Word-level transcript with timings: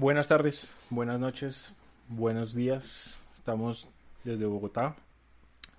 Buenas 0.00 0.28
tardes, 0.28 0.78
buenas 0.90 1.18
noches, 1.18 1.74
buenos 2.08 2.54
días. 2.54 3.20
Estamos 3.34 3.88
desde 4.22 4.46
Bogotá, 4.46 4.94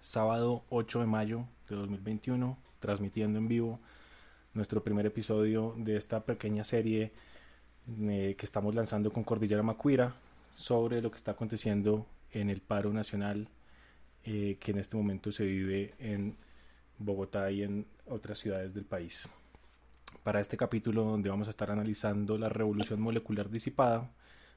sábado 0.01 0.65
8 0.67 0.99
de 0.99 1.05
mayo 1.05 1.45
de 1.69 1.77
2021, 1.77 2.57
transmitiendo 2.81 3.39
en 3.39 3.47
vivo 3.47 3.79
nuestro 4.53 4.83
primer 4.83 5.05
episodio 5.05 5.73
de 5.77 5.95
esta 5.95 6.19
pequeña 6.25 6.65
serie 6.65 7.13
eh, 7.97 8.35
que 8.37 8.45
estamos 8.45 8.75
lanzando 8.75 9.09
con 9.09 9.23
Cordillera 9.23 9.63
Macuira 9.63 10.13
sobre 10.51 11.01
lo 11.01 11.11
que 11.11 11.17
está 11.17 11.31
aconteciendo 11.31 12.05
en 12.33 12.49
el 12.49 12.59
paro 12.59 12.91
nacional 12.91 13.47
eh, 14.25 14.57
que 14.59 14.71
en 14.71 14.79
este 14.79 14.97
momento 14.97 15.31
se 15.31 15.45
vive 15.45 15.93
en 15.97 16.35
Bogotá 16.97 17.49
y 17.51 17.63
en 17.63 17.85
otras 18.05 18.37
ciudades 18.37 18.73
del 18.73 18.83
país 18.83 19.29
para 20.23 20.41
este 20.41 20.57
capítulo 20.57 21.03
donde 21.03 21.29
vamos 21.29 21.47
a 21.47 21.51
estar 21.51 21.71
analizando 21.71 22.37
la 22.37 22.49
revolución 22.49 23.01
molecular 23.01 23.49
disipada. 23.49 24.09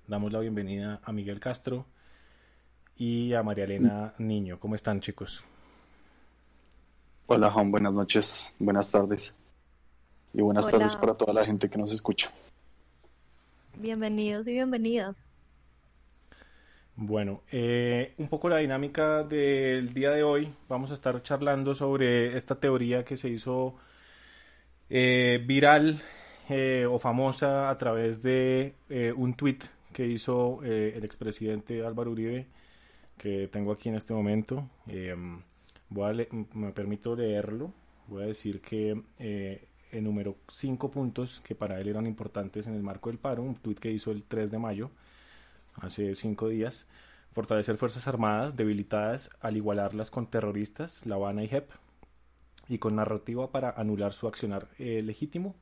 Damos 0.07 0.33
la 0.33 0.41
bienvenida 0.41 1.01
a 1.05 1.13
Miguel 1.13 1.41
Castro 1.41 1.87
y 2.97 3.33
a 3.35 3.43
María 3.43 3.65
Elena 3.65 4.13
Niño. 4.19 4.59
¿Cómo 4.59 4.75
están 4.75 5.01
chicos? 5.01 5.45
Hola 7.27 7.51
Juan, 7.51 7.71
buenas 7.71 7.93
noches, 7.93 8.55
buenas 8.59 8.91
tardes 8.91 9.35
y 10.35 10.41
buenas 10.41 10.71
tardes 10.71 10.97
para 10.97 11.15
toda 11.15 11.33
la 11.33 11.45
gente 11.45 11.69
que 11.71 11.79
nos 11.79 11.93
escucha. 11.93 12.31
Bienvenidos 13.79 14.47
y 14.47 14.53
bienvenidas. 14.53 15.17
Bueno, 16.95 17.41
eh, 17.51 18.15
un 18.19 18.29
poco 18.29 18.49
la 18.49 18.59
dinámica 18.59 19.23
del 19.23 19.95
día 19.95 20.11
de 20.11 20.23
hoy. 20.23 20.53
Vamos 20.69 20.91
a 20.91 20.95
estar 20.95 21.23
charlando 21.23 21.75
sobre 21.75 22.37
esta 22.37 22.57
teoría 22.57 23.05
que 23.05 23.17
se 23.17 23.31
hizo 23.31 23.77
eh, 24.95 25.43
viral 25.43 25.99
eh, 26.51 26.85
o 26.85 26.99
famosa 26.99 27.71
a 27.71 27.79
través 27.79 28.23
de 28.23 28.75
eh, 28.91 29.11
un 29.17 29.33
tweet 29.33 29.61
que 29.91 30.07
hizo 30.07 30.63
el 30.63 31.03
expresidente 31.03 31.85
Álvaro 31.85 32.11
Uribe, 32.11 32.47
que 33.17 33.49
tengo 33.49 33.73
aquí 33.73 33.89
en 33.89 33.95
este 33.95 34.13
momento. 34.13 34.69
voy 35.89 36.29
me 36.55 36.73
permito 36.73 37.15
leerlo. 37.15 37.73
Voy 38.09 38.23
a 38.23 38.27
decir 38.27 38.61
que 38.61 39.03
enumeró 39.91 40.37
cinco 40.49 40.91
puntos 40.91 41.41
que 41.41 41.55
para 41.55 41.79
él 41.79 41.89
eran 41.89 42.07
importantes 42.07 42.67
en 42.67 42.75
el 42.75 42.83
marco 42.83 43.11
del 43.11 43.19
paro, 43.19 43.43
un 43.43 43.57
tweet 43.57 43.77
que 43.77 43.91
hizo 43.91 44.11
el 44.11 44.23
3 44.23 44.51
de 44.51 44.59
mayo, 44.59 44.91
hace 45.77 46.15
cinco 46.15 46.49
días. 46.49 46.89
Fortalecer 47.33 47.77
Fuerzas 47.77 48.09
Armadas 48.09 48.57
debilitadas 48.57 49.31
al 49.41 49.59
igualarlas 49.59 50.11
con 50.11 50.27
terroristas, 50.27 51.05
La 51.07 51.17
Habana 51.17 51.45
y 51.45 51.49
JEP 51.49 51.71
y 52.73 52.79
con 52.79 52.97
narrativa 52.97 53.51
para 53.51 53.71
anular 53.71 54.15
su 54.15 54.27
accionar 54.27 54.67
eh, 54.79 55.03
legítimo. 55.03 55.55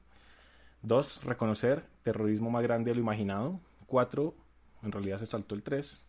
Dos, 0.83 1.23
reconocer 1.25 1.83
terrorismo 2.05 2.51
más 2.51 2.63
grande 2.63 2.93
de 2.93 2.95
lo 2.95 3.01
imaginado. 3.01 3.61
Cuatro, 3.87 4.35
en 4.85 4.93
realidad 4.93 5.19
se 5.19 5.27
saltó 5.27 5.57
el 5.57 5.65
3, 5.65 6.07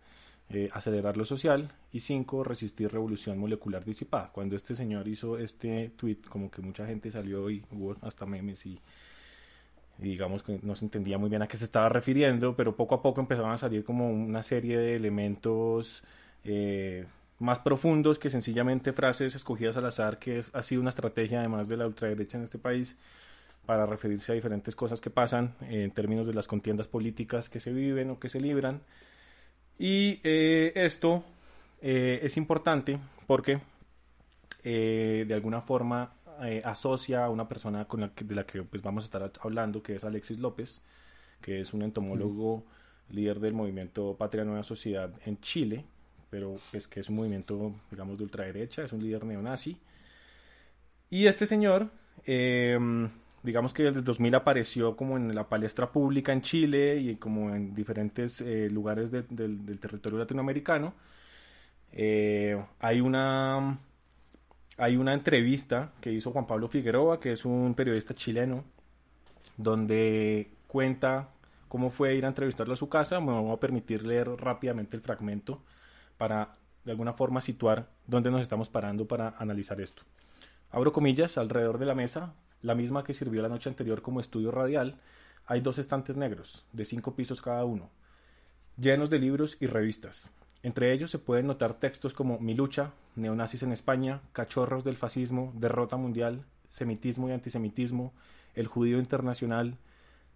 eh, 0.51 0.69
acelerar 0.71 1.17
lo 1.17 1.25
social 1.25 1.71
y 1.91 2.01
5, 2.01 2.43
resistir 2.43 2.91
revolución 2.91 3.39
molecular 3.39 3.83
disipada. 3.83 4.31
Cuando 4.31 4.55
este 4.55 4.75
señor 4.75 5.07
hizo 5.07 5.39
este 5.39 5.89
tweet, 5.97 6.19
como 6.29 6.51
que 6.51 6.61
mucha 6.61 6.85
gente 6.85 7.09
salió 7.09 7.49
y 7.49 7.65
hubo 7.71 7.95
hasta 8.01 8.27
memes 8.27 8.63
y, 8.67 8.79
digamos 9.97 10.43
que 10.43 10.59
no 10.61 10.75
se 10.75 10.85
entendía 10.85 11.17
muy 11.17 11.29
bien 11.29 11.41
a 11.41 11.47
qué 11.47 11.57
se 11.57 11.65
estaba 11.65 11.89
refiriendo, 11.89 12.55
pero 12.55 12.75
poco 12.75 12.93
a 12.93 13.01
poco 13.01 13.21
empezaban 13.21 13.53
a 13.53 13.57
salir 13.57 13.83
como 13.83 14.11
una 14.11 14.43
serie 14.43 14.77
de 14.77 14.95
elementos 14.95 16.03
eh, 16.43 17.05
más 17.41 17.59
profundos 17.59 18.19
que 18.19 18.29
sencillamente 18.29 18.93
frases 18.93 19.35
escogidas 19.35 19.75
al 19.77 19.85
azar, 19.85 20.19
que 20.19 20.43
ha 20.53 20.63
sido 20.63 20.81
una 20.81 20.89
estrategia 20.89 21.39
además 21.39 21.67
de 21.67 21.77
la 21.77 21.87
ultraderecha 21.87 22.37
en 22.37 22.43
este 22.43 22.59
país 22.59 22.95
para 23.65 23.85
referirse 23.85 24.31
a 24.31 24.35
diferentes 24.35 24.75
cosas 24.75 25.01
que 25.01 25.09
pasan 25.09 25.55
en 25.61 25.91
términos 25.91 26.27
de 26.27 26.33
las 26.33 26.47
contiendas 26.47 26.87
políticas 26.87 27.49
que 27.49 27.59
se 27.59 27.71
viven 27.71 28.09
o 28.11 28.19
que 28.19 28.29
se 28.29 28.39
libran. 28.39 28.81
Y 29.77 30.19
eh, 30.23 30.71
esto 30.75 31.23
eh, 31.81 32.19
es 32.23 32.37
importante 32.37 32.99
porque 33.27 33.59
eh, 34.63 35.25
de 35.27 35.33
alguna 35.33 35.61
forma 35.61 36.13
asocia 36.63 37.25
a 37.25 37.29
una 37.29 37.47
persona 37.47 37.85
con 37.85 38.01
la 38.01 38.11
de 38.19 38.35
la 38.35 38.47
que 38.47 38.63
pues, 38.63 38.81
vamos 38.81 39.03
a 39.03 39.05
estar 39.05 39.31
hablando, 39.41 39.83
que 39.83 39.95
es 39.95 40.03
Alexis 40.03 40.39
López, 40.39 40.81
que 41.39 41.59
es 41.59 41.71
un 41.71 41.83
entomólogo 41.83 42.65
líder 43.11 43.39
del 43.39 43.53
movimiento 43.53 44.15
Patria 44.17 44.43
Nueva 44.43 44.63
Sociedad 44.63 45.11
en 45.25 45.39
Chile, 45.39 45.85
pero 46.31 46.55
es 46.55 46.61
pues, 46.71 46.87
que 46.87 47.01
es 47.01 47.09
un 47.09 47.17
movimiento, 47.17 47.75
digamos, 47.91 48.17
de 48.17 48.23
ultraderecha, 48.23 48.83
es 48.83 48.91
un 48.91 49.03
líder 49.03 49.23
neonazi. 49.23 49.77
Y 51.11 51.27
este 51.27 51.45
señor 51.45 51.91
digamos 53.43 53.73
que 53.73 53.83
desde 53.83 53.99
el 53.99 54.05
2000 54.05 54.35
apareció 54.35 54.95
como 54.95 55.17
en 55.17 55.33
la 55.33 55.47
palestra 55.47 55.91
pública 55.91 56.31
en 56.31 56.41
Chile 56.41 56.97
y 56.97 57.15
como 57.15 57.53
en 57.53 57.73
diferentes 57.73 58.41
eh, 58.41 58.69
lugares 58.69 59.11
del 59.11 59.79
territorio 59.79 60.19
latinoamericano. 60.19 60.93
Eh, 61.93 62.61
hay 62.79 63.01
una 63.01 63.79
hay 64.77 64.95
una 64.95 65.13
entrevista 65.13 65.91
que 66.01 66.11
hizo 66.11 66.31
Juan 66.31 66.47
Pablo 66.47 66.67
Figueroa, 66.67 67.19
que 67.19 67.33
es 67.33 67.45
un 67.45 67.75
periodista 67.75 68.13
chileno, 68.13 68.63
donde 69.57 70.49
cuenta 70.67 71.29
cómo 71.67 71.89
fue 71.89 72.15
ir 72.15 72.25
a 72.25 72.29
entrevistarlo 72.29 72.73
a 72.73 72.77
su 72.77 72.89
casa. 72.89 73.19
Me 73.19 73.31
voy 73.31 73.53
a 73.53 73.59
permitir 73.59 74.05
leer 74.05 74.29
rápidamente 74.29 74.95
el 74.97 75.03
fragmento 75.03 75.61
para 76.21 76.53
de 76.85 76.91
alguna 76.91 77.13
forma 77.13 77.41
situar 77.41 77.89
dónde 78.05 78.29
nos 78.29 78.43
estamos 78.43 78.69
parando 78.69 79.07
para 79.07 79.29
analizar 79.39 79.81
esto. 79.81 80.03
Abro 80.69 80.91
comillas, 80.91 81.39
alrededor 81.39 81.79
de 81.79 81.87
la 81.87 81.95
mesa 81.95 82.35
la 82.61 82.75
misma 82.75 83.03
que 83.03 83.15
sirvió 83.15 83.41
la 83.41 83.49
noche 83.49 83.69
anterior 83.69 84.03
como 84.03 84.19
estudio 84.19 84.51
radial, 84.51 84.99
hay 85.47 85.61
dos 85.61 85.79
estantes 85.79 86.17
negros, 86.17 86.63
de 86.73 86.85
cinco 86.85 87.15
pisos 87.15 87.41
cada 87.41 87.65
uno, 87.65 87.89
llenos 88.77 89.09
de 89.09 89.17
libros 89.17 89.57
y 89.59 89.65
revistas. 89.65 90.29
Entre 90.61 90.93
ellos 90.93 91.09
se 91.09 91.17
pueden 91.17 91.47
notar 91.47 91.79
textos 91.79 92.13
como 92.13 92.37
Mi 92.37 92.53
lucha, 92.53 92.91
Neonazis 93.15 93.63
en 93.63 93.71
España, 93.71 94.21
Cachorros 94.31 94.83
del 94.83 94.97
fascismo, 94.97 95.51
Derrota 95.55 95.97
mundial, 95.97 96.45
Semitismo 96.69 97.29
y 97.29 97.31
antisemitismo, 97.31 98.13
El 98.53 98.67
judío 98.67 98.99
internacional, 98.99 99.75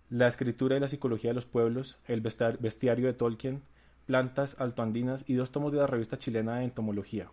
La 0.10 0.28
escritura 0.28 0.78
y 0.78 0.80
la 0.80 0.88
psicología 0.88 1.30
de 1.30 1.36
los 1.36 1.46
pueblos, 1.46 2.00
El 2.08 2.22
bestiario 2.22 3.06
de 3.06 3.14
Tolkien, 3.14 3.62
Plantas 4.06 4.56
altoandinas 4.60 5.24
y 5.28 5.34
dos 5.34 5.52
tomos 5.52 5.72
de 5.72 5.80
la 5.80 5.88
revista 5.88 6.19
chilena 6.19 6.57
de 6.57 6.66
entomología. 6.66 7.30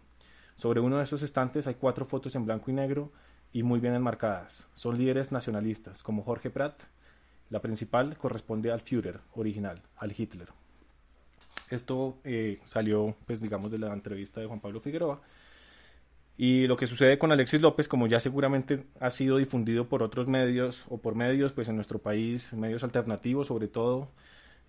Sobre 0.56 0.80
uno 0.80 0.98
de 0.98 1.04
esos 1.04 1.22
estantes 1.22 1.66
hay 1.66 1.74
cuatro 1.74 2.06
fotos 2.06 2.34
en 2.34 2.44
blanco 2.44 2.70
y 2.70 2.74
negro 2.74 3.12
y 3.52 3.62
muy 3.62 3.80
bien 3.80 3.94
enmarcadas. 3.94 4.69
Son 4.74 4.96
líderes 4.96 5.32
nacionalistas, 5.32 6.02
como 6.02 6.22
Jorge 6.22 6.50
Pratt. 6.50 6.82
La 7.50 7.60
principal 7.60 8.16
corresponde 8.16 8.72
al 8.72 8.80
Führer 8.80 9.20
original, 9.34 9.82
al 9.96 10.14
Hitler. 10.16 10.48
Esto 11.69 12.19
eh, 12.24 12.60
salió, 12.64 13.14
pues 13.26 13.40
digamos, 13.40 13.70
de 13.70 13.78
la 13.78 13.92
entrevista 13.92 14.40
de 14.40 14.46
Juan 14.46 14.60
Pablo 14.60 14.80
Figueroa. 14.80 15.20
Y 16.36 16.66
lo 16.66 16.76
que 16.76 16.86
sucede 16.86 17.18
con 17.18 17.30
Alexis 17.32 17.60
López, 17.60 17.88
como 17.88 18.06
ya 18.06 18.20
seguramente 18.20 18.84
ha 19.00 19.10
sido 19.10 19.36
difundido 19.36 19.88
por 19.88 20.02
otros 20.02 20.28
medios 20.28 20.84
o 20.88 20.98
por 20.98 21.14
medios, 21.14 21.52
pues 21.52 21.68
en 21.68 21.76
nuestro 21.76 21.98
país, 21.98 22.52
medios 22.54 22.82
alternativos 22.84 23.48
sobre 23.48 23.68
todo, 23.68 24.10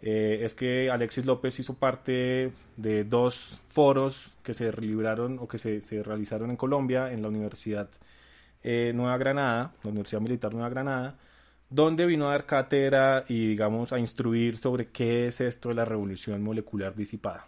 eh, 0.05 0.43
es 0.43 0.53
que 0.53 0.91
Alexis 0.91 1.25
López 1.25 1.57
hizo 1.61 1.75
parte 1.75 2.51
de 2.75 3.05
dos 3.05 3.61
foros 3.69 4.37
que 4.43 4.53
se 4.53 4.69
libraron 4.73 5.39
o 5.39 5.47
que 5.47 5.57
se, 5.57 6.03
realizaron 6.03 6.49
en 6.49 6.57
Colombia, 6.57 7.13
en 7.13 7.21
la 7.21 7.29
Universidad 7.29 7.89
eh, 8.63 8.91
Nueva 8.93 9.17
Granada, 9.17 9.71
la 9.81 9.89
Universidad 9.89 10.19
Militar 10.19 10.53
Nueva 10.53 10.67
Granada, 10.67 11.15
donde 11.69 12.05
vino 12.05 12.27
a 12.27 12.31
dar 12.31 12.45
cátedra 12.45 13.23
y 13.29 13.47
digamos 13.47 13.93
a 13.93 13.99
instruir 13.99 14.57
sobre 14.57 14.87
qué 14.87 15.27
es 15.27 15.39
esto 15.39 15.69
de 15.69 15.75
la 15.75 15.85
revolución 15.85 16.43
molecular 16.43 16.93
disipada. 16.93 17.45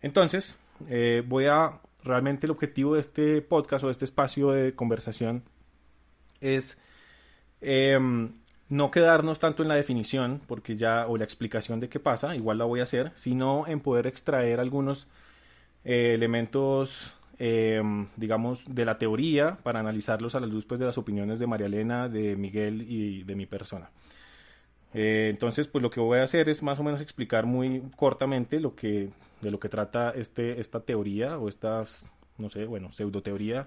Entonces, 0.00 0.58
eh, 0.88 1.22
voy 1.26 1.44
a 1.44 1.78
realmente 2.04 2.46
el 2.46 2.52
objetivo 2.52 2.94
de 2.94 3.02
este 3.02 3.42
podcast 3.42 3.84
o 3.84 3.88
de 3.88 3.92
este 3.92 4.06
espacio 4.06 4.52
de 4.52 4.74
conversación 4.74 5.42
es 6.40 6.80
em, 7.60 8.32
no 8.72 8.90
quedarnos 8.90 9.38
tanto 9.38 9.62
en 9.62 9.68
la 9.68 9.74
definición, 9.74 10.40
porque 10.46 10.76
ya, 10.76 11.06
o 11.06 11.16
la 11.16 11.24
explicación 11.24 11.80
de 11.80 11.88
qué 11.88 12.00
pasa, 12.00 12.34
igual 12.34 12.58
la 12.58 12.64
voy 12.64 12.80
a 12.80 12.84
hacer, 12.84 13.12
sino 13.14 13.66
en 13.66 13.80
poder 13.80 14.06
extraer 14.06 14.60
algunos 14.60 15.06
eh, 15.84 16.12
elementos 16.14 17.14
Em, 17.44 18.06
digamos, 18.16 18.62
de 18.72 18.84
la 18.84 18.98
teoría 18.98 19.58
para 19.64 19.80
analizarlos 19.80 20.36
a 20.36 20.40
la 20.40 20.46
luz 20.46 20.64
pues, 20.64 20.78
de 20.78 20.86
las 20.86 20.96
opiniones 20.96 21.40
de 21.40 21.48
María 21.48 21.66
Elena, 21.66 22.08
de 22.08 22.36
Miguel 22.36 22.82
y 22.88 23.24
de 23.24 23.34
mi 23.34 23.46
persona. 23.46 23.90
Eh, 24.94 25.26
entonces, 25.28 25.66
pues 25.66 25.82
lo 25.82 25.90
que 25.90 25.98
voy 25.98 26.20
a 26.20 26.22
hacer 26.22 26.48
es 26.48 26.62
más 26.62 26.78
o 26.78 26.84
menos 26.84 27.00
explicar 27.00 27.44
muy 27.46 27.82
cortamente 27.96 28.60
lo 28.60 28.76
que, 28.76 29.08
de 29.40 29.50
lo 29.50 29.58
que 29.58 29.68
trata 29.68 30.10
este, 30.10 30.60
esta 30.60 30.78
teoría 30.78 31.36
o 31.36 31.48
estas, 31.48 32.06
no 32.38 32.48
sé, 32.48 32.64
bueno, 32.66 32.92
pseudoteoría. 32.92 33.66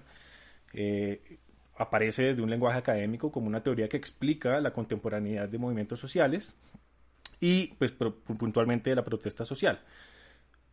Eh, 0.72 1.38
aparece 1.78 2.24
desde 2.24 2.42
un 2.42 2.50
lenguaje 2.50 2.78
académico 2.78 3.30
como 3.30 3.46
una 3.46 3.62
teoría 3.62 3.88
que 3.88 3.96
explica 3.96 4.60
la 4.60 4.72
contemporaneidad 4.72 5.48
de 5.48 5.58
movimientos 5.58 6.00
sociales 6.00 6.56
y 7.40 7.74
pues 7.78 7.92
puntualmente 7.92 8.90
de 8.90 8.96
la 8.96 9.04
protesta 9.04 9.44
social. 9.44 9.80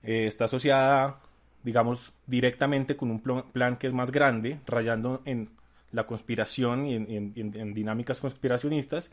Eh, 0.02 0.28
está 0.28 0.46
asociada 0.46 1.20
digamos, 1.64 2.14
directamente 2.28 2.96
con 2.96 3.10
un 3.10 3.22
plan 3.22 3.78
que 3.78 3.88
es 3.88 3.94
más 3.94 4.12
grande, 4.12 4.60
rayando 4.68 5.22
en 5.26 5.50
la 5.92 6.06
conspiración 6.06 6.86
y 6.86 6.96
en, 6.96 7.74
dinámicas 7.74 8.20
conspiracionistas, 8.20 9.10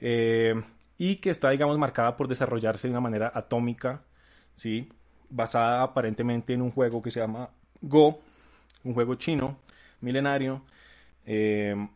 eh, 0.00 0.54
y 0.98 1.16
que 1.16 1.30
está, 1.30 1.50
digamos, 1.50 1.78
marcada 1.78 2.16
por 2.16 2.26
desarrollarse 2.26 2.88
de 2.88 2.92
una 2.92 3.00
manera 3.00 3.30
atómica, 3.32 4.02
¿sí? 4.56 4.88
basada 5.28 5.82
aparentemente 5.82 6.54
en 6.54 6.62
un 6.62 6.70
juego 6.70 7.02
que 7.02 7.10
se 7.10 7.20
llama 7.20 7.50
Go, 7.80 8.20
un 8.82 8.94
juego 8.94 9.14
chino, 9.14 9.58
milenario, 10.00 10.62
eh, 11.26 11.88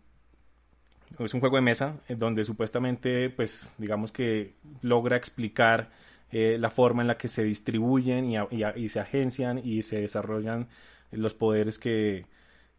es 1.19 1.35
un 1.35 1.41
juego 1.41 1.57
de 1.57 1.63
mesa 1.63 1.97
donde 2.09 2.45
supuestamente, 2.45 3.31
pues, 3.31 3.73
digamos 3.79 4.13
que 4.13 4.55
logra 4.83 5.17
explicar 5.17 5.91
eh, 6.33 6.57
la 6.61 6.71
forma 6.71 7.03
en 7.03 7.09
la 7.09 7.17
que 7.17 7.29
se 7.29 7.43
distribuyen 7.43 8.33
y, 8.77 8.89
se 8.89 9.01
agencian 9.01 9.59
y 9.59 9.83
se 9.83 10.01
desarrollan 10.01 10.69
los 11.11 11.35
poderes 11.35 11.79
que, 11.79 12.27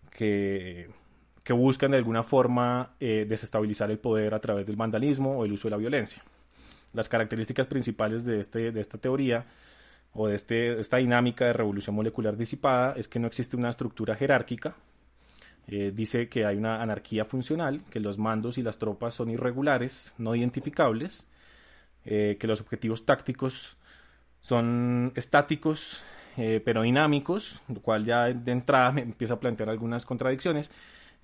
que, 0.09 0.89
buscan 1.49 1.91
de 1.91 1.97
alguna 1.97 2.23
forma 2.23 2.95
eh, 3.01 3.25
desestabilizar 3.27 3.91
el 3.91 3.99
poder 3.99 4.33
a 4.33 4.39
través 4.39 4.65
del 4.65 4.77
vandalismo 4.77 5.37
o 5.37 5.43
el 5.43 5.51
uso 5.51 5.67
de 5.67 5.71
la 5.71 5.77
violencia. 5.77 6.23
Las 6.93 7.09
características 7.09 7.67
principales 7.67 8.23
de, 8.23 8.39
este, 8.39 8.71
de 8.71 8.79
esta 8.79 8.97
teoría 8.97 9.45
o 10.13 10.27
de 10.29 10.35
este, 10.35 10.79
esta 10.79 10.97
dinámica 10.97 11.45
de 11.45 11.53
revolución 11.53 11.93
molecular 11.93 12.37
disipada 12.37 12.93
es 12.95 13.09
que 13.09 13.19
no 13.19 13.27
existe 13.27 13.57
una 13.57 13.69
estructura 13.69 14.15
jerárquica. 14.15 14.75
Eh, 15.67 15.91
dice 15.93 16.27
que 16.27 16.45
hay 16.45 16.57
una 16.57 16.81
anarquía 16.81 17.25
funcional, 17.25 17.81
que 17.89 17.99
los 17.99 18.17
mandos 18.17 18.57
y 18.57 18.63
las 18.63 18.77
tropas 18.77 19.13
son 19.13 19.29
irregulares, 19.29 20.13
no 20.17 20.35
identificables, 20.35 21.27
eh, 22.05 22.37
que 22.39 22.47
los 22.47 22.61
objetivos 22.61 23.05
tácticos 23.05 23.77
son 24.41 25.11
estáticos 25.15 26.03
eh, 26.37 26.61
pero 26.63 26.81
dinámicos, 26.81 27.61
lo 27.67 27.81
cual 27.81 28.05
ya 28.05 28.25
de 28.25 28.51
entrada 28.51 28.91
me 28.91 29.01
empieza 29.01 29.35
a 29.35 29.39
plantear 29.39 29.69
algunas 29.69 30.05
contradicciones, 30.05 30.71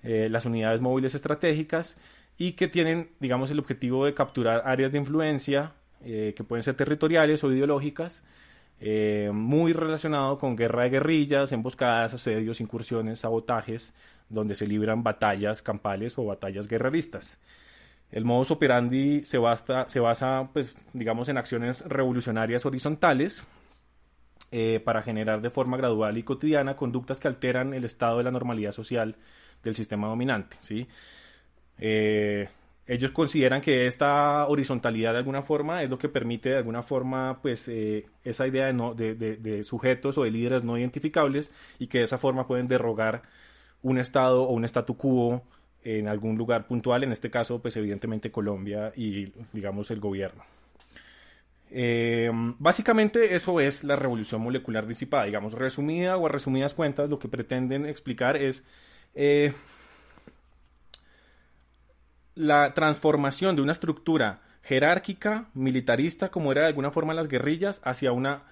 las 0.00 0.46
unidades 0.46 0.80
móviles 0.80 1.16
estratégicas 1.16 1.98
y 2.36 2.52
que 2.52 2.68
tienen, 2.68 3.10
digamos, 3.18 3.50
el 3.50 3.58
objetivo 3.58 4.06
de 4.06 4.14
capturar 4.14 4.62
áreas 4.64 4.92
de 4.92 4.98
influencia 4.98 5.72
que 6.04 6.44
pueden 6.46 6.62
ser 6.62 6.76
territoriales 6.76 7.42
o 7.42 7.50
ideológicas, 7.50 8.22
muy 9.32 9.72
relacionado 9.72 10.38
con 10.38 10.54
guerra 10.54 10.84
de 10.84 10.90
guerrillas, 10.90 11.50
emboscadas, 11.50 12.14
asedios, 12.14 12.60
incursiones, 12.60 13.18
sabotajes, 13.18 13.92
donde 14.28 14.54
se 14.54 14.66
libran 14.66 15.02
batallas 15.02 15.62
campales 15.62 16.18
o 16.18 16.24
batallas 16.24 16.68
guerreristas. 16.68 17.40
El 18.10 18.24
modus 18.24 18.50
operandi 18.50 19.24
se, 19.24 19.38
se 19.86 20.00
basa, 20.00 20.48
pues, 20.52 20.74
digamos, 20.92 21.28
en 21.28 21.36
acciones 21.36 21.84
revolucionarias 21.86 22.64
horizontales 22.64 23.46
eh, 24.50 24.80
para 24.82 25.02
generar 25.02 25.42
de 25.42 25.50
forma 25.50 25.76
gradual 25.76 26.16
y 26.16 26.22
cotidiana 26.22 26.74
conductas 26.74 27.20
que 27.20 27.28
alteran 27.28 27.74
el 27.74 27.84
estado 27.84 28.18
de 28.18 28.24
la 28.24 28.30
normalidad 28.30 28.72
social 28.72 29.16
del 29.62 29.74
sistema 29.74 30.08
dominante. 30.08 30.56
¿sí? 30.58 30.88
Eh, 31.78 32.48
ellos 32.86 33.10
consideran 33.10 33.60
que 33.60 33.86
esta 33.86 34.46
horizontalidad 34.46 35.12
de 35.12 35.18
alguna 35.18 35.42
forma 35.42 35.82
es 35.82 35.90
lo 35.90 35.98
que 35.98 36.08
permite 36.08 36.48
de 36.48 36.56
alguna 36.56 36.82
forma 36.82 37.40
pues 37.42 37.68
eh, 37.68 38.06
esa 38.24 38.46
idea 38.46 38.66
de, 38.66 38.72
no, 38.72 38.94
de, 38.94 39.14
de, 39.14 39.64
sujetos 39.64 40.16
o 40.16 40.24
de 40.24 40.30
líderes 40.30 40.64
no 40.64 40.78
identificables 40.78 41.52
y 41.78 41.88
que 41.88 41.98
de 41.98 42.04
esa 42.04 42.16
forma 42.16 42.46
pueden 42.46 42.68
derrogar 42.68 43.22
un 43.82 43.98
estado 43.98 44.42
o 44.42 44.52
un 44.52 44.64
statu 44.64 44.96
quo 44.96 45.42
en 45.84 46.08
algún 46.08 46.36
lugar 46.36 46.66
puntual, 46.66 47.04
en 47.04 47.12
este 47.12 47.30
caso 47.30 47.60
pues 47.60 47.76
evidentemente 47.76 48.30
Colombia 48.30 48.92
y 48.96 49.32
digamos 49.52 49.90
el 49.90 50.00
gobierno. 50.00 50.42
Eh, 51.70 52.30
básicamente 52.58 53.34
eso 53.34 53.60
es 53.60 53.84
la 53.84 53.96
revolución 53.96 54.40
molecular 54.40 54.86
disipada, 54.86 55.24
digamos 55.24 55.52
resumida 55.52 56.16
o 56.16 56.26
a 56.26 56.30
resumidas 56.30 56.74
cuentas 56.74 57.10
lo 57.10 57.18
que 57.18 57.28
pretenden 57.28 57.84
explicar 57.84 58.36
es 58.36 58.66
eh, 59.14 59.52
la 62.34 62.72
transformación 62.72 63.56
de 63.56 63.62
una 63.62 63.72
estructura 63.72 64.40
jerárquica, 64.62 65.48
militarista, 65.54 66.30
como 66.30 66.52
era 66.52 66.62
de 66.62 66.68
alguna 66.68 66.90
forma 66.90 67.14
las 67.14 67.28
guerrillas, 67.28 67.80
hacia 67.84 68.12
una 68.12 68.42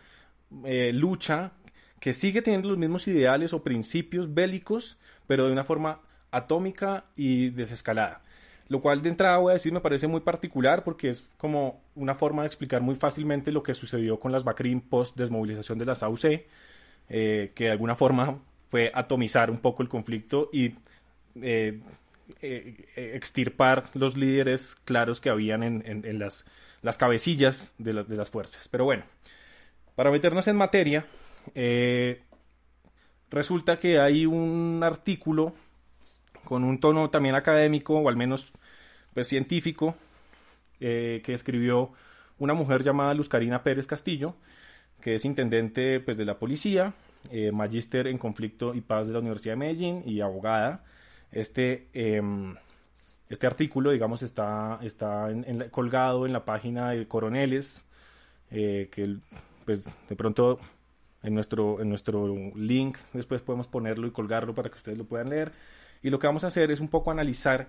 eh, 0.65 0.93
lucha 0.93 1.53
que 2.07 2.15
sigue 2.15 2.41
teniendo 2.41 2.69
los 2.69 2.79
mismos 2.79 3.09
ideales 3.09 3.53
o 3.53 3.65
principios 3.65 4.33
bélicos, 4.33 4.97
pero 5.27 5.47
de 5.47 5.53
una 5.53 5.65
forma 5.65 6.03
atómica 6.31 7.07
y 7.17 7.51
desescalada. 7.51 8.23
Lo 8.69 8.81
cual 8.81 9.03
de 9.03 9.09
entrada 9.09 9.39
voy 9.39 9.51
a 9.51 9.55
decir 9.55 9.73
me 9.73 9.81
parece 9.81 10.07
muy 10.07 10.21
particular 10.21 10.85
porque 10.85 11.09
es 11.09 11.29
como 11.37 11.83
una 11.97 12.15
forma 12.15 12.43
de 12.43 12.47
explicar 12.47 12.81
muy 12.81 12.95
fácilmente 12.95 13.51
lo 13.51 13.65
que 13.65 13.75
sucedió 13.75 14.21
con 14.21 14.31
las 14.31 14.45
Bakrim 14.45 14.83
post 14.83 15.17
desmovilización 15.17 15.81
de 15.81 15.85
las 15.85 16.05
AUC, 16.05 16.25
eh, 17.09 17.51
que 17.57 17.65
de 17.65 17.71
alguna 17.73 17.97
forma 17.97 18.39
fue 18.71 18.93
atomizar 18.95 19.51
un 19.51 19.59
poco 19.59 19.83
el 19.83 19.89
conflicto 19.89 20.49
y 20.53 20.77
eh, 21.43 21.81
eh, 22.41 22.85
extirpar 23.17 23.91
los 23.95 24.17
líderes 24.17 24.77
claros 24.85 25.21
que 25.21 25.31
habían 25.31 25.65
en, 25.65 26.19
las, 26.21 26.49
las, 26.83 26.99
cabecillas 26.99 27.75
de, 27.79 27.95
las 27.95 28.31
fuerzas. 28.31 28.69
Pero 28.69 28.85
bueno, 28.85 29.03
para 29.97 30.13
meternos 30.13 30.47
en 30.47 30.55
materia, 30.55 31.05
eh, 31.55 32.23
resulta 33.31 33.79
que 33.79 33.99
hay 33.99 34.27
un 34.27 34.81
artículo 34.83 35.55
con 36.45 36.65
un 36.65 36.79
tono 36.81 37.11
también 37.11 37.35
académico, 37.35 37.99
o 37.99 38.09
al 38.09 38.17
menos 38.17 38.53
pues, 39.15 39.29
científico, 39.29 39.97
que 40.79 41.23
escribió 41.27 41.93
una 42.39 42.53
mujer 42.53 42.83
llamada 42.83 43.15
Luz 43.15 43.31
Pérez 43.31 43.87
Castillo, 43.87 44.37
que 45.01 45.15
es 45.15 45.25
intendente 45.25 46.01
pues, 46.01 46.17
de 46.17 46.25
la 46.25 46.39
policía, 46.39 46.93
magíster 47.53 48.07
en 48.07 48.19
conflicto 48.19 48.75
y 48.75 48.83
paz 48.83 49.09
de 49.09 49.15
la 49.15 49.21
Universidad 49.21 49.55
de 49.55 49.57
Medellín 49.57 50.03
y 50.05 50.21
abogada. 50.21 50.85
Este, 51.33 51.89
em, 51.93 52.55
este 53.29 53.47
artículo, 53.47 53.91
digamos, 53.91 54.23
está, 54.23 54.79
está 54.83 55.29
colgado 55.71 56.27
en 56.27 56.33
la 56.33 56.45
página 56.45 56.91
de 56.91 57.09
Coroneles, 57.09 57.85
eh, 58.51 58.89
que 58.93 59.17
pues 59.65 59.91
de 60.09 60.17
pronto 60.17 60.61
en 61.27 61.35
nuestro, 61.35 61.81
en 61.81 61.89
nuestro 61.89 62.53
link 62.55 62.99
después 63.13 63.43
podemos 63.43 63.67
ponerlo 63.67 64.07
y 64.07 64.13
colgarlo 64.13 64.55
para 64.55 64.71
que 64.71 64.77
ustedes 64.77 64.97
lo 64.97 65.05
puedan 65.05 65.29
leer. 65.29 65.53
Y 66.03 66.11
lo 66.11 66.19
que 66.19 66.29
vamos 66.29 66.45
a 66.45 66.47
hacer 66.47 66.71
es 66.71 66.81
un 66.81 66.89
poco 66.89 67.11
analizar 67.11 67.69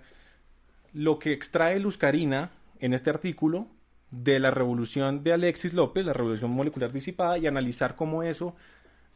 lo 0.94 1.18
que 1.18 1.34
extrae 1.34 1.80
Luz 1.80 1.98
Carina 1.98 2.52
en 2.80 2.94
este 2.94 3.10
artículo 3.10 3.68
de 4.12 4.40
la 4.40 4.52
revolución 4.52 5.24
de 5.24 5.34
Alexis 5.34 5.74
López, 5.74 6.06
la 6.06 6.14
revolución 6.14 6.52
molecular 6.52 6.94
disipada, 6.94 7.38
y 7.38 7.48
analizar 7.48 7.96
cómo 7.96 8.24
eso 8.24 8.56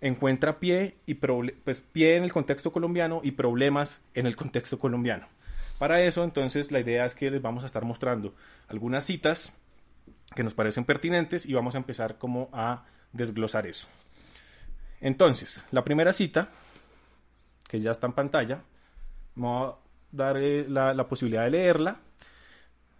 encuentra 0.01 0.59
pie, 0.59 0.95
y 1.05 1.13
pues, 1.13 1.81
pie 1.81 2.17
en 2.17 2.23
el 2.23 2.33
contexto 2.33 2.71
colombiano 2.71 3.21
y 3.23 3.31
problemas 3.31 4.01
en 4.15 4.25
el 4.25 4.35
contexto 4.35 4.79
colombiano. 4.79 5.27
Para 5.77 6.01
eso, 6.01 6.23
entonces, 6.23 6.71
la 6.71 6.79
idea 6.79 7.05
es 7.05 7.13
que 7.13 7.29
les 7.29 7.41
vamos 7.41 7.63
a 7.63 7.67
estar 7.67 7.85
mostrando 7.85 8.33
algunas 8.67 9.05
citas 9.05 9.55
que 10.35 10.43
nos 10.43 10.55
parecen 10.55 10.85
pertinentes 10.85 11.45
y 11.45 11.53
vamos 11.53 11.75
a 11.75 11.77
empezar 11.77 12.17
como 12.17 12.49
a 12.51 12.85
desglosar 13.13 13.67
eso. 13.67 13.87
Entonces, 15.01 15.65
la 15.71 15.83
primera 15.83 16.13
cita, 16.13 16.49
que 17.67 17.81
ya 17.81 17.91
está 17.91 18.07
en 18.07 18.13
pantalla, 18.13 18.61
vamos 19.35 19.73
a 19.73 19.77
dar 20.11 20.37
eh, 20.37 20.65
la, 20.69 21.07
posibilidad 21.07 21.43
de 21.43 21.51
leerla. 21.51 21.99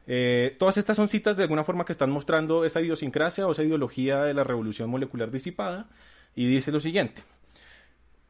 Eh, 0.08 0.56
todas 0.58 0.78
estas 0.78 0.98
son 0.98 1.08
citas 1.08 1.38
de 1.38 1.44
alguna 1.44 1.64
forma 1.64 1.86
que 1.86 1.92
están 1.92 2.10
mostrando 2.10 2.66
esa 2.66 2.82
idiosincrasia 2.82 3.48
o 3.48 3.52
esa 3.52 3.64
ideología 3.64 4.24
de 4.24 4.34
la 4.34 4.44
revolución 4.44 4.90
molecular 4.90 5.30
disipada 5.30 5.88
y 6.36 6.48
dice 6.48 6.72
lo 6.72 6.80
siguiente. 6.80 7.22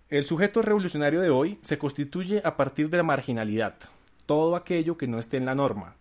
El 0.09 0.25
sujeto 0.25 0.61
revolucionario 0.61 1.21
de 1.21 1.29
hoy 1.29 1.57
se 1.61 1.77
constituye 1.77 2.41
a 2.43 2.57
partir 2.57 2.89
de 2.89 2.97
la 2.97 3.03
marginalidad, 3.03 3.75
todo 4.25 4.57
aquello 4.57 4.97
que 4.97 5.07
no 5.07 5.19
esté 5.19 5.37
en 5.37 5.45
la 5.45 5.55
norma, 5.55 5.95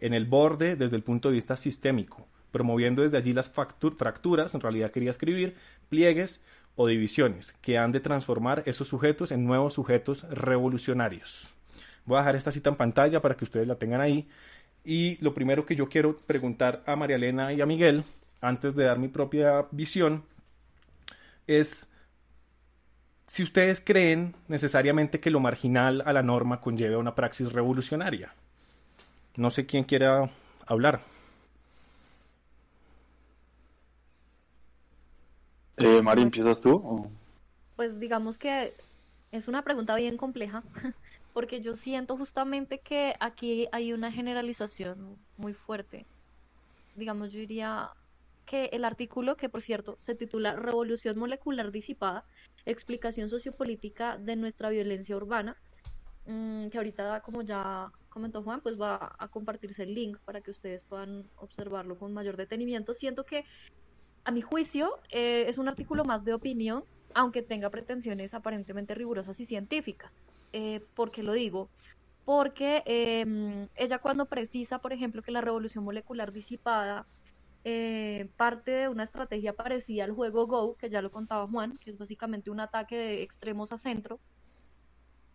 en 0.00 0.14
el 0.14 0.26
borde 0.26 0.74
desde 0.74 0.96
el 0.96 1.04
punto 1.04 1.28
de 1.28 1.36
vista 1.36 1.56
sistémico, 1.56 2.26
promoviendo 2.50 3.02
desde 3.02 3.18
allí 3.18 3.32
las 3.32 3.48
fracturas, 3.48 4.54
en 4.54 4.60
realidad 4.60 4.90
quería 4.90 5.12
escribir, 5.12 5.54
pliegues 5.88 6.42
o 6.76 6.86
divisiones, 6.86 7.52
que 7.60 7.78
han 7.78 7.92
de 7.92 8.00
transformar 8.00 8.62
esos 8.66 8.88
sujetos 8.88 9.32
en 9.32 9.44
nuevos 9.44 9.74
sujetos 9.74 10.22
revolucionarios. 10.30 11.52
Voy 12.04 12.16
a 12.16 12.20
dejar 12.20 12.36
esta 12.36 12.52
cita 12.52 12.70
en 12.70 12.76
pantalla 12.76 13.20
para 13.20 13.36
que 13.36 13.44
ustedes 13.44 13.66
la 13.66 13.76
tengan 13.76 14.00
ahí. 14.00 14.28
Y 14.84 15.16
lo 15.22 15.34
primero 15.34 15.64
que 15.64 15.76
yo 15.76 15.88
quiero 15.88 16.16
preguntar 16.16 16.82
a 16.86 16.96
María 16.96 17.16
Elena 17.16 17.52
y 17.52 17.60
a 17.60 17.66
Miguel, 17.66 18.04
antes 18.40 18.74
de 18.74 18.84
dar 18.84 18.98
mi 18.98 19.08
propia 19.08 19.66
visión, 19.70 20.24
es 21.46 21.88
si 23.26 23.42
ustedes 23.42 23.80
creen 23.80 24.34
necesariamente 24.48 25.20
que 25.20 25.30
lo 25.30 25.40
marginal 25.40 26.02
a 26.04 26.12
la 26.12 26.22
norma 26.22 26.60
conlleve 26.60 26.96
a 26.96 26.98
una 26.98 27.14
praxis 27.14 27.52
revolucionaria. 27.52 28.34
No 29.36 29.50
sé 29.50 29.64
quién 29.64 29.84
quiera 29.84 30.30
hablar. 30.66 31.00
Eh, 35.76 36.02
Mari, 36.02 36.22
¿empiezas 36.22 36.60
tú? 36.60 37.10
Pues 37.76 37.98
digamos 37.98 38.38
que 38.38 38.72
es 39.30 39.48
una 39.48 39.62
pregunta 39.62 39.94
bien 39.96 40.16
compleja, 40.16 40.62
porque 41.32 41.60
yo 41.60 41.76
siento 41.76 42.16
justamente 42.16 42.78
que 42.78 43.14
aquí 43.20 43.68
hay 43.72 43.92
una 43.92 44.12
generalización 44.12 45.16
muy 45.36 45.54
fuerte. 45.54 46.04
Digamos, 46.94 47.32
yo 47.32 47.38
diría, 47.38 47.90
que 48.52 48.66
el 48.72 48.84
artículo, 48.84 49.36
que 49.36 49.48
por 49.48 49.62
cierto 49.62 49.96
se 50.02 50.14
titula 50.14 50.56
Revolución 50.56 51.18
Molecular 51.18 51.72
Disipada, 51.72 52.24
explicación 52.66 53.30
sociopolítica 53.30 54.18
de 54.18 54.36
nuestra 54.36 54.68
violencia 54.68 55.16
urbana, 55.16 55.56
mm, 56.26 56.68
que 56.68 56.76
ahorita, 56.76 57.20
como 57.22 57.40
ya 57.42 57.90
comentó 58.10 58.42
Juan, 58.42 58.60
pues 58.60 58.78
va 58.78 59.14
a 59.18 59.28
compartirse 59.28 59.84
el 59.84 59.94
link 59.94 60.18
para 60.26 60.42
que 60.42 60.50
ustedes 60.50 60.82
puedan 60.82 61.24
observarlo 61.36 61.98
con 61.98 62.12
mayor 62.12 62.36
detenimiento. 62.36 62.94
Siento 62.94 63.24
que, 63.24 63.46
a 64.24 64.30
mi 64.30 64.40
juicio, 64.40 64.98
eh, 65.10 65.46
es 65.48 65.58
un 65.58 65.68
artículo 65.68 66.04
más 66.04 66.24
de 66.24 66.34
opinión, 66.34 66.84
aunque 67.14 67.42
tenga 67.42 67.70
pretensiones 67.70 68.34
aparentemente 68.34 68.94
rigurosas 68.94 69.38
y 69.40 69.46
científicas. 69.46 70.12
Eh, 70.52 70.80
¿Por 70.94 71.10
qué 71.10 71.22
lo 71.22 71.32
digo? 71.32 71.68
Porque 72.24 72.82
em, 72.86 73.68
ella 73.74 73.98
cuando 73.98 74.26
precisa, 74.26 74.78
por 74.78 74.92
ejemplo, 74.92 75.22
que 75.22 75.32
la 75.32 75.40
revolución 75.40 75.84
molecular 75.84 76.32
disipada 76.32 77.06
eh, 77.64 78.28
parte 78.36 78.70
de 78.70 78.88
una 78.88 79.04
estrategia 79.04 79.52
parecida 79.52 80.04
al 80.04 80.12
juego 80.12 80.46
Go, 80.46 80.76
que 80.76 80.90
ya 80.90 81.02
lo 81.02 81.10
contaba 81.10 81.46
Juan, 81.48 81.78
que 81.78 81.90
es 81.90 81.98
básicamente 81.98 82.50
un 82.50 82.60
ataque 82.60 82.96
de 82.96 83.22
extremos 83.22 83.72
a 83.72 83.78
centro. 83.78 84.20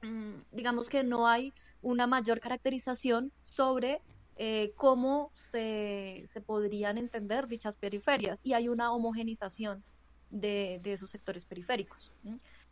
Mm, 0.01 0.35
digamos 0.51 0.89
que 0.89 1.03
no 1.03 1.27
hay 1.27 1.53
una 1.81 2.07
mayor 2.07 2.39
caracterización 2.39 3.31
sobre 3.41 4.01
eh, 4.37 4.71
cómo 4.75 5.31
se, 5.49 6.25
se, 6.31 6.41
podrían 6.41 6.97
entender 6.97 7.47
dichas 7.47 7.75
periferias 7.75 8.39
y 8.43 8.53
hay 8.53 8.69
una 8.69 8.91
homogenización 8.91 9.83
de, 10.29 10.79
de 10.83 10.93
esos 10.93 11.09
sectores 11.09 11.45
periféricos. 11.45 12.11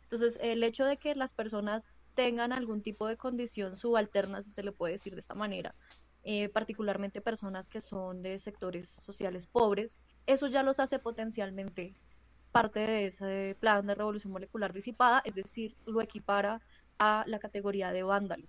Entonces, 0.02 0.38
el 0.40 0.62
hecho 0.62 0.84
de 0.84 0.96
que 0.96 1.14
las 1.14 1.32
personas 1.32 1.92
tengan 2.14 2.52
algún 2.52 2.82
tipo 2.82 3.06
de 3.06 3.16
condición 3.16 3.76
subalterna, 3.76 4.42
si 4.42 4.52
se 4.52 4.62
le 4.62 4.72
puede 4.72 4.94
decir 4.94 5.14
de 5.14 5.20
esta 5.20 5.34
manera, 5.34 5.74
eh, 6.24 6.48
particularmente 6.48 7.20
personas 7.20 7.68
que 7.68 7.80
son 7.80 8.22
de 8.22 8.38
sectores 8.38 8.88
sociales 9.02 9.46
pobres, 9.46 10.00
eso 10.26 10.48
ya 10.48 10.62
los 10.62 10.80
hace 10.80 10.98
potencialmente 10.98 11.94
parte 12.52 12.80
de 12.80 13.06
ese 13.06 13.56
plan 13.60 13.86
de 13.86 13.94
revolución 13.94 14.32
molecular 14.32 14.72
disipada, 14.72 15.22
es 15.24 15.34
decir, 15.34 15.76
lo 15.84 16.00
equipara 16.00 16.60
a 16.98 17.22
la 17.26 17.38
categoría 17.38 17.92
de 17.92 18.02
vándalo. 18.02 18.48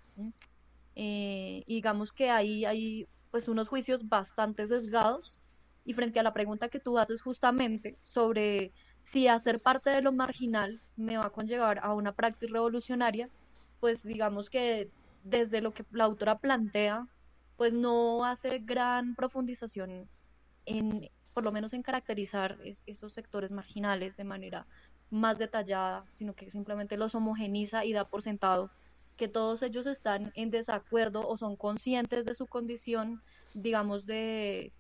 Eh, 1.00 1.64
digamos 1.68 2.12
que 2.12 2.32
ahí 2.32 2.66
hay 2.66 3.08
pues 3.30 3.48
unos 3.48 3.68
juicios 3.68 4.10
bastante 4.10 4.66
sesgados 4.66 5.38
y 5.86 5.94
frente 5.94 6.20
a 6.20 6.24
la 6.24 6.34
pregunta 6.34 6.70
que 6.70 6.80
tú 6.80 6.98
haces 6.98 7.22
justamente 7.22 8.00
sobre 8.04 8.74
si 9.04 9.28
hacer 9.28 9.62
parte 9.62 9.92
de 9.92 10.02
lo 10.02 10.12
marginal 10.12 10.82
me 10.96 11.18
va 11.18 11.28
a 11.28 11.30
conllevar 11.30 11.80
a 11.84 11.94
una 11.94 12.14
praxis 12.14 12.50
revolucionaria, 12.50 13.30
pues 13.80 14.02
digamos 14.02 14.50
que 14.50 14.90
desde 15.24 15.62
lo 15.62 15.72
que 15.72 15.86
la 15.92 16.06
autora 16.06 16.40
plantea 16.40 17.06
pues 17.58 17.74
no 17.74 18.26
hace 18.26 18.58
gran 18.58 19.14
profundización 19.14 20.10
en, 20.66 21.12
por 21.36 21.44
lo 21.44 21.52
menos 21.52 21.74
en 21.74 21.84
caracterizar 21.84 22.58
esos 22.88 23.14
sectores 23.14 23.52
marginales 23.52 24.18
de 24.18 24.24
manera 24.24 24.66
más 25.12 25.38
detallada, 25.38 26.06
sino 26.14 26.34
que 26.34 26.50
simplemente 26.50 26.98
los 26.98 27.14
homogeniza 27.14 27.86
y 27.86 27.94
da 27.94 28.06
por 28.06 28.24
sentado 28.24 28.72
que 29.18 29.28
todos 29.28 29.62
ellos 29.64 29.86
están 29.88 30.32
en 30.36 30.52
desacuerdo 30.52 31.28
o 31.28 31.38
son 31.38 31.56
conscientes 31.56 32.26
de 32.26 32.36
su 32.36 32.48
condición, 32.48 33.22
digamos, 33.54 34.06
de, 34.06 34.72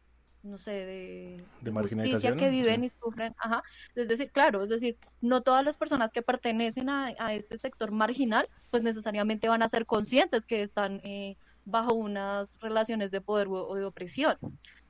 no 0.43 0.57
sé, 0.57 0.71
de, 0.71 1.43
de 1.61 1.71
marginalización 1.71 2.37
que 2.37 2.49
viven 2.49 2.83
y 2.85 2.89
sufren. 2.89 3.35
Ajá. 3.37 3.63
Es 3.95 4.07
decir, 4.07 4.31
claro, 4.31 4.63
es 4.63 4.69
decir, 4.69 4.97
no 5.21 5.41
todas 5.41 5.65
las 5.65 5.77
personas 5.77 6.11
que 6.11 6.21
pertenecen 6.21 6.89
a, 6.89 7.13
a 7.19 7.33
este 7.33 7.57
sector 7.57 7.91
marginal, 7.91 8.47
pues 8.71 8.83
necesariamente 8.83 9.49
van 9.49 9.63
a 9.63 9.69
ser 9.69 9.85
conscientes 9.85 10.45
que 10.45 10.61
están 10.61 11.01
eh, 11.03 11.35
bajo 11.65 11.93
unas 11.95 12.59
relaciones 12.61 13.11
de 13.11 13.21
poder 13.21 13.47
o, 13.49 13.75
de 13.75 13.85
opresión. 13.85 14.37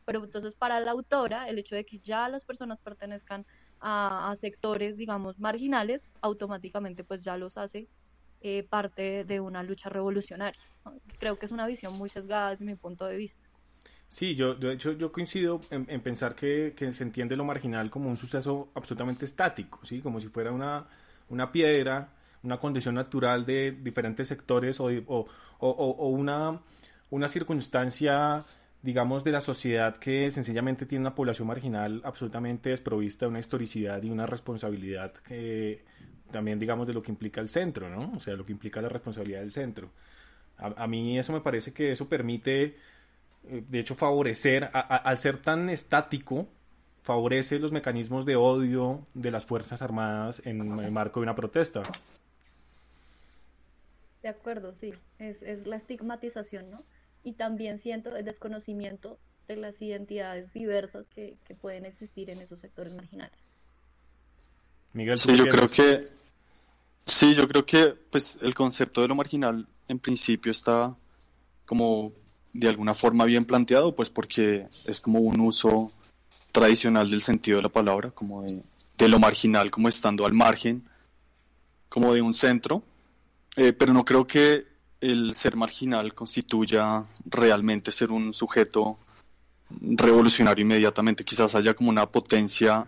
Pero 0.05 0.23
entonces 0.23 0.55
para 0.55 0.79
la 0.79 0.91
autora, 0.91 1.49
el 1.49 1.57
hecho 1.57 1.75
de 1.75 1.85
que 1.85 1.99
ya 1.99 2.29
las 2.29 2.45
personas 2.45 2.79
pertenezcan 2.79 3.45
a, 3.79 4.31
a 4.31 4.35
sectores, 4.35 4.97
digamos, 4.97 5.39
marginales, 5.39 6.09
automáticamente 6.21 7.03
pues 7.03 7.23
ya 7.23 7.35
los 7.37 7.57
hace 7.57 7.87
eh, 8.41 8.63
parte 8.63 9.23
de 9.23 9.39
una 9.39 9.63
lucha 9.63 9.89
revolucionaria. 9.89 10.59
Creo 11.19 11.37
que 11.37 11.45
es 11.45 11.51
una 11.51 11.67
visión 11.67 11.97
muy 11.97 12.09
sesgada 12.09 12.51
desde 12.51 12.65
mi 12.65 12.75
punto 12.75 13.05
de 13.05 13.17
vista. 13.17 13.47
Sí, 14.09 14.35
yo 14.35 14.55
de 14.55 14.73
hecho 14.73 14.93
yo 14.93 15.11
coincido 15.11 15.59
en, 15.69 16.01
pensar 16.01 16.33
que, 16.33 16.73
se 16.91 17.03
entiende 17.03 17.35
lo 17.35 17.43
marginal 17.43 17.89
como 17.89 18.09
un 18.09 18.15
suceso 18.15 18.69
absolutamente 18.73 19.25
estático, 19.25 19.79
¿sí? 19.83 19.99
como 19.99 20.21
si 20.21 20.29
fuera 20.29 20.51
una, 20.51 20.87
una 21.29 21.51
piedra, 21.51 22.09
una 22.43 22.57
condición 22.57 22.95
natural 22.95 23.45
de 23.45 23.71
diferentes 23.71 24.27
sectores 24.29 24.79
o, 24.79 24.87
o, 25.59 26.07
una, 26.07 26.61
una 27.09 27.27
circunstancia, 27.27 28.45
digamos, 28.81 29.25
de 29.25 29.31
la 29.33 29.41
sociedad 29.41 29.97
que 29.97 30.31
sencillamente 30.31 30.85
tiene 30.85 31.03
una 31.03 31.15
población 31.15 31.47
marginal 31.49 32.01
absolutamente 32.05 32.69
desprovista 32.69 33.25
de 33.25 33.31
una 33.31 33.39
historicidad 33.39 34.01
y 34.03 34.09
una 34.09 34.25
responsabilidad 34.25 35.13
que 35.15 35.83
también, 36.31 36.59
digamos, 36.59 36.87
de 36.87 36.93
lo 36.93 37.01
que 37.01 37.11
implica 37.11 37.41
el 37.41 37.49
centro, 37.49 37.89
¿no? 37.89 38.13
O 38.15 38.19
sea, 38.19 38.35
lo 38.35 38.45
que 38.45 38.51
implica 38.51 38.81
la 38.81 38.89
responsabilidad 38.89 39.39
del 39.39 39.51
centro. 39.51 39.89
A, 40.57 40.87
mí 40.87 41.19
eso 41.19 41.33
me 41.33 41.41
parece 41.41 41.71
que 41.71 41.91
eso 41.91 42.09
permite, 42.09 42.75
eh, 43.47 43.63
de 43.69 43.79
hecho, 43.79 43.93
favorecer, 43.93 44.69
al 44.73 45.17
ser 45.19 45.37
tan 45.37 45.69
estático, 45.69 46.47
favorece 47.03 47.59
los 47.59 47.71
mecanismos 47.71 48.25
de 48.25 48.35
odio 48.35 49.05
de 49.13 49.29
las 49.29 49.45
Fuerzas 49.45 49.81
Armadas 49.81 50.41
en 50.45 50.79
el 50.79 50.91
marco 50.91 51.19
de 51.19 51.25
una 51.25 51.35
protesta. 51.35 51.81
De 54.23 54.29
acuerdo, 54.29 54.73
sí, 54.81 54.93
es, 55.19 55.41
es 55.43 55.67
la 55.67 55.75
estigmatización, 55.75 56.71
¿no? 56.71 56.83
Y 57.23 57.33
también 57.33 57.77
siento 57.77 58.15
el 58.15 58.25
desconocimiento 58.25 59.19
de 59.47 59.57
las 59.57 59.81
identidades 59.81 60.51
diversas 60.53 61.07
que, 61.07 61.37
que 61.45 61.53
pueden 61.53 61.85
existir 61.85 62.29
en 62.31 62.41
esos 62.41 62.59
sectores 62.59 62.93
marginales. 62.93 63.46
Miguel, 64.93 65.17
sí, 65.17 65.35
yo 65.35 65.47
creo 65.47 65.67
que 65.67 66.05
sí, 67.05 67.35
yo 67.35 67.47
creo 67.47 67.65
que 67.65 67.95
pues 68.09 68.37
el 68.41 68.53
concepto 68.53 69.01
de 69.01 69.07
lo 69.07 69.15
marginal 69.15 69.67
en 69.87 69.99
principio 69.99 70.51
está 70.51 70.95
como 71.65 72.13
de 72.53 72.67
alguna 72.67 72.93
forma 72.93 73.25
bien 73.25 73.45
planteado, 73.45 73.95
pues 73.95 74.09
porque 74.09 74.67
es 74.85 75.01
como 75.01 75.19
un 75.19 75.39
uso 75.39 75.91
tradicional 76.51 77.09
del 77.09 77.21
sentido 77.21 77.57
de 77.57 77.63
la 77.63 77.69
palabra, 77.69 78.11
como 78.11 78.41
de, 78.41 78.63
de 78.97 79.07
lo 79.07 79.19
marginal, 79.19 79.69
como 79.69 79.89
estando 79.89 80.25
al 80.25 80.33
margen, 80.33 80.83
como 81.89 82.13
de 82.13 82.21
un 82.21 82.33
centro, 82.33 82.83
eh, 83.55 83.73
pero 83.73 83.93
no 83.93 84.03
creo 84.05 84.25
que 84.25 84.65
el 84.99 85.35
ser 85.35 85.55
marginal 85.55 86.13
constituya 86.13 87.05
realmente 87.25 87.91
ser 87.91 88.11
un 88.11 88.33
sujeto 88.33 88.97
revolucionario 89.69 90.63
inmediatamente. 90.63 91.23
Quizás 91.23 91.55
haya 91.55 91.73
como 91.73 91.89
una 91.89 92.09
potencia 92.09 92.87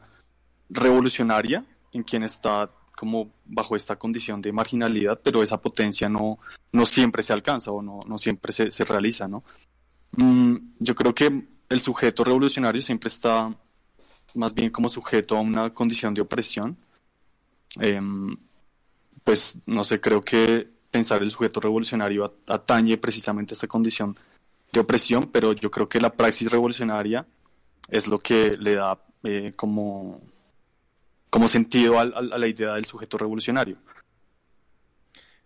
revolucionaria 0.69 1.63
en 1.93 2.03
quien 2.03 2.23
está 2.23 2.69
como 2.95 3.31
bajo 3.45 3.75
esta 3.75 3.97
condición 3.97 4.41
de 4.41 4.51
marginalidad, 4.51 5.19
pero 5.23 5.41
esa 5.41 5.61
potencia 5.61 6.09
no, 6.09 6.37
no 6.73 6.85
siempre 6.85 7.23
se 7.23 7.31
alcanza 7.31 7.71
o 7.71 7.81
no, 7.81 8.01
no 8.05 8.17
siempre 8.17 8.51
se, 8.51 8.71
se 8.71 8.83
realiza, 8.83 9.27
¿no? 9.27 9.43
Mm, 10.11 10.55
yo 10.79 10.95
creo 10.95 11.15
que 11.15 11.47
el 11.69 11.81
sujeto 11.81 12.23
revolucionario 12.23 12.81
siempre 12.81 13.07
está 13.07 13.55
más 14.33 14.53
bien 14.53 14.69
como 14.69 14.89
sujeto 14.89 15.37
a 15.37 15.41
una 15.41 15.73
condición 15.73 16.13
de 16.13 16.21
opresión. 16.21 16.77
Em, 17.79 18.35
pues 19.23 19.55
no 19.65 19.83
sé, 19.83 20.01
creo 20.01 20.21
que 20.21 20.67
pensar 20.91 21.21
el 21.21 21.31
sujeto 21.31 21.59
revolucionario 21.59 22.35
atañe 22.47 22.97
precisamente 22.97 23.53
a 23.53 23.55
esta 23.55 23.67
condición 23.67 24.17
de 24.71 24.79
opresión, 24.79 25.29
pero 25.31 25.53
yo 25.53 25.69
creo 25.69 25.87
que 25.87 26.01
la 26.01 26.11
praxis 26.11 26.49
revolucionaria 26.49 27.25
es 27.89 28.07
lo 28.07 28.19
que 28.19 28.51
le 28.59 28.75
da 28.75 28.99
eh, 29.23 29.51
como 29.55 30.21
como 31.29 31.47
sentido 31.47 31.99
a, 31.99 32.05
la 32.05 32.47
idea 32.47 32.73
del 32.73 32.85
sujeto 32.85 33.17
revolucionario. 33.17 33.77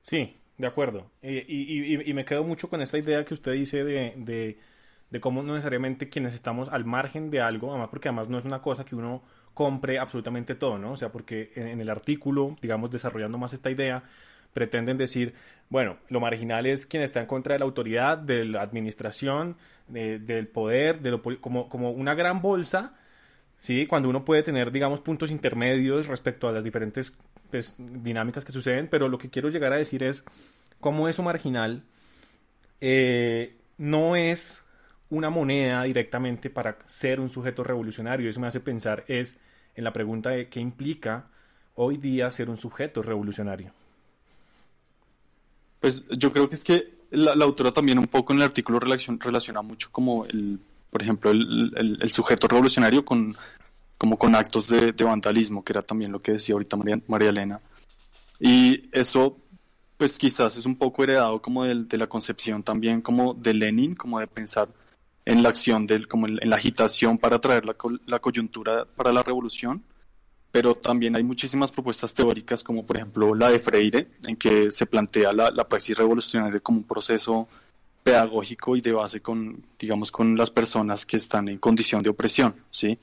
Sí, 0.01 0.37
de 0.57 0.67
acuerdo. 0.67 1.11
y, 1.21 2.13
me 2.13 2.25
quedo 2.25 2.43
mucho 2.43 2.69
con 2.69 2.81
esta 2.81 2.97
idea 2.97 3.23
que 3.25 3.33
usted 3.33 3.53
dice 3.53 3.83
de, 3.83 4.57
de, 5.09 5.19
cómo 5.19 5.43
no 5.43 5.53
necesariamente 5.53 6.09
quienes 6.09 6.33
estamos 6.33 6.69
al 6.69 6.85
margen 6.85 7.29
de 7.29 7.41
algo, 7.41 7.71
además 7.71 7.89
porque 7.89 8.09
además 8.09 8.29
no 8.29 8.37
es 8.37 8.45
una 8.45 8.61
cosa 8.61 8.85
que 8.85 8.95
uno 8.95 9.23
compre 9.53 9.99
absolutamente 9.99 10.55
todo, 10.55 10.77
¿no? 10.77 10.91
O 10.91 10.95
sea, 10.95 11.11
porque 11.11 11.51
en, 11.55 11.79
el 11.79 11.89
artículo, 11.89 12.55
digamos, 12.61 12.89
desarrollando 12.89 13.37
más 13.37 13.53
esta 13.53 13.69
idea, 13.69 14.03
pretenden 14.53 14.97
decir, 14.97 15.33
bueno, 15.69 15.97
lo 16.09 16.19
marginal 16.19 16.65
es 16.65 16.85
quien 16.85 17.03
está 17.03 17.19
en 17.21 17.27
contra 17.27 17.53
de 17.53 17.59
la 17.59 17.65
autoridad, 17.65 18.17
de 18.17 18.45
la 18.45 18.61
administración, 18.61 19.57
del 19.87 20.47
poder, 20.47 21.01
de 21.01 21.11
lo, 21.11 21.21
como, 21.41 21.69
como 21.69 21.91
una 21.91 22.15
gran 22.15 22.41
bolsa 22.41 22.93
¿sí? 23.63 23.87
Cuando 23.87 24.09
uno 24.09 24.25
puede 24.25 24.43
tener, 24.43 24.73
digamos, 24.73 24.99
puntos 24.99 25.31
intermedios 25.31 26.07
respecto 26.07 26.49
a 26.49 26.51
las 26.51 26.65
diferentes 26.65 27.15
pues, 27.49 27.75
dinámicas 27.77 28.43
que 28.43 28.51
suceden, 28.51 28.89
pero 28.89 29.07
lo 29.07 29.17
que 29.17 29.29
quiero 29.29 29.47
llegar 29.49 29.71
a 29.71 29.77
decir 29.77 30.03
es 30.03 30.25
cómo 30.81 31.07
eso 31.07 31.23
marginal 31.23 31.81
eh, 32.81 33.55
no 33.77 34.17
es 34.17 34.65
una 35.09 35.29
moneda 35.29 35.83
directamente 35.83 36.49
para 36.49 36.77
ser 36.87 37.21
un 37.21 37.29
sujeto 37.29 37.63
revolucionario. 37.63 38.29
Eso 38.29 38.41
me 38.41 38.47
hace 38.47 38.59
pensar 38.59 39.05
es 39.07 39.39
en 39.75 39.85
la 39.85 39.93
pregunta 39.93 40.31
de 40.31 40.49
qué 40.49 40.59
implica 40.59 41.27
hoy 41.75 41.95
día 41.95 42.29
ser 42.31 42.49
un 42.49 42.57
sujeto 42.57 43.01
revolucionario. 43.01 43.71
Pues 45.79 46.05
yo 46.09 46.33
creo 46.33 46.49
que 46.49 46.55
es 46.55 46.65
que 46.65 46.95
la, 47.11 47.31
autora 47.45 47.71
también 47.71 47.97
un 47.97 48.07
poco 48.07 48.33
en 48.33 48.39
el 48.39 48.45
artículo 48.45 48.81
relaciona 48.81 49.61
mucho 49.61 49.87
como 49.89 50.25
el 50.25 50.59
por 50.93 51.01
ejemplo, 51.01 51.31
el, 51.31 52.09
sujeto 52.11 52.47
revolucionario 52.47 53.03
con, 53.03 53.35
como 53.97 54.17
con 54.17 54.35
actos 54.35 54.67
de, 54.67 54.91
vandalismo, 54.91 55.63
que 55.63 55.73
era 55.73 55.81
también 55.81 56.11
lo 56.11 56.21
que 56.21 56.33
decía 56.33 56.53
ahorita 56.53 56.77
María, 57.07 57.29
Elena. 57.29 57.59
Y 58.39 58.89
eso, 58.91 59.39
pues 59.97 60.19
quizás 60.19 60.55
es 60.55 60.67
un 60.67 60.75
poco 60.75 61.03
heredado 61.03 61.41
como 61.41 61.63
de, 61.63 61.97
la 61.97 62.07
concepción 62.07 62.61
también 62.61 63.01
como 63.01 63.33
de 63.33 63.55
Lenin, 63.55 63.95
como 63.95 64.19
de 64.19 64.27
pensar 64.27 64.69
en 65.25 65.41
la 65.41 65.49
acción, 65.49 65.87
del, 65.87 66.07
como 66.07 66.27
en, 66.27 66.37
la 66.47 66.57
agitación 66.57 67.17
para 67.17 67.39
traer 67.39 67.65
la, 67.65 67.75
la, 68.05 68.19
coyuntura 68.19 68.85
para 68.85 69.11
la 69.11 69.23
revolución, 69.23 69.83
pero 70.51 70.75
también 70.75 71.15
hay 71.15 71.23
muchísimas 71.23 71.71
propuestas 71.71 72.13
teóricas, 72.13 72.63
como 72.63 72.85
por 72.85 72.97
ejemplo 72.97 73.33
la 73.33 73.49
de 73.49 73.57
Freire, 73.57 74.11
en 74.27 74.35
que 74.35 74.71
se 74.71 74.85
plantea 74.85 75.33
la, 75.33 75.49
la 75.49 75.67
praxis 75.67 75.97
revolucionaria 75.97 76.59
como 76.59 76.79
un 76.79 76.83
proceso 76.83 77.47
pedagógico 78.03 78.75
y 78.75 78.81
de 78.81 78.91
base 78.91 79.21
con, 79.21 79.63
digamos, 79.79 80.11
con 80.11 80.35
las 80.35 80.51
personas 80.51 81.05
que 81.05 81.17
están 81.17 81.47
en 81.47 81.57
condición 81.57 82.03
de 82.03 82.09
opresión, 82.09 82.55
¿sí? 82.69 82.99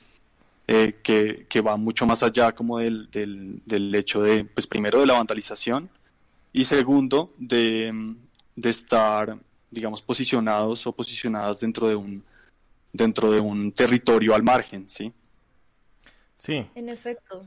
Eh, 0.66 1.00
que, 1.02 1.46
que, 1.48 1.60
va 1.60 1.76
mucho 1.76 2.06
más 2.06 2.22
allá 2.22 2.52
como 2.52 2.78
del, 2.78 3.10
del, 3.10 3.60
del, 3.66 3.92
hecho 3.94 4.22
de, 4.22 4.44
pues 4.44 4.68
primero 4.68 5.00
de 5.00 5.06
la 5.06 5.14
vandalización 5.14 5.90
y 6.52 6.64
segundo 6.64 7.32
de, 7.38 8.14
de 8.54 8.70
estar, 8.70 9.36
digamos, 9.70 10.00
posicionados 10.00 10.86
o 10.86 10.92
posicionadas 10.92 11.58
dentro 11.58 11.88
de 11.88 11.96
un, 11.96 12.22
dentro 12.92 13.32
de 13.32 13.40
un 13.40 13.72
territorio 13.72 14.34
al 14.34 14.44
margen, 14.44 14.88
¿sí? 14.88 15.12
Sí. 16.38 16.66
En 16.74 16.88
efecto. 16.88 17.44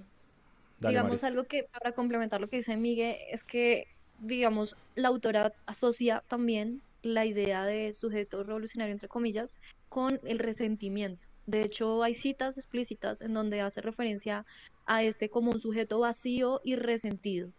digamos 0.80 1.24
algo 1.24 1.46
que, 1.46 1.64
para 1.64 1.94
complementar 1.94 2.42
lo 2.42 2.50
que 2.50 2.58
dice 2.58 2.76
Miguel, 2.76 3.16
es 3.32 3.44
que, 3.44 3.88
digamos, 4.20 4.76
la 4.96 5.08
autora 5.08 5.54
asocia 5.66 6.24
también 6.28 6.82
la 7.04 7.26
idea 7.26 7.66
de 7.66 7.94
sujeto 7.94 8.44
revolucionario, 8.44 8.94
entre 8.94 9.10
comillas, 9.10 9.58
con 9.90 10.20
el 10.24 10.40
resentimiento. 10.40 11.24
De 11.46 11.62
hecho, 11.62 12.02
hay 12.04 12.16
citas 12.16 12.58
explícitas 12.58 13.22
en 13.22 13.34
donde 13.34 13.62
hace 13.62 13.82
referencia 13.82 14.46
a 14.86 15.04
este 15.04 15.30
como 15.30 15.52
un 15.52 15.62
sujeto 15.62 16.00
vacío 16.00 16.62
y 16.64 16.76
resentido, 16.76 17.50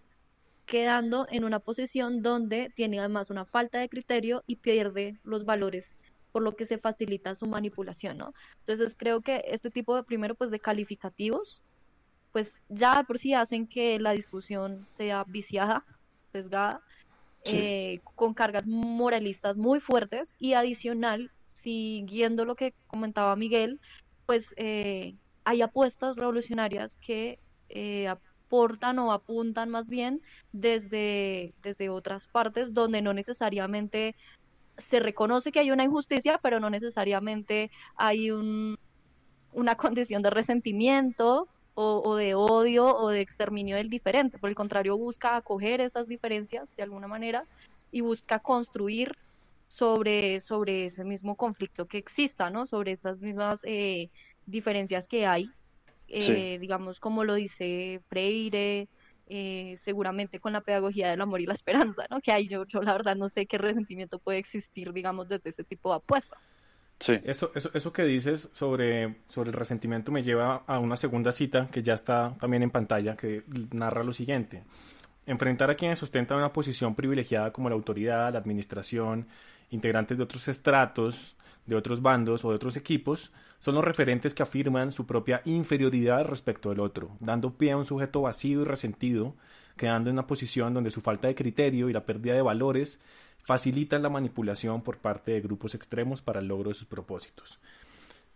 quedando 0.67 1.27
en 1.31 1.45
una 1.45 1.59
posición 1.59 2.23
donde 2.23 2.73
tiene 2.75 2.99
además 2.99 3.31
una 3.31 3.45
falta 3.45 3.79
de 3.79 3.89
criterio 3.89 4.43
y 4.47 4.57
pierde 4.57 5.19
los 5.23 5.45
valores, 5.45 5.87
por 6.33 6.43
lo 6.43 6.57
que 6.57 6.67
se 6.67 6.79
facilita 6.79 7.35
su 7.35 7.47
manipulación, 7.47 8.17
¿no? 8.19 8.35
Entonces 8.61 8.97
creo 8.99 9.21
que 9.21 9.45
este 9.47 9.71
tipo 9.71 9.95
de, 9.95 10.03
primero, 10.03 10.35
pues 10.35 10.51
de 10.51 10.61
calificativos, 10.61 11.61
pues 12.33 12.57
ya 12.69 13.05
por 13.07 13.19
sí 13.19 13.35
hacen 13.35 13.69
que 13.69 14.01
la 14.01 14.13
discusión 14.13 14.85
sea 14.89 15.25
viciada, 15.25 15.85
sesgada, 16.33 16.81
eh, 17.53 18.01
con 18.15 18.35
cargas 18.35 18.67
moralistas 18.67 19.57
muy 19.57 19.81
fuertes 19.81 20.35
y 20.39 20.55
adicional, 20.55 21.31
siguiendo 21.53 22.45
lo 22.45 22.55
que 22.55 22.75
comentaba 22.87 23.37
Miguel, 23.37 23.81
pues 24.27 24.55
eh, 24.57 25.15
hay 25.45 25.63
apuestas 25.63 26.17
revolucionarias 26.17 26.95
que 26.97 27.39
eh, 27.69 28.09
aportan 28.09 28.99
o 28.99 29.13
apuntan 29.13 29.69
más 29.69 29.89
bien 29.89 30.23
desde, 30.53 31.53
desde 31.63 31.91
otras 31.91 32.27
partes 32.27 32.73
donde 32.73 33.03
no 33.03 33.13
necesariamente 33.13 34.15
se 34.79 35.01
reconoce 35.01 35.53
que 35.53 35.61
hay 35.61 35.71
una 35.71 35.85
injusticia, 35.85 36.39
pero 36.39 36.61
no 36.61 36.71
necesariamente 36.71 37.71
hay 37.97 38.31
un, 38.31 38.79
una 39.53 39.75
condición 39.77 40.23
de 40.23 40.31
resentimiento 40.31 41.49
o, 41.75 42.17
de 42.17 42.35
odio 42.35 42.85
o 42.87 43.09
de 43.09 43.21
exterminio 43.21 43.77
del 43.77 43.91
diferente. 43.91 44.39
Por 44.39 44.49
el 44.49 44.57
contrario, 44.57 44.97
busca 44.97 45.37
acoger 45.37 45.81
esas 45.81 46.07
diferencias 46.07 46.75
de 46.77 46.83
alguna 46.83 47.09
manera 47.09 47.45
y 47.91 48.01
busca 48.01 48.39
construir 48.39 49.17
sobre, 49.69 50.41
sobre 50.41 50.87
ese 50.87 51.05
mismo 51.05 51.37
conflicto 51.37 51.87
que 51.87 51.99
exista, 51.99 52.51
¿no? 52.51 52.67
Sobre 52.67 52.93
esas 52.93 53.21
mismas 53.21 53.61
eh, 53.65 54.11
diferencias 54.47 55.07
que 55.07 55.27
hay, 55.27 55.51
eh, 56.09 56.59
digamos, 56.61 57.01
como 57.01 57.25
lo 57.25 57.35
dice 57.35 58.01
Freire, 58.09 58.89
eh, 59.27 59.79
seguramente 59.83 60.39
con 60.39 60.53
la 60.53 60.61
pedagogía 60.61 61.09
del 61.09 61.21
amor 61.21 61.41
y 61.41 61.47
la 61.47 61.55
esperanza, 61.55 62.07
¿no? 62.11 62.21
Que 62.21 62.31
hay 62.31 62.47
yo, 62.47 62.67
yo 62.67 62.83
la 62.83 62.93
verdad 62.93 63.17
no 63.17 63.29
sé 63.31 63.47
qué 63.47 63.59
resentimiento 63.59 64.19
puede 64.19 64.39
existir, 64.39 64.93
digamos, 64.93 65.29
desde 65.29 65.51
ese 65.51 65.65
tipo 65.65 65.91
de 65.91 65.97
apuestas. 65.97 66.41
Sí. 66.99 67.21
Eso, 67.25 67.51
eso, 67.55 67.71
eso 67.75 67.93
que 67.93 68.05
dices 68.05 68.49
sobre, 68.53 69.17
sobre 69.29 69.51
el 69.51 69.57
resentimiento 69.57 70.13
me 70.13 70.23
lleva 70.23 70.63
a 70.67 70.79
una 70.79 70.97
segunda 70.97 71.33
cita 71.33 71.69
que 71.71 71.83
ya 71.83 71.95
está 71.95 72.35
también 72.41 72.63
en 72.63 72.71
pantalla, 72.71 73.17
que 73.17 73.43
narra 73.73 74.05
lo 74.05 74.13
siguiente. 74.13 74.63
Enfrentar 75.27 75.71
a 75.71 75.75
quienes 75.75 75.99
sustentan 75.99 76.39
una 76.39 76.53
posición 76.53 76.95
privilegiada 76.95 77.53
como 77.53 77.69
la 77.69 77.75
autoridad, 77.75 78.33
la 78.33 78.39
administración, 78.39 79.27
integrantes 79.71 80.17
de 80.17 80.25
otros 80.25 80.49
estratos, 80.49 81.37
de 81.67 81.77
otros 81.77 82.03
bandos 82.03 82.45
o 82.45 82.51
de 82.51 82.57
otros 82.57 82.77
equipos, 82.77 83.33
son 83.59 83.75
los 83.75 83.85
referentes 83.85 84.35
que 84.35 84.43
afirman 84.43 84.93
su 84.93 85.07
propia 85.07 85.41
inferioridad 85.45 86.25
respecto 86.27 86.69
del 86.69 86.81
otro, 86.81 87.17
dando 87.21 87.55
pie 87.55 87.73
a 87.73 87.77
un 87.77 87.87
sujeto 87.87 88.23
vacío 88.23 88.61
y 88.63 88.65
resentido, 88.65 89.35
quedando 89.77 90.11
en 90.11 90.15
una 90.15 90.27
posición 90.27 90.75
donde 90.75 90.91
su 90.91 91.01
falta 91.01 91.29
de 91.29 91.35
criterio 91.35 91.89
y 91.89 91.93
la 91.93 92.05
pérdida 92.05 92.35
de 92.35 92.43
valores 92.43 93.01
facilitan 93.45 94.03
la 94.03 94.09
manipulación 94.09 94.83
por 94.83 94.99
parte 94.99 95.33
de 95.33 95.41
grupos 95.41 95.75
extremos 95.75 96.23
para 96.23 96.41
el 96.41 96.49
logro 96.49 96.71
de 96.71 96.75
sus 96.75 96.87
propósitos. 96.87 97.59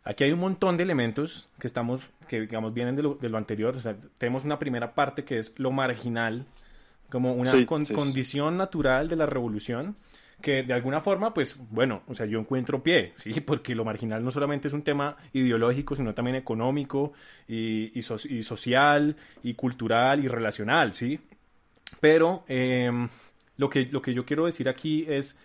Aquí 0.04 0.24
hay 0.24 0.32
un 0.32 0.40
montón 0.40 0.76
de 0.76 0.84
elementos 0.84 1.48
que 1.58 1.66
estamos, 1.66 2.00
que 2.28 2.42
digamos 2.42 2.72
vienen 2.72 2.96
de 2.96 3.02
lo, 3.02 3.36
anterior. 3.36 3.76
tenemos 4.16 4.44
una 4.44 4.58
primera 4.58 4.94
parte 4.94 5.24
que 5.24 5.38
es 5.38 5.58
lo 5.58 5.70
marginal, 5.70 6.46
como 7.10 7.34
una 7.34 7.52
condición 7.66 8.56
natural 8.56 9.08
de 9.08 9.16
la 9.16 9.26
revolución, 9.26 9.96
que 10.40 10.62
de 10.62 10.72
alguna 10.72 11.00
forma, 11.00 11.34
pues 11.34 11.56
bueno, 11.70 12.02
o 12.06 12.14
sea, 12.14 12.26
yo 12.26 12.38
encuentro 12.38 12.82
pie, 12.82 13.12
¿sí? 13.16 13.32
Porque 13.40 13.74
lo 13.74 13.84
marginal 13.84 14.24
no 14.24 14.30
solamente 14.30 14.68
es 14.68 14.74
un 14.74 14.82
tema 14.82 15.16
ideológico, 15.32 15.96
sino 15.96 16.14
también 16.14 16.36
económico 16.36 17.12
y, 17.46 17.98
y, 17.98 18.02
social 18.02 19.16
y 19.42 19.54
cultural 19.54 20.24
y 20.24 20.28
relacional, 20.28 20.94
¿sí? 20.94 21.18
Pero 22.00 22.44
em, 22.46 23.08
lo, 23.56 23.68
que, 23.68 23.86
lo 23.86 24.02
que 24.02 24.14
yo 24.14 24.24
quiero 24.24 24.46
decir 24.46 24.68
aquí 24.68 25.04
es 25.08 25.36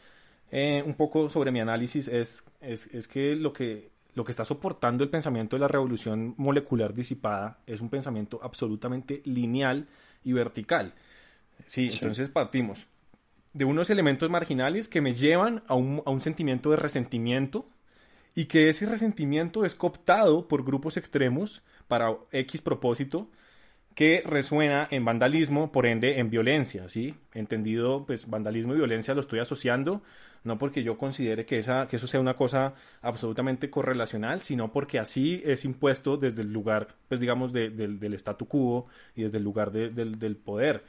eh, 0.51 0.84
un 0.86 0.93
poco 0.93 1.29
sobre 1.29 1.51
mi 1.51 1.60
análisis, 1.60 2.08
es, 2.08 2.43
es, 2.62 2.88
es 2.93 3.08
que 3.08 3.36
lo 3.36 3.53
que 3.53 3.91
lo 4.15 4.23
que 4.23 4.32
está 4.32 4.45
soportando 4.45 5.03
el 5.03 5.10
pensamiento 5.10 5.56
de 5.56 5.62
la 5.62 5.67
revolución 5.67 6.36
molecular 6.38 6.93
disipada 6.93 7.58
es 7.65 7.82
un 7.82 7.89
pensamiento 7.89 8.39
absolutamente 8.43 9.23
lineal 9.25 9.88
y 10.23 10.34
vertical. 10.34 10.93
Sí, 11.65 11.89
sí. 11.89 11.97
entonces 11.99 12.29
partimos 12.29 12.86
de 13.54 13.66
unos 13.66 13.89
elementos 13.89 14.30
marginales 14.30 14.88
que 14.88 15.02
me 15.02 15.13
llevan 15.13 15.63
a 15.68 15.76
un, 15.76 16.02
a 16.06 16.12
un 16.12 16.22
sentimiento 16.22 16.72
de 16.72 16.78
resentimiento 16.78 17.68
y 18.36 18.46
que 18.46 18.70
ese 18.70 18.86
resentimiento 18.86 19.66
es 19.66 19.76
cooptado 19.76 20.48
por 20.48 20.63
grupos 20.66 20.98
extremos 20.98 21.62
para 21.88 22.16
X 22.32 22.62
propósito 22.62 23.30
que 23.96 24.24
resuena 24.26 24.88
en 24.89 25.06
vandalismo, 25.06 25.72
por 25.72 25.86
ende 25.86 26.20
en 26.20 26.30
violencia, 26.30 26.89
¿sí? 26.89 27.16
Entendido, 27.34 28.06
pues 28.06 28.30
vandalismo 28.30 28.74
y 28.74 28.78
violencia 28.78 29.13
lo 29.13 29.20
estoy 29.20 29.39
asociando, 29.39 30.02
no 30.44 30.58
porque 30.58 30.84
yo 30.84 30.98
considere 30.98 31.46
que, 31.46 31.60
esa, 31.60 31.88
que 31.88 31.98
eso 31.98 32.08
sea 32.08 32.20
una 32.20 32.36
cosa 32.36 32.74
absolutamente 33.02 33.70
correlacional, 33.70 34.42
sino 34.42 34.72
porque 34.72 35.00
así 35.00 35.42
es 35.46 35.63
impuesto 35.63 36.18
desde 36.18 36.42
el 36.42 36.52
lugar, 36.52 36.96
pues 37.08 37.20
digamos, 37.20 37.54
del, 37.54 38.00
del 38.00 38.13
statu 38.16 38.48
quo 38.48 38.88
y 39.16 39.24
desde 39.24 39.38
el 39.38 39.44
lugar 39.44 39.72
del, 39.72 40.18
del 40.18 40.36
poder. 40.38 40.84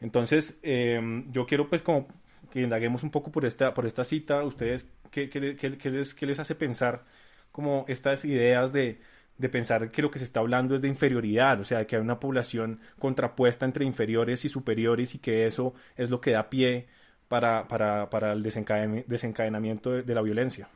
Entonces, 0.00 0.58
em, 0.62 1.30
yo 1.32 1.46
quiero 1.46 1.68
pues 1.68 1.82
como 1.82 2.06
que 2.50 2.60
indaguemos 2.60 3.02
un 3.02 3.10
poco 3.10 3.30
por 3.30 3.44
esta, 3.44 3.74
por 3.74 3.86
esta 3.86 4.04
cita, 4.04 4.42
ustedes, 4.44 4.88
¿qué, 5.10 5.28
qué, 5.28 5.56
qué, 5.56 5.90
les, 5.90 6.14
¿qué, 6.14 6.26
les, 6.26 6.38
hace 6.38 6.54
pensar 6.54 7.04
como 7.52 7.84
estas 7.88 8.24
ideas 8.24 8.72
de, 8.72 9.00
de, 9.38 9.48
pensar 9.48 9.90
que 9.90 10.02
lo 10.02 10.10
que 10.10 10.18
se 10.18 10.24
está 10.24 10.40
hablando 10.40 10.74
es 10.74 10.82
de 10.82 10.88
inferioridad, 10.88 11.60
o 11.60 11.64
sea, 11.64 11.86
que 11.86 11.96
hay 11.96 12.02
una 12.02 12.20
población 12.20 12.80
contrapuesta 12.98 13.64
entre 13.64 13.84
inferiores 13.84 14.44
y 14.44 14.48
superiores 14.48 15.14
y 15.14 15.18
que 15.18 15.46
eso 15.46 15.74
es 15.96 16.10
lo 16.10 16.20
que 16.20 16.32
da 16.32 16.50
pie 16.50 16.86
para, 17.28 17.66
para, 17.68 18.08
para 18.10 18.32
el 18.32 18.42
desencadenamiento 18.42 19.92
de, 19.92 20.02
de 20.02 20.14
la 20.14 20.22
violencia? 20.22 20.68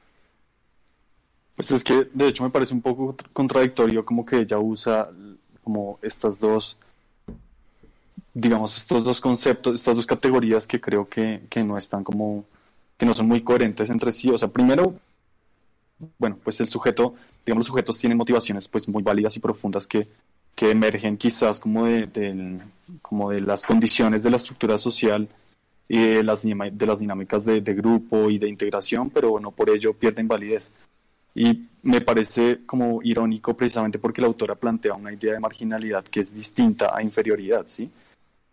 Pues 1.56 1.70
es 1.72 1.84
que 1.84 2.08
de 2.12 2.28
hecho 2.28 2.42
me 2.42 2.50
parece 2.50 2.72
un 2.72 2.80
poco 2.80 3.14
contradictorio 3.32 4.04
como 4.04 4.24
que 4.24 4.38
ella 4.38 4.58
usa 4.58 5.10
como 5.62 5.98
estas 6.02 6.40
dos 6.40 6.78
digamos, 8.34 8.76
estos 8.76 9.04
dos 9.04 9.20
conceptos, 9.20 9.74
estas 9.74 9.96
dos 9.96 10.06
categorías 10.06 10.66
que 10.66 10.80
creo 10.80 11.08
que, 11.08 11.42
que, 11.50 11.64
no 11.64 11.76
están 11.76 12.04
como, 12.04 12.44
que 12.96 13.06
no 13.06 13.14
son 13.14 13.28
muy 13.28 13.42
coherentes 13.42 13.90
entre 13.90 14.12
sí. 14.12 14.30
O 14.30 14.38
sea, 14.38 14.48
primero, 14.48 14.94
bueno, 16.18 16.38
pues 16.42 16.60
el 16.60 16.68
sujeto, 16.68 17.14
digamos, 17.44 17.62
los 17.62 17.66
sujetos 17.66 17.98
tienen 17.98 18.18
motivaciones 18.18 18.68
pues 18.68 18.88
muy 18.88 19.02
válidas 19.02 19.36
y 19.36 19.40
profundas 19.40 19.86
que, 19.86 20.06
que 20.54 20.70
emergen 20.70 21.16
quizás 21.16 21.58
como 21.58 21.86
de, 21.86 22.60
como 23.02 23.30
de 23.30 23.40
las 23.40 23.64
condiciones 23.64 24.22
de 24.22 24.30
la 24.30 24.36
estructura 24.36 24.78
social 24.78 25.28
y 25.88 25.98
de 25.98 26.22
las, 26.22 26.42
de 26.42 26.86
las 26.86 27.00
dinámicas 27.00 27.44
de, 27.44 27.60
de 27.60 27.74
grupo 27.74 28.30
y 28.30 28.38
de 28.38 28.48
integración, 28.48 29.10
pero 29.10 29.40
no 29.40 29.50
por 29.50 29.70
ello 29.70 29.92
pierden 29.92 30.28
validez. 30.28 30.72
Y 31.34 31.66
me 31.82 32.00
parece 32.00 32.60
como 32.66 33.00
irónico 33.02 33.54
precisamente 33.54 33.98
porque 33.98 34.20
la 34.20 34.26
autora 34.26 34.54
plantea 34.54 34.94
una 34.94 35.12
idea 35.12 35.32
de 35.32 35.40
marginalidad 35.40 36.04
que 36.04 36.20
es 36.20 36.34
distinta 36.34 36.90
a 36.94 37.02
inferioridad, 37.02 37.64
¿sí? 37.66 37.90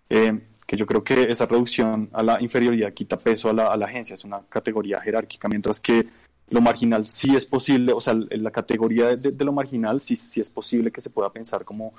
Eh, 0.10 0.39
que 0.65 0.76
yo 0.76 0.86
creo 0.86 1.04
que 1.04 1.24
esa 1.24 1.46
reducción 1.46 2.10
a 2.12 2.22
la 2.22 2.41
inferioridad 2.41 2.93
quita 2.93 3.17
peso 3.17 3.50
a 3.50 3.54
la, 3.54 3.67
a 3.67 3.78
la, 3.78 3.86
agencia, 3.86 4.13
es 4.13 4.26
una 4.26 4.41
categoría 4.50 5.00
jerárquica, 5.00 5.48
mientras 5.48 5.80
que 5.80 6.08
lo 6.50 6.62
marginal 6.62 7.06
sí 7.06 7.36
es 7.36 7.46
posible, 7.46 7.93
o 7.93 8.02
sea, 8.02 8.13
la 8.13 8.52
categoría 8.52 9.15
de, 9.15 9.43
lo 9.43 9.52
marginal 9.52 10.02
sí, 10.02 10.15
sí, 10.15 10.39
es 10.39 10.50
posible 10.50 10.91
que 10.91 11.02
se 11.02 11.10
pueda 11.10 11.32
pensar 11.32 11.65
como, 11.65 11.93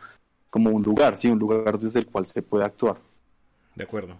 como 0.51 0.71
un 0.71 0.83
lugar, 0.83 1.17
sí, 1.17 1.29
un 1.29 1.39
lugar 1.39 1.79
desde 1.79 2.01
el 2.01 2.07
cual 2.07 2.27
se 2.27 2.43
puede 2.43 2.65
actuar. 2.65 2.99
De 3.75 3.85
acuerdo. 3.85 4.17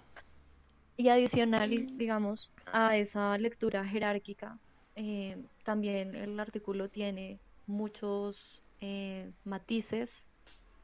Y 0.97 1.09
adicional, 1.09 1.97
digamos, 1.97 2.51
a 2.73 2.97
esa 2.97 3.37
lectura 3.39 3.87
jerárquica, 3.87 4.59
eh, 4.97 5.37
también 5.65 6.15
el 6.15 6.39
artículo 6.41 6.89
tiene 6.89 7.39
muchos 7.67 8.37
eh, 8.81 9.31
matices 9.45 10.11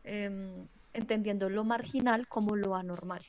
em, 0.05 0.67
entendiendo 0.95 1.51
lo 1.51 1.65
marginal 1.65 2.27
como 2.27 2.57
lo 2.57 2.75
anormal. 2.75 3.23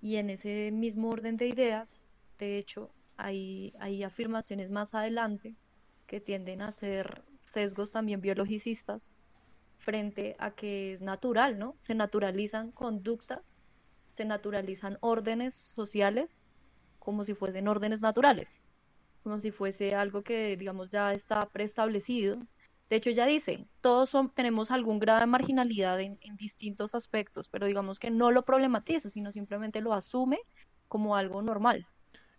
Y 0.00 0.16
en 0.16 0.30
ese 0.30 0.70
mismo 0.72 1.08
orden 1.08 1.36
de 1.36 1.48
ideas, 1.48 2.02
de 2.38 2.58
hecho, 2.58 2.90
hay, 3.16 3.72
hay 3.78 4.02
afirmaciones 4.02 4.70
más 4.70 4.94
adelante 4.94 5.54
que 6.06 6.20
tienden 6.20 6.60
a 6.60 6.72
ser 6.72 7.22
sesgos 7.44 7.92
también 7.92 8.20
biologicistas 8.20 9.12
frente 9.78 10.36
a 10.38 10.50
que 10.50 10.94
es 10.94 11.00
natural, 11.00 11.58
¿no? 11.58 11.76
Se 11.80 11.94
naturalizan 11.94 12.72
conductas, 12.72 13.58
se 14.12 14.24
naturalizan 14.24 14.98
órdenes 15.00 15.54
sociales 15.54 16.42
como 16.98 17.24
si 17.24 17.34
fuesen 17.34 17.68
órdenes 17.68 18.02
naturales, 18.02 18.48
como 19.22 19.40
si 19.40 19.50
fuese 19.50 19.94
algo 19.94 20.22
que, 20.22 20.56
digamos, 20.56 20.90
ya 20.90 21.12
está 21.12 21.46
preestablecido 21.46 22.38
de 22.92 22.98
hecho, 22.98 23.08
ella 23.08 23.24
dice, 23.24 23.64
todos 23.80 24.10
son, 24.10 24.28
tenemos 24.34 24.70
algún 24.70 24.98
grado 24.98 25.20
de 25.20 25.26
marginalidad 25.26 25.98
en, 25.98 26.18
distintos 26.36 26.94
aspectos, 26.94 27.48
pero 27.48 27.66
digamos 27.66 27.98
que 27.98 28.10
no 28.10 28.30
lo 28.30 28.44
problematiza, 28.44 29.08
sino 29.08 29.32
simplemente 29.32 29.80
lo 29.80 29.94
asume 29.94 30.38
como 30.88 31.16
algo 31.16 31.40
normal. 31.40 31.86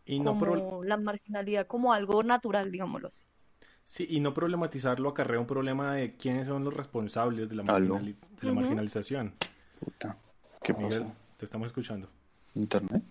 Y 0.06 0.20
no 0.20 0.38
como 0.38 0.84
la 0.84 0.98
marginalidad 0.98 1.66
como 1.66 1.92
algo 1.92 2.22
natural, 2.22 2.72
digámoslo 2.72 3.08
así. 3.08 3.24
Sí, 3.84 4.06
y 4.08 4.20
no 4.20 4.36
problematizarlo 4.36 5.10
acarrea 5.10 5.40
un 5.40 5.48
problema 5.48 5.96
de 5.96 6.16
quiénes 6.16 6.46
son 6.46 6.64
los 6.64 6.76
responsables 6.76 7.50
de 7.50 7.56
la, 7.56 7.64
marginalización. 7.64 9.34
Puta, 9.80 10.18
¿qué 10.62 10.76
pasa? 10.76 11.16
Te 11.36 11.46
estamos 11.46 11.66
escuchando. 11.66 12.08
¿Internet? 12.54 13.02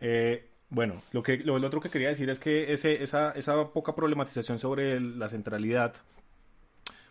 Eh, 0.00 0.55
bueno, 0.68 1.02
lo, 1.12 1.22
que, 1.22 1.38
lo, 1.38 1.54
otro 1.54 1.80
que 1.80 1.90
quería 1.90 2.08
decir 2.08 2.28
es 2.30 2.38
que 2.38 2.72
ese, 2.72 3.02
esa, 3.02 3.32
esa 3.32 3.68
poca 3.68 3.94
problematización 3.94 4.58
sobre 4.58 5.00
la 5.00 5.28
centralidad 5.28 5.94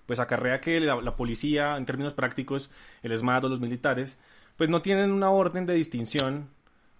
pues 0.05 0.19
acarrea 0.19 0.61
que 0.61 0.79
la, 0.79 1.15
policía, 1.15 1.77
en 1.77 1.85
términos 1.85 2.13
prácticos, 2.13 2.69
el 3.01 3.11
ESMAD 3.11 3.45
o 3.45 3.49
los 3.49 3.59
militares, 3.59 4.21
pues 4.57 4.69
no 4.69 4.81
tienen 4.81 5.11
una 5.11 5.29
orden 5.29 5.65
de 5.65 5.73
distinción 5.73 6.49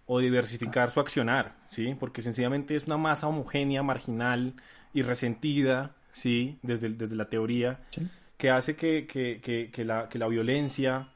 o 0.08 0.20
diversificar 0.20 0.92
su 0.92 1.00
accionar, 1.00 1.56
¿sí? 1.68 1.96
Porque 2.00 2.22
sencillamente 2.22 2.76
es 2.76 2.86
una 2.86 2.98
masa 2.98 3.28
homogénea, 3.28 3.84
marginal 3.84 4.54
y 4.94 5.04
resentida, 5.04 5.96
¿sí? 6.12 6.58
Desde, 6.62 6.90
desde 6.90 7.16
la 7.16 7.30
teoría. 7.30 7.80
que 8.38 8.50
hace 8.50 8.76
que, 8.76 9.08
que, 9.08 9.40
que, 9.72 9.86
la, 9.86 10.10
la, 10.12 10.28
violencia 10.28 11.10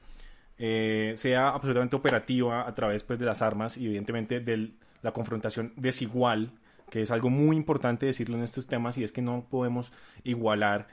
eh, 0.57 1.13
sea 1.17 1.49
absolutamente 1.49 1.95
operativa 1.95 2.67
a 2.67 2.73
través 2.73 3.03
pues, 3.03 3.19
de 3.19 3.25
las 3.25 3.41
armas 3.41 3.77
y 3.77 3.85
evidentemente 3.85 4.39
de 4.39 4.71
la 5.01 5.11
confrontación 5.11 5.73
desigual, 5.75 6.51
que 6.89 7.01
es 7.01 7.11
algo 7.11 7.29
muy 7.29 7.55
importante 7.55 8.05
decirlo 8.05 8.37
en 8.37 8.43
estos 8.43 8.67
temas 8.67 8.97
y 8.97 9.03
es 9.03 9.11
que 9.11 9.21
no 9.21 9.45
podemos 9.49 9.91
igualar 10.23 10.87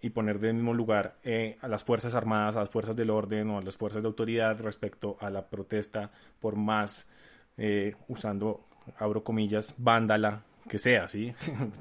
y 0.00 0.10
poner 0.10 0.38
del 0.38 0.54
mismo 0.54 0.74
lugar 0.74 1.16
eh, 1.24 1.56
a 1.60 1.68
las 1.68 1.84
Fuerzas 1.84 2.14
Armadas, 2.14 2.56
a 2.56 2.60
las 2.60 2.70
Fuerzas 2.70 2.96
del 2.96 3.10
Orden 3.10 3.50
o 3.50 3.58
a 3.58 3.62
las 3.62 3.76
Fuerzas 3.76 4.02
de 4.02 4.08
Autoridad 4.08 4.60
respecto 4.60 5.16
a 5.20 5.30
la 5.30 5.48
protesta 5.48 6.10
por 6.40 6.56
más, 6.56 7.08
eh, 7.56 7.94
usando, 8.08 8.66
abro 8.98 9.24
comillas, 9.24 9.74
vándala 9.78 10.42
que 10.68 10.78
sea, 10.78 11.08
¿sí? 11.08 11.32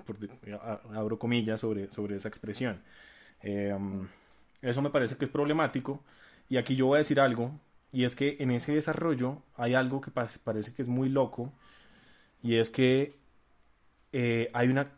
abro 0.93 1.19
comillas 1.19 1.59
sobre, 1.59 1.91
sobre 1.91 2.15
esa 2.15 2.27
expresión. 2.27 2.81
Em, 3.41 4.07
eso 4.61 4.81
me 4.81 4.89
parece 4.89 5.17
que 5.17 5.25
es 5.25 5.31
problemático 5.31 6.03
y 6.49 6.57
aquí 6.57 6.75
yo 6.75 6.87
voy 6.87 6.95
a 6.95 6.99
decir 6.99 7.19
algo 7.19 7.51
y 7.91 8.05
es 8.05 8.15
que 8.15 8.37
en 8.39 8.51
ese 8.51 8.73
desarrollo 8.73 9.41
hay 9.55 9.73
algo 9.73 10.01
que 10.01 10.11
parece 10.11 10.73
que 10.73 10.81
es 10.81 10.87
muy 10.87 11.09
loco 11.09 11.53
y 12.45 12.57
es 12.57 12.69
que 12.69 13.15
eh, 14.13 14.51
hay 14.53 14.67
una 14.69 14.91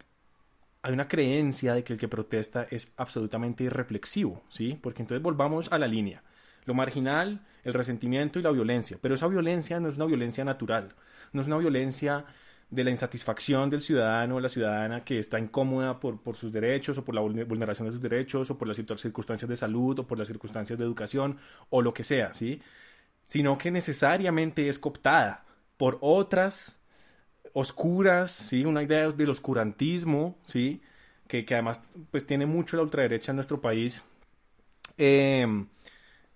hay 0.81 0.93
una 0.93 1.07
creencia 1.07 1.73
de 1.73 1.83
que 1.83 1.93
el 1.93 1.99
que 1.99 2.07
protesta 2.07 2.67
es 2.69 2.93
absolutamente 2.97 3.63
irreflexivo, 3.63 4.43
¿sí? 4.49 4.77
Porque 4.81 5.01
entonces 5.01 5.23
volvamos 5.23 5.71
a 5.71 5.77
la 5.77 5.87
línea. 5.87 6.23
Lo 6.65 6.73
marginal, 6.73 7.41
el 7.63 7.73
resentimiento 7.73 8.39
y 8.39 8.41
la 8.41 8.51
violencia. 8.51 8.97
Pero 9.01 9.15
esa 9.15 9.27
violencia 9.27 9.79
no 9.79 9.89
es 9.89 9.95
una 9.95 10.05
violencia 10.05 10.45
natural. 10.45 10.93
No 11.33 11.41
es 11.41 11.47
una 11.47 11.57
violencia 11.57 12.25
de 12.69 12.83
la 12.83 12.91
insatisfacción 12.91 13.69
del 13.69 13.81
ciudadano 13.81 14.35
o 14.35 14.39
la 14.39 14.49
ciudadana 14.49 15.03
que 15.03 15.19
está 15.19 15.39
incómoda 15.39 15.99
por, 15.99 16.21
por, 16.21 16.35
sus 16.35 16.51
derechos 16.53 16.97
o 16.97 17.03
por 17.05 17.15
la 17.15 17.21
vulneración 17.21 17.87
de 17.87 17.93
sus 17.93 18.01
derechos 18.01 18.49
o 18.51 18.57
por 18.57 18.67
las 18.67 18.77
circunstancias 18.77 19.49
de 19.49 19.57
salud 19.57 19.99
o 19.99 20.07
por 20.07 20.17
las 20.17 20.27
circunstancias 20.27 20.77
de 20.77 20.85
educación 20.85 21.37
o 21.69 21.81
lo 21.81 21.93
que 21.93 22.03
sea, 22.03 22.33
¿sí? 22.33 22.61
Sino 23.25 23.57
que 23.57 23.71
necesariamente 23.71 24.69
es 24.69 24.79
cooptada 24.79 25.45
por 25.77 25.97
otras 26.01 26.77
oscuras, 27.59 28.31
¿sí? 28.31 28.65
Una 28.65 28.83
idea 28.83 29.09
del 29.11 29.31
oscurantismo, 29.31 30.37
¿sí? 30.45 30.79
Que, 31.27 31.43
que 31.43 31.55
además 31.55 31.81
pues 32.11 32.25
tiene 32.27 32.45
mucho 32.45 32.77
la 32.77 32.83
ultraderecha 32.83 33.31
en 33.31 33.37
nuestro 33.37 33.59
país, 33.61 34.03
em, 34.97 35.67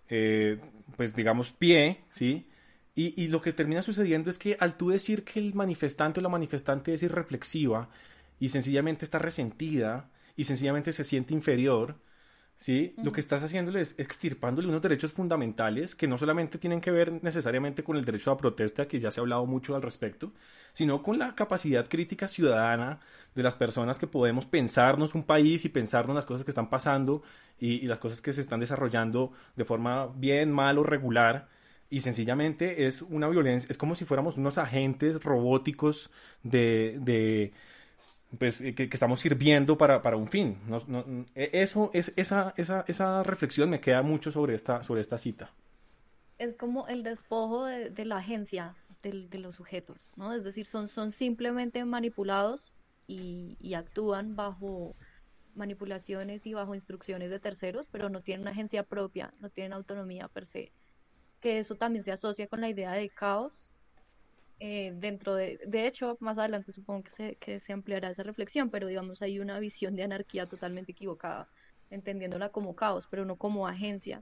eh, 0.10 0.60
pues 0.98 1.16
digamos 1.16 1.52
pie, 1.54 2.02
¿sí? 2.10 2.48
Y, 2.96 3.14
y, 3.24 3.28
lo 3.28 3.42
que 3.42 3.54
termina 3.54 3.84
sucediendo 3.84 4.30
es 4.32 4.38
que 4.40 4.58
al 4.60 4.78
tú 4.78 4.90
decir 4.90 5.24
que 5.24 5.40
el 5.40 5.54
manifestante 5.54 6.20
o 6.20 6.24
la 6.24 6.30
manifestante 6.30 6.94
es 6.94 7.04
irreflexiva 7.04 7.90
y 8.40 8.50
sencillamente 8.50 9.06
está 9.06 9.20
resentida 9.20 10.10
y 10.36 10.46
sencillamente 10.46 10.92
se 10.92 11.04
siente 11.04 11.34
inferior, 11.34 11.98
¿sí? 12.62 12.94
Lo 13.02 13.12
que 13.12 13.22
estás 13.22 13.42
haciéndole 13.42 13.82
es 13.82 13.96
extirpándole 13.98 14.68
unos 14.68 14.84
derechos 14.84 15.12
fundamentales 15.12 15.96
que 15.96 16.08
no 16.08 16.16
solamente 16.20 16.60
tienen 16.60 16.80
que 16.80 16.92
ver 16.92 17.12
necesariamente 17.24 17.84
con 17.84 17.98
el 17.98 18.06
derecho 18.06 18.30
a 18.30 18.38
protesta, 18.38 18.88
que 18.88 19.00
ya 19.00 19.10
se 19.10 19.20
ha 19.20 19.24
hablado 19.24 19.48
mucho 19.48 19.76
al 19.76 19.82
respecto, 19.82 20.32
sino 20.72 21.02
con 21.02 21.18
la 21.18 21.34
capacidad 21.34 21.90
crítica 21.90 22.28
ciudadana 22.28 23.00
de 23.34 23.42
las 23.42 23.56
personas 23.56 23.98
que 23.98 24.06
podemos 24.06 24.46
pensarnos 24.46 25.16
un 25.16 25.24
país 25.24 25.66
y 25.66 25.70
pensarnos 25.70 26.16
las 26.16 26.28
cosas 26.28 26.46
que 26.46 26.52
están 26.52 26.70
pasando 26.70 27.24
y, 27.60 27.88
las 27.88 27.98
cosas 27.98 28.22
que 28.22 28.32
se 28.32 28.42
están 28.42 28.60
desarrollando 28.60 29.32
de 29.56 29.66
forma 29.66 30.06
bien, 30.16 30.52
mal 30.52 30.78
o 30.78 30.84
regular. 30.84 31.50
Y 31.90 32.02
sencillamente 32.02 32.86
es 32.86 33.02
una 33.02 33.28
violencia, 33.28 33.68
es 33.72 33.78
como 33.80 33.96
si 33.96 34.06
fuéramos 34.06 34.38
unos 34.38 34.60
agentes 34.60 35.24
robóticos 35.24 36.12
de 36.44 37.52
pues, 38.38 38.62
eh, 38.62 38.74
que, 38.76 38.84
estamos 38.84 39.20
sirviendo 39.20 39.78
para, 39.78 40.02
para 40.02 40.18
un 40.18 40.28
fin. 40.28 40.58
E, 41.36 41.50
eso, 41.54 41.92
es, 41.94 42.14
esa, 42.16 42.54
esa, 42.58 42.86
esa 42.88 43.24
reflexión 43.24 43.70
me 43.70 43.80
queda 43.80 44.02
mucho 44.02 44.32
sobre 44.32 44.56
esta, 44.56 44.84
sobre 44.84 45.02
esta 45.02 45.18
cita. 45.18 45.52
Es 46.38 46.56
como 46.56 46.88
el 46.88 47.04
despojo 47.04 47.66
de, 47.66 48.06
la 48.06 48.18
agencia 48.18 48.76
de, 49.04 49.28
los 49.38 49.56
sujetos, 49.56 50.12
¿no? 50.16 50.34
Es 50.34 50.44
decir, 50.44 50.66
son, 50.66 50.88
son 50.88 51.12
simplemente 51.12 51.84
manipulados 51.86 52.74
y 53.08 53.74
actúan 53.74 54.38
bajo 54.38 54.96
manipulaciones 55.56 56.46
y 56.46 56.54
bajo 56.54 56.76
instrucciones 56.76 57.30
de 57.30 57.40
terceros, 57.40 57.88
pero 57.92 58.10
no 58.10 58.22
tienen 58.22 58.42
una 58.42 58.52
agencia 58.52 58.84
propia, 58.84 59.34
no 59.40 59.50
tienen 59.50 59.74
autonomía 59.74 60.28
per 60.28 60.46
se. 60.46 60.72
Que 61.40 61.60
eso 61.60 61.76
también 61.76 62.04
se 62.04 62.12
asocia 62.12 62.48
con 62.48 62.62
la 62.62 62.70
idea 62.70 62.92
de 62.92 63.10
caos 63.10 63.71
eh, 64.64 64.94
dentro 64.94 65.34
de, 65.34 65.60
de 65.66 65.88
hecho, 65.88 66.18
más 66.20 66.38
adelante 66.38 66.72
supongo 66.72 67.02
que 67.06 67.12
se, 67.12 67.36
que 67.38 67.60
se 67.62 67.74
ampliará 67.74 68.12
esa 68.12 68.22
reflexión, 68.22 68.70
pero 68.70 68.86
digamos 68.86 69.24
hay 69.24 69.40
una 69.40 69.58
visión 69.58 69.96
de 69.96 70.04
anarquía 70.04 70.46
totalmente 70.46 70.92
equivocada, 70.92 71.50
entendiéndola 71.90 72.50
como 72.50 72.76
caos, 72.76 73.08
pero 73.10 73.26
no 73.26 73.38
como 73.38 73.68
agencia 73.68 74.22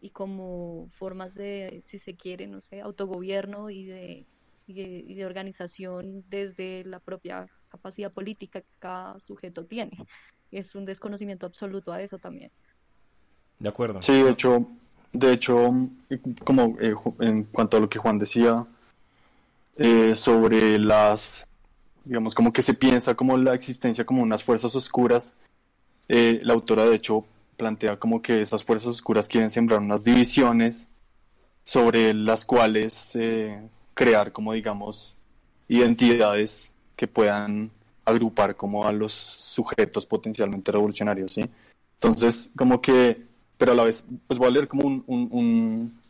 y 0.00 0.08
como 0.08 0.88
formas 0.94 1.34
de, 1.34 1.82
si 1.88 1.98
se 1.98 2.14
quiere, 2.14 2.46
no 2.46 2.62
sé, 2.62 2.80
autogobierno 2.80 3.68
y 3.68 3.84
de, 3.84 4.26
y 4.66 5.14
de, 5.14 5.26
organización 5.26 6.24
desde 6.30 6.82
la 6.86 6.98
propia 6.98 7.46
capacidad 7.68 8.10
política 8.10 8.62
que 8.62 8.76
cada 8.78 9.20
sujeto 9.20 9.66
tiene. 9.66 9.98
Es 10.50 10.74
un 10.74 10.86
desconocimiento 10.86 11.44
absoluto 11.44 11.92
a 11.92 12.00
eso 12.00 12.18
también. 12.18 12.50
De 13.58 13.68
acuerdo. 13.68 14.00
Sí, 14.00 14.22
de 14.22 14.30
hecho, 14.30 14.66
de 15.12 15.32
hecho, 15.32 15.72
como 16.42 16.78
eh, 16.80 16.94
en 17.20 17.44
cuanto 17.44 17.76
a 17.76 17.80
lo 17.80 17.90
que 17.90 17.98
Juan 17.98 18.18
decía, 18.18 18.66
eh, 19.76 20.14
sobre 20.14 20.78
las, 20.78 21.48
digamos, 22.04 22.34
como 22.34 22.52
que 22.52 22.62
se 22.62 22.74
piensa 22.74 23.14
como 23.14 23.36
la 23.36 23.54
existencia 23.54 24.04
como 24.04 24.22
unas 24.22 24.44
fuerzas 24.44 24.74
oscuras. 24.74 25.32
Eh, 26.08 26.40
la 26.42 26.52
autora, 26.52 26.86
de 26.86 26.96
hecho, 26.96 27.24
plantea 27.56 27.98
como 27.98 28.22
que 28.22 28.42
esas 28.42 28.62
fuerzas 28.62 28.88
oscuras 28.88 29.28
quieren 29.28 29.50
sembrar 29.50 29.80
unas 29.80 30.04
divisiones 30.04 30.86
sobre 31.64 32.14
las 32.14 32.44
cuales 32.44 33.12
eh, 33.14 33.60
crear 33.94 34.32
como, 34.32 34.52
digamos, 34.52 35.16
identidades 35.68 36.72
que 36.96 37.08
puedan 37.08 37.70
agrupar 38.04 38.54
como 38.54 38.86
a 38.86 38.92
los 38.92 39.12
sujetos 39.12 40.06
potencialmente 40.06 40.70
revolucionarios, 40.70 41.32
¿sí? 41.32 41.42
Entonces, 41.94 42.52
como 42.56 42.80
que, 42.80 43.26
pero 43.56 43.72
a 43.72 43.74
la 43.74 43.84
vez, 43.84 44.04
pues 44.26 44.38
voy 44.38 44.48
a 44.48 44.52
leer 44.52 44.68
como 44.68 45.02
un 45.06 46.03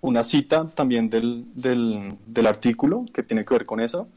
una 0.00 0.24
cita 0.24 0.68
también 0.68 1.08
del, 1.10 1.44
del, 1.54 2.46
artículo 2.46 3.04
que 3.12 3.22
tiene 3.22 3.44
que 3.44 3.54
ver 3.54 3.66
con 3.66 3.80
eso, 3.80 4.08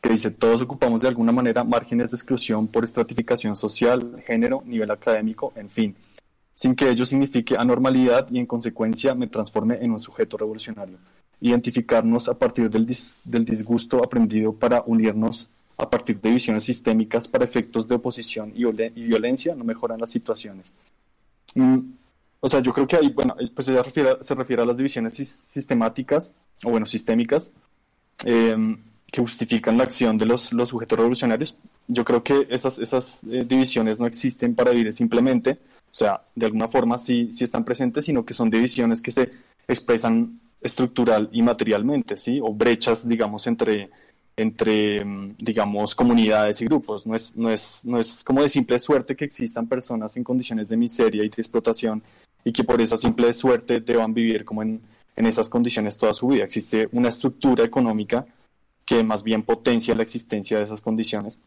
que 0.00 0.10
dice, 0.10 0.30
todos 0.30 0.62
ocupamos 0.62 1.02
de 1.02 1.08
alguna 1.08 1.32
manera 1.32 1.64
márgenes 1.64 2.10
de 2.10 2.16
exclusión 2.16 2.68
por 2.68 2.84
estratificación 2.84 3.56
social, 3.56 4.22
género, 4.26 4.62
nivel 4.64 4.90
académico, 4.90 5.52
en 5.56 5.68
fin, 5.68 5.96
sin 6.54 6.74
que 6.74 6.88
ello 6.88 7.04
signifique 7.04 7.56
anormalidad 7.58 8.28
y 8.30 8.38
en 8.38 8.46
consecuencia 8.46 9.14
me 9.14 9.26
transforme 9.26 9.78
en 9.80 9.92
un 9.92 10.00
sujeto 10.00 10.36
revolucionario. 10.36 10.98
Identificarnos 11.40 12.28
a 12.28 12.38
partir 12.38 12.70
del, 12.70 12.86
del 13.24 13.44
disgusto 13.44 14.02
aprendido 14.02 14.52
para 14.52 14.82
unirnos 14.86 15.50
a 15.78 15.90
partir 15.90 16.20
de 16.20 16.30
visiones 16.30 16.64
sistémicas 16.64 17.28
para 17.28 17.44
efectos 17.44 17.86
de 17.88 17.96
oposición 17.96 18.52
y, 18.54 18.64
violencia 18.64 19.54
no 19.54 19.64
mejoran 19.64 20.00
las 20.00 20.10
situaciones. 20.10 20.72
Mm, 21.54 21.80
o 22.40 22.48
sea, 22.48 22.60
yo 22.60 22.72
creo 22.72 22.86
que 22.86 22.96
ahí, 22.96 23.08
bueno, 23.10 23.34
pues 23.54 23.68
ella 23.68 23.82
se 24.20 24.34
refiere 24.34 24.62
a 24.62 24.66
las 24.66 24.76
divisiones 24.76 25.14
sistemáticas, 25.14 26.34
o 26.64 26.70
bueno, 26.70 26.86
sistémicas, 26.86 27.52
em, 28.24 28.82
que 29.10 29.20
justifican 29.20 29.76
la 29.78 29.84
acción 29.84 30.18
de 30.18 30.26
los, 30.26 30.52
los, 30.52 30.68
sujetos 30.68 30.98
revolucionarios. 30.98 31.56
Yo 31.88 32.04
creo 32.04 32.22
que 32.22 32.46
esas, 32.50 32.78
esas 32.78 33.24
eh, 33.24 33.44
divisiones 33.46 33.98
no 33.98 34.06
existen 34.06 34.54
para 34.54 34.72
vivir 34.72 34.92
simplemente, 34.92 35.58
o 35.90 35.94
sea, 35.94 36.20
de 36.34 36.46
alguna 36.46 36.68
forma 36.68 36.98
sí, 36.98 37.30
sí 37.32 37.44
están 37.44 37.64
presentes, 37.64 38.04
sino 38.04 38.24
que 38.24 38.34
son 38.34 38.50
divisiones 38.50 39.00
que 39.00 39.10
se 39.10 39.30
expresan 39.66 40.40
estructural 40.60 41.28
y 41.32 41.42
materialmente, 41.42 42.16
¿sí? 42.16 42.40
O 42.42 42.52
brechas, 42.52 43.08
digamos, 43.08 43.46
entre, 43.46 43.90
entre 44.36 44.98
em, 44.98 45.34
digamos, 45.38 45.94
comunidades 45.94 46.60
y 46.60 46.66
grupos. 46.66 47.06
No 47.06 47.14
es, 47.14 47.36
no, 47.36 47.50
es, 47.50 47.84
no 47.84 47.98
es 47.98 48.22
como 48.24 48.42
de 48.42 48.48
simple 48.48 48.78
suerte 48.78 49.16
que 49.16 49.24
existan 49.24 49.66
personas 49.66 50.16
en 50.16 50.24
condiciones 50.24 50.68
de 50.68 50.76
miseria 50.76 51.24
y 51.24 51.28
de 51.28 51.42
explotación 51.42 52.02
y 52.46 52.52
que 52.52 52.62
por 52.62 52.80
esa 52.80 52.96
simple 52.96 53.32
suerte 53.32 53.80
deban 53.80 54.14
vivir 54.14 54.44
como 54.44 54.62
en, 54.62 54.80
en 55.16 55.26
esas 55.26 55.50
condiciones 55.50 55.98
toda 55.98 56.12
su 56.12 56.28
vida. 56.28 56.44
Existe 56.44 56.88
una 56.92 57.08
estructura 57.08 57.64
económica 57.64 58.24
que 58.84 59.02
más 59.02 59.24
bien 59.24 59.42
potencia 59.42 59.96
la 59.96 60.04
existencia 60.04 60.56
de 60.56 60.64
esas 60.64 60.80
condiciones. 60.80 61.40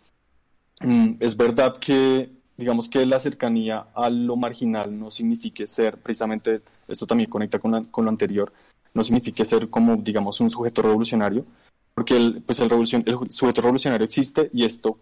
Mm, 0.81 1.13
es 1.21 1.37
verdad 1.37 1.77
que, 1.77 2.29
digamos 2.57 2.89
que 2.89 3.05
la 3.05 3.17
cercanía 3.21 3.87
a 3.95 4.09
lo 4.09 4.35
marginal 4.35 4.99
no 4.99 5.09
signifique 5.09 5.67
ser, 5.67 5.97
precisamente, 5.99 6.61
esto 6.89 7.07
también 7.07 7.29
conecta 7.29 7.59
con, 7.59 7.85
con 7.85 8.03
lo 8.03 8.11
anterior, 8.11 8.51
no 8.93 9.01
signifique 9.01 9.45
ser 9.45 9.69
como, 9.69 9.95
digamos, 9.95 10.41
un 10.41 10.49
sujeto 10.49 10.81
revolucionario, 10.81 11.45
porque 11.93 12.17
el, 12.17 12.41
pues 12.41 12.59
el, 12.59 12.69
revolución, 12.69 13.05
el 13.05 13.31
sujeto 13.31 13.61
revolucionario 13.61 14.03
existe 14.03 14.49
y 14.51 14.65
esto, 14.65 14.97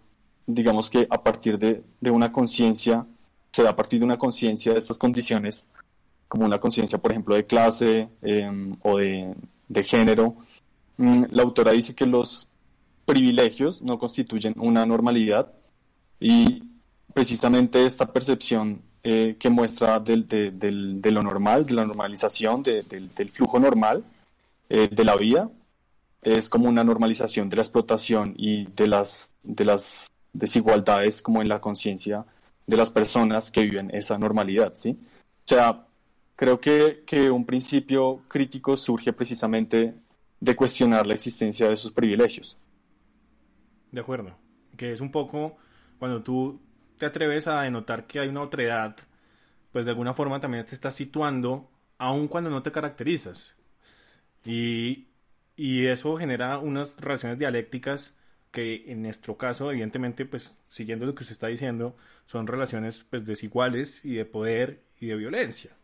digamos 0.45 0.91
que 0.91 1.07
a 1.09 1.23
partir 1.23 1.57
de, 1.57 1.83
de 1.99 2.11
una 2.11 2.31
conciencia, 2.31 3.03
se 3.51 3.63
da 3.63 3.71
a 3.71 3.75
partir 3.75 3.97
de 3.97 4.05
una 4.05 4.19
conciencia 4.19 4.73
de 4.73 4.77
estas 4.77 4.99
condiciones 4.99 5.67
como 6.27 6.45
una 6.45 6.59
conciencia, 6.59 6.97
por 6.97 7.11
ejemplo, 7.11 7.35
de 7.35 7.45
clase 7.45 8.09
em, 8.21 8.75
o 8.81 8.97
de, 8.97 9.83
género. 9.83 10.35
Mm, 10.97 11.25
la 11.31 11.43
autora 11.43 11.71
dice 11.71 11.95
que 11.95 12.05
los 12.05 12.49
privilegios 13.05 13.81
no 13.81 13.97
constituyen 13.99 14.53
una 14.57 14.85
normalidad 14.85 15.51
y 16.19 16.63
precisamente 17.13 17.85
esta 17.85 18.11
percepción 18.11 18.81
eh, 19.03 19.37
que 19.39 19.49
muestra 19.49 19.99
del, 19.99 20.27
de, 20.27 21.11
lo 21.11 21.21
normal, 21.21 21.65
de 21.65 21.73
la 21.73 21.85
normalización, 21.85 22.63
del, 22.63 23.29
flujo 23.29 23.59
normal 23.59 24.03
eh, 24.69 24.89
de 24.91 25.03
la 25.05 25.15
vida. 25.15 25.49
Es 26.21 26.49
como 26.49 26.67
una 26.67 26.83
normalización 26.83 27.49
de 27.49 27.55
la 27.55 27.61
explotación 27.61 28.33
y 28.37 28.65
de 28.65 28.87
las, 28.87 29.31
de 29.43 29.63
las 29.63 30.11
desigualdades 30.33 31.21
como 31.21 31.41
en 31.41 31.47
la 31.47 31.61
conciencia 31.61 32.25
de 32.65 32.77
las 32.77 32.91
personas 32.91 33.49
que 33.49 33.61
viven 33.61 33.89
esa 33.93 34.17
normalidad, 34.17 34.73
¿sí? 34.75 34.99
O 34.99 35.47
sea, 35.47 35.86
creo 36.37 36.61
que, 36.61 37.03
que 37.05 37.29
un 37.29 37.45
principio 37.45 38.21
crítico 38.29 38.77
surge 38.77 39.11
precisamente 39.11 39.95
de 40.39 40.55
cuestionar 40.55 41.05
la 41.05 41.15
existencia 41.15 41.67
de 41.67 41.73
esos 41.73 41.91
privilegios. 41.91 42.57
De 43.91 43.99
acuerdo. 43.99 44.37
Que 44.77 44.93
es 44.93 45.01
un 45.01 45.11
poco 45.11 45.57
cuando 45.97 46.21
tú 46.21 46.61
te 46.97 47.07
atreves 47.07 47.47
a 47.47 47.61
denotar 47.61 48.05
que 48.05 48.19
hay 48.19 48.27
una 48.27 48.41
otredad, 48.41 48.95
pues 49.71 49.85
de 49.85 49.91
alguna 49.91 50.13
forma 50.13 50.39
también 50.39 50.65
te 50.65 50.75
estás 50.75 50.93
situando, 50.95 51.69
aun 51.97 52.27
cuando 52.27 52.51
no 52.51 52.61
te 52.61 52.71
caracterizas. 52.71 53.57
Y, 54.45 55.07
y 55.55 55.87
eso 55.87 56.17
genera 56.17 56.59
unas 56.59 56.97
relaciones 56.97 57.39
dialécticas 57.39 58.15
que 58.51 58.91
en 58.91 59.01
nuestro 59.01 59.37
caso, 59.37 59.71
evidentemente, 59.71 60.25
pues 60.25 60.59
siguiendo 60.69 61.07
lo 61.07 61.15
que 61.15 61.23
usted 61.23 61.33
está 61.33 61.47
diciendo, 61.47 61.97
son 62.25 62.45
relaciones 62.45 63.05
pues 63.09 63.25
desiguales 63.25 64.05
y 64.05 64.13
de 64.13 64.25
poder 64.25 64.83
y 64.99 65.07
de 65.07 65.15
violencia. 65.15 65.76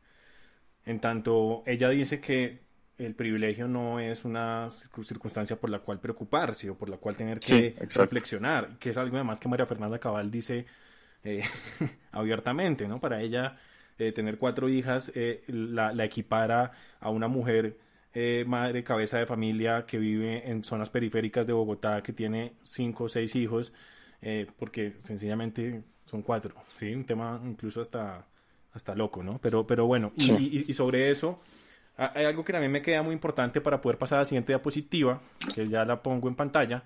En 0.86 1.00
tanto, 1.00 1.64
ella 1.66 1.90
dice 1.90 2.20
que 2.20 2.64
el 2.98 3.16
privilegio 3.16 3.68
no 3.68 4.00
es 4.00 4.24
una 4.26 4.70
circunstancia 4.70 5.56
por 5.56 5.70
la 5.70 5.80
cual 5.80 6.00
preocuparse 6.00 6.70
o 6.70 6.78
por 6.78 6.90
la 6.90 6.98
cual 6.98 7.16
tener 7.16 7.40
que 7.40 7.76
reflexionar, 7.96 8.78
que 8.78 8.92
es 8.92 8.98
algo 8.98 9.16
además 9.16 9.40
que 9.40 9.50
María 9.50 9.66
Fernanda 9.66 10.00
Cabal 10.00 10.30
dice 10.30 10.66
eh, 11.24 11.44
abiertamente, 12.12 12.88
¿no? 12.88 13.00
Para 13.00 13.22
ella, 13.22 13.58
eh, 13.98 14.12
tener 14.12 14.38
cuatro 14.38 14.70
hijas 14.70 15.12
eh, 15.16 15.44
la, 15.48 15.94
la, 15.94 16.06
equipara 16.06 16.72
a 17.00 17.10
una 17.10 17.28
mujer 17.28 17.78
madre, 18.46 18.84
cabeza 18.84 19.18
de 19.18 19.26
familia 19.26 19.86
que 19.88 19.98
vive 19.98 20.48
en 20.48 20.64
zonas 20.64 20.92
periféricas 20.92 21.48
de 21.48 21.54
Bogotá, 21.54 22.04
que 22.04 22.14
tiene 22.14 22.54
cinco 22.62 23.06
o 23.06 23.10
seis 23.10 23.36
hijos, 23.36 23.74
porque 24.60 24.94
sencillamente 25.00 25.84
son 26.06 26.22
cuatro, 26.22 26.54
¿sí? 26.68 26.94
Un 26.94 27.06
tema 27.06 27.42
incluso 27.44 27.82
hasta, 27.82 28.28
hasta 28.74 28.96
loco, 28.96 29.24
¿no? 29.24 29.40
Pero, 29.40 29.66
pero 29.66 29.86
bueno, 29.86 30.12
y, 30.18 30.70
y 30.70 30.74
sobre 30.74 31.12
eso... 31.12 31.40
Hay 31.96 32.26
algo 32.26 32.44
que 32.44 32.52
también 32.52 32.72
me 32.72 32.82
queda 32.82 33.04
muy 33.04 33.14
importante 33.14 33.62
para 33.62 33.80
poder 33.80 34.00
pasar 34.00 34.18
a 34.18 34.22
la 34.22 34.26
siguiente 34.26 34.52
diapositiva, 34.52 35.22
que 35.54 35.68
ya 35.68 35.86
la 35.86 36.02
pongo 36.02 36.28
en 36.28 36.34
pantalla. 36.34 36.86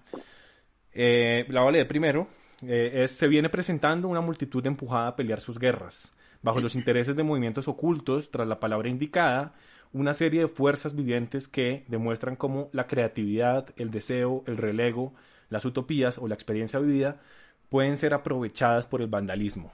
la 0.94 1.62
voy 1.62 1.70
a 1.70 1.72
leer 1.72 1.88
primero. 1.88 2.28
Eh, 2.66 3.06
se 3.08 3.28
viene 3.28 3.50
presentando 3.50 4.08
una 4.08 4.22
multitud 4.22 4.66
empujada 4.66 5.08
a 5.08 5.16
pelear 5.16 5.40
sus 5.40 5.60
guerras. 5.60 6.12
Bajo 6.42 6.60
los 6.60 6.76
intereses 6.76 7.16
de 7.16 7.24
movimientos 7.24 7.68
ocultos, 7.68 8.32
tras 8.32 8.48
la 8.48 8.60
palabra 8.60 8.90
indicada, 8.90 9.54
una 9.94 10.14
serie 10.14 10.42
de 10.42 10.48
fuerzas 10.48 10.96
vivientes 10.96 11.48
que 11.48 11.86
demuestran 11.88 12.36
cómo 12.36 12.70
la 12.74 12.88
creatividad, 12.88 13.70
el 13.78 13.92
deseo, 13.92 14.44
el 14.48 14.58
relego, 14.58 15.14
las 15.50 15.66
utopías 15.66 16.18
o 16.18 16.28
la 16.28 16.36
experiencia 16.36 16.80
vivida 16.80 17.22
pueden 17.70 17.98
ser 17.98 18.14
aprovechadas 18.14 18.88
por 18.88 19.02
el 19.02 19.08
vandalismo. 19.08 19.72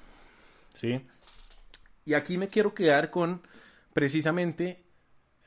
¿Sí? 0.74 1.02
Y 2.06 2.14
aquí 2.14 2.38
me 2.38 2.48
quiero 2.48 2.74
quedar 2.74 3.10
con 3.10 3.42
precisamente 3.94 4.84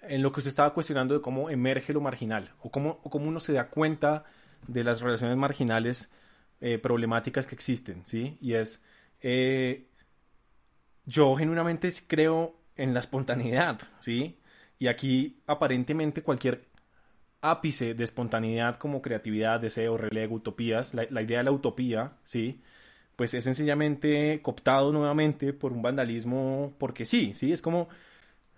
en 0.02 0.22
lo 0.22 0.32
que 0.32 0.40
usted 0.40 0.50
estaba 0.50 0.72
cuestionando 0.72 1.14
de 1.14 1.20
cómo 1.20 1.50
emerge 1.50 1.92
lo 1.92 2.00
marginal 2.00 2.52
o 2.60 2.70
cómo, 2.70 3.00
o 3.02 3.10
cómo 3.10 3.26
uno 3.26 3.40
se 3.40 3.52
da 3.52 3.68
cuenta 3.68 4.24
de 4.66 4.84
las 4.84 5.00
relaciones 5.00 5.36
marginales 5.36 6.12
eh, 6.60 6.78
problemáticas 6.78 7.46
que 7.46 7.54
existen, 7.54 8.02
¿sí? 8.06 8.38
Y 8.40 8.54
es, 8.54 8.82
eh, 9.20 9.88
yo 11.04 11.34
genuinamente 11.36 11.90
creo 12.06 12.56
en 12.76 12.94
la 12.94 13.00
espontaneidad, 13.00 13.80
¿sí? 13.98 14.38
Y 14.78 14.88
aquí 14.88 15.42
aparentemente 15.46 16.22
cualquier 16.22 16.66
ápice 17.40 17.94
de 17.94 18.04
espontaneidad 18.04 18.76
como 18.76 19.02
creatividad, 19.02 19.60
deseo, 19.60 19.96
relego, 19.96 20.36
utopías, 20.36 20.94
la, 20.94 21.22
idea 21.22 21.38
de 21.38 21.44
la 21.44 21.52
utopía, 21.52 22.12
¿sí? 22.24 22.62
Pues 23.16 23.32
es 23.34 23.44
sencillamente 23.44 24.40
cooptado 24.42 24.92
nuevamente 24.92 25.52
por 25.52 25.72
un 25.72 25.82
vandalismo 25.82 26.74
porque 26.78 27.06
sí, 27.06 27.32
¿sí? 27.34 27.52
Es 27.52 27.62
como, 27.62 27.88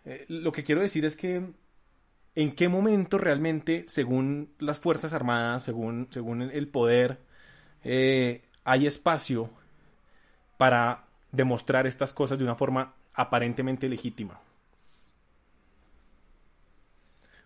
eh, 0.04 0.24
lo 0.28 0.52
que 0.52 0.64
quiero 0.64 0.80
decir 0.80 1.04
es 1.04 1.16
que 1.16 1.42
en 2.34 2.54
qué 2.54 2.68
momento 2.68 3.18
realmente, 3.18 3.84
según 3.88 4.50
las 4.58 4.80
Fuerzas 4.80 5.12
Armadas, 5.12 5.64
según, 5.64 6.08
según 6.10 6.42
el 6.42 6.68
poder, 6.68 7.18
eh, 7.84 8.42
hay 8.64 8.86
espacio 8.86 9.50
para 10.56 11.04
demostrar 11.32 11.86
estas 11.86 12.12
cosas 12.12 12.38
de 12.38 12.44
una 12.44 12.54
forma 12.54 12.94
aparentemente 13.14 13.88
legítima. 13.88 14.40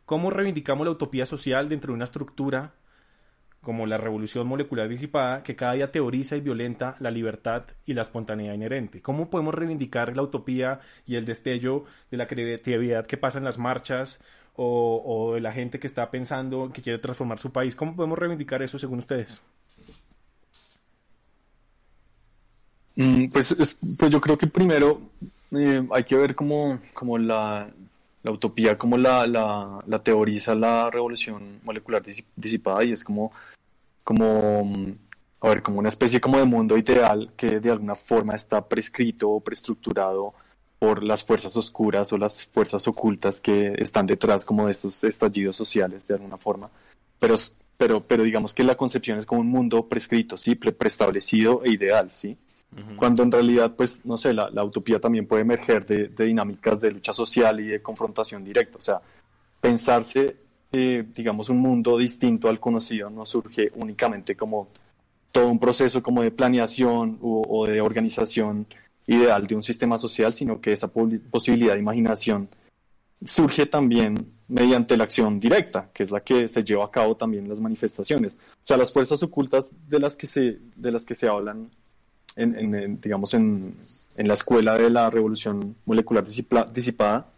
¿Cómo 0.04 0.30
reivindicamos 0.30 0.86
la 0.86 0.92
utopía 0.92 1.26
social 1.26 1.68
dentro 1.68 1.92
de 1.92 1.96
una 1.96 2.04
estructura 2.04 2.72
como 3.62 3.86
la 3.86 3.96
revolución 3.96 4.46
molecular 4.46 4.88
disipada 4.88 5.42
que 5.42 5.56
cada 5.56 5.72
día 5.72 5.90
teoriza 5.90 6.36
y 6.36 6.40
violenta 6.40 6.96
la 7.00 7.10
libertad 7.10 7.64
y 7.86 7.94
la 7.94 8.02
espontaneidad 8.02 8.54
inherente? 8.54 9.00
¿Cómo 9.00 9.30
podemos 9.30 9.54
reivindicar 9.54 10.14
la 10.16 10.22
utopía 10.22 10.80
y 11.06 11.16
el 11.16 11.24
destello 11.24 11.84
de 12.10 12.16
la 12.18 12.26
creatividad 12.26 13.06
que 13.06 13.16
pasa 13.16 13.38
en 13.38 13.44
las 13.44 13.58
marchas 13.58 14.22
o, 14.54 15.02
o 15.04 15.34
de 15.34 15.40
la 15.40 15.52
gente 15.52 15.78
que 15.78 15.86
está 15.86 16.10
pensando 16.10 16.70
que 16.72 16.82
quiere 16.82 16.98
transformar 16.98 17.38
su 17.38 17.52
país? 17.52 17.76
¿Cómo 17.76 17.96
podemos 17.96 18.18
reivindicar 18.18 18.62
eso 18.62 18.78
según 18.78 18.98
ustedes? 18.98 19.42
Mm, 22.96 23.28
pues, 23.28 23.78
pues 23.98 24.10
yo 24.10 24.20
creo 24.20 24.36
que 24.36 24.46
primero 24.46 25.00
eh, 25.52 25.86
hay 25.90 26.04
que 26.04 26.16
ver 26.16 26.34
cómo, 26.34 26.78
la, 27.18 27.70
utopía, 28.24 28.76
cómo 28.76 28.98
la, 28.98 29.26
la, 29.26 30.02
teoriza 30.02 30.54
la 30.54 30.90
revolución 30.90 31.60
molecular 31.62 32.02
disipada 32.36 32.84
y 32.84 32.92
es 32.92 33.02
como, 33.02 33.32
como, 34.04 34.70
a 35.40 35.48
ver, 35.48 35.62
como 35.62 35.78
una 35.78 35.88
especie 35.88 36.20
como 36.20 36.38
de 36.38 36.44
mundo 36.44 36.76
ideal 36.76 37.32
que 37.36 37.60
de 37.60 37.70
alguna 37.70 37.94
forma 37.94 38.34
está 38.34 38.66
prescrito 38.68 39.30
o 39.30 39.40
preestructurado 39.40 40.34
por 40.78 41.02
las 41.02 41.22
fuerzas 41.22 41.56
oscuras 41.56 42.12
o 42.12 42.18
las 42.18 42.44
fuerzas 42.44 42.88
ocultas 42.88 43.40
que 43.40 43.74
están 43.78 44.06
detrás 44.06 44.44
como 44.44 44.66
de 44.66 44.72
estos 44.72 45.04
estallidos 45.04 45.54
sociales 45.54 46.06
de 46.08 46.14
alguna 46.14 46.38
forma. 46.38 46.70
Pero, 47.20 47.34
pero, 47.76 48.00
pero 48.00 48.24
digamos 48.24 48.52
que 48.52 48.64
la 48.64 48.74
concepción 48.74 49.18
es 49.18 49.26
como 49.26 49.40
un 49.40 49.48
mundo 49.48 49.86
prescrito, 49.88 50.36
¿sí? 50.36 50.56
preestablecido 50.56 51.62
e 51.64 51.70
ideal, 51.70 52.10
¿sí? 52.12 52.36
cuando 52.96 53.22
en 53.22 53.30
realidad, 53.30 53.74
pues, 53.76 54.04
no 54.06 54.16
sé, 54.16 54.32
la, 54.32 54.64
utopía 54.64 54.98
también 54.98 55.26
puede 55.26 55.42
emerger 55.42 55.84
de, 55.84 56.08
dinámicas 56.08 56.80
de 56.80 56.90
lucha 56.90 57.12
social 57.12 57.60
y 57.60 57.66
de 57.66 57.82
confrontación 57.82 58.42
directa. 58.42 58.78
O 58.78 58.82
sea, 58.82 59.00
pensarse, 59.60 60.36
eh, 60.72 61.04
digamos, 61.14 61.50
un 61.50 61.58
mundo 61.58 61.98
distinto 61.98 62.48
al 62.48 62.58
conocido 62.58 63.10
no 63.10 63.26
surge 63.26 63.68
únicamente 63.74 64.34
como 64.34 64.68
todo 65.30 65.48
un 65.48 65.58
proceso 65.58 66.02
como 66.02 66.22
de 66.22 66.30
planeación 66.30 67.18
o, 67.20 67.66
de 67.66 67.80
organización 67.80 68.66
ideal 69.06 69.46
de 69.46 69.54
un 69.54 69.62
sistema 69.62 69.98
social, 69.98 70.32
sino 70.32 70.60
que 70.60 70.72
esa 70.72 70.88
posibilidad 70.88 71.74
de 71.74 71.80
imaginación 71.80 72.48
surge 73.24 73.66
también 73.66 74.32
mediante 74.48 74.96
la 74.96 75.04
acción 75.04 75.40
directa, 75.40 75.90
que 75.92 76.02
es 76.02 76.10
la 76.10 76.20
que 76.20 76.48
se 76.48 76.64
lleva 76.64 76.84
a 76.84 76.90
cabo 76.90 77.16
también 77.16 77.44
en 77.44 77.50
las 77.50 77.60
manifestaciones. 77.60 78.34
O 78.34 78.64
sea, 78.66 78.76
las 78.76 78.92
fuerzas 78.92 79.22
ocultas 79.22 79.72
de 79.88 79.98
las 79.98 80.16
que 80.16 80.26
se, 80.26 80.58
de 80.76 80.92
las 80.92 81.04
que 81.04 81.14
se 81.14 81.28
hablan 81.28 81.70
en, 82.36 83.00
digamos, 83.00 83.34
en, 83.34 83.74
en, 84.16 84.28
la 84.28 84.34
escuela 84.34 84.76
de 84.76 84.88
la 84.90 85.10
revolución 85.10 85.76
molecular 85.84 86.24
disipada, 86.24 87.30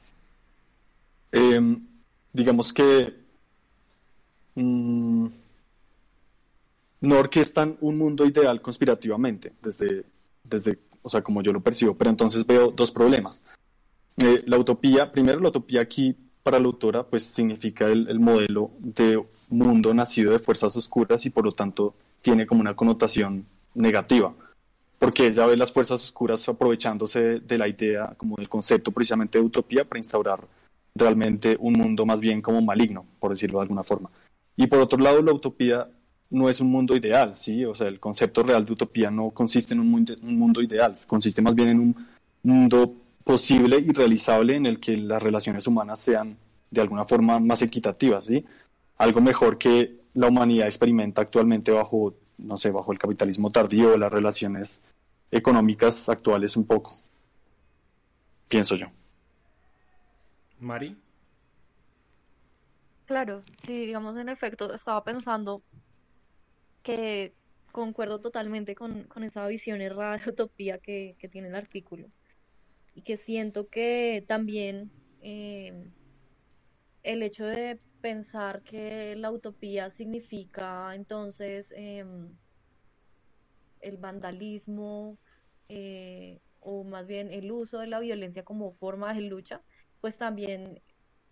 em, 1.33 1.85
digamos 2.33 2.73
que 2.73 3.24
mm, 4.55 5.27
no 7.01 7.19
orquestan 7.19 7.77
un 7.81 7.99
mundo 7.99 8.25
ideal 8.25 8.61
conspirativamente, 8.61 9.53
desde, 9.63 10.05
desde, 10.43 10.79
o 11.03 11.09
sea, 11.09 11.23
como 11.23 11.43
yo 11.43 11.53
lo 11.53 11.61
percibo, 11.61 11.95
pero 11.95 12.11
entonces 12.11 12.47
veo 12.47 12.71
dos 12.71 12.91
problemas. 12.91 13.43
Eh, 14.19 14.43
la 14.47 14.59
utopía, 14.59 15.11
primero 15.13 15.41
la 15.41 15.49
utopía 15.49 15.81
aquí 15.81 16.17
para 16.43 16.59
la 16.59 16.67
autora, 16.67 17.05
pues 17.05 17.25
significa 17.25 17.87
el, 17.87 18.09
el 18.09 18.21
modelo 18.21 18.71
de 18.79 19.25
mundo 19.49 19.93
nacido 19.93 20.33
de 20.33 20.39
fuerzas 20.39 20.77
oscuras 20.77 21.25
y 21.27 21.31
por 21.31 21.45
lo 21.45 21.53
tanto 21.53 21.95
tiene 22.23 22.47
como 22.47 22.61
una 22.61 22.75
connotación 22.75 23.47
negativa 23.75 24.35
porque 25.05 25.27
ella 25.27 25.45
ve 25.45 25.57
las 25.57 25.71
fuerzas 25.71 26.03
oscuras 26.03 26.49
aprovechándose 26.49 27.41
de 27.41 27.59
la 27.59 27.69
idea, 27.69 28.15
como 28.17 28.37
del 28.37 28.49
concepto 28.49 28.91
precisamente 28.91 29.39
de 29.39 29.45
utopía, 29.45 29.85
para 29.85 29.99
instaurar 29.99 30.41
realmente 30.95 31.59
un 31.61 31.75
mundo 31.75 32.07
más 32.07 32.21
bien 32.21 32.41
como 32.41 32.63
maligno, 32.63 33.05
por 33.21 33.31
decirlo 33.31 33.59
de 33.59 33.65
alguna 33.65 33.83
forma. 33.83 34.11
Y 34.57 34.67
por 34.67 34.79
otro 34.81 34.99
lado, 34.99 35.23
la 35.23 35.33
utopía 35.33 35.89
no 36.31 36.49
es 36.49 36.61
un 36.61 36.71
mundo 36.71 36.97
ideal, 36.97 37.37
¿sí? 37.37 37.65
O 37.65 37.75
sea, 37.75 37.89
el 37.89 38.01
concepto 38.01 38.43
real 38.43 38.65
de 38.65 38.73
utopía 38.73 39.11
no 39.11 39.31
consiste 39.31 39.75
en 39.75 39.81
un 39.81 39.91
mundo, 39.91 40.15
un 40.23 40.39
mundo 40.39 40.63
ideal, 40.63 40.93
consiste 41.07 41.43
más 41.43 41.55
bien 41.55 41.69
en 41.69 41.81
un 41.81 42.07
mundo 42.43 42.95
posible 43.23 43.79
y 43.79 43.91
realizable 43.93 44.57
en 44.57 44.67
el 44.67 44.81
que 44.81 44.97
las 44.97 45.23
relaciones 45.23 45.67
humanas 45.67 45.99
sean 46.01 46.37
de 46.71 46.81
alguna 46.81 47.05
forma 47.05 47.39
más 47.39 47.63
equitativas, 47.63 48.27
¿sí? 48.27 48.45
Algo 48.99 49.21
mejor 49.21 49.59
que 49.59 49.97
la 50.15 50.29
humanidad 50.29 50.67
experimenta 50.67 51.23
actualmente 51.23 51.71
bajo, 51.73 52.15
no 52.39 52.57
sé, 52.57 52.71
bajo 52.71 52.93
el 52.93 52.99
capitalismo 52.99 53.51
tardío, 53.51 53.97
las 53.97 54.13
relaciones 54.13 54.83
económicas 55.31 56.09
actuales 56.09 56.57
un 56.57 56.65
poco. 56.65 56.97
pienso 58.49 58.77
yo. 58.77 58.87
Mari. 60.61 60.97
Claro, 63.07 63.43
sí, 63.67 63.87
digamos, 63.87 64.17
en 64.17 64.29
efecto, 64.31 64.73
estaba 64.73 65.05
pensando 65.05 65.63
que 66.83 67.35
concuerdo 67.73 68.21
totalmente 68.21 68.75
con, 68.75 69.09
esa 69.23 69.47
visión 69.47 69.81
errada 69.81 70.19
de 70.19 70.31
utopía 70.31 70.79
que, 70.79 71.17
tiene 71.31 71.49
el 71.49 71.57
artículo. 71.57 72.09
Y 72.95 73.03
que 73.03 73.17
siento 73.19 73.69
que 73.69 74.25
también 74.29 74.91
eh, 75.21 75.91
el 77.03 77.23
hecho 77.23 77.45
de 77.47 77.81
pensar 78.01 78.63
que 78.63 79.17
la 79.17 79.31
utopía 79.31 79.91
significa 79.91 80.95
entonces 80.95 81.73
em, 81.77 82.37
el 83.81 83.97
vandalismo 83.99 85.19
eh, 85.69 86.41
o 86.61 86.85
más 86.85 87.07
bien 87.07 87.33
el 87.33 87.51
uso 87.51 87.79
de 87.79 87.87
la 87.87 88.01
violencia 88.01 88.45
como 88.45 88.75
forma 88.75 89.13
de 89.15 89.23
lucha, 89.23 89.63
pues 90.01 90.17
también 90.17 90.81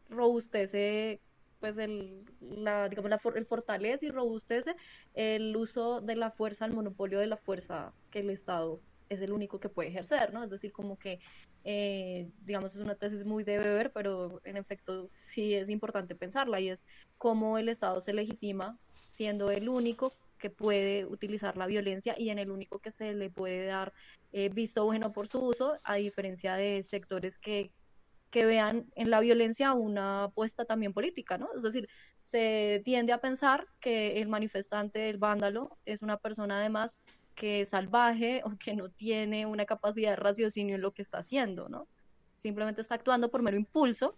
robustece 0.08 1.20
pues 1.62 1.78
el, 1.78 2.24
la, 2.40 2.88
digamos, 2.88 3.08
la, 3.08 3.20
el 3.36 3.46
fortalece 3.46 4.06
y 4.06 4.10
robustece 4.10 4.74
el 5.14 5.56
uso 5.56 6.00
de 6.00 6.16
la 6.16 6.32
fuerza, 6.32 6.64
el 6.64 6.72
monopolio 6.72 7.20
de 7.20 7.28
la 7.28 7.36
fuerza 7.36 7.92
que 8.10 8.18
el 8.18 8.30
Estado 8.30 8.80
es 9.08 9.20
el 9.20 9.30
único 9.30 9.60
que 9.60 9.68
puede 9.68 9.90
ejercer, 9.90 10.34
¿no? 10.34 10.42
Es 10.42 10.50
decir, 10.50 10.72
como 10.72 10.98
que, 10.98 11.20
eh, 11.62 12.28
digamos, 12.44 12.74
es 12.74 12.80
una 12.80 12.96
tesis 12.96 13.24
muy 13.24 13.44
de 13.44 13.58
beber, 13.58 13.92
pero 13.92 14.40
en 14.42 14.56
efecto 14.56 15.08
sí 15.12 15.54
es 15.54 15.70
importante 15.70 16.16
pensarla 16.16 16.58
y 16.58 16.70
es 16.70 16.80
cómo 17.16 17.58
el 17.58 17.68
Estado 17.68 18.00
se 18.00 18.12
legitima 18.12 18.76
siendo 19.12 19.52
el 19.52 19.68
único 19.68 20.12
que 20.38 20.50
puede 20.50 21.04
utilizar 21.04 21.56
la 21.56 21.66
violencia 21.66 22.18
y 22.18 22.30
en 22.30 22.40
el 22.40 22.50
único 22.50 22.80
que 22.80 22.90
se 22.90 23.14
le 23.14 23.30
puede 23.30 23.66
dar 23.66 23.92
eh, 24.32 24.48
visto 24.48 24.84
bueno 24.84 25.12
por 25.12 25.28
su 25.28 25.38
uso, 25.38 25.78
a 25.84 25.94
diferencia 25.94 26.56
de 26.56 26.82
sectores 26.82 27.38
que 27.38 27.70
que 28.32 28.46
vean 28.46 28.86
en 28.96 29.10
la 29.10 29.20
violencia 29.20 29.74
una 29.74 30.24
apuesta 30.24 30.64
también 30.64 30.94
política, 30.94 31.36
¿no? 31.38 31.50
Es 31.54 31.62
decir, 31.62 31.88
se 32.22 32.80
tiende 32.84 33.12
a 33.12 33.18
pensar 33.18 33.68
que 33.78 34.20
el 34.20 34.26
manifestante, 34.26 35.10
el 35.10 35.18
vándalo, 35.18 35.76
es 35.84 36.00
una 36.00 36.16
persona 36.16 36.58
además 36.58 36.98
que 37.34 37.60
es 37.60 37.68
salvaje 37.68 38.40
o 38.44 38.56
que 38.58 38.74
no 38.74 38.88
tiene 38.88 39.44
una 39.44 39.66
capacidad 39.66 40.10
de 40.10 40.16
raciocinio 40.16 40.76
en 40.76 40.80
lo 40.80 40.92
que 40.92 41.02
está 41.02 41.18
haciendo, 41.18 41.68
¿no? 41.68 41.86
Simplemente 42.34 42.80
está 42.80 42.94
actuando 42.94 43.30
por 43.30 43.42
mero 43.42 43.58
impulso, 43.58 44.16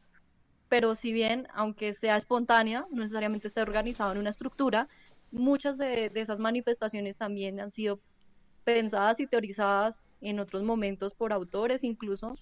pero 0.68 0.94
si 0.94 1.12
bien, 1.12 1.48
aunque 1.52 1.94
sea 1.94 2.16
espontánea, 2.16 2.86
no 2.92 3.02
necesariamente 3.02 3.48
está 3.48 3.62
organizado 3.62 4.12
en 4.12 4.18
una 4.18 4.30
estructura, 4.30 4.88
muchas 5.32 5.76
de, 5.76 6.12
esas 6.14 6.38
manifestaciones 6.38 7.18
también 7.18 7.60
han 7.60 7.72
sido 7.72 8.00
pensadas 8.62 9.18
y 9.18 9.26
teorizadas 9.26 10.06
en 10.20 10.38
otros 10.38 10.62
momentos 10.62 11.14
por 11.14 11.32
autores 11.32 11.82
incluso, 11.82 12.36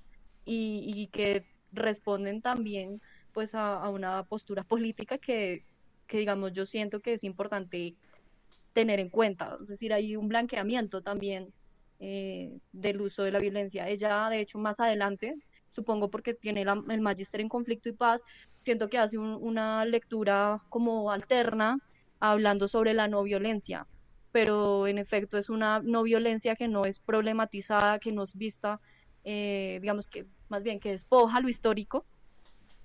y, 0.44 0.92
y 0.94 1.06
que 1.06 1.46
responden 1.72 2.42
también 2.42 3.00
pues 3.32 3.54
a, 3.54 3.88
una 3.88 4.22
postura 4.24 4.62
política 4.62 5.18
que, 5.18 5.64
digamos 6.08 6.52
yo 6.52 6.66
siento 6.66 7.00
que 7.00 7.14
es 7.14 7.24
importante 7.24 7.94
tener 8.72 9.00
en 9.00 9.08
cuenta. 9.08 9.58
Es 9.62 9.68
decir, 9.68 9.92
hay 9.92 10.16
un 10.16 10.28
blanqueamiento 10.28 11.02
también 11.02 11.52
eh, 12.00 12.58
del 12.72 13.00
uso 13.00 13.22
de 13.22 13.32
la 13.32 13.38
violencia. 13.38 13.88
Ella, 13.88 14.28
de 14.28 14.40
hecho, 14.40 14.58
más 14.58 14.78
adelante, 14.78 15.36
supongo 15.68 16.10
porque 16.10 16.34
tiene 16.34 16.62
el 16.62 17.00
magíster 17.00 17.40
en 17.40 17.48
conflicto 17.48 17.88
y 17.88 17.92
paz, 17.92 18.22
siento 18.58 18.88
que 18.88 18.98
hace 18.98 19.18
una 19.18 19.84
lectura 19.84 20.60
como 20.68 21.10
alterna 21.10 21.78
hablando 22.20 22.68
sobre 22.68 22.94
la 22.94 23.08
no 23.08 23.22
violencia, 23.22 23.86
pero 24.30 24.86
en 24.86 24.98
efecto 24.98 25.38
es 25.38 25.48
una 25.50 25.80
no 25.80 26.02
violencia 26.02 26.56
que 26.56 26.68
no 26.68 26.84
es 26.84 27.00
problematizada, 27.00 27.98
que 27.98 28.12
no 28.12 28.22
es 28.22 28.36
vista, 28.36 28.80
eh, 29.24 29.78
digamos 29.80 30.06
que 30.06 30.26
más 30.52 30.62
bien 30.62 30.80
que 30.80 30.90
despoja 30.90 31.40
lo 31.40 31.48
histórico 31.48 32.04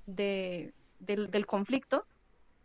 de, 0.06 0.74
del, 1.00 1.46
conflicto. 1.46 2.06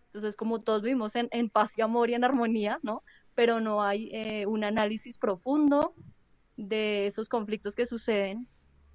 Entonces, 0.07 0.37
como 0.37 0.61
todos 0.61 0.83
vivimos 0.83 1.15
en, 1.17 1.51
paz 1.51 1.73
y 1.77 1.83
amor 1.83 2.09
y 2.09 2.15
en 2.15 2.23
armonía, 2.23 2.79
¿no? 2.83 3.03
Pero 3.35 3.61
no 3.61 3.83
hay 3.83 4.11
eh, 4.13 4.47
un 4.47 4.63
análisis 4.63 5.19
profundo 5.19 5.93
de 6.57 7.09
esos 7.09 7.29
conflictos 7.29 7.75
que 7.75 7.87
suceden 7.87 8.47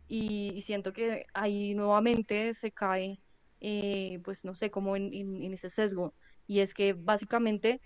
y, 0.07 0.61
siento 0.61 0.93
que 0.93 1.25
ahí 1.33 1.73
nuevamente 1.73 2.53
se 2.53 2.71
cae, 2.71 3.19
eh, 3.59 4.21
pues 4.23 4.45
no 4.45 4.55
sé, 4.55 4.71
como 4.71 4.95
en, 4.95 5.13
en, 5.13 5.53
ese 5.53 5.69
sesgo. 5.69 6.13
Y 6.47 6.61
es 6.61 6.73
que 6.73 6.93
básicamente 6.93 7.81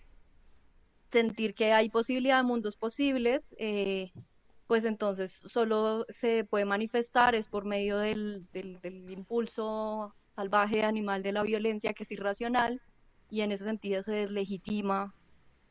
sentir 1.11 1.55
que 1.55 1.74
hay 1.74 1.89
posibilidad 1.89 2.38
de 2.38 2.43
mundos 2.43 2.76
posibles 2.76 3.55
eh, 3.57 4.11
pues 4.72 4.86
entonces 4.86 5.34
solo 5.34 6.05
se 6.07 6.45
puede 6.45 6.63
manifestar 6.63 7.36
es 7.36 7.49
por 7.49 7.65
medio 7.65 7.97
del, 7.97 8.47
impulso 9.09 10.15
salvaje 10.34 10.84
animal 10.84 11.24
de 11.24 11.34
la 11.34 11.43
violencia 11.43 11.91
que 11.91 12.03
es 12.03 12.11
irracional 12.13 12.80
y 13.30 13.41
en 13.41 13.51
ese 13.51 13.65
sentido 13.65 14.01
se 14.01 14.13
deslegitima 14.13 15.13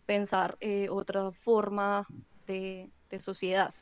pensar 0.04 0.58
eh, 0.60 0.90
otra 0.90 1.32
forma 1.32 2.06
de, 2.46 2.90
sociedad. 3.20 3.72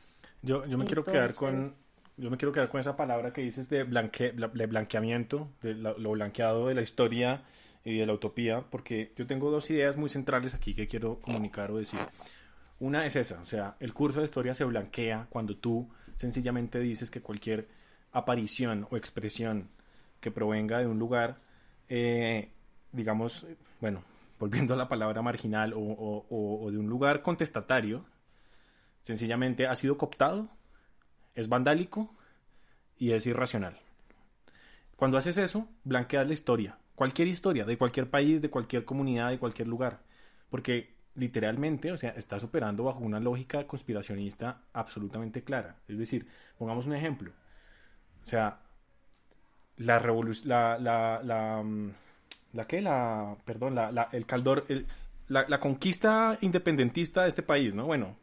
Yo, 0.41 0.65
yo 0.65 0.77
me 0.77 0.85
quiero 0.85 1.03
quedar 1.03 1.33
con 1.33 1.75
yo 2.15 2.29
me 2.29 2.37
quiero 2.37 2.53
quedar 2.53 2.69
con 2.69 2.79
esa 2.79 2.95
palabra 2.95 3.33
que 3.33 3.41
dices 3.41 3.67
de, 3.67 3.83
blanque, 3.83 4.31
de 4.31 4.65
blanqueamiento, 4.67 5.49
de 5.61 5.73
lo 5.73 6.11
blanqueado 6.11 6.67
de 6.67 6.75
la 6.75 6.81
historia 6.81 7.43
y 7.83 7.97
de 7.97 8.05
la 8.05 8.13
utopía, 8.13 8.63
porque 8.71 9.11
yo 9.17 9.27
tengo 9.27 9.51
dos 9.51 9.69
ideas 9.69 9.97
muy 9.97 10.07
centrales 10.07 10.53
aquí 10.53 10.73
que 10.73 10.87
quiero 10.87 11.19
comunicar 11.19 11.71
o 11.71 11.77
decir. 11.77 11.99
Una 12.79 13.05
es 13.05 13.15
esa, 13.15 13.41
o 13.41 13.45
sea, 13.45 13.75
el 13.79 13.93
curso 13.93 14.19
de 14.19 14.25
historia 14.25 14.53
se 14.53 14.63
blanquea 14.63 15.27
cuando 15.29 15.57
tú 15.57 15.89
sencillamente 16.15 16.79
dices 16.79 17.11
que 17.11 17.21
cualquier 17.21 17.67
aparición 18.11 18.87
o 18.89 18.97
expresión 18.97 19.69
que 20.19 20.31
provenga 20.31 20.79
de 20.79 20.87
un 20.87 20.99
lugar, 20.99 21.37
eh, 21.89 22.49
digamos, 22.91 23.45
bueno, 23.81 24.03
volviendo 24.39 24.73
a 24.73 24.77
la 24.77 24.87
palabra 24.87 25.21
marginal 25.21 25.73
o, 25.75 26.69
de 26.71 26.77
un 26.77 26.87
lugar 26.87 27.21
contestatario, 27.21 28.05
sencillamente 29.01 29.67
ha 29.67 29.75
sido 29.75 29.97
cooptado, 29.97 30.49
es 31.35 31.49
vandálico 31.49 32.15
y 32.97 33.11
es 33.11 33.25
irracional. 33.27 33.77
Cuando 34.95 35.17
haces 35.17 35.37
eso, 35.37 35.67
blanqueas 35.83 36.27
la 36.27 36.33
historia, 36.33 36.77
cualquier 36.95 37.27
historia, 37.27 37.65
de 37.65 37.77
cualquier 37.77 38.09
país, 38.09 38.41
de 38.41 38.49
cualquier 38.49 38.85
comunidad, 38.85 39.29
de 39.29 39.39
cualquier 39.39 39.67
lugar, 39.67 40.01
porque 40.49 40.93
literalmente, 41.19 41.91
o 41.91 41.97
sea, 41.97 42.11
está 42.11 42.39
superando 42.39 42.85
bajo 42.85 42.99
una 42.99 43.19
lógica 43.19 43.67
conspiracionista 43.67 44.61
absolutamente 44.73 45.43
clara. 45.43 45.75
Es 45.87 45.97
decir, 45.97 46.27
pongamos 46.57 46.87
un 46.87 46.95
ejemplo. 46.95 47.31
O 48.23 48.27
sea, 48.27 48.59
la 49.77 49.99
revolución, 49.99 50.49
la, 50.49 50.77
la, 50.77 51.21
la, 51.23 51.61
mm, 51.63 51.91
la, 52.53 52.65
¿qué? 52.65 52.81
La, 52.81 53.35
perdón, 53.45 53.75
la, 53.75 54.09
el 54.11 54.25
caldor, 54.25 54.65
la, 55.27 55.45
la, 55.47 55.59
conquista 55.59 56.37
independentista 56.41 57.23
de 57.23 57.29
este 57.29 57.43
país, 57.43 57.75
¿no? 57.75 57.85
Bueno, 57.85 58.15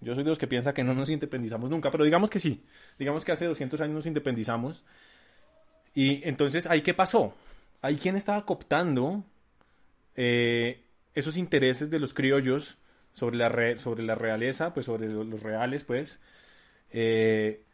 yo 0.00 0.14
soy 0.14 0.24
de 0.24 0.30
los 0.30 0.38
que 0.38 0.46
piensa 0.46 0.72
que 0.72 0.84
no 0.84 0.94
nos 0.94 1.10
independizamos 1.10 1.70
nunca, 1.70 1.90
pero 1.90 2.04
digamos 2.04 2.30
que 2.30 2.40
sí. 2.40 2.64
Digamos 2.98 3.24
que 3.24 3.32
hace 3.32 3.46
200 3.46 3.80
años 3.80 3.94
nos 3.94 4.06
independizamos. 4.06 4.84
Y 5.94 6.26
entonces, 6.28 6.66
¿ahí 6.66 6.82
qué 6.82 6.94
pasó? 6.94 7.34
Ahí 7.82 7.96
quién 7.96 8.16
estaba 8.16 8.44
cooptando 8.44 9.24
eh, 10.14 10.84
esos 11.18 11.36
intereses 11.36 11.90
de 11.90 11.98
los 11.98 12.14
criollos 12.14 12.78
sobre 13.12 13.36
la, 13.36 13.78
sobre 13.78 14.04
la 14.04 14.14
realeza, 14.14 14.72
pues 14.72 14.86
sobre 14.86 15.08
los 15.08 15.42
reales, 15.42 15.84
pues, 15.84 16.20
eh, 16.90 17.64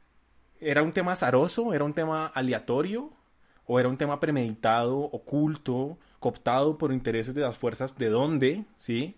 ¿era 0.61 0.83
un 0.83 0.93
tema 0.93 1.13
azaroso? 1.13 1.75
¿Era 1.75 1.85
un 1.85 1.93
tema 1.93 2.27
aleatorio? 2.29 3.13
¿O 3.67 3.79
era 3.79 3.89
un 3.89 3.97
tema 3.97 4.21
premeditado, 4.21 4.99
oculto, 4.99 5.99
cooptado 6.19 6.77
por 6.79 6.93
intereses 6.93 7.35
de 7.35 7.43
las 7.43 7.57
fuerzas 7.57 7.99
de 7.99 8.09
dónde? 8.09 8.65
¿Sí? 8.75 9.17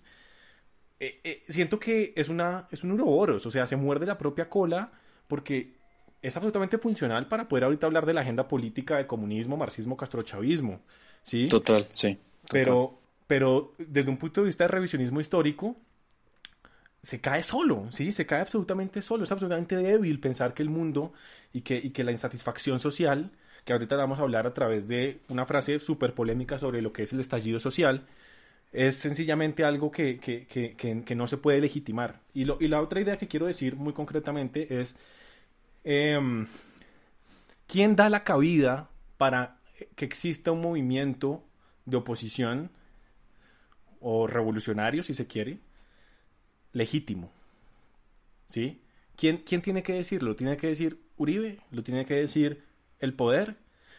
Eh, 0.99 1.21
eh, 1.25 1.43
siento 1.49 1.79
que 1.79 2.13
es, 2.17 2.29
una, 2.29 2.67
es 2.71 2.83
un 2.83 2.93
uroboros, 2.93 3.45
o 3.45 3.51
sea, 3.51 3.67
se 3.67 3.77
muerde 3.77 4.07
la 4.07 4.17
propia 4.17 4.49
cola 4.49 4.91
porque 5.29 5.77
es 6.23 6.37
absolutamente 6.37 6.79
funcional 6.79 7.29
para 7.29 7.49
poder 7.49 7.65
ahorita 7.65 7.87
hablar 7.87 8.07
de 8.07 8.15
la 8.15 8.23
agenda 8.23 8.49
política 8.49 8.97
de 8.97 9.07
comunismo, 9.07 9.57
marxismo, 9.57 9.97
castrochavismo, 9.97 10.81
¿sí? 11.23 11.49
Total, 11.49 11.87
sí. 11.93 12.19
Pero 12.51 12.99
pero 13.27 13.75
desde 13.79 14.11
un 14.11 14.17
punto 14.17 14.41
de 14.41 14.47
vista 14.47 14.65
de 14.65 14.69
revisionismo 14.69 15.21
histórico, 15.21 15.77
se 17.03 17.21
cae 17.21 17.43
solo, 17.43 17.89
¿sí? 17.93 18.13
Se 18.13 18.27
cae 18.27 18.41
absolutamente 18.41 19.01
solo. 19.03 19.25
Es 19.25 19.33
absolutamente 19.33 19.77
débil 19.77 20.19
pensar 20.19 20.55
que 20.55 20.63
el 20.63 20.71
mundo 20.71 21.13
y 21.53 21.61
que, 21.61 21.77
y 21.77 21.91
que 21.91 22.05
la 22.05 22.13
insatisfacción 22.13 22.81
social, 22.81 23.31
que 23.65 23.73
ahorita 23.73 23.97
vamos 23.97 24.19
a 24.19 24.23
hablar 24.23 24.47
a 24.47 24.55
través 24.55 24.89
de 24.89 25.21
una 25.29 25.47
frase 25.47 25.79
súper 25.79 26.15
polémica 26.15 26.59
sobre 26.59 26.83
lo 26.83 26.93
que 26.93 27.05
es 27.05 27.13
el 27.13 27.21
estallido 27.21 27.61
social, 27.61 28.07
es 28.73 28.97
sencillamente 28.97 29.65
algo 29.65 29.91
que, 29.91 30.19
que, 30.19 30.47
que, 30.47 30.75
que 30.77 31.15
no 31.15 31.27
se 31.27 31.37
puede 31.37 31.61
legitimar. 31.61 32.21
Y, 32.35 32.45
lo, 32.45 32.59
y, 32.61 32.69
la 32.69 32.81
otra 32.83 33.01
idea 33.01 33.17
que 33.17 33.29
quiero 33.29 33.47
decir 33.47 33.77
muy 33.77 33.93
concretamente 33.93 34.81
es, 34.81 34.97
em, 35.85 36.47
¿quién 37.69 37.97
da 37.97 38.09
la 38.09 38.25
cabida 38.25 38.91
para 39.17 39.59
que 39.95 40.05
exista 40.05 40.51
un 40.51 40.61
movimiento 40.61 41.45
de 41.85 41.99
oposición 41.99 42.71
o 44.09 44.29
revolucionario, 44.29 45.03
si 45.03 45.15
se 45.15 45.27
quiere, 45.27 45.59
legítimo. 46.73 47.33
¿Sí? 48.45 48.81
¿quién, 49.17 49.39
¿quién 49.39 49.63
tiene 49.63 49.83
que 49.83 49.95
decirlo? 49.95 50.37
¿Tiene 50.37 50.57
que 50.57 50.69
decir 50.69 51.01
Uribe? 51.17 51.59
¿Lo 51.73 51.83
tiene 51.83 52.05
que 52.07 52.15
decir 52.15 52.63
el 53.01 53.15
poder? 53.15 53.57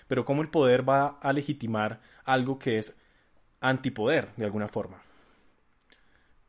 Pero 0.07 0.23
¿cómo 0.23 0.41
el 0.41 0.49
poder 0.49 0.87
va 0.87 1.19
a 1.21 1.33
legitimar 1.33 1.99
algo 2.23 2.57
que 2.57 2.77
es 2.77 2.95
antipoder, 3.59 4.33
de 4.37 4.45
alguna 4.45 4.69
forma? 4.69 5.01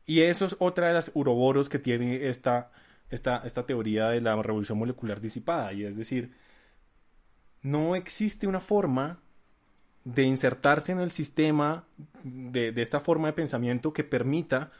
Y 0.05 0.21
eso 0.21 0.45
es 0.45 0.55
otra 0.59 0.87
de 0.87 0.93
las 0.93 1.11
uroboros 1.13 1.67
que 1.67 1.79
tiene 1.79 2.29
esta, 2.29 2.71
esta, 3.09 3.41
esta 3.43 3.65
teoría 3.65 4.07
de 4.07 4.21
la 4.21 4.41
revolución 4.41 4.77
molecular 4.77 5.19
disipada. 5.19 5.73
Y 5.73 5.83
es 5.83 5.97
decir, 5.97 6.33
no 7.61 7.97
existe 7.97 8.47
una 8.47 8.61
forma 8.61 9.19
de 10.13 10.23
insertarse 10.23 10.91
en 10.91 10.99
el 10.99 11.11
sistema 11.11 11.85
de, 12.23 12.73
esta 12.77 12.99
forma 12.99 13.27
de 13.27 13.33
pensamiento 13.33 13.93
que 13.93 14.03
permita 14.03 14.71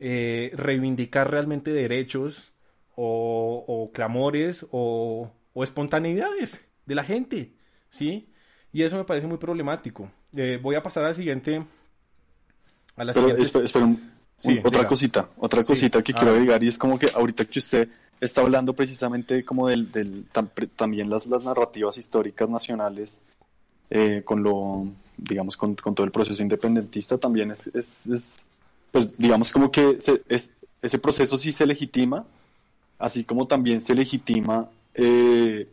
eh, 0.00 0.50
reivindicar 0.54 1.30
realmente 1.30 1.72
derechos 1.72 2.52
o, 2.96 3.90
clamores 3.94 4.66
o, 4.70 5.32
espontaneidades 5.56 6.66
de 6.86 6.94
la 6.94 7.04
gente, 7.04 7.52
¿sí? 7.88 8.28
Y 8.72 8.82
eso 8.82 8.96
me 8.96 9.04
parece 9.04 9.26
muy 9.26 9.38
problemático. 9.38 10.10
Eh, 10.34 10.58
voy 10.60 10.76
a 10.76 10.82
pasar 10.82 11.04
a 11.04 11.08
la 11.08 11.14
siguiente... 11.14 11.64
A 12.96 13.04
la 13.04 13.14
siguiente... 13.14 13.42
Espera, 13.42 13.86
otra 14.64 14.88
cosita, 14.88 15.28
otra 15.36 15.62
cosita 15.62 16.02
que 16.02 16.12
quiero 16.12 16.32
agregar 16.32 16.64
y 16.64 16.68
es 16.68 16.76
como 16.76 16.98
que 16.98 17.08
ahorita 17.14 17.44
que 17.44 17.60
usted 17.60 17.88
está 18.20 18.40
hablando 18.40 18.72
precisamente 18.72 19.44
como 19.44 19.68
del, 19.68 19.92
del 19.92 20.26
también 20.74 21.08
las, 21.08 21.26
las 21.26 21.44
narrativas 21.44 21.96
históricas 21.96 22.48
nacionales 22.48 23.18
eh, 23.94 24.22
con 24.24 24.42
lo, 24.42 24.86
digamos, 25.18 25.54
con, 25.58 25.76
todo 25.76 26.04
el 26.04 26.10
proceso 26.10 26.42
independentista 26.42 27.18
también 27.18 27.50
es, 27.50 27.66
es, 27.74 28.46
pues 28.90 29.18
digamos 29.18 29.52
como 29.52 29.70
que 29.70 29.98
es, 30.28 30.50
ese 30.80 30.98
proceso 30.98 31.36
sí 31.36 31.52
se 31.52 31.66
legitima, 31.66 32.24
así 32.98 33.22
como 33.22 33.46
también 33.46 33.82
se 33.82 33.94
legitima 33.94 34.70
eh, 34.94 35.68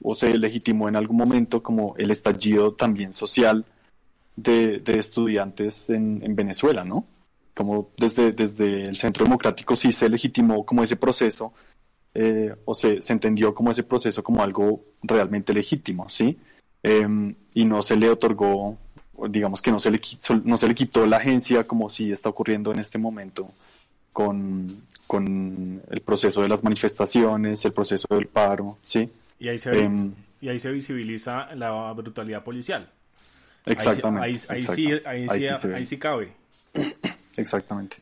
o 0.00 0.14
se 0.14 0.38
legitimó 0.38 0.88
en 0.88 0.94
algún 0.94 1.16
momento 1.16 1.60
como 1.60 1.96
el 1.96 2.12
estallido 2.12 2.74
también 2.74 3.12
social 3.12 3.64
de, 4.36 4.80
estudiantes 4.86 5.90
en, 5.90 6.20
en, 6.22 6.36
Venezuela, 6.36 6.84
¿no? 6.84 7.06
Como 7.54 7.90
desde, 7.98 8.30
desde 8.30 8.84
el 8.84 8.96
Centro 8.96 9.24
Democrático 9.24 9.74
sí 9.74 9.90
se 9.90 10.08
legitimó 10.08 10.64
como 10.64 10.84
ese 10.84 10.94
proceso, 10.94 11.52
eh, 12.14 12.54
o 12.64 12.72
se, 12.72 13.02
se 13.02 13.12
entendió 13.12 13.52
como 13.52 13.72
ese 13.72 13.82
proceso 13.82 14.22
como 14.22 14.44
algo 14.44 14.78
realmente 15.02 15.52
legítimo, 15.52 16.08
¿sí? 16.08 16.38
Em, 16.82 17.34
y 17.54 17.64
no 17.64 17.82
se 17.82 17.96
le 17.96 18.08
otorgó, 18.08 18.78
digamos 19.28 19.60
que 19.60 19.70
no 19.70 19.80
se, 19.80 19.90
le, 19.90 20.00
no 20.44 20.56
se 20.56 20.68
le 20.68 20.74
quitó 20.74 21.06
la 21.06 21.16
agencia 21.16 21.64
como 21.64 21.88
si 21.88 22.12
está 22.12 22.28
ocurriendo 22.28 22.72
en 22.72 22.78
este 22.78 22.98
momento 22.98 23.50
con, 24.12 24.82
con 25.06 25.82
el 25.90 26.00
proceso 26.00 26.42
de 26.42 26.48
las 26.48 26.62
manifestaciones, 26.62 27.64
el 27.64 27.72
proceso 27.72 28.06
del 28.10 28.26
paro, 28.26 28.78
¿sí? 28.82 29.10
Y 29.38 29.48
ahí 29.48 29.58
se, 29.58 29.70
em, 29.70 30.12
y 30.40 30.48
ahí 30.48 30.58
se 30.58 30.70
visibiliza 30.70 31.54
la 31.54 31.92
brutalidad 31.92 32.42
policial. 32.42 32.90
Exactamente. 33.66 34.24
Ahí, 34.24 34.36
ahí, 34.48 34.62
sí, 34.62 34.90
ahí, 35.04 35.28
sí, 35.28 35.68
ahí 35.68 35.86
sí 35.86 35.98
cabe. 35.98 36.32
Exactamente. 37.36 37.96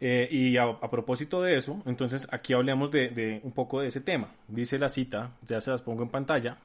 Eh, 0.00 0.28
y 0.30 0.56
a, 0.56 0.80
propósito 0.90 1.42
de 1.42 1.56
eso, 1.56 1.80
entonces 1.86 2.26
aquí 2.32 2.54
hablemos 2.54 2.90
de, 2.90 3.10
de, 3.10 3.40
un 3.44 3.52
poco 3.52 3.80
de 3.80 3.88
ese 3.88 4.00
tema. 4.00 4.28
Dice 4.48 4.78
la 4.78 4.88
cita, 4.88 5.30
ya 5.46 5.60
se 5.60 5.70
las 5.70 5.82
pongo 5.82 6.02
en 6.02 6.08
pantalla, 6.08 6.56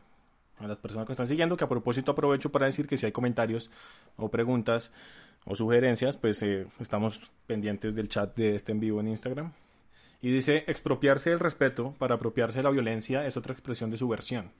a 0.59 0.67
las 0.67 0.77
personas 0.77 1.05
que 1.05 1.13
están 1.13 1.27
siguiendo, 1.27 1.55
que 1.57 1.63
a 1.63 1.69
propósito 1.69 2.11
aprovecho 2.11 2.51
para 2.51 2.65
decir 2.65 2.87
que 2.87 2.97
si 2.97 3.05
hay 3.05 3.11
comentarios 3.11 3.69
o 4.15 4.29
preguntas 4.29 4.91
o 5.45 5.55
sugerencias, 5.55 6.17
pues 6.17 6.41
eh, 6.43 6.67
estamos 6.79 7.31
pendientes 7.45 7.95
del 7.95 8.09
chat 8.09 8.35
de 8.35 8.55
este 8.55 8.71
en 8.71 8.79
vivo 8.79 8.99
en 8.99 9.07
Instagram. 9.09 9.53
Y 10.21 10.31
dice, 10.31 10.63
expropiarse 10.67 11.29
del 11.29 11.39
respeto 11.39 11.93
para 11.99 12.15
apropiarse 12.15 12.59
de 12.59 12.63
la 12.63 12.71
violencia 12.71 13.25
es 13.27 13.37
otra 13.37 13.53
expresión 13.53 13.91
de 13.91 13.97
subversión, 13.97 14.51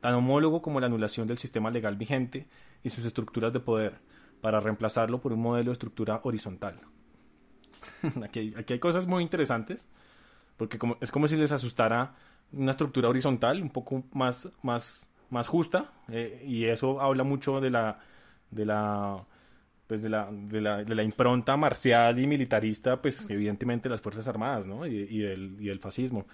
tan 0.00 0.14
homólogo 0.14 0.60
como 0.60 0.78
la 0.78 0.86
anulación 0.86 1.26
del 1.26 1.38
sistema 1.38 1.70
legal 1.70 1.96
vigente 1.96 2.46
y 2.82 2.90
sus 2.90 3.04
estructuras 3.06 3.52
de 3.52 3.60
poder, 3.60 3.98
para 4.42 4.60
reemplazarlo 4.60 5.20
por 5.20 5.32
un 5.32 5.40
modelo 5.40 5.70
de 5.70 5.72
estructura 5.72 6.20
horizontal. 6.22 6.80
aquí, 8.22 8.40
hay, 8.40 8.54
aquí 8.58 8.74
hay 8.74 8.78
cosas 8.78 9.06
muy 9.06 9.22
interesantes, 9.22 9.88
porque 10.58 10.78
como, 10.78 10.98
es 11.00 11.10
como 11.10 11.26
si 11.28 11.36
les 11.36 11.50
asustara 11.50 12.14
una 12.52 12.72
estructura 12.72 13.08
horizontal, 13.08 13.62
un 13.62 13.70
poco 13.70 14.04
más, 14.12 14.52
más 14.62 15.10
más 15.30 15.48
justa 15.48 15.92
eh, 16.08 16.44
y 16.46 16.66
eso 16.66 17.00
habla 17.00 17.24
mucho 17.24 17.60
de 17.60 17.70
la 17.70 17.98
de 18.50 18.66
la 18.66 19.24
pues 19.86 20.02
de 20.02 20.08
la, 20.08 20.28
de 20.30 20.60
la, 20.60 20.84
de 20.84 20.94
la 20.94 21.02
impronta 21.02 21.56
marcial 21.56 22.18
y 22.18 22.26
militarista 22.26 23.00
pues 23.02 23.28
evidentemente 23.30 23.88
de 23.88 23.94
las 23.94 24.00
fuerzas 24.00 24.28
armadas 24.28 24.66
¿no? 24.66 24.86
y, 24.86 25.06
y, 25.10 25.18
del, 25.20 25.56
y 25.60 25.66
del 25.66 25.80
fascismo 25.80 26.26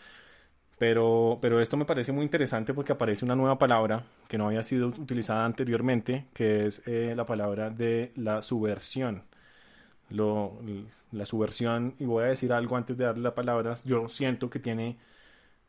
pero, 0.78 1.38
pero 1.40 1.60
esto 1.60 1.76
me 1.76 1.86
parece 1.86 2.12
muy 2.12 2.24
interesante 2.24 2.74
porque 2.74 2.92
aparece 2.92 3.24
una 3.24 3.34
nueva 3.34 3.58
palabra 3.58 4.04
que 4.28 4.36
no 4.38 4.46
había 4.48 4.62
sido 4.62 4.88
utilizada 4.88 5.44
anteriormente, 5.46 6.26
que 6.34 6.66
es 6.66 6.82
eh, 6.86 7.14
la 7.16 7.24
palabra 7.24 7.70
de 7.70 8.12
la 8.16 8.42
subversión. 8.42 9.22
Lo, 10.10 10.60
la 11.12 11.26
subversión, 11.26 11.94
y 11.98 12.04
voy 12.04 12.24
a 12.24 12.28
decir 12.28 12.52
algo 12.52 12.76
antes 12.76 12.96
de 12.96 13.04
darle 13.04 13.22
la 13.22 13.34
palabra, 13.34 13.74
yo 13.84 14.08
siento 14.08 14.50
que 14.50 14.60
tiene, 14.60 14.98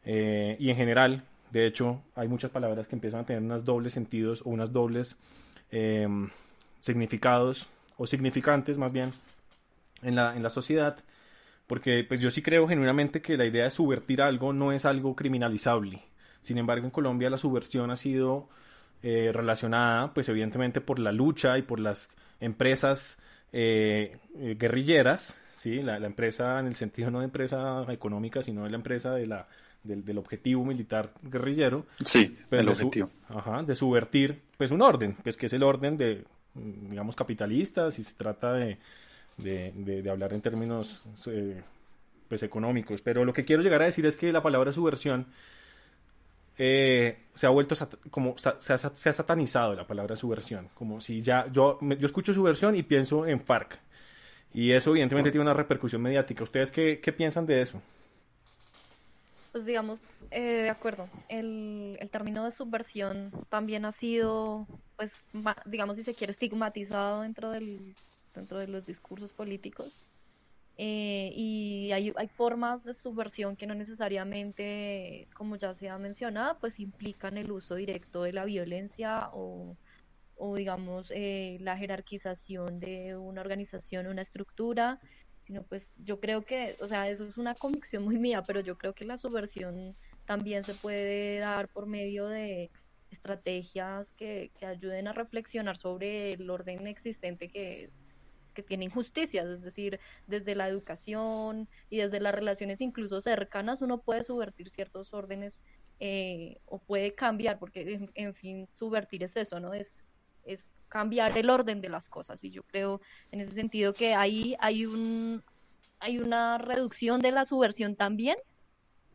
eh, 0.06 0.58
y 0.60 0.70
en 0.72 0.78
general, 0.78 1.24
de 1.52 1.66
hecho, 1.66 2.02
hay 2.16 2.28
muchas 2.28 2.52
palabras 2.52 2.88
que 2.88 2.96
empiezan 2.96 3.22
a 3.22 3.26
tener 3.26 3.42
unos 3.42 3.64
dobles 3.64 3.94
sentidos 3.94 4.42
o 4.46 4.50
unas 4.50 4.72
dobles 4.72 5.18
em, 5.72 6.30
significados 6.82 7.68
o 7.98 8.06
significantes 8.06 8.78
más 8.78 8.92
bien 8.92 9.12
en 10.04 10.16
la, 10.16 10.36
en 10.36 10.44
la 10.44 10.50
sociedad. 10.50 10.98
Porque 11.68 12.06
pues 12.08 12.22
yo 12.22 12.30
sí 12.30 12.42
creo 12.42 12.68
genuinamente 12.68 13.22
que 13.22 13.38
la 13.38 13.46
idea 13.46 13.66
de 13.66 13.72
subvertir 13.72 14.22
algo 14.22 14.54
no 14.54 14.72
es 14.72 14.86
algo 14.86 15.16
criminalizable. 15.16 16.04
Sin 16.42 16.58
embargo, 16.58 16.86
en 16.86 16.92
Colombia 16.92 17.30
la 17.30 17.38
subversión 17.38 17.92
ha 17.92 17.98
sido 17.98 18.48
eh, 19.04 19.32
relacionada, 19.34 20.14
pues 20.14 20.30
evidentemente 20.30 20.82
por 20.82 21.00
la 21.00 21.12
lucha 21.12 21.58
y 21.58 21.62
por 21.62 21.80
las 21.80 22.10
empresas 22.40 23.20
eh, 23.52 24.18
eh, 24.36 24.56
guerrilleras, 24.58 25.38
¿sí? 25.54 25.82
La, 25.82 26.00
la, 26.00 26.08
empresa 26.08 26.60
en 26.60 26.68
el 26.68 26.76
sentido 26.76 27.12
no 27.12 27.20
de 27.20 27.26
empresa 27.26 27.86
económica, 27.90 28.42
sino 28.42 28.64
de 28.64 28.70
la 28.70 28.78
empresa 28.78 29.14
de 29.14 29.28
la 29.28 29.48
del, 29.88 30.18
objetivo 30.18 30.66
militar 30.66 31.12
guerrillero. 31.24 31.86
Sí, 32.04 32.38
pero 32.50 32.62
el 32.62 32.70
objetivo. 32.70 33.10
ajá, 33.30 33.64
de 33.64 33.76
subvertir 33.76 34.40
pues 34.58 34.72
un 34.72 34.82
orden, 34.82 35.16
pues 35.24 35.38
que 35.38 35.46
es 35.46 35.54
el 35.54 35.64
orden 35.64 35.98
de, 35.98 36.24
digamos, 36.54 37.16
capitalista, 37.16 37.92
si 37.92 38.04
se 38.04 38.16
trata 38.16 38.54
de, 38.54 38.78
de, 39.38 40.10
hablar 40.10 40.34
en 40.34 40.42
términos 40.42 41.02
eh, 41.28 41.62
pues 42.28 42.44
económicos. 42.44 43.02
Pero 43.02 43.26
lo 43.26 43.34
que 43.34 43.46
quiero 43.46 43.62
llegar 43.62 43.82
a 43.82 43.86
decir 43.86 44.06
es 44.06 44.18
que 44.18 44.32
la 44.32 44.42
palabra 44.42 44.72
subversión 44.72 45.28
eh, 46.58 47.20
se 47.36 47.46
ha 47.46 47.50
vuelto 47.50 47.76
como 48.10 48.36
se 48.38 48.50
ha, 48.50 48.60
se 48.60 49.10
ha, 49.10 49.14
satanizado 49.14 49.76
la 49.76 49.86
palabra 49.86 50.16
subversión, 50.16 50.70
como 50.74 51.00
si 51.02 51.22
ya 51.22 51.46
yo, 51.52 51.78
yo 51.82 52.06
escucho 52.06 52.34
subversión 52.34 52.76
y 52.76 52.84
pienso 52.84 53.26
en 53.28 53.42
FARC. 53.42 53.80
Y 54.54 54.72
eso 54.72 54.90
evidentemente 54.92 55.30
tiene 55.30 55.44
una 55.44 55.54
repercusión 55.54 56.02
mediática. 56.02 56.44
¿Ustedes 56.44 56.72
qué, 56.72 57.00
qué 57.00 57.14
piensan 57.14 57.46
de 57.46 57.62
eso? 57.62 57.82
Pues 59.58 59.66
digamos, 59.66 60.00
eh, 60.30 60.62
de 60.62 60.70
acuerdo, 60.70 61.10
el, 61.30 61.98
el, 62.00 62.10
término 62.12 62.46
de 62.46 62.52
subversión 62.52 63.32
también 63.50 63.86
ha 63.86 63.92
sido, 63.92 64.68
pues, 64.96 65.16
digamos, 65.66 65.96
si 65.96 66.04
se 66.04 66.14
quiere, 66.14 66.34
estigmatizado 66.34 67.22
dentro, 67.22 67.50
del, 67.50 67.96
dentro 68.36 68.60
de 68.60 68.68
los 68.68 68.86
discursos 68.86 69.34
políticos. 69.34 70.04
Eh, 70.78 71.32
y 71.36 71.92
hay, 71.92 72.14
hay, 72.18 72.28
formas 72.28 72.84
de 72.84 72.94
subversión 72.94 73.56
que 73.56 73.66
no 73.66 73.74
necesariamente, 73.74 75.28
como 75.34 75.56
ya 75.56 75.74
se 75.74 75.90
ha 75.90 75.98
mencionado, 75.98 76.60
pues 76.60 76.80
implican 76.80 77.36
el 77.36 77.52
uso 77.52 77.74
directo 77.74 78.22
de 78.22 78.34
la 78.34 78.46
violencia 78.46 79.32
o, 79.34 79.76
o 80.36 80.56
digamos, 80.56 81.12
eh, 81.16 81.58
la 81.62 81.78
jerarquización 81.78 82.80
de 82.80 83.18
una 83.18 83.42
organización, 83.42 84.06
una 84.06 84.22
estructura, 84.22 85.00
sino 85.48 85.64
pues 85.64 85.96
yo 86.04 86.20
creo 86.20 86.44
que, 86.44 86.76
o 86.82 86.90
sea, 86.90 87.10
eso 87.10 87.24
es 87.24 87.38
una 87.38 87.56
convicción 87.56 88.04
muy 88.04 88.18
mía, 88.18 88.44
pero 88.46 88.60
yo 88.60 88.78
creo 88.78 88.94
que 88.94 89.06
la 89.06 89.18
subversión 89.18 89.96
también 90.26 90.66
se 90.66 90.74
puede 90.74 91.40
dar 91.40 91.70
por 91.70 91.88
medio 91.88 92.28
de 92.28 92.70
estrategias 93.12 94.12
que, 94.12 94.52
que 94.60 94.66
ayuden 94.66 95.08
a 95.08 95.14
reflexionar 95.14 95.78
sobre 95.78 96.34
el 96.34 96.50
orden 96.50 96.86
existente 96.86 97.48
que, 97.48 97.90
que 98.54 98.62
tiene 98.62 98.84
injusticias, 98.84 99.48
es 99.48 99.62
decir, 99.62 100.02
desde 100.28 100.54
la 100.54 100.68
educación 100.68 101.70
y 101.90 102.00
desde 102.00 102.20
las 102.20 102.36
relaciones 102.36 102.82
incluso 102.82 103.22
cercanas 103.22 103.82
uno 103.82 104.02
puede 104.02 104.26
subvertir 104.26 104.70
ciertos 104.70 105.14
órdenes 105.14 105.62
eh, 106.02 106.58
o 106.66 106.80
puede 106.80 107.16
cambiar, 107.16 107.58
porque 107.58 107.94
en, 107.94 108.12
en, 108.16 108.34
fin, 108.36 108.68
subvertir 108.78 109.24
es 109.24 109.38
eso, 109.38 109.62
¿no? 109.62 109.74
Es, 109.74 109.98
es 110.44 110.68
cambiar 110.90 111.38
el 111.38 111.50
orden 111.50 111.82
de 111.82 111.90
las 111.90 112.10
cosas. 112.10 112.44
Y 112.44 112.52
yo 112.52 112.64
creo 112.64 113.02
en 113.32 113.42
ese 113.42 113.54
sentido 113.54 113.94
que 113.94 114.14
ahí 114.16 114.56
hay 114.60 114.86
un 114.86 115.44
hay 116.00 116.20
una 116.20 116.58
reducción 116.58 117.20
de 117.20 117.32
la 117.32 117.46
subversión 117.46 117.96
también 117.96 118.38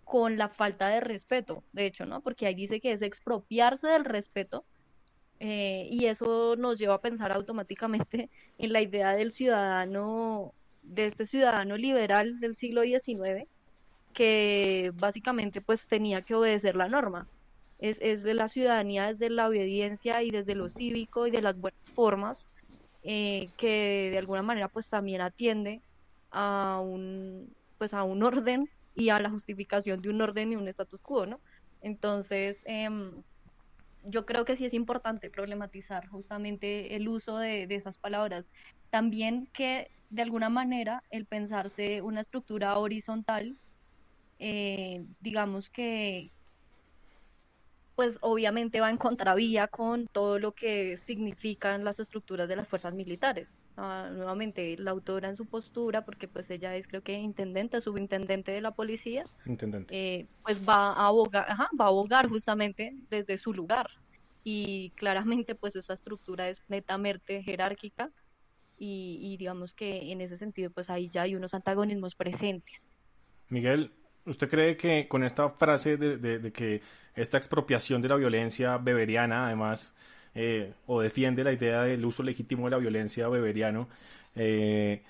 con 0.05 0.37
la 0.37 0.49
falta 0.49 0.89
de 0.89 1.01
respeto, 1.01 1.63
de 1.73 1.87
hecho, 1.87 2.07
¿no? 2.07 2.21
Porque 2.21 2.47
ahí 2.47 2.55
dice 2.55 2.81
que 2.81 2.93
es 2.93 3.03
expropiarse 3.03 3.87
del 3.87 4.05
respeto 4.05 4.65
eh, 5.41 5.89
y 5.91 6.07
eso 6.07 6.55
nos 6.57 6.79
lleva 6.79 6.95
a 6.95 7.01
pensar 7.01 7.33
automáticamente 7.33 8.31
en 8.59 8.73
la 8.73 8.81
idea 8.81 9.13
del 9.13 9.33
ciudadano, 9.33 10.53
de 10.83 11.07
este 11.07 11.27
ciudadano 11.27 11.77
liberal 11.77 12.41
del 12.41 12.57
siglo 12.57 12.83
XIX, 12.83 13.49
que 14.13 14.93
básicamente 14.95 15.61
pues 15.61 15.87
tenía 15.87 16.23
que 16.23 16.35
obedecer 16.35 16.77
la 16.77 16.89
norma. 16.89 17.27
Es, 17.83 17.99
es 18.01 18.23
de 18.23 18.35
la 18.35 18.49
ciudadanía, 18.49 19.09
desde 19.09 19.29
la 19.29 19.49
obediencia 19.49 20.23
y 20.23 20.31
desde 20.31 20.55
lo 20.55 20.69
cívico 20.69 21.27
y 21.27 21.33
de 21.33 21.43
las 21.43 21.59
buenas 21.61 21.81
formas 21.95 22.47
eh, 23.03 23.49
que 23.57 24.11
de 24.13 24.19
alguna 24.19 24.43
manera 24.43 24.69
pues 24.69 24.89
también 24.89 25.21
atiende 25.21 25.81
a 26.31 26.81
un 26.81 27.53
pues 27.79 27.95
a 27.95 28.05
un 28.05 28.23
orden 28.23 28.71
y 28.95 29.09
a 29.09 29.19
la 29.19 29.31
justificación 29.31 30.01
de 30.01 30.11
un 30.11 30.21
orden 30.23 30.53
y 30.53 30.57
un 30.57 30.69
status 30.69 31.03
quo, 31.03 31.27
¿no? 31.27 31.41
Entonces, 31.81 32.63
em, 32.67 33.11
yo 34.05 34.25
creo 34.25 34.45
que 34.45 34.57
sí 34.57 34.65
es 34.67 34.75
importante 34.75 35.31
problematizar 35.31 36.07
justamente 36.09 36.95
el 36.95 37.09
uso 37.09 37.39
de, 37.39 37.67
de, 37.67 37.75
esas 37.75 37.99
palabras. 37.99 38.49
También 38.91 39.49
que 39.53 39.91
de 40.11 40.23
alguna 40.23 40.49
manera 40.49 41.03
el 41.11 41.27
pensarse 41.27 42.03
una 42.03 42.21
estructura 42.21 42.79
horizontal, 42.79 43.57
eh, 44.39 45.05
digamos 45.21 45.71
que, 45.71 46.31
pues 47.95 48.19
obviamente 48.21 48.81
va 48.81 48.91
en 48.91 48.97
contravía 48.97 49.69
con 49.69 50.07
todo 50.07 50.39
lo 50.39 50.53
que 50.53 50.97
significan 51.07 51.85
las 51.85 51.99
estructuras 51.99 52.49
de 52.49 52.57
las 52.57 52.69
fuerzas 52.69 52.95
militares. 52.95 53.49
Ah, 53.77 54.11
nuevamente, 54.13 54.77
la 54.79 54.91
autora 54.91 55.29
en 55.29 55.37
su 55.37 55.47
postura, 55.47 56.05
porque 56.05 56.29
pues 56.29 56.51
ella 56.51 56.77
es 56.77 56.87
creo 56.87 57.03
que 57.03 57.15
intendente, 57.15 57.81
subintendente 57.81 58.53
de 58.53 58.61
la 58.61 58.73
policía, 58.73 59.25
eh, 59.89 60.27
pues 60.43 60.67
va 60.67 60.93
a 60.93 61.07
abogar, 61.07 61.47
va 61.81 61.85
a 61.85 61.89
abogar 61.89 62.29
justamente 62.29 62.95
desde 63.11 63.39
su 63.39 63.53
lugar. 63.53 63.89
Y 64.45 64.91
claramente 64.97 65.55
pues 65.55 65.77
esa 65.77 65.95
estructura 65.95 66.49
es 66.49 66.61
netamente 66.69 67.43
jerárquica 67.43 68.11
y, 68.79 69.19
y 69.23 69.37
digamos 69.37 69.73
que 69.73 70.11
en 70.11 70.21
ese 70.21 70.37
sentido 70.37 70.71
pues 70.71 70.91
ahí 70.91 71.09
ya 71.09 71.23
hay 71.23 71.35
unos 71.35 71.55
antagonismos 71.55 72.15
presentes. 72.15 72.85
Miguel, 73.49 73.93
¿Usted 74.25 74.49
cree 74.49 74.77
que 74.77 75.09
con 75.09 75.25
esta 75.25 75.51
frase 75.51 75.97
de, 75.97 76.53
que 76.53 76.81
esta 77.15 77.39
expropiación 77.39 78.01
de 78.03 78.09
la 78.09 78.17
violencia 78.17 78.79
beberiana, 78.79 79.47
además, 79.47 79.95
eh, 80.35 80.75
o 80.87 81.01
defiende 81.01 81.43
la 81.43 81.53
idea 81.53 81.83
del 81.83 82.05
uso 82.05 82.23
legítimo 82.23 82.67
de 82.67 82.71
la 82.71 82.79
violencia 82.79 83.29
beberiano, 83.29 83.89
eh, 84.37 85.03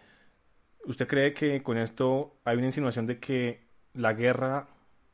¿usted 0.86 1.06
cree 1.06 1.34
que 1.34 1.62
con 1.62 1.76
esto 1.76 2.36
hay 2.44 2.56
una 2.56 2.66
insinuación 2.66 3.06
de 3.06 3.18
que 3.18 3.60
la 3.94 4.14
guerra, 4.14 4.68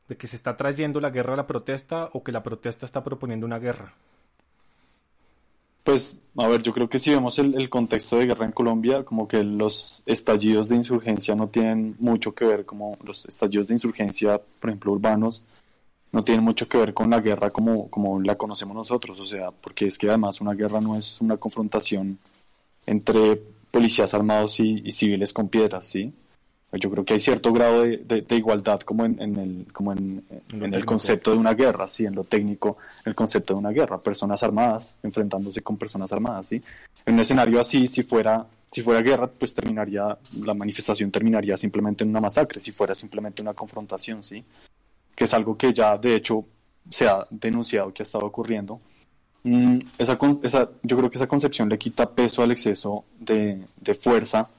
de 0.07 0.15
que 0.17 0.27
se 0.27 0.37
está 0.37 0.55
trayendo 0.55 1.01
la 1.01 1.09
guerra 1.09 1.33
a 1.33 1.37
la 1.37 1.47
protesta 1.47 2.09
o 2.13 2.23
que 2.23 2.31
la 2.31 2.41
protesta 2.43 2.85
está 2.85 3.03
proponiendo 3.03 3.45
una 3.45 3.59
guerra? 3.59 3.95
Pues, 5.89 6.21
a 6.37 6.47
ver, 6.47 6.61
yo 6.61 6.71
creo 6.71 6.87
que 6.87 6.99
si 6.99 7.09
vemos 7.09 7.39
el, 7.39 7.67
contexto 7.67 8.17
de 8.17 8.27
guerra 8.27 8.45
en 8.45 8.51
Colombia, 8.51 9.03
como 9.03 9.27
que 9.27 9.43
los 9.43 10.03
estallidos 10.05 10.69
de 10.69 10.75
insurgencia 10.75 11.33
no 11.33 11.47
tienen 11.47 11.95
mucho 11.97 12.35
que 12.35 12.45
ver, 12.45 12.63
como 12.63 12.95
los 13.03 13.25
estallidos 13.25 13.69
de 13.69 13.73
insurgencia, 13.73 14.39
por 14.59 14.69
ejemplo, 14.69 14.91
urbanos, 14.91 15.41
no 16.11 16.23
tienen 16.23 16.45
mucho 16.45 16.69
que 16.69 16.77
ver 16.77 16.93
con 16.93 17.09
la 17.09 17.19
guerra 17.19 17.49
como, 17.49 17.89
como 17.89 18.21
la 18.21 18.35
conocemos 18.35 18.75
nosotros, 18.75 19.19
o 19.19 19.25
sea, 19.25 19.49
porque 19.49 19.87
es 19.87 19.97
que 19.97 20.09
además 20.09 20.39
una 20.41 20.53
guerra 20.53 20.79
no 20.79 20.95
es 20.95 21.21
una 21.21 21.37
confrontación 21.37 22.19
entre 22.85 23.37
policías 23.71 24.13
armados 24.13 24.59
y, 24.59 24.83
y 24.85 24.91
civiles 24.91 25.33
con 25.33 25.49
piedras, 25.49 25.87
¿sí? 25.87 26.13
Yo 26.73 26.91
creo 26.91 27.03
que 27.03 27.13
hay 27.13 27.19
cierto 27.19 27.51
grado 27.51 27.83
de, 27.83 28.25
igualdad 28.29 28.81
como 28.81 29.05
en, 29.05 29.19
el 29.19 29.65
como 29.73 29.91
en, 29.91 30.23
el 30.51 30.85
concepto 30.85 31.31
de 31.31 31.37
una 31.37 31.53
guerra 31.53 31.87
sí 31.87 32.05
en 32.05 32.15
lo 32.15 32.23
técnico 32.23 32.77
el 33.05 33.15
concepto 33.15 33.53
de 33.53 33.59
una 33.59 33.71
guerra 33.71 33.97
personas 33.97 34.43
armadas 34.43 34.93
enfrentándose 35.01 35.61
con 35.61 35.77
personas 35.77 36.11
armadas 36.11 36.47
sí 36.47 36.61
en 37.05 37.13
un 37.15 37.19
escenario 37.19 37.59
así 37.59 37.87
si 37.87 38.03
fuera 38.03 38.45
si 38.71 38.81
fuera 38.81 39.01
guerra 39.01 39.27
pues 39.27 39.53
terminaría 39.53 40.17
la 40.43 40.53
manifestación 40.53 41.09
terminaría 41.09 41.57
simplemente 41.57 42.03
en 42.03 42.11
una 42.11 42.21
masacre 42.21 42.59
si 42.59 42.71
fuera 42.71 42.93
simplemente 42.93 43.41
una 43.41 43.53
confrontación 43.53 44.21
sí 44.21 44.43
que 45.15 45.25
es 45.25 45.33
algo 45.33 45.57
que 45.57 45.73
ya 45.73 45.97
de 45.97 46.15
hecho 46.15 46.45
se 46.89 47.07
ha 47.07 47.25
denunciado 47.29 47.93
que 47.93 48.01
ha 48.01 48.05
estado 48.05 48.25
ocurriendo. 48.25 48.79
Mm, 49.43 49.79
esa, 49.97 50.17
esa 50.43 50.69
yo 50.83 50.97
creo 50.97 51.09
que 51.09 51.17
esa 51.17 51.27
concepción 51.27 51.69
le 51.69 51.77
quita 51.77 52.09
peso 52.09 52.43
al 52.43 52.51
exceso 52.51 53.05
de, 53.19 53.61
de 53.77 53.93
fuerza 53.93 54.49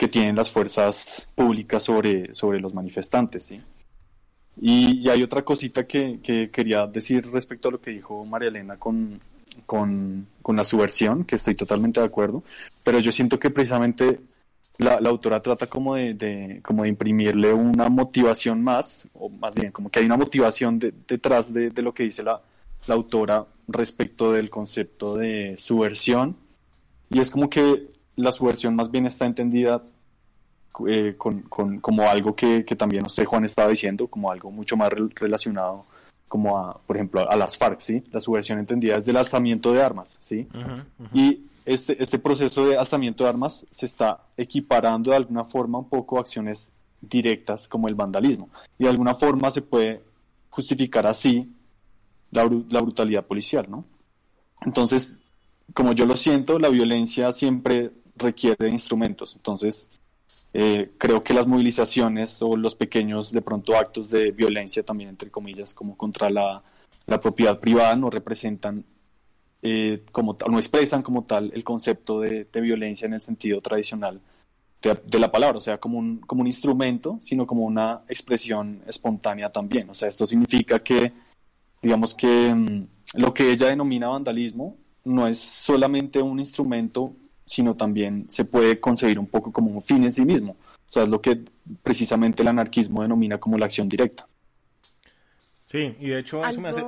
que 0.00 0.08
tienen 0.08 0.34
las 0.34 0.50
fuerzas 0.50 1.28
públicas 1.34 1.82
sobre, 1.82 2.32
sobre 2.32 2.58
los 2.58 2.72
manifestantes. 2.72 3.44
¿sí? 3.44 3.60
Y, 4.58 5.06
hay 5.10 5.22
otra 5.22 5.42
cosita 5.42 5.86
que, 5.86 6.48
quería 6.50 6.86
decir 6.86 7.30
respecto 7.30 7.68
a 7.68 7.72
lo 7.72 7.82
que 7.82 7.90
dijo 7.90 8.24
María 8.24 8.48
Elena 8.48 8.78
con, 8.78 9.20
con, 9.66 10.26
la 10.56 10.64
subversión, 10.64 11.24
que 11.24 11.34
estoy 11.34 11.54
totalmente 11.54 12.00
de 12.00 12.06
acuerdo, 12.06 12.42
pero 12.82 12.98
yo 12.98 13.12
siento 13.12 13.38
que 13.38 13.50
precisamente 13.50 14.20
la, 14.78 14.94
autora 14.94 15.42
trata 15.42 15.66
como 15.66 15.96
de, 15.96 16.60
como 16.64 16.84
de 16.84 16.88
imprimirle 16.88 17.52
una 17.52 17.90
motivación 17.90 18.64
más, 18.64 19.06
o 19.12 19.28
más 19.28 19.54
bien 19.54 19.70
como 19.70 19.90
que 19.90 19.98
hay 19.98 20.06
una 20.06 20.16
motivación 20.16 20.78
detrás 20.78 21.52
de, 21.52 21.70
lo 21.82 21.92
que 21.92 22.04
dice 22.04 22.22
la, 22.22 22.40
la 22.86 22.94
autora 22.94 23.44
respecto 23.68 24.32
del 24.32 24.48
concepto 24.48 25.18
de 25.18 25.56
subversión, 25.58 26.38
y 27.10 27.20
es 27.20 27.30
como 27.30 27.50
que 27.50 27.99
la 28.16 28.32
subversión 28.32 28.74
más 28.74 28.90
bien 28.90 29.06
está 29.06 29.24
entendida 29.24 29.82
eh, 30.88 31.14
con, 31.16 31.42
como 31.80 32.08
algo 32.08 32.34
que, 32.34 32.62
también 32.76 33.04
usted, 33.04 33.24
Juan, 33.24 33.44
estaba 33.44 33.68
diciendo, 33.68 34.06
como 34.06 34.30
algo 34.30 34.50
mucho 34.50 34.76
más 34.76 34.90
relacionado 35.14 35.84
como 36.28 36.56
a, 36.56 36.78
por 36.78 36.96
ejemplo, 36.96 37.28
a 37.28 37.36
las 37.36 37.58
FARC, 37.58 37.80
¿sí? 37.80 38.02
La 38.12 38.20
subversión 38.20 38.58
entendida 38.60 38.96
es 38.96 39.04
del 39.04 39.16
alzamiento 39.16 39.72
de 39.72 39.82
armas, 39.82 40.16
¿sí? 40.20 40.46
Y 41.12 41.46
este, 41.66 42.00
este 42.00 42.20
proceso 42.20 42.66
de 42.66 42.76
alzamiento 42.76 43.24
de 43.24 43.30
armas 43.30 43.66
se 43.70 43.86
está 43.86 44.20
equiparando 44.36 45.10
de 45.10 45.16
alguna 45.16 45.44
forma 45.44 45.78
un 45.78 45.88
poco 45.88 46.16
a 46.16 46.20
acciones 46.20 46.70
directas 47.00 47.66
como 47.66 47.88
el 47.88 47.96
vandalismo. 47.96 48.48
Y 48.78 48.84
de 48.84 48.90
alguna 48.90 49.14
forma 49.14 49.50
se 49.50 49.62
puede 49.62 50.02
justificar 50.50 51.06
así 51.06 51.52
la, 52.30 52.48
la 52.68 52.80
brutalidad 52.80 53.26
policial, 53.26 53.66
¿no? 53.68 53.84
Entonces, 54.64 55.18
como 55.74 55.92
yo 55.92 56.06
lo 56.06 56.16
siento, 56.16 56.58
la 56.58 56.68
violencia 56.68 57.32
siempre 57.32 57.90
requiere 58.20 58.68
instrumentos. 58.68 59.34
Entonces, 59.36 59.90
eh, 60.52 60.92
creo 60.98 61.22
que 61.22 61.34
las 61.34 61.46
movilizaciones 61.46 62.42
o 62.42 62.56
los 62.56 62.74
pequeños, 62.74 63.32
de 63.32 63.42
pronto, 63.42 63.76
actos 63.76 64.10
de 64.10 64.32
violencia, 64.32 64.82
también 64.82 65.10
entre 65.10 65.30
comillas, 65.30 65.72
como 65.74 65.96
contra 65.96 66.30
la, 66.30 66.62
propiedad 67.20 67.58
privada, 67.58 67.96
no 67.96 68.08
representan 68.08 68.84
eh, 69.62 70.04
como 70.12 70.36
tal, 70.36 70.52
no 70.52 70.58
expresan 70.58 71.02
como 71.02 71.24
tal 71.24 71.50
el 71.54 71.64
concepto 71.64 72.20
de, 72.20 72.46
violencia 72.54 73.06
en 73.06 73.14
el 73.14 73.20
sentido 73.20 73.60
tradicional 73.60 74.20
de, 74.80 75.18
la 75.18 75.30
palabra, 75.30 75.58
o 75.58 75.60
sea, 75.60 75.78
como 75.78 75.98
un, 75.98 76.18
como 76.18 76.42
un 76.42 76.46
instrumento, 76.46 77.18
sino 77.20 77.46
como 77.46 77.64
una 77.64 78.02
expresión 78.08 78.82
espontánea 78.86 79.50
también. 79.50 79.90
O 79.90 79.94
sea, 79.94 80.08
esto 80.08 80.26
significa 80.26 80.78
que, 80.78 81.12
digamos 81.82 82.14
que 82.14 82.54
mm, 82.54 82.86
lo 83.14 83.34
que 83.34 83.50
ella 83.50 83.68
denomina 83.68 84.08
vandalismo 84.08 84.76
no 85.04 85.26
es 85.26 85.38
solamente 85.38 86.22
un 86.22 86.38
instrumento 86.38 87.14
sino 87.50 87.74
también 87.74 88.30
se 88.30 88.44
puede 88.44 88.78
concebir 88.78 89.18
un 89.18 89.26
poco 89.26 89.50
como 89.50 89.72
un 89.72 89.82
fin 89.82 90.04
en 90.04 90.12
sí 90.12 90.24
mismo. 90.24 90.52
O 90.52 90.92
sea, 90.92 91.02
es 91.02 91.08
lo 91.08 91.20
que 91.20 91.40
precisamente 91.82 92.42
el 92.42 92.48
anarquismo 92.48 93.02
denomina 93.02 93.38
como 93.38 93.58
la 93.58 93.64
acción 93.66 93.88
directa. 93.88 94.28
Sí, 95.64 95.96
y 95.98 96.10
de 96.10 96.20
hecho 96.20 96.44
eso 96.44 96.60
me 96.60 96.68
hace... 96.68 96.84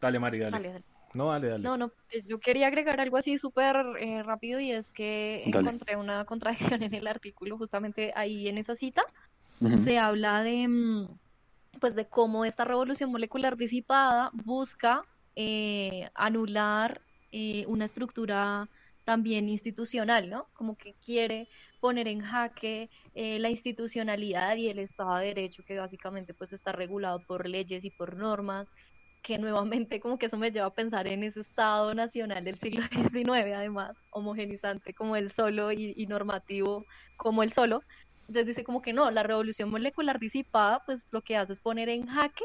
Dale, 0.00 0.20
Mari, 0.20 0.38
dale. 0.38 0.82
No, 1.14 1.30
dale, 1.30 1.48
dale. 1.48 1.64
No, 1.64 1.76
no, 1.76 1.90
eh, 2.12 2.22
yo 2.28 2.38
quería 2.38 2.68
agregar 2.68 3.00
algo 3.00 3.16
así 3.16 3.38
súper 3.38 3.74
eh, 3.98 4.22
rápido 4.22 4.60
y 4.60 4.70
es 4.70 4.92
que 4.92 5.42
encontré 5.44 5.96
una 5.96 6.24
contradicción 6.26 6.82
en 6.84 6.94
el 6.94 7.08
artículo, 7.08 7.58
justamente 7.58 8.12
ahí 8.14 8.46
en 8.46 8.56
esa 8.56 8.76
cita. 8.76 9.02
Se 9.84 9.98
habla 9.98 10.42
de, 10.42 10.68
mm, 10.68 11.08
pues, 11.80 11.96
de 11.96 12.06
cómo 12.06 12.44
esta 12.44 12.64
revolución 12.64 13.10
molecular 13.10 13.56
disipada 13.56 14.30
busca 14.32 15.02
eh, 15.34 16.08
anular 16.14 17.00
una 17.66 17.84
estructura 17.84 18.68
también 19.04 19.48
institucional, 19.48 20.28
¿no? 20.30 20.46
Como 20.54 20.76
que 20.76 20.94
quiere 21.04 21.48
poner 21.80 22.08
en 22.08 22.20
jaque 22.20 22.90
eh, 23.14 23.38
la 23.38 23.50
institucionalidad 23.50 24.56
y 24.56 24.68
el 24.68 24.78
Estado 24.78 25.16
de 25.16 25.26
Derecho 25.26 25.64
que 25.64 25.78
básicamente 25.78 26.34
pues 26.34 26.52
está 26.52 26.72
regulado 26.72 27.20
por 27.20 27.48
leyes 27.48 27.84
y 27.84 27.90
por 27.90 28.16
normas, 28.16 28.74
que 29.22 29.38
nuevamente 29.38 30.00
como 30.00 30.18
que 30.18 30.26
eso 30.26 30.36
me 30.36 30.50
lleva 30.50 30.66
a 30.66 30.74
pensar 30.74 31.06
en 31.08 31.24
ese 31.24 31.40
Estado 31.40 31.94
nacional 31.94 32.44
del 32.44 32.58
siglo 32.58 32.82
XIX, 33.12 33.54
además, 33.54 33.96
homogenizante 34.10 34.94
como 34.94 35.16
el 35.16 35.30
solo 35.30 35.72
y, 35.72 36.06
normativo 36.06 36.86
como 37.16 37.42
el 37.42 37.52
solo. 37.52 37.82
Entonces 38.20 38.46
dice 38.46 38.64
como 38.64 38.80
que 38.80 38.92
no, 38.92 39.10
la 39.10 39.22
revolución 39.22 39.70
molecular 39.70 40.20
disipada 40.20 40.82
pues 40.86 41.08
lo 41.12 41.22
que 41.22 41.36
hace 41.36 41.52
es 41.52 41.60
poner 41.60 41.88
en 41.88 42.06
jaque 42.06 42.44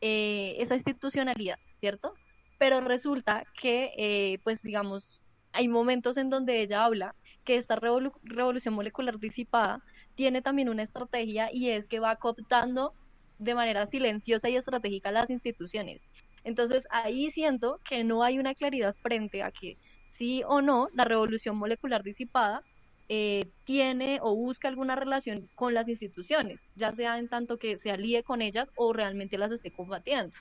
eh, 0.00 0.56
esa 0.58 0.74
institucionalidad, 0.74 1.58
¿cierto? 1.80 2.14
Pero 2.58 2.80
resulta 2.80 3.44
que 3.60 3.92
eh, 3.96 4.38
pues 4.42 4.62
digamos 4.62 5.20
hay 5.52 5.68
momentos 5.68 6.16
en 6.16 6.30
donde 6.30 6.60
ella 6.60 6.84
habla 6.84 7.14
que 7.44 7.56
esta 7.56 7.76
revolución 7.76 8.74
molecular 8.74 9.18
disipada 9.18 9.82
tiene 10.14 10.42
también 10.42 10.68
una 10.68 10.82
estrategia 10.82 11.48
y 11.52 11.70
es 11.70 11.86
que 11.86 12.00
va 12.00 12.16
cooptando 12.16 12.92
de 13.38 13.54
manera 13.54 13.86
silenciosa 13.86 14.48
y 14.48 14.56
estratégica 14.56 15.12
las 15.12 15.30
instituciones. 15.30 16.02
Entonces 16.44 16.84
ahí 16.90 17.30
siento 17.30 17.80
que 17.88 18.04
no 18.04 18.22
hay 18.22 18.38
una 18.38 18.54
claridad 18.54 18.94
frente 19.02 19.42
a 19.42 19.50
que 19.50 19.76
sí 20.18 20.42
o 20.46 20.60
no 20.60 20.88
la 20.92 21.04
revolución 21.04 21.56
molecular 21.56 22.02
disipada 22.02 22.62
eh, 23.08 23.44
tiene 23.64 24.18
o 24.20 24.34
busca 24.34 24.68
alguna 24.68 24.96
relación 24.96 25.48
con 25.54 25.72
las 25.72 25.88
instituciones, 25.88 26.60
ya 26.76 26.92
sea 26.92 27.18
en 27.18 27.28
tanto 27.28 27.56
que 27.56 27.78
se 27.78 27.90
alíe 27.90 28.22
con 28.22 28.42
ellas 28.42 28.70
o 28.76 28.92
realmente 28.92 29.38
las 29.38 29.52
esté 29.52 29.70
combatiendo. 29.70 30.34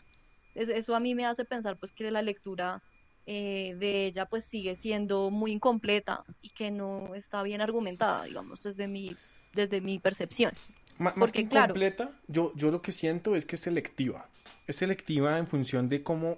eso 0.55 0.95
a 0.95 0.99
mí 0.99 1.15
me 1.15 1.25
hace 1.25 1.45
pensar 1.45 1.77
pues 1.77 1.93
que 1.93 2.11
la 2.11 2.21
lectura 2.21 2.81
eh, 3.29 3.75
de 3.77 4.05
ella 4.05 4.25
pues 4.25 4.45
sigue 4.45 4.77
siendo 4.77 5.29
muy 5.29 5.51
incompleta 5.51 6.23
y 6.41 6.51
que 6.51 6.71
no 6.71 7.13
está 7.13 7.43
bien 7.43 7.59
argumentada, 7.59 8.23
digamos, 8.23 8.63
desde 8.63 8.87
mi, 8.87 9.17
desde 9.53 9.81
mi 9.81 9.99
percepción. 9.99 10.53
más 10.97 11.33
que 11.33 11.41
incompleta, 11.41 12.11
yo, 12.29 12.53
yo 12.55 12.71
lo 12.71 12.81
que 12.81 12.93
siento 12.93 13.35
es 13.35 13.45
que 13.45 13.57
es 13.57 13.61
selectiva. 13.61 14.29
Es 14.65 14.77
selectiva 14.77 15.37
en 15.37 15.45
función 15.45 15.89
de 15.89 16.03
cómo 16.03 16.37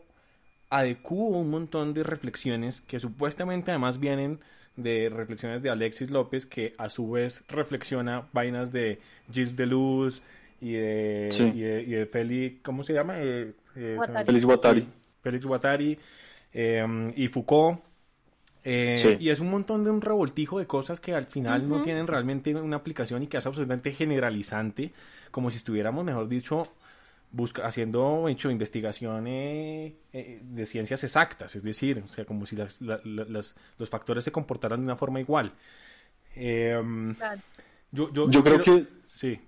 adecuó 0.71 1.27
un 1.27 1.51
montón 1.51 1.93
de 1.93 2.01
reflexiones 2.01 2.81
que 2.81 2.99
supuestamente 2.99 3.69
además 3.69 3.99
vienen 3.99 4.39
de 4.75 5.09
reflexiones 5.09 5.61
de 5.61 5.69
Alexis 5.69 6.09
López, 6.09 6.47
que 6.47 6.73
a 6.79 6.89
su 6.89 7.11
vez 7.11 7.45
reflexiona 7.49 8.27
vainas 8.33 8.71
de 8.71 8.99
Gilles 9.31 9.55
Deleuze 9.55 10.23
y 10.59 10.71
de, 10.71 11.29
y 11.53 11.59
de, 11.59 11.81
y 11.83 11.91
de 11.91 12.05
Félix, 12.07 12.61
¿cómo 12.63 12.81
se 12.81 12.93
llama? 12.93 13.21
Eh, 13.21 13.53
eh 13.75 13.97
Félix 14.25 14.43
Guattari. 14.43 14.87
Félix 15.21 15.45
Guattari 15.45 15.99
em, 16.53 17.11
y 17.15 17.27
Foucault. 17.27 17.79
Eh, 18.63 19.17
y 19.19 19.29
es 19.29 19.39
un 19.39 19.49
montón 19.49 19.83
de 19.83 19.89
un 19.89 20.01
revoltijo 20.01 20.59
de 20.59 20.67
cosas 20.67 20.99
que 20.99 21.13
al 21.15 21.25
final 21.25 21.67
no 21.67 21.81
tienen 21.81 22.07
realmente 22.07 22.53
una 22.53 22.75
aplicación 22.75 23.23
y 23.23 23.27
que 23.27 23.37
es 23.37 23.45
absolutamente 23.45 23.93
generalizante, 23.93 24.91
como 25.31 25.49
si 25.49 25.57
estuviéramos, 25.57 26.03
mejor 26.03 26.27
dicho, 26.27 26.67
busca, 27.31 27.65
haciendo 27.65 28.27
hecho 28.27 28.51
investigaciones 28.51 29.93
eh, 30.11 30.41
de 30.43 30.65
ciencias 30.65 31.03
exactas, 31.05 31.55
es 31.55 31.63
decir, 31.63 32.03
o 32.03 32.07
sea, 32.07 32.25
como 32.25 32.45
si 32.45 32.57
las, 32.57 32.81
los 32.81 33.89
factores 33.89 34.25
se 34.25 34.31
comportaran 34.31 34.81
de 34.81 34.85
una 34.85 34.97
forma 34.97 35.21
igual. 35.21 35.53
Em, 36.35 37.15
yo, 37.91 38.11
yo, 38.11 38.43
creo 38.43 38.61
que... 38.61 38.87
Sí. 39.07 39.39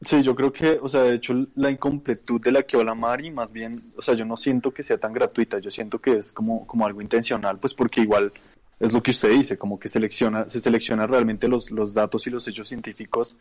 Sí, 0.00 0.22
yo 0.22 0.34
creo 0.34 0.52
que, 0.52 0.78
o 0.82 0.88
sea, 0.88 1.02
de 1.02 1.14
hecho, 1.14 1.34
la 1.54 1.70
incompletud 1.70 2.40
de 2.40 2.52
la 2.52 2.62
que 2.62 2.76
habla 2.76 2.94
Mari, 2.94 3.30
más 3.30 3.52
bien, 3.52 3.82
o 3.96 4.02
sea, 4.02 4.14
yo 4.14 4.24
no 4.24 4.36
siento 4.36 4.72
que 4.72 4.82
sea 4.82 4.98
tan 4.98 5.12
gratuita, 5.12 5.58
yo 5.58 5.70
siento 5.70 5.98
que 5.98 6.18
es 6.18 6.32
como, 6.32 6.66
como 6.66 6.84
algo 6.84 7.00
intencional, 7.00 7.58
pues 7.58 7.72
porque 7.72 8.02
igual 8.02 8.32
es 8.80 8.92
lo 8.92 9.02
que 9.02 9.12
usted 9.12 9.30
dice, 9.30 9.56
como 9.56 9.78
que 9.78 9.88
selecciona, 9.88 10.48
se 10.48 10.60
selecciona 10.60 11.06
realmente 11.06 11.48
los, 11.48 11.70
los 11.70 11.94
datos 11.94 12.26
y 12.26 12.30
los 12.30 12.46
hechos 12.48 12.68
científicos 12.68 13.36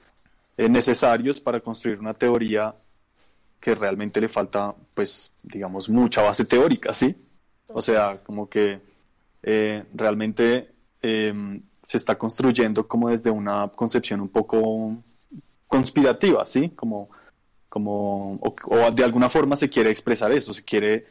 eh, 0.58 0.70
necesarios 0.70 1.41
para 1.41 1.60
construir 1.60 1.99
una 1.99 2.14
teoría 2.14 2.74
que 3.60 3.76
realmente 3.76 4.22
le 4.22 4.30
falta, 4.30 4.76
pues, 4.93 5.32
digamos, 5.41 5.89
mucha 5.89 6.22
base 6.22 6.45
teórica, 6.45 6.93
¿sí? 6.93 7.16
O 7.68 7.82
sea, 7.82 8.20
como 8.24 8.49
que 8.49 8.80
eh, 9.41 9.84
realmente 9.93 10.70
em, 11.01 11.62
se 11.82 11.97
está 11.97 12.18
construyendo 12.18 12.88
como 12.88 13.10
desde 13.10 13.32
una 13.32 13.70
concepción 13.70 14.22
un 14.22 14.30
poco 14.30 14.97
conspirativa, 15.74 16.45
¿sí? 16.45 16.69
Como, 16.76 17.09
como 17.67 18.39
o, 18.43 18.91
de 18.91 19.03
alguna 19.03 19.28
forma 19.28 19.55
se 19.55 19.69
quiere 19.69 19.89
expresar 19.89 20.32
eso, 20.32 20.53
se 20.53 20.63
quiere 20.63 21.05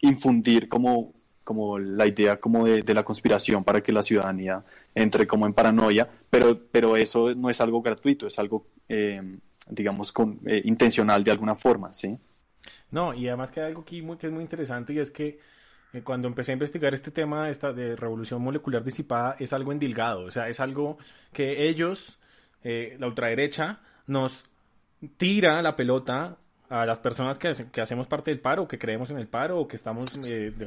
infundir 0.00 0.68
como, 0.68 1.12
como 1.44 1.78
la 1.78 2.04
idea 2.04 2.40
como 2.40 2.66
de, 2.66 2.82
de, 2.82 2.94
la 2.94 3.04
conspiración 3.04 3.62
para 3.62 3.80
que 3.80 3.92
la 3.92 4.02
ciudadanía 4.02 4.60
entre 4.92 5.28
como 5.28 5.46
en 5.46 5.54
paranoia, 5.54 6.08
pero, 6.28 6.58
pero 6.72 6.96
eso 6.96 7.32
no 7.36 7.48
es 7.48 7.60
algo 7.60 7.80
gratuito, 7.80 8.26
es 8.26 8.40
algo 8.40 8.66
eh, 8.88 9.22
digamos, 9.68 10.12
con, 10.12 10.40
eh, 10.46 10.62
intencional 10.64 11.22
de 11.22 11.30
alguna 11.30 11.54
forma, 11.54 11.94
¿sí? 11.94 12.18
No, 12.90 13.14
y 13.14 13.28
además 13.28 13.52
que 13.52 13.60
hay 13.60 13.68
algo 13.68 13.82
aquí 13.82 14.02
muy, 14.02 14.16
que 14.16 14.26
es 14.26 14.32
muy 14.32 14.42
interesante 14.42 14.92
y 14.92 14.98
es 14.98 15.12
que 15.12 15.38
eh, 15.92 16.02
cuando 16.02 16.26
empecé 16.26 16.50
a 16.50 16.54
investigar 16.54 16.92
este 16.92 17.12
tema 17.12 17.48
esta 17.48 17.72
de 17.72 17.94
revolución 17.94 18.42
molecular 18.42 18.82
disipada 18.82 19.36
es 19.38 19.52
algo 19.52 19.70
endilgado, 19.70 20.24
o 20.24 20.30
sea, 20.32 20.48
es 20.48 20.58
algo 20.58 20.98
que 21.32 21.68
ellos, 21.68 22.18
la 22.64 23.06
ultraderecha, 23.06 23.80
nos 24.06 24.44
tira 25.16 25.60
la 25.62 25.76
pelota 25.76 26.36
a 26.68 26.86
las 26.86 27.00
personas 27.00 27.38
que, 27.38 27.50
que, 27.70 27.80
hacemos 27.80 28.06
parte 28.06 28.30
del 28.30 28.40
paro, 28.40 28.66
que 28.66 28.78
creemos 28.78 29.10
en 29.10 29.18
el 29.18 29.26
paro 29.26 29.58
o 29.58 29.68
que 29.68 29.76
estamos 29.76 30.18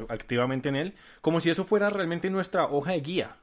activamente 0.08 0.70
en 0.70 0.76
él, 0.76 0.94
como 1.22 1.40
si 1.40 1.50
eso 1.50 1.64
fuera 1.64 1.88
realmente 1.88 2.30
nuestra 2.30 2.66
hoja 2.66 2.92
de 2.92 3.02
guía. 3.02 3.38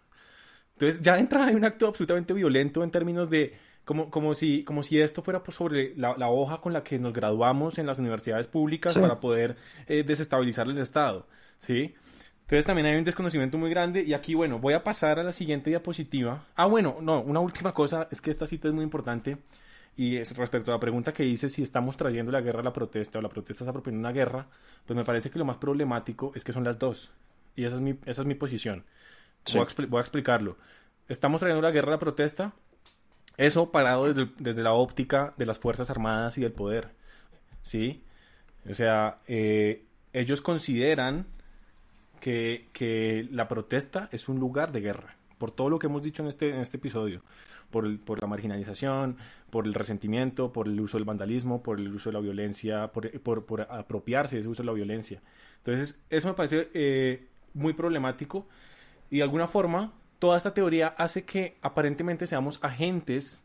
Entonces 0.75 1.03
ya 1.03 1.19
entra 1.19 1.51
en 1.51 1.57
un 1.57 1.65
acto 1.65 1.89
absolutamente 1.89 2.33
violento 2.33 2.85
en 2.85 2.91
términos 2.91 3.29
de 3.29 3.55
como, 3.85 4.11
como, 4.11 4.33
si, 4.35 4.63
como 4.63 4.83
si 4.83 5.01
esto 5.01 5.23
fuera 5.23 5.43
por 5.43 5.55
sobre 5.55 5.95
la, 5.97 6.17
la, 6.17 6.29
hoja 6.29 6.61
con 6.61 6.73
la 6.73 6.85
que 6.85 6.99
nos 6.99 7.13
graduamos 7.13 7.79
en 7.79 7.87
las 7.87 7.99
universidades 7.99 8.47
públicas 8.47 8.97
para 8.97 9.19
poder 9.19 9.57
eh, 9.89 10.05
desestabilizar 10.05 10.69
el 10.69 10.79
Estado, 10.79 11.27
¿sí? 11.59 11.95
Entonces 12.43 12.65
también 12.67 12.87
hay 12.87 12.97
un 12.97 13.05
desconocimiento 13.05 13.59
muy 13.59 13.71
grande 13.71 14.03
y 14.03 14.15
aquí, 14.15 14.35
bueno, 14.35 14.59
voy 14.59 14.75
a 14.75 14.85
pasar 14.85 15.19
a 15.19 15.23
la 15.23 15.33
siguiente 15.33 15.71
diapositiva. 15.71 16.47
Ah, 16.55 16.67
bueno, 16.67 16.99
no, 17.01 17.21
una 17.21 17.41
última 17.41 17.73
cosa 17.73 18.09
es 18.11 18.21
que 18.21 18.31
esta 18.31 18.47
cita 18.47 18.69
es 18.69 18.75
muy 18.75 18.85
importante 18.85 19.39
y 19.97 20.17
es 20.17 20.37
respecto 20.37 20.71
a 20.71 20.75
la 20.75 20.81
pregunta 20.81 21.13
que 21.13 21.23
dice 21.23 21.49
si 21.49 21.63
estamos 21.63 21.97
trayendo 21.97 22.33
la 22.33 22.41
guerra 22.41 22.61
a 22.61 22.65
la 22.65 22.73
protesta 22.73 23.19
o 23.19 23.23
la 23.23 23.29
protesta 23.29 23.65
está 23.65 23.73
proponiendo 23.73 24.09
una 24.09 24.15
guerra, 24.15 24.47
pues 24.87 24.97
me 24.97 25.05
parece 25.05 25.31
que 25.31 25.39
lo 25.39 25.45
más 25.45 25.59
problemático 25.59 26.33
es 26.35 26.45
que 26.45 26.53
son 26.53 26.65
las 26.65 26.79
dos 26.79 27.11
y 27.57 27.65
esa 27.65 27.77
es 27.77 27.83
mi, 27.83 27.99
esa 28.07 28.23
es 28.23 28.27
mi 28.27 28.35
posición. 28.35 28.85
Voy, 29.53 29.63
a 29.63 29.87
voy 29.87 29.99
a 29.99 30.01
explicarlo. 30.01 30.57
Estamos 31.09 31.41
trayendo 31.41 31.63
la 31.63 31.73
guerra 31.73 31.89
a 31.89 31.93
la 31.93 31.99
protesta 31.99 32.55
eso 33.37 33.71
parado 33.71 34.07
desde, 34.07 34.29
desde, 34.39 34.63
la 34.63 34.73
óptica 34.73 35.35
de 35.37 35.47
las 35.47 35.59
Fuerzas 35.59 35.91
Armadas 35.91 36.37
y 36.39 36.43
del 36.43 36.53
poder. 36.53 36.91
¿Sí? 37.63 38.05
O 38.69 38.75
sea, 38.75 39.19
eh, 39.27 39.85
ellos 40.13 40.43
consideran 40.43 41.27
que, 42.21 42.69
que, 42.73 43.27
la 43.31 43.49
protesta 43.49 44.09
es 44.13 44.29
un 44.29 44.39
lugar 44.39 44.73
de 44.73 44.81
guerra. 44.81 45.17
Por 45.43 45.51
todo 45.51 45.71
lo 45.71 45.81
que 45.81 45.89
hemos 45.89 46.05
dicho 46.05 46.23
en 46.23 46.29
este, 46.29 46.51
en 46.51 46.61
este 46.61 46.77
episodio. 46.77 47.21
Por, 47.69 47.99
por 48.05 48.23
la 48.23 48.29
marginalización, 48.29 49.17
por 49.51 49.67
el 49.67 49.75
resentimiento, 49.75 50.53
por 50.53 50.69
el 50.69 50.79
uso 50.79 50.99
del 50.99 51.05
vandalismo, 51.05 51.65
por 51.65 51.81
el 51.81 51.93
uso 51.93 52.11
de 52.11 52.15
la 52.15 52.21
violencia, 52.21 52.93
por, 52.93 53.11
por, 53.21 53.63
apropiarse 53.63 54.37
de 54.37 54.41
ese 54.43 54.49
uso 54.49 54.63
de 54.63 54.69
la 54.69 54.73
violencia. 54.73 55.21
Entonces, 55.57 56.01
eso 56.11 56.29
me 56.29 56.35
parece 56.35 56.69
eh, 56.75 57.27
muy 57.55 57.73
problemático 57.73 58.47
y 59.11 59.17
de 59.17 59.25
alguna 59.25 59.49
forma 59.49 59.93
toda 60.21 60.37
esta 60.37 60.55
teoría 60.55 60.95
hace 60.97 61.25
que 61.25 61.57
aparentemente 61.61 62.29
seamos 62.29 62.61
agentes 62.63 63.45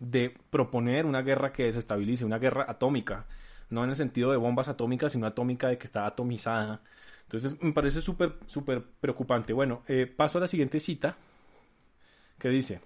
de 0.00 0.36
proponer 0.50 1.06
una 1.06 1.22
guerra 1.22 1.50
que 1.54 1.62
desestabilice, 1.62 2.26
una 2.26 2.38
guerra 2.38 2.66
atómica, 2.68 3.24
no 3.70 3.84
en 3.84 3.88
el 3.88 3.96
sentido 3.96 4.32
de 4.32 4.36
bombas 4.36 4.68
atómicas, 4.68 5.12
sino 5.12 5.26
atómica 5.26 5.68
de 5.68 5.78
que 5.78 5.86
está 5.86 6.04
atomizada. 6.04 6.82
Entonces 7.32 7.62
me 7.62 7.72
parece 7.72 8.02
súper, 8.02 8.34
súper 8.46 8.82
preocupante. 9.00 9.54
Bueno, 9.54 9.82
eh, 9.88 10.06
paso 10.06 10.36
a 10.36 10.42
la 10.42 10.48
siguiente 10.48 10.78
cita, 10.80 11.16
que 12.38 12.50
dice, 12.50 12.82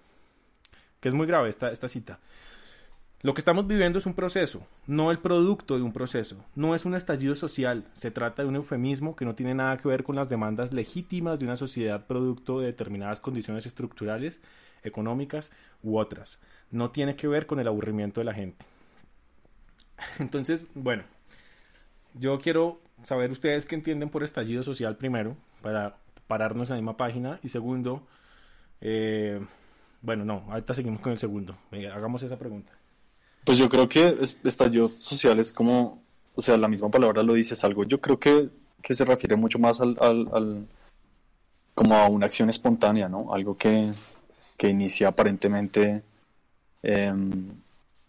que 1.01 1.09
es 1.09 1.15
muy 1.15 1.27
grave 1.27 1.49
esta, 1.49 1.73
esta 1.73 1.89
cita. 1.89 2.21
Lo 3.23 3.35
que 3.35 3.41
estamos 3.41 3.67
viviendo 3.67 3.99
es 3.99 4.07
un 4.07 4.15
proceso, 4.15 4.65
no 4.87 5.11
el 5.11 5.19
producto 5.19 5.77
de 5.77 5.83
un 5.83 5.93
proceso. 5.93 6.37
No 6.55 6.77
es 6.77 6.85
un 6.85 6.95
estallido 6.95 7.35
social, 7.35 7.89
se 7.93 8.13
trata 8.13 8.43
de 8.43 8.49
un 8.49 8.55
eufemismo 8.55 9.17
que 9.17 9.25
no 9.25 9.35
tiene 9.35 9.53
nada 9.53 9.79
que 9.79 9.89
ver 9.89 10.05
con 10.05 10.15
las 10.15 10.29
demandas 10.29 10.73
legítimas 10.73 11.41
de 11.41 11.47
una 11.47 11.57
sociedad 11.57 12.07
producto 12.07 12.61
de 12.61 12.67
determinadas 12.67 13.19
condiciones 13.19 13.67
estructurales, 13.67 14.41
económicas 14.85 15.51
u 15.83 15.99
otras. 15.99 16.41
No 16.71 16.93
tiene 16.93 17.17
que 17.17 17.27
ver 17.27 17.47
con 17.47 17.59
el 17.59 17.67
aburrimiento 17.67 18.21
de 18.21 18.27
la 18.27 18.35
gente. 18.35 18.65
Entonces, 20.21 20.71
bueno, 20.75 21.03
yo 22.15 22.39
quiero 22.39 22.86
saber 23.03 23.31
ustedes 23.31 23.67
qué 23.67 23.75
entienden 23.75 24.09
por 24.09 24.23
estallido 24.25 24.63
social 24.63 24.97
primero, 24.97 25.37
para 25.63 25.97
pararnos 26.27 26.71
en 26.71 26.77
la 26.77 26.83
misma 26.83 26.97
página, 26.97 27.39
y 27.43 27.49
segundo, 27.49 28.03
eh, 28.81 29.41
bueno, 30.03 30.25
no, 30.25 30.45
ahorita 30.51 30.75
seguimos 30.75 31.01
con 31.01 31.13
el 31.13 31.19
segundo. 31.19 31.57
hagamos 31.73 32.23
esa 32.23 32.39
pregunta. 32.39 32.73
Pues 33.45 33.59
yo 33.59 33.69
creo 33.69 33.89
que 33.89 34.17
estallido 34.45 34.89
social 34.89 35.39
es 35.39 35.53
como, 35.53 36.03
o 36.35 36.43
sea, 36.43 36.57
la 36.57 36.69
misma 36.69 36.91
palabra 36.91 37.23
lo 37.23 37.35
dice, 37.35 37.55
es 37.55 37.65
algo, 37.65 37.85
yo 37.85 38.01
creo 38.01 38.19
que, 38.19 38.49
que 38.83 38.95
se 38.95 39.05
refiere 39.05 39.37
mucho 39.37 39.59
más 39.59 39.81
al, 39.81 39.97
al, 40.01 40.67
como 41.75 41.95
a 41.95 42.09
una 42.09 42.27
acción 42.27 42.51
espontánea, 42.51 43.09
¿no? 43.09 43.33
Algo 43.33 43.57
que, 43.57 43.93
que 44.57 44.69
inicia 44.69 45.09
aparentemente, 45.09 46.03
em, 46.83 47.51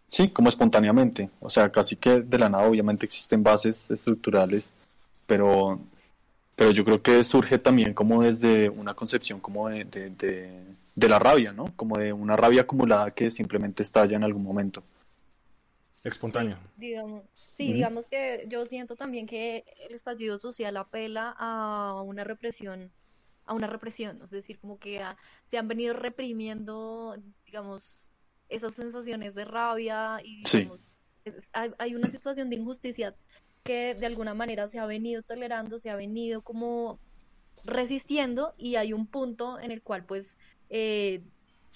sí, 0.10 0.30
como 0.30 0.50
espontáneamente, 0.50 1.30
o 1.40 1.50
sea, 1.50 1.72
casi 1.72 1.98
que 1.98 2.22
de 2.22 2.38
la 2.40 2.50
nada, 2.50 2.68
obviamente 2.68 3.06
existen 3.06 3.44
bases 3.44 3.92
estructurales, 3.92 4.72
pero, 5.28 5.80
pero 6.56 6.72
yo 6.72 6.84
creo 6.84 7.02
que 7.02 7.24
surge 7.24 7.60
también 7.60 7.94
como 7.94 8.24
desde 8.24 8.70
una 8.70 8.96
concepción 8.96 9.40
como 9.40 9.70
de, 9.70 9.84
de, 9.84 10.64
de 10.98 11.10
la 11.10 11.20
rabia, 11.20 11.54
¿no? 11.54 11.66
Como 11.76 11.98
de 11.98 12.12
una 12.12 12.36
rabia 12.36 12.62
acumulada 12.62 13.12
que 13.12 13.30
simplemente 13.30 13.84
estalla 13.84 14.16
en 14.16 14.24
algún 14.24 14.42
momento. 14.44 14.84
Espontáneo. 16.04 16.58
Sí, 16.58 16.88
digamos, 16.88 17.24
sí 17.56 17.74
digamos 17.74 18.06
que 18.08 18.46
yo 18.48 18.66
siento 18.66 18.96
también 18.96 19.28
que 19.28 19.64
el 19.88 19.96
estallido 19.96 20.40
social 20.40 20.76
apela 20.78 21.36
a 21.38 22.02
una 22.02 22.24
represión, 22.24 22.92
a 23.46 23.54
una 23.54 23.68
represión, 23.68 24.20
es 24.24 24.32
decir, 24.32 24.58
como 24.58 24.80
que 24.80 25.04
se 25.52 25.58
han 25.58 25.68
venido 25.68 25.94
reprimiendo, 25.94 27.16
digamos, 27.46 28.08
esas 28.50 28.74
sensaciones 28.74 29.36
de 29.36 29.46
rabia 29.46 30.20
y 30.24 30.44
hay, 31.54 31.96
una 31.96 32.10
situación 32.10 32.50
de 32.50 32.56
injusticia 32.56 33.14
que 33.68 33.96
de 33.96 34.06
alguna 34.06 34.34
manera 34.34 34.70
se 34.70 34.80
ha 34.80 34.86
venido 34.86 35.22
tolerando, 35.24 35.78
se 35.78 35.90
ha 35.90 35.96
venido 35.98 36.42
como 36.42 37.00
resistiendo 37.66 38.54
y 38.58 38.78
hay 38.78 38.94
un 38.94 39.08
punto 39.08 39.60
en 39.60 39.72
el 39.72 39.82
cual 39.82 40.06
pues 40.06 40.38
eh, 40.70 41.22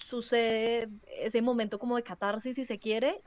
sucede 0.08 0.88
ese 1.18 1.42
momento 1.42 1.78
como 1.78 1.96
de 1.96 2.02
catarsis, 2.02 2.54
si 2.54 2.64
se 2.64 2.78
quiere, 2.78 3.20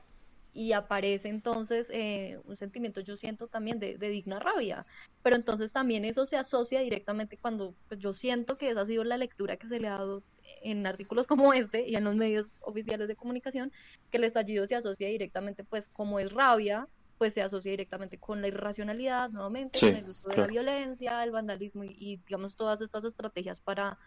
y 0.52 0.72
aparece 0.72 1.28
entonces 1.28 1.90
eh, 1.94 2.40
un 2.44 2.56
sentimiento, 2.56 3.00
yo 3.02 3.16
siento 3.16 3.46
también 3.46 3.78
de, 3.78 3.96
digna 3.98 4.40
rabia, 4.40 4.84
pero 5.22 5.36
entonces 5.36 5.70
también 5.70 6.04
eso 6.04 6.26
se 6.26 6.36
asocia 6.36 6.80
directamente 6.80 7.36
cuando 7.36 7.72
pues, 7.88 8.00
yo 8.00 8.14
siento 8.14 8.58
que 8.58 8.70
esa 8.70 8.80
ha 8.80 8.86
sido 8.86 9.04
la 9.04 9.16
lectura 9.16 9.58
que 9.58 9.68
se 9.68 9.78
le 9.78 9.86
ha 9.86 9.98
dado 9.98 10.22
en 10.62 10.84
artículos 10.86 11.26
como 11.28 11.52
este 11.52 11.88
y 11.88 11.94
en 11.94 12.02
los 12.02 12.16
medios 12.16 12.50
oficiales 12.62 13.06
de 13.06 13.14
comunicación, 13.14 13.70
que 14.10 14.16
el 14.16 14.24
estallido 14.24 14.66
se 14.66 14.74
asocia 14.74 15.06
directamente, 15.06 15.62
pues 15.62 15.88
como 15.88 16.18
es 16.18 16.32
rabia, 16.32 16.88
pues 17.18 17.34
se 17.34 17.42
asocia 17.42 17.70
directamente 17.70 18.18
con 18.18 18.40
la 18.40 18.48
irracionalidad, 18.48 19.30
nuevamente, 19.30 19.78
con 19.80 19.88
el 19.90 20.02
uso 20.02 20.28
de 20.28 20.36
la 20.36 20.46
violencia, 20.46 21.24
el 21.24 21.30
vandalismo 21.30 21.84
y, 21.84 22.20
digamos 22.26 22.56
todas 22.56 22.80
estas 22.80 23.04
estrategias 23.04 23.60
para, 23.60 23.98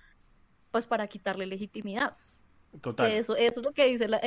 pues 0.72 0.86
para 0.86 1.08
quitarle 1.08 1.46
legitimidad. 1.46 2.16
Total. 2.82 3.12
Eso, 3.12 3.36
eso 3.36 3.60
es 3.60 3.66
lo 3.66 3.72
que 3.72 3.86
dice 3.88 4.08
la, 4.08 4.20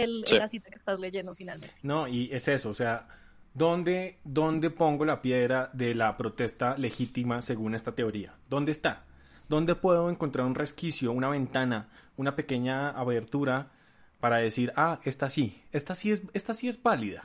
cita 0.49 0.71
que 0.71 0.77
estás 0.77 0.99
leyendo 0.99 1.35
finalmente. 1.35 1.75
No, 1.83 2.09
y 2.09 2.29
es 2.33 2.49
eso, 2.49 2.71
o 2.71 2.75
sea, 2.75 3.07
¿dónde, 3.55 4.19
¿dónde 4.25 4.71
pongo 4.71 5.05
la 5.05 5.23
piedra 5.23 5.71
de 5.73 5.95
la 5.95 6.17
protesta 6.17 6.77
legítima 6.77 7.41
según 7.41 7.77
esta 7.77 7.95
teoría? 7.95 8.35
¿Dónde 8.49 8.73
está? 8.73 9.05
¿Dónde 9.49 9.77
puedo 9.77 10.11
encontrar 10.11 10.47
un 10.47 10.57
resquicio, 10.57 11.13
una 11.13 11.29
ventana, 11.29 11.89
una 12.17 12.35
pequeña 12.35 12.91
abertura 12.91 13.71
para 14.19 14.39
decir, 14.39 14.73
ah, 14.77 14.99
esta 15.05 15.29
sí, 15.31 15.63
esta 15.71 15.95
sí 15.95 16.11
es, 16.11 16.25
esta 16.33 16.55
sí 16.55 16.69
es 16.69 16.83
válida? 16.83 17.25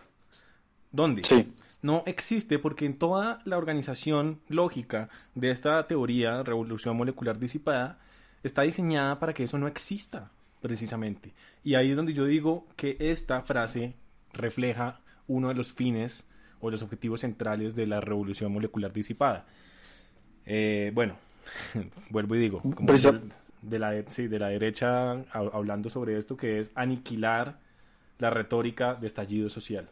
¿Dónde? 0.92 1.24
Sí. 1.24 1.54
No 1.82 2.04
existe 2.06 2.60
porque 2.60 2.86
en 2.86 2.98
toda 2.98 3.42
la 3.46 3.58
organización 3.58 4.42
lógica 4.48 5.10
de 5.36 5.52
esta 5.52 5.86
teoría, 5.88 6.44
revolución 6.44 6.98
molecular 6.98 7.38
disipada, 7.38 8.00
está 8.44 8.64
diseñada 8.64 9.20
para 9.20 9.34
que 9.34 9.44
eso 9.44 9.58
no 9.58 9.68
exista 9.68 10.32
precisamente. 10.62 11.34
Y 11.64 11.76
ahí 11.76 11.92
es 11.92 11.96
donde 11.96 12.14
yo 12.14 12.26
digo 12.26 12.68
que 12.76 12.98
esta 13.00 13.42
frase 13.44 13.94
refleja 14.34 15.02
uno 15.28 15.50
de 15.50 15.54
los 15.54 15.72
fines 15.72 16.28
o 16.60 16.72
los 16.72 16.82
objetivos 16.82 17.22
centrales 17.22 17.76
de 17.76 17.86
la 17.88 18.02
revolución 18.02 18.52
molecular 18.52 18.92
disipada. 18.92 19.46
Eh, 20.46 20.92
bueno, 20.94 21.18
vuelvo 22.10 22.36
y 22.36 22.40
digo, 22.40 22.62
como 22.62 22.92
de, 22.92 23.80
la, 23.80 23.92
de 23.92 24.40
la 24.40 24.50
derecha 24.50 25.12
hablando 25.32 25.90
sobre 25.90 26.18
esto, 26.18 26.38
que 26.38 26.60
es 26.60 26.72
aniquilar 26.76 27.60
la 28.18 28.30
retórica 28.30 28.96
de 28.96 29.08
estallido 29.08 29.50
social, 29.50 29.90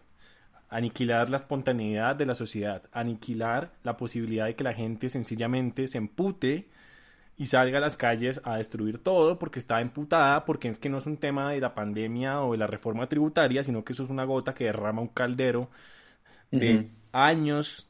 aniquilar 0.75 1.29
la 1.29 1.37
espontaneidad 1.37 2.17
de 2.17 2.25
la 2.25 2.35
sociedad, 2.35 2.83
aniquilar 2.91 3.71
la 3.83 3.95
posibilidad 3.95 4.45
de 4.45 4.55
que 4.55 4.63
la 4.65 4.73
gente 4.73 5.09
sencillamente 5.09 5.87
se 5.87 5.97
empute 5.97 6.67
y 7.37 7.45
salga 7.45 7.77
a 7.77 7.81
las 7.81 7.95
calles 7.95 8.41
a 8.43 8.57
destruir 8.57 8.97
todo 8.97 9.39
porque 9.39 9.59
está 9.59 9.79
emputada, 9.79 10.43
porque 10.43 10.67
es 10.67 10.77
que 10.77 10.89
no 10.89 10.97
es 10.97 11.05
un 11.05 11.15
tema 11.15 11.51
de 11.51 11.61
la 11.61 11.73
pandemia 11.73 12.41
o 12.41 12.51
de 12.51 12.57
la 12.57 12.67
reforma 12.67 13.07
tributaria, 13.07 13.63
sino 13.63 13.85
que 13.85 13.93
eso 13.93 14.03
es 14.03 14.09
una 14.09 14.25
gota 14.25 14.53
que 14.53 14.65
derrama 14.65 15.01
un 15.01 15.07
caldero 15.07 15.69
de 16.51 16.89
años 17.13 17.89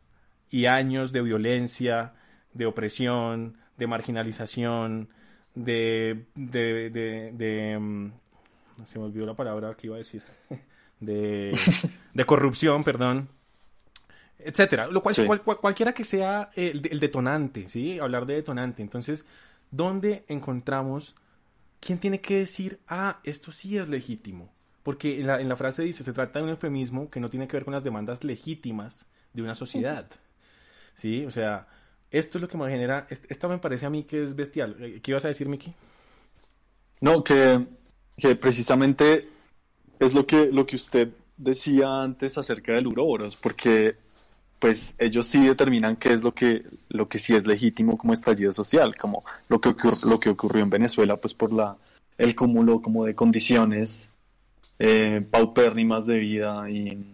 y 0.51 0.67
años 0.67 1.11
de 1.11 1.21
violencia, 1.23 2.13
de 2.53 2.67
opresión, 2.67 3.57
de 3.77 3.87
marginalización, 3.87 5.09
de, 5.55 6.25
de, 6.35 6.91
de, 6.91 7.31
de 7.33 7.79
mm, 7.79 8.11
se 8.83 8.99
me 8.99 9.05
olvidó 9.05 9.25
la 9.25 9.35
palabra 9.35 9.73
que 9.73 9.87
iba 9.87 9.95
a 9.95 9.99
decir, 9.99 10.21
de, 11.05 11.57
de 12.13 12.25
corrupción, 12.25 12.83
perdón, 12.83 13.29
etcétera. 14.45 14.87
Lo 14.87 15.01
cual, 15.01 15.41
cualquiera 15.41 15.93
que 15.93 16.03
sea 16.03 16.51
el, 16.55 16.81
detonante, 16.99 17.67
¿sí? 17.67 17.99
Hablar 17.99 18.25
de 18.25 18.35
detonante. 18.35 18.83
Entonces, 18.83 19.25
¿dónde 19.71 20.23
encontramos 20.27 21.15
quién 21.79 21.97
tiene 21.97 22.21
que 22.21 22.37
decir, 22.37 22.79
ah, 22.87 23.19
esto 23.23 23.51
sí 23.51 23.77
es 23.77 23.89
legítimo? 23.89 24.53
Porque 24.83 25.19
en 25.19 25.27
la, 25.27 25.41
en 25.41 25.49
la 25.49 25.55
frase 25.55 25.81
dice, 25.81 26.03
se 26.03 26.13
trata 26.13 26.39
de 26.39 26.43
un 26.43 26.51
eufemismo 26.51 27.09
que 27.09 27.19
no 27.19 27.29
tiene 27.29 27.47
que 27.47 27.57
ver 27.57 27.65
con 27.65 27.73
las 27.73 27.83
demandas 27.83 28.23
legítimas 28.23 29.07
de 29.33 29.41
una 29.41 29.55
sociedad. 29.55 30.07
¿Sí? 30.93 31.25
O 31.25 31.31
sea, 31.31 31.67
esto 32.11 32.37
es 32.37 32.41
lo 32.43 32.47
que 32.47 32.57
me 32.57 32.69
genera, 32.69 33.07
esto 33.09 33.49
me 33.49 33.57
parece 33.57 33.87
a 33.87 33.89
mí 33.89 34.03
que 34.03 34.21
es 34.21 34.35
bestial. 34.35 34.75
Eh, 34.79 34.99
¿Qué 35.01 35.11
ibas 35.11 35.25
a 35.25 35.29
decir, 35.29 35.49
Miki? 35.49 35.73
No, 37.01 37.23
que, 37.23 37.65
que 38.15 38.35
precisamente 38.35 39.27
es 39.99 40.13
lo 40.13 40.25
que, 40.25 40.47
lo 40.51 40.65
que 40.65 40.75
usted 40.75 41.09
decía 41.37 42.01
antes 42.01 42.37
acerca 42.37 42.73
del 42.73 42.87
Uroboros, 42.87 43.35
porque 43.35 43.95
pues 44.59 44.95
ellos 44.97 45.27
sí 45.27 45.45
determinan 45.45 45.95
qué 45.97 46.13
es 46.13 46.23
lo 46.23 46.33
que, 46.33 46.63
lo 46.89 47.07
que 47.07 47.17
sí 47.17 47.35
es 47.35 47.45
legítimo 47.45 47.97
como 47.97 48.13
estallido 48.13 48.51
social, 48.51 48.95
como 48.95 49.23
lo 49.49 49.59
que, 49.59 49.73
lo 50.07 50.19
que 50.19 50.29
ocurrió 50.29 50.63
en 50.63 50.69
Venezuela, 50.69 51.17
pues 51.17 51.33
por 51.33 51.51
la, 51.51 51.77
el 52.17 52.35
cúmulo 52.35 52.81
como 52.81 53.05
de 53.05 53.15
condiciones 53.15 54.07
eh, 54.79 55.25
paupérrimas 55.29 56.05
de 56.05 56.17
vida 56.17 56.69
y, 56.69 57.11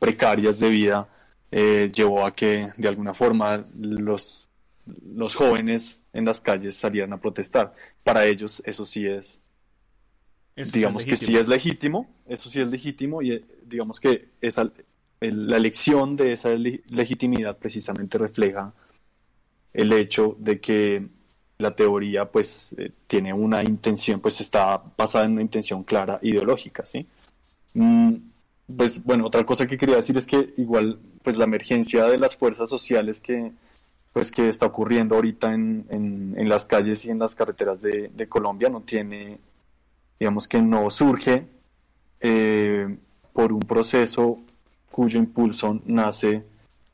precarias 0.00 0.58
de 0.58 0.68
vida 0.68 1.06
eh, 1.50 1.90
llevó 1.94 2.24
a 2.24 2.34
que 2.34 2.70
de 2.76 2.88
alguna 2.88 3.14
forma 3.14 3.62
los, 3.78 4.48
los 5.14 5.34
jóvenes 5.34 6.02
en 6.12 6.24
las 6.24 6.40
calles 6.40 6.76
salieran 6.76 7.12
a 7.12 7.20
protestar. 7.20 7.74
Para 8.02 8.24
ellos 8.24 8.62
eso 8.64 8.86
sí 8.86 9.06
es, 9.06 9.40
digamos 10.56 11.04
que 11.04 11.16
sí 11.16 11.36
es 11.36 11.48
legítimo, 11.48 12.08
eso 12.26 12.50
sí 12.50 12.60
es 12.60 12.70
legítimo 12.70 13.22
y 13.22 13.32
eh, 13.32 13.44
digamos 13.64 14.00
que 14.00 14.28
es, 14.40 14.56
la 15.20 15.56
elección 15.56 16.16
de 16.16 16.32
esa 16.32 16.50
legitimidad 16.50 17.58
precisamente 17.58 18.18
refleja 18.18 18.72
el 19.72 19.92
hecho 19.92 20.36
de 20.38 20.60
que 20.60 21.08
la 21.58 21.74
teoría 21.74 22.30
pues 22.30 22.74
eh, 22.78 22.92
tiene 23.06 23.32
una 23.32 23.62
intención, 23.62 24.20
pues 24.20 24.40
está 24.40 24.82
basada 24.96 25.24
en 25.24 25.32
una 25.32 25.42
intención 25.42 25.82
clara 25.82 26.18
ideológica, 26.22 26.84
¿sí? 26.86 27.06
Mm, 27.74 28.14
pues 28.76 29.02
bueno, 29.04 29.26
otra 29.26 29.44
cosa 29.44 29.66
que 29.66 29.76
quería 29.78 29.96
decir 29.96 30.16
es 30.16 30.26
que 30.26 30.54
igual 30.56 30.98
pues 31.22 31.36
la 31.36 31.44
emergencia 31.44 32.04
de 32.04 32.18
las 32.18 32.36
fuerzas 32.36 32.70
sociales 32.70 33.20
que 33.20 33.52
pues 34.12 34.30
que 34.30 34.48
está 34.48 34.66
ocurriendo 34.66 35.16
ahorita 35.16 35.52
en, 35.52 35.86
en, 35.90 36.48
las 36.48 36.66
calles 36.66 37.04
y 37.04 37.10
en 37.10 37.18
las 37.18 37.34
carreteras 37.34 37.82
de, 37.82 38.08
de, 38.14 38.28
Colombia 38.28 38.68
no 38.68 38.80
tiene, 38.82 39.40
digamos 40.24 40.48
que 40.48 40.62
no 40.62 40.88
surge 40.88 41.46
eh, 42.18 42.96
por 43.34 43.52
un 43.52 43.60
proceso 43.60 44.38
cuyo 44.90 45.18
impulso 45.18 45.82
nace 45.84 46.42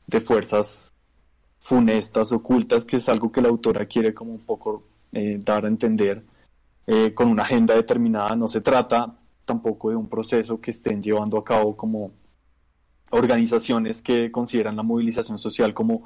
de 0.05 0.19
fuerzas 0.19 0.93
funestas, 1.57 2.33
ocultas, 2.33 2.83
que 2.83 2.97
es 2.97 3.07
algo 3.07 3.31
que 3.31 3.41
la 3.41 3.47
autora 3.47 3.85
quiere 3.85 4.13
como 4.13 4.33
un 4.33 4.41
poco 4.41 4.83
eh, 5.13 5.39
dar 5.41 5.63
a 5.63 5.69
entender 5.69 6.21
eh, 6.85 7.13
con 7.13 7.29
una 7.29 7.43
agenda 7.43 7.73
determinada. 7.73 8.35
No 8.35 8.49
se 8.49 8.59
trata 8.59 9.15
tampoco 9.45 9.91
de 9.91 9.95
un 9.95 10.09
proceso 10.09 10.59
que 10.59 10.71
estén 10.71 11.01
llevando 11.01 11.37
a 11.37 11.45
cabo 11.45 11.77
como 11.77 12.11
organizaciones 13.11 14.01
que 14.01 14.29
consideran 14.29 14.75
la 14.75 14.83
movilización 14.83 15.37
social 15.37 15.73
como, 15.73 16.03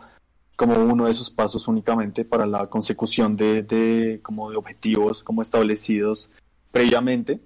como 0.56 0.76
uno 0.76 1.08
de 1.08 1.14
sus 1.14 1.32
pasos 1.32 1.68
únicamente 1.68 2.24
para 2.24 2.46
la 2.46 2.68
consecución 2.68 3.36
de, 3.36 4.20
como 4.22 4.52
de 4.52 4.58
objetivos 4.58 5.24
como 5.24 5.42
establecidos 5.42 6.30
previamente, 6.76 7.40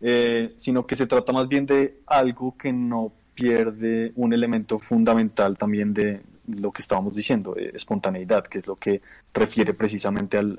eh, 0.00 0.52
sino 0.56 0.84
que 0.88 0.96
se 0.96 1.06
trata 1.06 1.32
más 1.32 1.46
bien 1.46 1.66
de 1.66 2.00
algo 2.04 2.56
que 2.58 2.72
no 2.72 3.12
pierde 3.32 4.10
un 4.16 4.32
elemento 4.32 4.80
fundamental 4.80 5.56
también 5.56 5.94
de 5.94 6.20
lo 6.60 6.72
que 6.72 6.82
estábamos 6.82 7.14
diciendo, 7.14 7.54
espontaneidad, 7.54 8.44
que 8.44 8.58
es 8.58 8.66
lo 8.66 8.74
que 8.74 9.02
refiere 9.32 9.72
precisamente 9.72 10.36
al, 10.36 10.58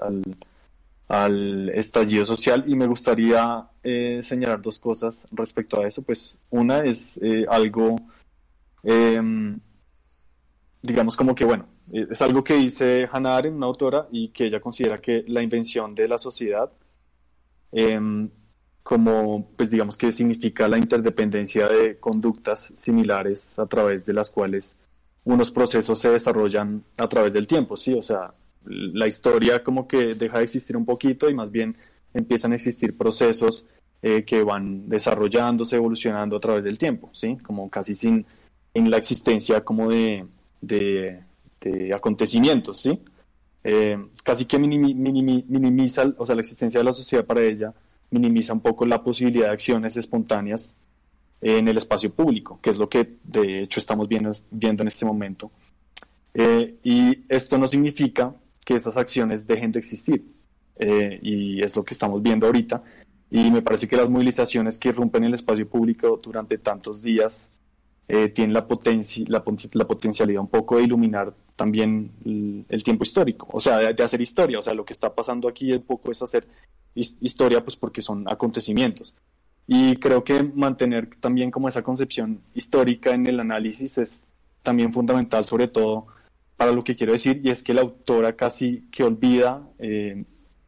al, 1.09 1.67
estallido 1.75 2.23
social. 2.23 2.63
Y 2.65 2.75
me 2.75 2.87
gustaría 2.87 3.67
eh, 3.83 4.21
señalar 4.23 4.61
dos 4.61 4.79
cosas 4.79 5.27
respecto 5.31 5.81
a 5.81 5.85
eso. 5.85 6.01
Pues 6.01 6.39
una 6.49 6.85
es 6.85 7.19
eh, 7.21 7.45
algo, 7.49 7.97
em, 8.83 9.59
digamos 10.81 11.17
como 11.17 11.35
que, 11.35 11.43
bueno, 11.43 11.65
es 11.91 12.21
algo 12.21 12.41
que 12.41 12.53
dice 12.53 13.09
Hannah 13.11 13.35
Arendt, 13.35 13.57
una 13.57 13.65
autora, 13.65 14.07
y 14.13 14.29
que 14.29 14.45
ella 14.45 14.61
considera 14.61 14.97
que 14.97 15.25
la 15.27 15.43
invención 15.43 15.93
de 15.93 16.07
la 16.07 16.17
sociedad 16.17 16.71
em, 17.71 18.29
como 18.83 19.51
pues 19.55 19.69
digamos 19.69 19.97
que 19.97 20.11
significa 20.11 20.67
la 20.67 20.77
interdependencia 20.77 21.67
de 21.67 21.97
conductas 21.97 22.73
similares 22.75 23.59
a 23.59 23.65
través 23.65 24.05
de 24.05 24.13
las 24.13 24.29
cuales 24.29 24.77
unos 25.25 25.51
procesos 25.51 25.99
se 25.99 26.09
desarrollan 26.09 26.83
a 26.97 27.07
través 27.09 27.33
del 27.33 27.47
tiempo, 27.47 27.75
¿sí? 27.75 27.93
O 27.93 28.01
sea, 28.01 28.33
la 28.65 29.07
historia 29.07 29.63
como 29.63 29.87
que 29.87 30.15
deja 30.15 30.37
de 30.37 30.45
existir 30.45 30.77
un 30.77 30.85
poquito 30.85 31.29
y 31.29 31.33
más 31.33 31.51
bien 31.51 31.75
empiezan 32.13 32.53
a 32.53 32.55
existir 32.55 32.97
procesos 32.97 33.65
eh, 34.01 34.23
que 34.23 34.43
van 34.43 34.87
desarrollándose, 34.87 35.75
evolucionando 35.75 36.37
a 36.37 36.39
través 36.39 36.63
del 36.63 36.77
tiempo, 36.77 37.09
¿sí? 37.13 37.37
Como 37.37 37.69
casi 37.69 37.95
sin 37.95 38.25
en 38.73 38.91
la 38.91 38.97
existencia 38.97 39.61
como 39.65 39.89
de, 39.89 40.25
de, 40.61 41.23
acontecimientos, 41.93 42.79
¿sí? 42.79 42.99
Eh, 43.69 43.97
casi 44.23 44.45
que 44.45 44.57
minimiza, 44.57 46.13
o 46.17 46.25
sea, 46.25 46.35
la 46.35 46.41
existencia 46.41 46.79
de 46.79 46.85
la 46.85 46.93
sociedad 46.93 47.25
para 47.25 47.41
ella 47.41 47.73
minimiza 48.11 48.53
un 48.53 48.61
poco 48.61 48.85
la 48.85 49.03
posibilidad 49.03 49.47
de 49.47 49.51
acciones 49.51 49.97
espontáneas 49.97 50.73
en 51.41 51.67
el 51.67 51.77
espacio 51.77 52.09
público, 52.13 52.59
que 52.61 52.69
es 52.69 52.77
lo 52.77 52.87
que 52.87 53.17
de 53.25 53.63
hecho 53.63 53.81
estamos 53.81 54.07
viendo, 54.07 54.31
viendo 54.51 54.83
en 54.83 54.87
este 54.87 55.03
momento. 55.03 55.51
Eh, 56.33 56.75
y 56.81 57.25
esto 57.27 57.57
no 57.57 57.67
significa 57.67 58.33
que 58.63 58.75
esas 58.75 58.95
acciones 58.95 59.45
dejen 59.45 59.73
de 59.73 59.79
existir, 59.79 60.23
eh, 60.77 61.19
y 61.21 61.61
es 61.61 61.75
lo 61.75 61.83
que 61.83 61.93
estamos 61.93 62.23
viendo 62.23 62.45
ahorita. 62.45 62.81
Y 63.29 63.51
me 63.51 63.61
parece 63.61 63.85
que 63.89 63.97
las 63.97 64.09
movilizaciones 64.09 64.77
que 64.77 64.89
irrumpen 64.89 65.25
el 65.25 65.33
espacio 65.33 65.67
público 65.67 66.17
durante 66.23 66.57
tantos 66.57 67.01
días 67.01 67.51
eh, 68.09 68.29
tienen 68.29 68.53
la, 68.53 68.65
la, 69.27 69.43
potencialidad 69.87 70.41
un 70.41 70.47
poco 70.47 70.77
de 70.77 70.83
iluminar 70.83 71.33
también 71.57 72.11
el, 72.69 72.83
tiempo 72.83 73.03
histórico, 73.03 73.47
o 73.51 73.59
sea, 73.59 73.79
de, 73.79 74.03
hacer 74.03 74.21
historia, 74.21 74.59
o 74.59 74.63
sea, 74.63 74.73
lo 74.73 74.85
que 74.85 74.93
está 74.93 75.13
pasando 75.13 75.49
aquí 75.49 75.73
un 75.73 75.81
poco 75.81 76.11
es 76.11 76.21
hacer 76.21 76.47
historia, 76.95 77.63
pues 77.63 77.75
porque 77.75 78.01
son 78.01 78.25
acontecimientos. 78.31 79.13
Y 79.67 79.97
creo 79.97 80.23
que 80.23 80.41
mantener 80.41 81.09
también 81.19 81.51
como 81.51 81.67
esa 81.67 81.83
concepción 81.83 82.41
histórica 82.53 83.11
en 83.11 83.27
el 83.27 83.41
análisis 83.41 83.97
es 83.97 84.21
también 84.63 84.93
fundamental, 84.93 85.43
sobre 85.43 85.67
todo 85.67 86.07
para 86.55 86.71
lo 86.71 86.83
que 86.83 86.95
quiero 86.95 87.11
decir, 87.11 87.41
y 87.43 87.49
es 87.49 87.61
que 87.61 87.73
la 87.73 87.81
autora 87.81 88.35
casi 88.35 88.87
que 88.89 89.03
olvida 89.03 89.67
eh, 89.79 90.23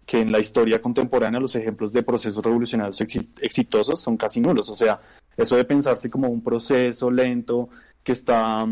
que 0.05 0.19
en 0.19 0.31
la 0.31 0.39
historia 0.39 0.81
contemporánea 0.81 1.39
los 1.39 1.55
ejemplos 1.55 1.93
de 1.93 2.03
procesos 2.03 2.43
revolucionarios 2.43 2.99
exitosos 2.99 3.99
son 3.99 4.17
casi 4.17 4.41
nulos. 4.41 4.69
O 4.69 4.73
sea, 4.73 4.99
eso 5.39 5.55
de 5.55 5.63
pensarse 5.63 6.09
como 6.09 6.27
un 6.27 6.41
proceso 6.41 7.09
lento 7.09 7.69
que 8.03 8.11
está, 8.11 8.65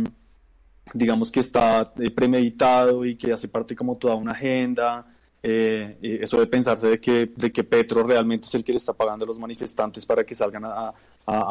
digamos 0.94 1.32
que 1.32 1.40
está 1.40 1.94
eh, 1.98 2.12
premeditado 2.12 3.06
y 3.06 3.16
que 3.16 3.32
hace 3.32 3.48
parte 3.48 3.74
como 3.74 3.96
toda 3.96 4.16
una 4.16 4.34
agenda, 4.34 5.06
eh, 5.42 5.98
eso 6.22 6.40
de 6.42 6.48
pensarse 6.48 6.88
de 6.88 7.00
que, 7.00 7.32
de 7.34 7.52
que 7.54 7.64
Petro 7.64 8.04
realmente 8.04 8.48
es 8.48 8.56
el 8.56 8.66
que 8.66 8.74
le 8.74 8.80
está 8.80 8.92
pagando 8.92 9.24
a 9.24 9.28
los 9.28 9.40
manifestantes 9.40 10.06
para 10.06 10.26
que 10.26 10.36
salgan 10.36 10.64
a, 10.66 10.94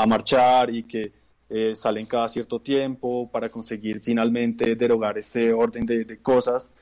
marchar 0.06 0.74
y 0.74 0.82
que 0.82 1.12
eh, 1.48 1.74
salen 1.74 2.06
cada 2.06 2.28
cierto 2.28 2.60
tiempo 2.60 3.30
para 3.30 3.50
conseguir 3.50 4.00
finalmente 4.00 4.74
derogar 4.74 5.16
este 5.16 5.52
orden 5.52 5.86
de, 5.86 6.04
de 6.04 6.18
cosas, 6.18 6.72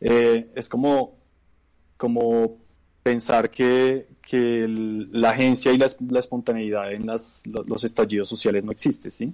es 0.00 0.68
como, 0.68 1.16
como 1.96 2.58
pensar 3.02 3.50
que, 3.50 4.08
que 4.26 4.66
la 4.68 5.30
agencia 5.30 5.72
y 5.72 5.78
la, 5.78 5.86
espontaneidad 6.18 6.92
en 6.92 7.06
las, 7.06 7.42
los, 7.46 7.84
estallidos 7.84 8.28
sociales 8.28 8.64
no 8.64 8.72
existe, 8.72 9.12
¿sí? 9.12 9.32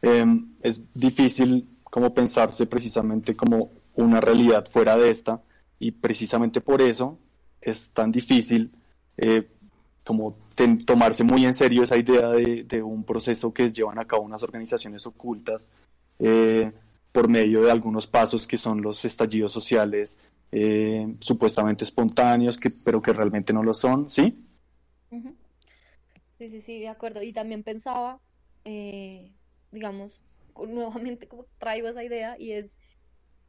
Em, 0.00 0.54
es 0.62 0.80
difícil 0.94 1.68
como 1.82 2.14
pensarse 2.14 2.66
precisamente 2.66 3.34
como 3.34 3.70
una 3.94 4.20
realidad 4.20 4.64
fuera 4.70 4.96
de 4.96 5.10
esta 5.10 5.42
y 5.78 5.90
precisamente 5.90 6.60
por 6.60 6.80
eso 6.80 7.18
es 7.60 7.90
tan 7.90 8.12
difícil 8.12 8.70
eh, 9.16 9.48
como 10.04 10.36
tomarse 10.86 11.24
muy 11.24 11.44
en 11.44 11.54
serio 11.54 11.82
esa 11.82 11.96
idea 11.96 12.28
de, 12.28 12.82
un 12.82 13.04
proceso 13.04 13.52
que 13.52 13.72
llevan 13.72 13.98
a 13.98 14.04
cabo 14.04 14.22
unas 14.22 14.42
organizaciones 14.42 15.06
ocultas 15.06 15.68
eh, 16.18 16.72
por 17.10 17.28
medio 17.28 17.62
de 17.62 17.70
algunos 17.70 18.06
pasos 18.06 18.46
que 18.46 18.56
son 18.56 18.82
los 18.82 19.04
estallidos 19.04 19.52
sociales 19.52 20.16
eh, 20.52 21.16
supuestamente 21.20 21.82
espontáneos, 21.82 22.58
que, 22.58 22.70
pero 22.84 23.00
que 23.00 23.14
realmente 23.14 23.54
no 23.54 23.62
lo 23.62 23.72
son, 23.72 24.10
¿sí? 24.10 24.46
Sí, 25.10 26.50
sí, 26.50 26.62
sí, 26.62 26.80
de 26.80 26.88
acuerdo. 26.88 27.22
Y 27.22 27.32
también 27.32 27.62
pensaba, 27.62 28.20
eh, 28.66 29.32
digamos, 29.70 30.22
nuevamente 30.54 31.26
como 31.26 31.46
traigo 31.58 31.88
esa 31.88 32.04
idea 32.04 32.36
y 32.38 32.52
es 32.52 32.70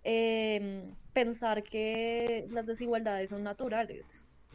em, 0.04 0.96
pensar 1.12 1.64
que 1.64 2.48
las 2.50 2.66
desigualdades 2.66 3.30
son 3.30 3.44
naturales, 3.44 4.06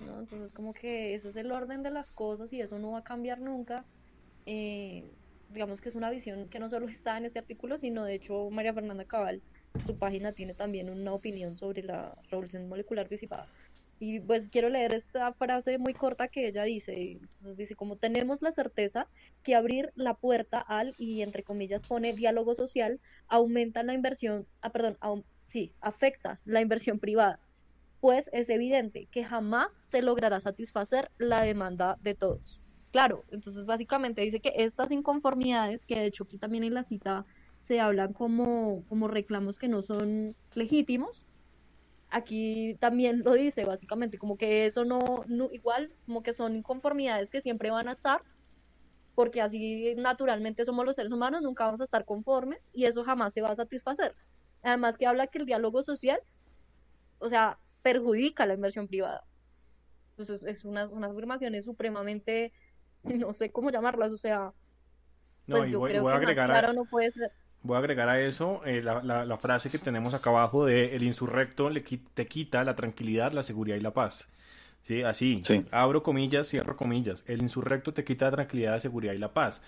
¿no? 0.01 0.21
Entonces 0.21 0.53
como 0.53 0.73
que 0.73 1.15
ese 1.15 1.29
es 1.29 1.37
el 1.37 1.53
orden 1.53 1.83
de 1.83 1.91
las 1.91 2.11
cosas 2.11 2.53
y 2.53 2.61
eso 2.61 2.79
no 2.79 2.93
va 2.93 3.01
a 3.01 3.05
cambiar 3.05 3.41
nunca. 3.41 3.85
Eh, 4.47 5.05
digamos 5.51 5.81
que 5.81 5.89
es 5.91 5.95
una 5.95 6.11
visión 6.11 6.49
que 6.49 6.59
no 6.59 6.71
solo 6.71 6.89
está 6.89 7.19
en 7.19 7.27
este 7.27 7.41
artículo, 7.41 7.79
sino 7.79 8.05
de 8.05 8.15
hecho 8.15 8.49
María 8.51 8.73
Fernanda 8.73 9.05
Cabal 9.05 9.43
su 9.87 9.97
página 9.97 10.33
tiene 10.33 10.55
también 10.55 10.91
una 10.91 11.13
opinión 11.13 11.57
sobre 11.57 11.83
la 11.83 12.17
revolución 12.31 12.69
molecular 12.69 13.09
disipada. 13.09 13.47
Y 14.01 14.21
pues 14.21 14.49
quiero 14.49 14.69
leer 14.69 14.95
esta 14.95 15.33
frase 15.33 15.79
muy 15.79 15.93
corta 15.93 16.29
que 16.29 16.47
ella 16.47 16.63
dice. 16.63 17.13
Entonces 17.13 17.57
dice, 17.57 17.75
como 17.75 17.97
tenemos 17.97 18.43
la 18.43 18.53
certeza 18.53 19.09
que 19.43 19.57
abrir 19.57 19.91
la 19.97 20.15
puerta 20.15 20.59
al, 20.61 20.95
y 20.99 21.23
entre 21.23 21.43
comillas 21.43 21.87
pone 21.87 22.13
diálogo 22.13 22.55
social, 22.55 23.01
aumenta 23.27 23.83
la 23.83 23.95
inversión, 23.95 24.47
ah, 24.63 24.71
perdón, 24.71 24.97
sí, 25.49 25.73
afecta 25.81 26.41
la 26.45 26.61
inversión 26.61 27.01
privada. 27.01 27.41
Pues 28.01 28.31
es 28.33 28.49
evidente 28.49 29.09
que 29.11 29.25
jamás 29.25 29.73
se 29.83 30.03
logrará 30.03 30.41
satisfacer 30.41 31.11
la 31.19 31.43
demanda 31.43 31.99
de 32.01 32.15
todos. 32.15 32.63
Claro, 32.93 33.25
entonces 33.31 33.67
básicamente 33.67 34.23
dice 34.23 34.41
que 34.41 34.53
estas 34.57 34.91
inconformidades, 34.93 35.85
que 35.85 35.97
de 35.97 36.07
hecho 36.07 36.25
aquí 36.25 36.39
también 36.39 36.65
en 36.65 36.75
la 36.75 36.85
cita 36.85 37.27
se 37.69 37.81
hablan 37.81 38.15
como, 38.15 38.83
como 38.89 39.07
reclamos 39.09 39.59
que 39.59 39.69
no 39.69 39.83
son 39.83 40.35
legítimos. 40.55 41.25
Aquí 42.11 42.77
también 42.81 43.23
lo 43.23 43.35
dice, 43.35 43.67
básicamente, 43.67 44.17
como 44.17 44.39
que 44.39 44.65
eso 44.65 44.87
no, 44.87 44.99
no, 45.27 45.51
igual, 45.53 45.93
como 46.07 46.23
que 46.23 46.33
son 46.33 46.57
inconformidades 46.57 47.29
que 47.29 47.43
siempre 47.43 47.71
van 47.71 47.87
a 47.89 47.93
estar, 47.93 48.23
porque 49.15 49.43
así 49.43 49.95
naturalmente 49.97 50.65
somos 50.65 50.87
los 50.87 50.97
seres 50.97 51.13
humanos, 51.13 51.43
nunca 51.43 51.67
vamos 51.67 51.83
a 51.83 51.85
estar 51.85 52.07
conformes 52.07 52.61
y 52.73 52.87
eso 52.87 53.05
jamás 53.05 53.35
se 53.35 53.43
va 53.43 53.51
a 53.51 53.57
satisfacer. 53.57 54.15
Además 54.63 54.97
que 54.97 55.07
habla 55.07 55.27
que 55.27 55.39
el 55.39 55.47
diálogo 55.47 55.83
social, 55.83 56.19
o 57.19 57.29
sea, 57.29 57.59
perjudica 57.83 58.47
la 58.47 58.55
inversión 58.55 58.89
privada. 58.89 59.25
Entonces 60.17 60.43
es 60.49 60.65
unas, 60.65 60.91
unas 60.91 61.11
afirmaciones 61.11 61.67
supremamente, 61.67 62.55
no 63.05 63.35
sé 63.35 63.51
cómo 63.51 63.71
llamarlas, 63.71 64.13
o 64.13 64.19
sea, 64.19 64.55
no, 65.47 65.59
pues 65.59 65.71
yo 65.71 65.83
creo 65.83 66.07
que 66.07 66.13
agregar 66.13 66.49
claro 66.49 66.73
no 66.73 66.87
puede 66.87 67.13
ser 67.13 67.31
voy 67.63 67.77
a 67.77 67.79
agregar 67.79 68.09
a 68.09 68.21
eso 68.21 68.63
eh, 68.65 68.83
la, 68.83 69.03
la, 69.03 69.37
frase 69.39 69.71
que 69.71 69.79
tenemos 69.79 70.15
acá 70.15 70.31
abajo 70.31 70.65
de 70.65 70.95
el 70.97 71.03
insurrecto 71.03 71.71
le 71.71 71.81
te 71.81 72.27
quita 72.27 72.65
la 72.65 72.77
tranquilidad, 72.77 73.33
la 73.33 73.43
seguridad 73.43 73.77
y 73.77 73.81
la 73.81 73.93
paz. 73.93 74.29
¿Sí? 74.83 75.03
Así, 75.03 75.41
abro 75.71 76.03
comillas, 76.03 76.49
cierro 76.49 76.77
comillas. 76.77 77.23
El 77.27 77.43
insurrecto 77.43 77.93
te 77.93 78.05
quita 78.05 78.27
la 78.27 78.33
tranquilidad, 78.33 78.73
la 78.73 78.81
seguridad 78.81 79.13
y 79.13 79.19
la 79.19 79.35
paz. 79.35 79.63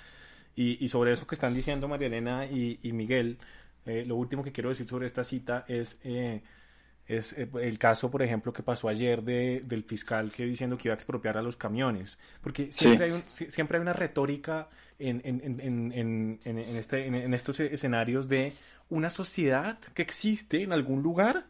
Y, 0.56 0.82
y 0.82 0.88
sobre 0.88 1.12
eso 1.12 1.26
que 1.26 1.34
están 1.34 1.52
diciendo 1.52 1.88
María 1.88 2.06
Elena 2.06 2.46
y, 2.46 2.78
y 2.82 2.92
Miguel, 2.92 3.38
eh, 3.84 4.04
lo 4.06 4.16
último 4.16 4.42
que 4.42 4.52
quiero 4.52 4.70
decir 4.70 4.86
sobre 4.88 5.06
esta 5.06 5.24
cita 5.24 5.64
es... 5.68 6.00
Eh, 6.04 6.42
es 7.16 7.32
el 7.36 7.78
caso, 7.78 8.08
por 8.08 8.22
ejemplo, 8.22 8.52
que 8.52 8.62
pasó 8.62 8.88
ayer 8.88 9.22
de, 9.22 9.62
del 9.66 9.82
fiscal 9.82 10.30
que 10.30 10.44
diciendo 10.44 10.78
que 10.78 10.86
iba 10.88 10.94
a 10.94 10.96
expropiar 10.96 11.36
a 11.36 11.42
los 11.42 11.56
camiones. 11.56 12.18
Porque 12.40 12.70
siempre, 12.70 13.06
hay, 13.06 13.10
un, 13.10 13.22
siempre 13.26 13.78
hay 13.78 13.82
una 13.82 13.92
retórica 13.92 14.68
en, 14.96 15.20
en, 15.24 15.60
en, 15.60 16.40
en, 16.44 16.76
este, 16.76 17.06
en, 17.06 17.34
estos 17.34 17.58
escenarios 17.58 18.28
de 18.28 18.52
una 18.90 19.10
sociedad 19.10 19.78
que 19.92 20.02
existe 20.02 20.62
en 20.62 20.72
algún 20.72 21.02
lugar 21.02 21.46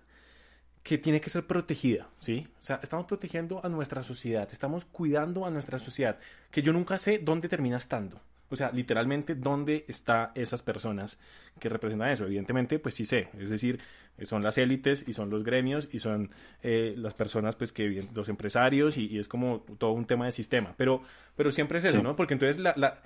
que 0.83 0.97
tiene 0.97 1.21
que 1.21 1.29
ser 1.29 1.47
protegida, 1.47 2.09
¿sí? 2.21 2.49
O 2.59 2.63
sea, 2.63 2.81
estamos 2.83 3.05
protegiendo 3.05 3.63
a 3.63 3.69
nuestra 3.69 4.03
sociedad, 4.03 4.49
estamos 4.51 4.87
cuidando 4.87 5.45
a 5.45 5.51
nuestra 5.51 5.79
sociedad, 5.79 6.19
que 6.51 6.63
yo 6.63 6.73
nunca 6.73 6.97
sé 6.97 7.19
dónde 7.19 7.51
termina 7.51 7.77
estando. 7.77 8.19
O 8.51 8.57
sea, 8.57 8.73
literalmente, 8.73 9.35
¿dónde 9.35 9.85
están 9.87 10.31
esas 10.35 10.63
personas 10.63 11.19
que 11.59 11.69
representan 11.69 12.11
eso? 12.11 12.27
Evidentemente, 12.27 12.79
pues 12.79 12.95
sí 12.97 13.05
sé. 13.05 13.29
Es 13.39 13.49
decir, 13.49 13.81
son 14.23 14.43
las 14.43 14.59
élites 14.59 15.05
y 15.07 15.13
son 15.13 15.31
los 15.31 15.45
gremios 15.45 15.89
y 15.93 16.01
son 16.01 16.31
eh, 16.63 16.95
las 16.97 17.15
personas, 17.15 17.55
pues 17.55 17.73
que 17.73 18.07
los 18.13 18.29
empresarios 18.29 18.99
y, 18.99 19.19
es 19.19 19.29
como 19.29 19.61
todo 19.79 19.93
un 19.93 20.05
tema 20.05 20.27
de 20.27 20.33
sistema. 20.33 20.75
Pero, 20.77 21.03
pero 21.37 21.53
siempre 21.53 21.79
es 21.79 21.85
eso, 21.85 22.03
¿no? 22.03 22.17
Porque 22.17 22.35
entonces 22.35 22.59
la, 22.59 22.75
la 22.77 23.01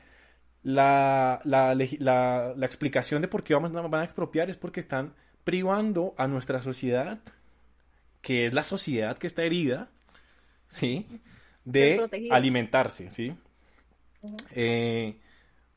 la, 0.65 1.41
la, 1.45 1.75
la, 1.75 2.55
la, 2.57 2.67
explicación 2.67 3.21
de 3.21 3.29
por 3.29 3.45
qué 3.45 3.53
vamos, 3.53 3.71
van 3.71 4.01
a 4.01 4.05
expropiar 4.05 4.49
es 4.49 4.57
porque 4.57 4.81
están 4.81 5.13
privando 5.45 6.15
a 6.17 6.27
nuestra 6.27 6.63
sociedad, 6.63 7.21
que 8.23 8.47
es 8.47 8.55
la 8.55 8.63
sociedad 8.63 9.19
que 9.19 9.27
está 9.27 9.43
herida, 9.43 9.91
¿sí? 10.69 11.07
De 11.67 12.01
alimentarse, 12.31 13.11
¿sí? 13.11 13.37
eh, 14.55 15.17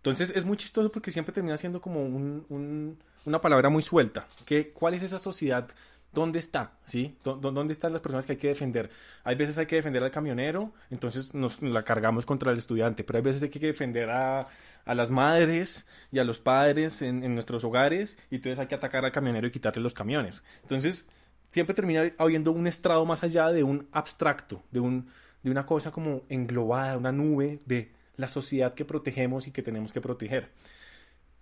entonces 0.09 0.35
es 0.35 0.45
muy 0.45 0.57
chistoso 0.57 0.91
porque 0.91 1.11
siempre 1.11 1.33
termina 1.33 1.57
siendo 1.57 1.81
como 1.81 2.03
un, 2.03 2.97
una 3.25 3.41
palabra 3.41 3.69
muy 3.69 3.83
suelta. 3.83 4.27
¿Qué, 4.45 4.71
¿Cuál 4.71 4.93
es 4.93 5.03
esa 5.03 5.19
sociedad? 5.19 5.69
¿Dónde 6.13 6.39
está? 6.39 6.71
¿Sí? 6.85 7.15
¿Dónde 7.23 7.73
están 7.73 7.91
las 7.91 8.01
personas 8.01 8.25
que 8.25 8.31
hay 8.31 8.37
que 8.37 8.47
defender? 8.47 8.89
Hay 9.23 9.35
veces 9.35 9.57
hay 9.57 9.65
que 9.65 9.75
defender 9.75 10.01
al 10.03 10.09
camionero, 10.09 10.71
entonces 10.89 11.33
nos 11.33 11.61
la 11.61 11.83
cargamos 11.83 12.25
contra 12.25 12.51
el 12.51 12.57
estudiante, 12.57 13.03
pero 13.03 13.17
hay 13.17 13.23
veces 13.23 13.43
hay 13.43 13.49
que 13.49 13.59
defender 13.59 14.09
a, 14.09 14.47
a 14.85 14.95
las 14.95 15.11
madres 15.11 15.85
y 16.11 16.19
a 16.19 16.23
los 16.23 16.39
padres 16.39 17.01
en, 17.01 17.23
en, 17.23 17.33
nuestros 17.33 17.63
hogares 17.65 18.17
y 18.31 18.35
entonces 18.37 18.57
hay 18.57 18.67
que 18.67 18.75
atacar 18.75 19.05
al 19.05 19.11
camionero 19.11 19.47
y 19.47 19.51
quitarle 19.51 19.83
los 19.83 19.93
camiones. 19.93 20.43
Entonces 20.63 21.09
siempre 21.49 21.75
termina 21.75 22.11
habiendo 22.17 22.51
un 22.51 22.65
estrado 22.67 23.05
más 23.05 23.23
allá 23.23 23.49
de 23.51 23.63
un 23.63 23.87
abstracto, 23.91 24.63
de, 24.71 24.79
un, 24.79 25.09
de 25.43 25.51
una 25.51 25.65
cosa 25.65 25.91
como 25.91 26.23
englobada, 26.29 26.97
una 26.97 27.11
nube 27.11 27.59
de 27.65 27.91
la 28.17 28.27
sociedad 28.27 28.73
que 28.73 28.83
protegemos 28.83 29.47
y 29.47 29.51
que 29.51 29.61
tenemos 29.61 29.93
que 29.93 30.01
proteger. 30.01 30.49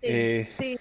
Sí, 0.00 0.08
eh, 0.08 0.48
sí, 0.58 0.78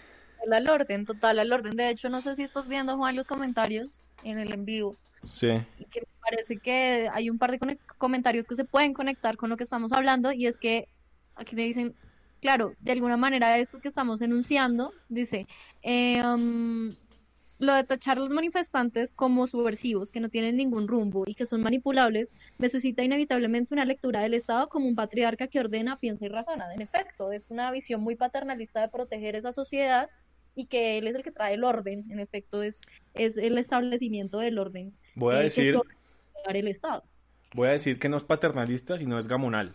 al 0.52 0.70
orden, 0.70 1.06
total 1.06 1.40
al 1.40 1.52
orden. 1.52 1.76
De 1.76 1.90
hecho, 1.90 2.10
no 2.10 2.22
sé 2.22 2.36
si 2.36 2.44
estás 2.44 2.68
viendo, 2.68 2.98
Juan, 2.98 3.16
los 3.16 3.28
comentarios 3.28 4.00
en 4.24 4.38
el 4.38 4.52
en 4.52 4.66
vivo. 4.66 4.96
Sí. 5.28 5.48
Que 5.90 6.02
me 6.02 6.08
parece 6.22 6.58
que 6.58 7.10
hay 7.12 7.30
un 7.30 7.38
par 7.38 7.52
de 7.52 7.78
comentarios 7.98 8.46
que 8.46 8.56
se 8.56 8.66
pueden 8.66 8.94
conectar 8.94 9.38
con 9.38 9.50
lo 9.50 9.58
que 9.58 9.64
estamos 9.64 9.92
hablando 9.94 10.32
y 10.32 10.48
es 10.48 10.60
que 10.60 10.88
aquí 11.36 11.56
me 11.56 11.64
dicen, 11.64 11.96
claro, 12.42 12.74
de 12.80 12.92
alguna 12.92 13.18
manera 13.18 13.58
esto 13.58 13.80
que 13.80 13.88
estamos 13.88 14.22
enunciando, 14.22 14.94
dice, 15.10 15.48
eh, 15.82 16.22
um, 16.24 16.94
lo 17.60 17.74
de 17.74 17.84
tachar 17.84 18.18
a 18.18 18.22
los 18.22 18.30
manifestantes 18.30 19.14
como 19.14 19.48
subversivos, 19.48 20.12
que 20.12 20.20
no 20.20 20.30
tienen 20.30 20.58
ningún 20.58 20.88
rumbo 20.88 21.24
y 21.26 21.36
que 21.36 21.46
son 21.46 21.62
manipulables, 21.62 22.32
me 22.58 22.70
suscita 22.70 23.04
inevitablemente 23.04 23.74
una 23.74 23.86
lectura 23.86 24.22
del 24.22 24.34
Estado 24.34 24.68
como 24.68 24.88
un 24.88 24.96
patriarca 24.96 25.48
que 25.48 25.60
ordena, 25.60 25.98
piensa 25.98 26.26
y 26.26 26.30
razona. 26.30 26.74
En 26.74 26.82
efecto, 26.82 27.32
es 27.32 27.50
una 27.50 27.72
visión 27.72 28.02
muy 28.02 28.16
paternalista 28.16 28.82
de 28.82 28.90
proteger 28.90 29.36
esa 29.36 29.54
sociedad 29.54 30.10
y 30.56 30.66
que 30.66 30.98
él 30.98 31.08
es 31.08 31.16
el 31.16 31.24
que 31.24 31.32
trae 31.32 31.54
el 31.54 31.64
orden. 31.64 32.06
En 32.10 32.20
efecto, 32.20 32.64
es, 32.64 32.82
es 33.14 33.38
el 33.38 33.58
establecimiento 33.58 34.40
del 34.40 34.58
orden. 34.60 34.94
Voy 35.16 35.36
a 35.36 35.40
eh, 35.40 35.44
decir... 35.44 35.80
El 36.48 36.68
Estado. 36.68 37.04
Voy 37.56 37.70
a 37.70 37.72
decir 37.72 37.98
que 37.98 38.08
no 38.08 38.18
es 38.18 38.24
paternalista, 38.24 39.00
sino 39.00 39.18
es 39.18 39.28
gamonal. 39.28 39.74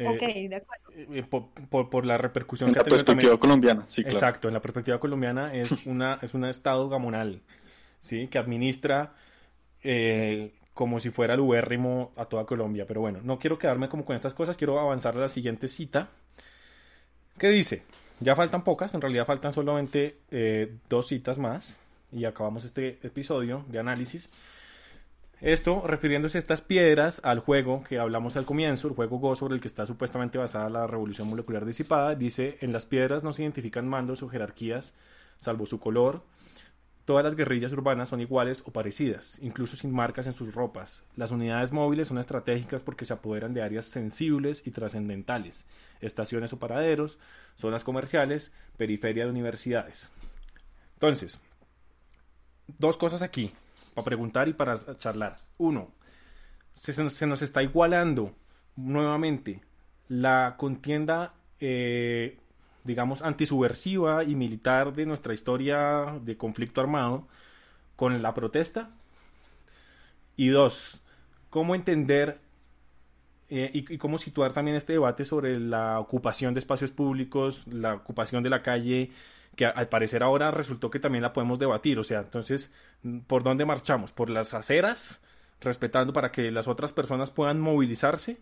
Eh, 0.00 0.08
ok, 0.08 0.48
de 0.48 0.56
acuerdo. 0.56 0.90
Eh, 0.96 1.24
por, 1.68 2.06
la 2.06 2.16
repercusión 2.16 2.70
en 2.70 2.76
la 2.76 2.84
perspectiva 2.84 3.38
colombiana, 3.38 3.84
sí, 3.86 4.02
claro. 4.02 4.16
Exacto, 4.16 4.48
en 4.48 4.54
la 4.54 4.60
perspectiva 4.60 4.98
colombiana 4.98 5.52
es 5.54 5.70
una 5.86 6.18
es 6.22 6.32
un 6.32 6.46
estado 6.46 6.88
gamonal, 6.88 7.42
¿sí? 8.00 8.26
Que 8.28 8.38
administra 8.38 9.12
eh, 9.82 10.54
como 10.72 11.00
si 11.00 11.10
fuera 11.10 11.34
el 11.34 11.40
ubérrimo 11.40 12.12
a 12.16 12.24
toda 12.24 12.46
Colombia. 12.46 12.86
Pero 12.86 13.02
bueno, 13.02 13.20
no 13.22 13.38
quiero 13.38 13.58
quedarme 13.58 13.90
como 13.90 14.06
con 14.06 14.16
estas 14.16 14.32
cosas, 14.32 14.56
quiero 14.56 14.80
avanzar 14.80 15.16
a 15.16 15.20
la 15.20 15.28
siguiente 15.28 15.68
cita. 15.68 16.08
¿Qué 17.36 17.48
dice? 17.50 17.82
Ya 18.20 18.34
faltan 18.34 18.64
pocas, 18.64 18.94
en 18.94 19.02
realidad 19.02 19.26
faltan 19.26 19.52
solamente 19.52 20.16
dos 20.88 21.08
citas 21.08 21.38
más 21.38 21.78
y 22.12 22.24
acabamos 22.24 22.64
este 22.64 22.98
episodio 23.02 23.64
de 23.68 23.78
análisis. 23.78 24.30
Esto 25.40 25.82
refiriéndose 25.86 26.36
a 26.36 26.40
estas 26.40 26.60
piedras 26.60 27.22
al 27.24 27.38
juego 27.38 27.82
que 27.82 27.98
hablamos 27.98 28.36
al 28.36 28.44
comienzo, 28.44 28.88
el 28.88 28.94
juego 28.94 29.18
Go 29.18 29.34
sobre 29.34 29.54
el 29.54 29.62
que 29.62 29.68
está 29.68 29.86
supuestamente 29.86 30.36
basada 30.36 30.68
la 30.68 30.86
revolución 30.86 31.28
molecular 31.28 31.64
disipada, 31.64 32.14
dice, 32.14 32.58
en 32.60 32.74
las 32.74 32.84
piedras 32.84 33.24
no 33.24 33.32
se 33.32 33.42
identifican 33.42 33.88
mandos 33.88 34.22
o 34.22 34.28
jerarquías, 34.28 34.92
salvo 35.38 35.64
su 35.64 35.80
color. 35.80 36.22
Todas 37.06 37.24
las 37.24 37.36
guerrillas 37.36 37.72
urbanas 37.72 38.10
son 38.10 38.20
iguales 38.20 38.62
o 38.66 38.70
parecidas, 38.70 39.38
incluso 39.40 39.76
sin 39.76 39.92
marcas 39.92 40.26
en 40.26 40.34
sus 40.34 40.54
ropas. 40.54 41.04
Las 41.16 41.30
unidades 41.30 41.72
móviles 41.72 42.08
son 42.08 42.18
estratégicas 42.18 42.82
porque 42.82 43.06
se 43.06 43.14
apoderan 43.14 43.54
de 43.54 43.62
áreas 43.62 43.86
sensibles 43.86 44.66
y 44.66 44.72
trascendentales, 44.72 45.66
estaciones 46.02 46.52
o 46.52 46.58
paraderos, 46.58 47.18
zonas 47.56 47.82
comerciales, 47.82 48.52
periferia 48.76 49.24
de 49.24 49.30
universidades. 49.30 50.10
Entonces, 50.96 51.40
dos 52.78 52.98
cosas 52.98 53.22
aquí 53.22 53.54
para 53.94 54.04
preguntar 54.04 54.48
y 54.48 54.52
para 54.52 54.76
charlar. 54.96 55.36
Uno, 55.58 55.92
se, 56.74 57.26
nos 57.26 57.42
está 57.42 57.62
igualando 57.62 58.34
nuevamente 58.76 59.60
la 60.08 60.54
contienda, 60.56 61.34
eh, 61.60 62.38
digamos, 62.84 63.22
antisubversiva 63.22 64.24
y 64.24 64.34
militar 64.34 64.92
de 64.92 65.06
nuestra 65.06 65.34
historia 65.34 66.18
de 66.22 66.36
conflicto 66.36 66.80
armado 66.80 67.26
con 67.96 68.22
la 68.22 68.34
protesta. 68.34 68.90
Y 70.36 70.48
dos, 70.48 71.02
cómo 71.50 71.74
entender 71.74 72.40
eh, 73.52 73.70
y, 73.74 73.98
cómo 73.98 74.16
situar 74.16 74.52
también 74.52 74.76
este 74.76 74.92
debate 74.92 75.24
sobre 75.24 75.58
la 75.58 75.98
ocupación 75.98 76.54
de 76.54 76.60
espacios 76.60 76.92
públicos, 76.92 77.66
la 77.66 77.94
ocupación 77.94 78.44
de 78.44 78.50
la 78.50 78.62
calle 78.62 79.10
que 79.56 79.66
al 79.66 79.88
parecer 79.88 80.22
ahora 80.22 80.52
resultó 80.52 80.88
que 80.88 81.00
también 81.00 81.22
la 81.22 81.32
podemos 81.32 81.58
debatir. 81.58 81.98
O 81.98 82.04
sea, 82.04 82.20
entonces, 82.20 82.72
¿por 83.26 83.42
dónde 83.42 83.64
marchamos? 83.64 84.12
¿Por 84.12 84.30
las 84.30 84.54
aceras? 84.54 85.20
Respetando 85.60 86.12
para 86.12 86.30
que 86.30 86.50
las 86.52 86.68
otras 86.68 86.92
personas 86.92 87.32
puedan 87.32 87.60
movilizarse. 87.60 88.38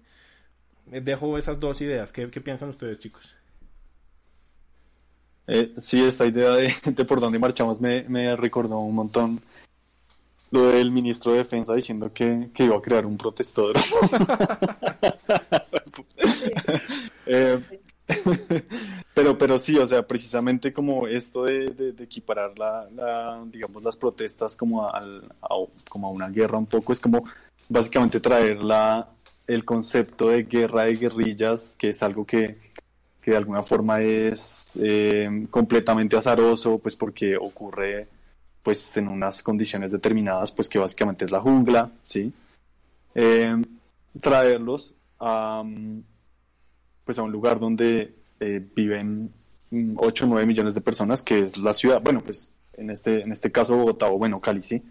Eh, 0.93 1.01
dejo 1.01 1.39
esas 1.39 1.59
dos 1.59 1.81
ideas. 1.81 2.13
¿Qué, 2.13 2.29
piensan 2.29 2.69
ustedes, 2.69 2.99
chicos? 2.99 3.35
Eh, 5.47 5.73
sí, 5.79 6.05
esta 6.05 6.27
idea 6.27 6.51
de, 6.53 6.71
por 7.07 7.21
dónde 7.21 7.39
marchamos 7.39 7.81
me, 7.81 8.03
me, 8.09 8.37
recordó 8.37 8.79
un 8.81 8.95
montón 8.95 9.41
lo 10.51 10.69
del 10.69 10.91
ministro 10.91 11.33
de 11.33 11.39
Defensa 11.39 11.75
diciendo 11.75 12.13
que, 12.13 12.49
que 12.55 12.65
iba 12.65 12.77
a 12.77 12.83
crear 12.83 13.07
un 13.07 13.17
protestador. 13.17 13.77
eh, 17.27 17.59
pero, 19.15 19.37
pero 19.37 19.59
sí, 19.59 19.77
o 19.79 19.87
sea, 19.87 20.07
precisamente 20.07 20.73
como 20.73 21.07
esto 21.07 21.45
de, 21.45 21.95
equiparar 21.99 22.59
la, 22.59 23.43
digamos, 23.47 23.83
las 23.83 23.97
protestas 23.97 24.57
como 24.57 24.87
a, 24.87 25.03
como 25.89 26.09
a 26.09 26.11
una 26.11 26.29
guerra 26.29 26.59
un 26.59 26.67
poco, 26.67 26.93
es 26.93 27.01
como 27.01 27.25
básicamente 27.69 28.21
traer 28.21 28.63
la, 28.63 29.09
el 29.47 29.65
concepto 29.65 30.31
de 30.31 30.45
guerra 30.45 30.85
de 30.85 30.95
guerrillas, 30.95 31.75
que 31.79 31.91
es 31.91 32.03
algo 32.03 32.25
que, 32.25 32.59
que 33.21 33.33
de 33.33 33.37
alguna 33.37 33.63
forma 33.63 34.01
es 34.01 34.65
eh, 34.81 35.47
completamente 35.51 36.17
azaroso, 36.17 36.79
pues 36.79 36.97
porque 36.97 37.37
ocurre 37.37 38.09
pues 38.63 38.97
en 38.97 39.09
unas 39.09 39.43
condiciones 39.43 39.93
determinadas, 39.93 40.53
pues 40.53 40.69
que 40.69 40.79
básicamente 40.79 41.25
es 41.25 41.31
la 41.31 41.41
jungla, 41.41 41.91
¿sí? 42.03 42.33
Eh, 43.15 43.57
traerlos 44.21 44.95
a 45.19 45.65
pues 47.05 47.19
a 47.19 47.23
un 47.23 47.33
lugar 47.33 47.59
donde 47.59 48.15
eh, 48.39 48.63
viven 48.77 49.33
8 49.97 50.25
o 50.25 50.29
9 50.29 50.47
millones 50.47 50.75
de 50.75 50.83
personas, 50.83 51.23
que 51.23 51.39
es 51.39 51.57
la 51.57 51.73
ciudad, 51.73 52.03
bueno, 52.03 52.21
pues 52.21 52.55
en 52.75 52.91
este, 52.91 53.23
en 53.23 53.33
este 53.33 53.51
caso 53.51 53.77
Bogotá 53.77 54.09
o 54.09 54.19
bueno, 54.19 54.41
Cali, 54.41 54.61
sí, 54.61 54.83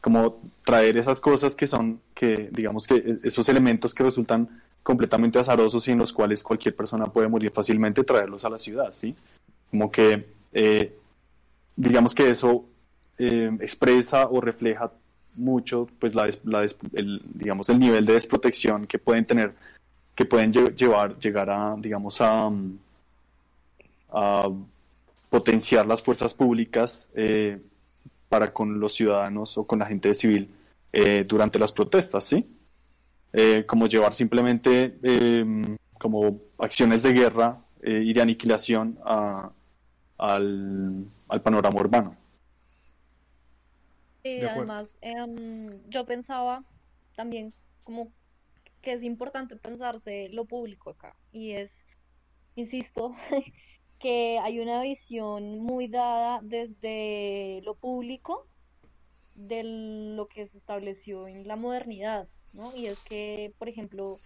como 0.00 0.40
traer 0.64 0.96
esas 0.96 1.20
cosas 1.20 1.56
que 1.56 1.66
son, 1.66 2.00
que 2.14 2.50
digamos 2.52 2.86
que 2.86 2.94
e, 2.94 3.18
esos 3.24 3.48
elementos 3.48 3.92
que 3.92 4.04
resultan 4.04 4.62
completamente 4.84 5.40
azarosos 5.40 5.88
y 5.88 5.90
en 5.90 5.98
los 5.98 6.12
cuales 6.12 6.44
cualquier 6.44 6.76
persona 6.76 7.06
puede 7.06 7.26
morir 7.26 7.50
fácilmente, 7.50 8.04
traerlos 8.04 8.44
a 8.44 8.50
la 8.50 8.58
ciudad, 8.58 8.92
¿sí? 8.92 9.16
Como 9.68 9.90
que, 9.90 10.24
eh, 10.52 10.96
digamos 11.74 12.14
que 12.14 12.30
eso 12.30 12.64
eh, 13.18 13.50
expresa 13.60 14.28
o 14.28 14.40
refleja 14.40 14.92
mucho, 15.34 15.88
pues, 15.98 16.14
la, 16.14 16.28
la 16.44 16.66
el, 16.94 17.20
digamos, 17.34 17.68
el 17.68 17.78
nivel 17.78 18.06
de 18.06 18.14
desprotección 18.14 18.86
que 18.86 18.98
pueden 18.98 19.24
tener 19.24 19.54
que 20.16 20.24
pueden 20.24 20.50
llevar, 20.50 21.18
llegar 21.18 21.50
a, 21.50 21.76
digamos, 21.78 22.22
a, 22.22 22.50
a 24.10 24.50
potenciar 25.28 25.86
las 25.86 26.02
fuerzas 26.02 26.32
públicas 26.32 27.06
eh, 27.14 27.60
para 28.30 28.52
con 28.52 28.80
los 28.80 28.94
ciudadanos 28.94 29.58
o 29.58 29.66
con 29.66 29.78
la 29.78 29.86
gente 29.86 30.14
civil 30.14 30.48
eh, 30.92 31.24
durante 31.28 31.58
las 31.58 31.72
protestas, 31.72 32.24
¿sí? 32.24 32.46
Eh, 33.34 33.64
como 33.66 33.86
llevar 33.86 34.14
simplemente 34.14 34.96
em, 35.02 35.76
como 35.98 36.40
acciones 36.58 37.02
de 37.02 37.12
guerra 37.12 37.58
y 37.82 38.12
de 38.12 38.20
aniquilación 38.20 38.98
al, 39.04 39.50
al, 41.28 41.42
panorama 41.42 41.78
urbano. 41.78 42.16
Y 44.26 44.44
además, 44.44 44.98
em, 45.00 45.88
yo 45.88 46.04
pensaba 46.04 46.64
también 47.14 47.54
como 47.84 48.12
que 48.82 48.92
es 48.92 49.02
importante 49.02 49.56
pensarse 49.56 50.28
lo 50.30 50.44
público 50.44 50.90
acá 50.90 51.16
y 51.32 51.52
es, 51.52 51.70
insisto, 52.56 53.14
que 54.00 54.38
hay 54.40 54.60
una 54.60 54.82
visión 54.82 55.58
muy 55.58 55.88
dada 55.88 56.40
desde 56.42 57.60
lo 57.64 57.74
público 57.74 58.46
de 59.34 59.62
lo 60.16 60.28
que 60.28 60.48
se 60.48 60.58
estableció 60.58 61.28
en 61.28 61.46
la 61.46 61.56
modernidad, 61.56 62.28
¿no? 62.52 62.74
Y 62.74 62.86
es 62.86 63.00
que, 63.00 63.54
por 63.58 63.68
ejemplo, 63.68 64.18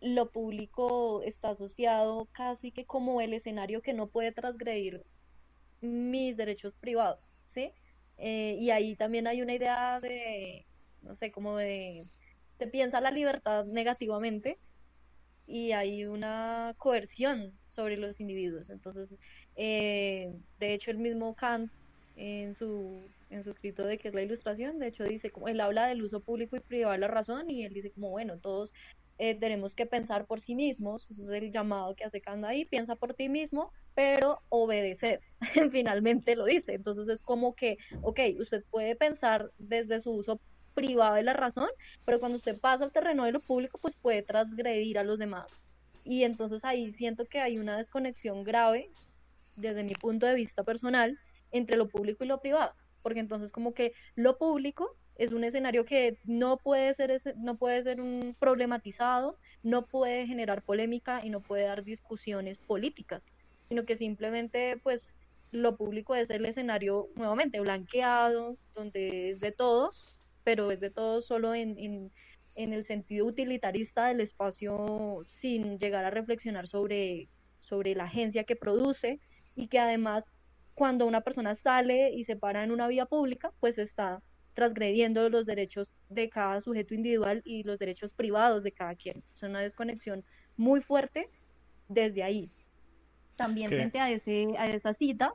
lo 0.00 0.30
público 0.30 1.22
está 1.22 1.50
asociado 1.50 2.28
casi 2.32 2.70
que 2.70 2.84
como 2.84 3.20
el 3.20 3.32
escenario 3.34 3.82
que 3.82 3.92
no 3.92 4.06
puede 4.08 4.32
transgredir 4.32 5.04
mis 5.80 6.36
derechos 6.36 6.76
privados, 6.76 7.30
¿sí? 7.54 7.72
Eh, 8.18 8.56
y 8.60 8.70
ahí 8.70 8.96
también 8.96 9.26
hay 9.26 9.42
una 9.42 9.54
idea 9.54 10.00
de, 10.00 10.66
no 11.02 11.14
sé, 11.14 11.30
como 11.30 11.56
de 11.56 12.04
se 12.58 12.66
piensa 12.66 13.00
la 13.00 13.12
libertad 13.12 13.64
negativamente 13.66 14.58
y 15.46 15.72
hay 15.72 16.04
una 16.04 16.74
coerción 16.76 17.52
sobre 17.68 17.96
los 17.96 18.20
individuos. 18.20 18.68
Entonces, 18.70 19.08
eh, 19.56 20.32
de 20.58 20.74
hecho, 20.74 20.90
el 20.90 20.98
mismo 20.98 21.34
Kant 21.34 21.70
en 22.16 22.56
su, 22.56 23.00
en 23.30 23.44
su 23.44 23.50
escrito 23.50 23.84
de 23.84 23.98
que 23.98 24.08
es 24.08 24.14
la 24.14 24.22
ilustración, 24.22 24.78
de 24.78 24.88
hecho 24.88 25.04
dice, 25.04 25.30
como 25.30 25.48
él 25.48 25.60
habla 25.60 25.86
del 25.86 26.02
uso 26.02 26.20
público 26.20 26.56
y 26.56 26.60
privado 26.60 26.92
de 26.92 26.98
la 26.98 27.08
razón 27.08 27.48
y 27.48 27.64
él 27.64 27.72
dice 27.72 27.92
como, 27.92 28.10
bueno, 28.10 28.38
todos 28.38 28.72
eh, 29.18 29.34
tenemos 29.34 29.74
que 29.74 29.84
pensar 29.84 30.26
por 30.26 30.40
sí 30.40 30.54
mismos, 30.54 31.06
eso 31.10 31.24
es 31.24 31.42
el 31.42 31.50
llamado 31.50 31.96
que 31.96 32.04
hace 32.04 32.20
Kant 32.20 32.44
ahí, 32.44 32.64
piensa 32.64 32.94
por 32.94 33.14
ti 33.14 33.28
mismo, 33.28 33.72
pero 33.94 34.38
obedecer, 34.48 35.20
finalmente 35.72 36.36
lo 36.36 36.44
dice. 36.44 36.74
Entonces 36.74 37.08
es 37.08 37.20
como 37.20 37.54
que, 37.54 37.78
ok, 38.02 38.20
usted 38.38 38.64
puede 38.70 38.94
pensar 38.94 39.50
desde 39.58 40.00
su 40.00 40.12
uso 40.12 40.40
privado 40.74 41.16
de 41.16 41.24
la 41.24 41.32
razón, 41.32 41.68
pero 42.06 42.20
cuando 42.20 42.38
usted 42.38 42.60
pasa 42.60 42.84
al 42.84 42.92
terreno 42.92 43.24
de 43.24 43.32
lo 43.32 43.40
público, 43.40 43.78
pues 43.78 43.96
puede 43.96 44.22
transgredir 44.22 44.98
a 44.98 45.04
los 45.04 45.18
demás. 45.18 45.46
Y 46.04 46.22
entonces 46.22 46.64
ahí 46.64 46.92
siento 46.92 47.26
que 47.26 47.40
hay 47.40 47.58
una 47.58 47.76
desconexión 47.76 48.44
grave, 48.44 48.88
desde 49.56 49.82
mi 49.82 49.94
punto 49.94 50.26
de 50.26 50.34
vista 50.34 50.62
personal, 50.62 51.18
entre 51.50 51.76
lo 51.76 51.88
público 51.88 52.22
y 52.22 52.28
lo 52.28 52.40
privado. 52.40 52.72
Porque 53.02 53.18
entonces 53.18 53.50
como 53.50 53.74
que 53.74 53.92
lo 54.14 54.38
público 54.38 54.96
es 55.18 55.32
un 55.32 55.42
escenario 55.42 55.84
que 55.84 56.16
no 56.24 56.56
puede 56.56 56.94
ser 56.94 57.10
ese, 57.10 57.34
no 57.36 57.56
puede 57.56 57.82
ser 57.82 58.00
un 58.00 58.36
problematizado, 58.38 59.36
no 59.64 59.84
puede 59.84 60.26
generar 60.26 60.62
polémica 60.62 61.20
y 61.24 61.30
no 61.30 61.40
puede 61.40 61.64
dar 61.64 61.82
discusiones 61.82 62.56
políticas, 62.58 63.24
sino 63.68 63.84
que 63.84 63.96
simplemente 63.96 64.78
pues 64.82 65.14
lo 65.50 65.76
público 65.76 66.14
es 66.14 66.30
el 66.30 66.46
escenario 66.46 67.08
nuevamente 67.16 67.58
blanqueado, 67.60 68.56
donde 68.74 69.30
es 69.30 69.40
de 69.40 69.50
todos, 69.50 70.14
pero 70.44 70.70
es 70.70 70.78
de 70.78 70.90
todos 70.90 71.26
solo 71.26 71.52
en, 71.52 71.76
en, 72.54 72.72
el 72.72 72.84
sentido 72.86 73.26
utilitarista 73.26 74.06
del 74.08 74.20
espacio 74.20 75.22
sin 75.24 75.78
llegar 75.78 76.04
a 76.04 76.10
reflexionar 76.10 76.68
sobre, 76.68 77.28
sobre 77.60 77.94
la 77.94 78.04
agencia 78.04 78.44
que 78.44 78.56
produce 78.56 79.20
y 79.56 79.68
que 79.68 79.78
además 79.78 80.24
cuando 80.74 81.06
una 81.06 81.22
persona 81.22 81.56
sale 81.56 82.12
y 82.12 82.24
se 82.24 82.36
para 82.36 82.62
en 82.62 82.70
una 82.70 82.86
vía 82.86 83.06
pública, 83.06 83.52
pues 83.58 83.78
está 83.78 84.22
transgrediendo 84.58 85.28
los 85.28 85.46
derechos 85.46 85.88
de 86.08 86.28
cada 86.28 86.60
sujeto 86.60 86.92
individual 86.92 87.42
y 87.44 87.62
los 87.62 87.78
derechos 87.78 88.10
privados 88.12 88.64
de 88.64 88.72
cada 88.72 88.96
quien. 88.96 89.22
Es 89.36 89.44
una 89.44 89.60
desconexión 89.60 90.24
muy 90.56 90.80
fuerte 90.80 91.28
desde 91.88 92.24
ahí. 92.24 92.50
También 93.36 93.68
frente 93.68 94.00
a, 94.00 94.10
ese, 94.10 94.48
a 94.58 94.66
esa 94.66 94.94
cita, 94.94 95.32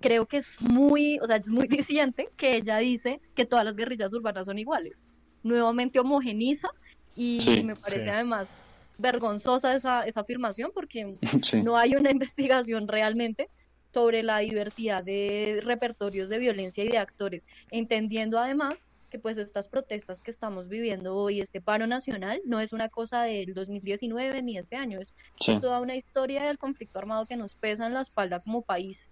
creo 0.00 0.24
que 0.24 0.38
es 0.38 0.62
muy, 0.62 1.18
o 1.18 1.26
sea, 1.26 1.36
es 1.36 1.46
muy 1.46 1.68
diciente 1.68 2.30
que 2.38 2.56
ella 2.56 2.78
dice 2.78 3.20
que 3.34 3.44
todas 3.44 3.66
las 3.66 3.76
guerrillas 3.76 4.14
urbanas 4.14 4.46
son 4.46 4.58
iguales. 4.58 5.04
Nuevamente 5.42 6.00
homogeniza 6.00 6.68
y 7.14 7.36
me 7.64 7.74
parece 7.74 8.08
además 8.08 8.48
vergonzosa 8.96 9.74
esa, 9.74 10.06
esa 10.06 10.20
afirmación 10.20 10.70
porque 10.72 11.18
no 11.62 11.76
hay 11.76 11.96
una 11.96 12.10
investigación 12.18 12.88
realmente 12.88 13.50
sobre 13.94 14.24
la 14.24 14.38
diversidad 14.40 15.04
de 15.04 15.62
repertorios 15.64 16.28
de 16.28 16.38
violencia 16.38 16.84
y 16.84 16.88
de 16.88 16.98
actores, 16.98 17.46
entendiendo 17.70 18.38
además 18.38 18.84
que 19.08 19.20
pues 19.20 19.38
estas 19.38 19.68
protestas 19.68 20.20
que 20.20 20.32
estamos 20.32 20.68
viviendo 20.68 21.14
hoy, 21.14 21.40
este 21.40 21.60
paro 21.60 21.86
nacional, 21.86 22.40
no 22.44 22.58
es 22.58 22.72
una 22.72 22.88
cosa 22.88 23.22
del 23.22 23.54
2019 23.54 24.42
ni 24.42 24.58
este 24.58 24.74
año, 24.74 25.00
es 25.00 25.14
toda 25.60 25.78
una 25.80 25.94
historia 25.94 26.42
del 26.42 26.58
conflicto 26.58 26.98
armado 26.98 27.24
que 27.24 27.36
nos 27.36 27.54
pesa 27.54 27.86
en 27.86 27.94
la 27.94 28.00
espalda 28.00 28.40
como 28.40 28.62
país 28.62 29.08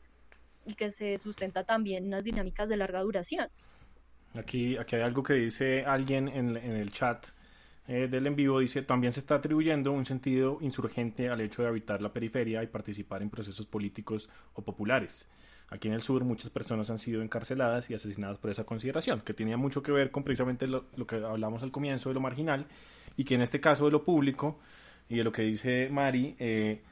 y 0.67 0.75
que 0.75 0.91
se 0.91 1.19
sustenta 1.19 1.63
también 1.63 2.03
en 2.03 2.09
unas 2.09 2.25
dinámicas 2.25 2.69
de 2.69 2.77
larga 2.77 3.01
duración. 3.03 3.49
Aquí, 4.35 4.77
aquí 4.77 4.97
hay 4.97 5.03
algo 5.03 5.23
que 5.23 5.35
dice 5.35 5.85
alguien 5.85 6.27
en, 6.27 6.57
en 6.57 6.73
el 6.73 6.91
chat 6.91 7.29
eh, 7.89 8.09
del 8.09 8.27
en 8.27 8.37
vivo, 8.37 8.61
dice, 8.61 8.83
también 8.83 9.13
se 9.13 9.21
está 9.21 9.37
atribuyendo 9.37 9.93
un 9.93 10.07
sentido 10.07 10.59
insurgente 10.61 11.29
al 11.29 11.41
hecho 11.41 11.63
de 11.63 11.69
habitar 11.69 12.01
la 12.01 12.13
periferia 12.13 12.63
y 12.63 12.69
participar 12.69 13.23
en 13.23 13.31
procesos 13.31 13.67
políticos 13.67 14.29
o 14.55 14.63
populares. 14.63 15.29
Aquí 15.69 15.89
en 15.89 15.95
el 15.95 16.03
sur 16.03 16.23
muchas 16.25 16.51
personas 16.51 16.91
han 16.91 16.99
sido 16.99 17.23
encarceladas 17.23 17.91
y 17.91 17.95
asesinadas 17.95 18.39
por 18.39 18.51
esa 18.51 18.65
consideración, 18.65 19.21
que 19.23 19.35
tenía 19.35 19.57
mucho 19.57 19.83
que 19.83 19.91
ver 19.91 20.11
con 20.11 20.23
precisamente 20.23 20.67
lo, 20.67 20.85
que 21.07 21.17
hablamos 21.17 21.63
al 21.63 21.73
comienzo 21.73 22.11
de 22.11 22.15
lo 22.15 22.21
marginal 22.21 22.67
y 23.17 23.25
que 23.25 23.35
en 23.35 23.41
este 23.43 23.61
caso 23.61 23.87
de 23.87 23.91
lo 23.91 24.05
público 24.05 24.61
y 25.09 25.17
de 25.17 25.25
lo 25.25 25.33
que 25.33 25.43
dice 25.43 25.89
Mari, 25.91 26.37
eh, 26.39 26.83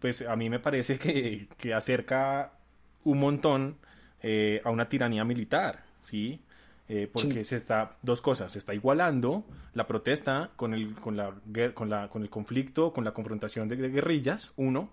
pues 0.00 0.22
a 0.22 0.36
mí 0.36 0.50
me 0.50 0.60
parece 0.60 0.98
que, 0.98 1.48
que 1.56 1.74
acerca 1.74 2.52
un 3.04 3.18
montón 3.20 3.78
eh, 4.22 4.60
a 4.64 4.70
una 4.70 4.88
tiranía 4.88 5.24
militar, 5.24 5.84
¿sí? 6.00 6.40
Eh, 6.88 7.10
porque 7.12 7.44
se 7.44 7.56
está 7.56 7.96
dos 8.02 8.20
cosas 8.20 8.52
se 8.52 8.60
está 8.60 8.72
igualando 8.72 9.44
la 9.74 9.88
protesta 9.88 10.50
con 10.54 10.72
el 10.72 10.94
con 10.94 11.16
la, 11.16 11.34
con 11.74 11.90
la 11.90 12.08
con 12.08 12.22
el 12.22 12.30
conflicto 12.30 12.92
con 12.92 13.02
la 13.02 13.10
confrontación 13.12 13.68
de 13.68 13.74
guerrillas 13.76 14.52
uno 14.54 14.92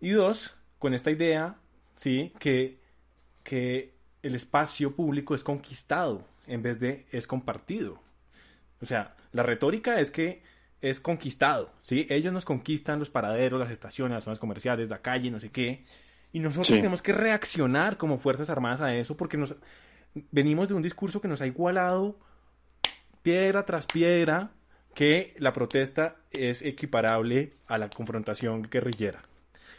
y 0.00 0.10
dos 0.10 0.54
con 0.78 0.94
esta 0.94 1.10
idea 1.10 1.56
¿sí? 1.98 2.32
Que, 2.38 2.78
que 3.42 3.92
el 4.22 4.34
espacio 4.34 4.94
público 4.94 5.34
es 5.34 5.44
conquistado 5.44 6.24
en 6.46 6.62
vez 6.62 6.80
de 6.80 7.06
es 7.10 7.26
compartido. 7.26 8.00
O 8.80 8.86
sea, 8.86 9.16
la 9.32 9.42
retórica 9.42 10.00
es 10.00 10.10
que 10.10 10.42
es 10.80 11.00
conquistado, 11.00 11.72
¿sí? 11.80 12.06
Ellos 12.08 12.32
nos 12.32 12.44
conquistan 12.44 13.00
los 13.00 13.10
paraderos, 13.10 13.58
las 13.58 13.70
estaciones, 13.70 14.14
las 14.14 14.24
zonas 14.24 14.38
comerciales, 14.38 14.88
la 14.88 15.02
calle, 15.02 15.30
no 15.30 15.40
sé 15.40 15.50
qué. 15.50 15.84
Y 16.32 16.38
nosotros 16.38 16.68
tenemos 16.68 17.02
que 17.02 17.12
reaccionar 17.12 17.96
como 17.96 18.18
Fuerzas 18.18 18.48
Armadas 18.48 18.80
a 18.80 18.94
eso 18.94 19.16
porque 19.16 19.36
nos 19.36 19.56
venimos 20.30 20.68
de 20.68 20.74
un 20.74 20.82
discurso 20.82 21.20
que 21.20 21.28
nos 21.28 21.40
ha 21.40 21.46
igualado 21.46 22.18
piedra 23.22 23.66
tras 23.66 23.86
piedra 23.86 24.50
que 24.94 25.34
la 25.38 25.52
protesta 25.52 26.16
es 26.30 26.62
equiparable 26.62 27.54
a 27.66 27.78
la 27.78 27.90
confrontación 27.90 28.62
guerrillera 28.62 29.22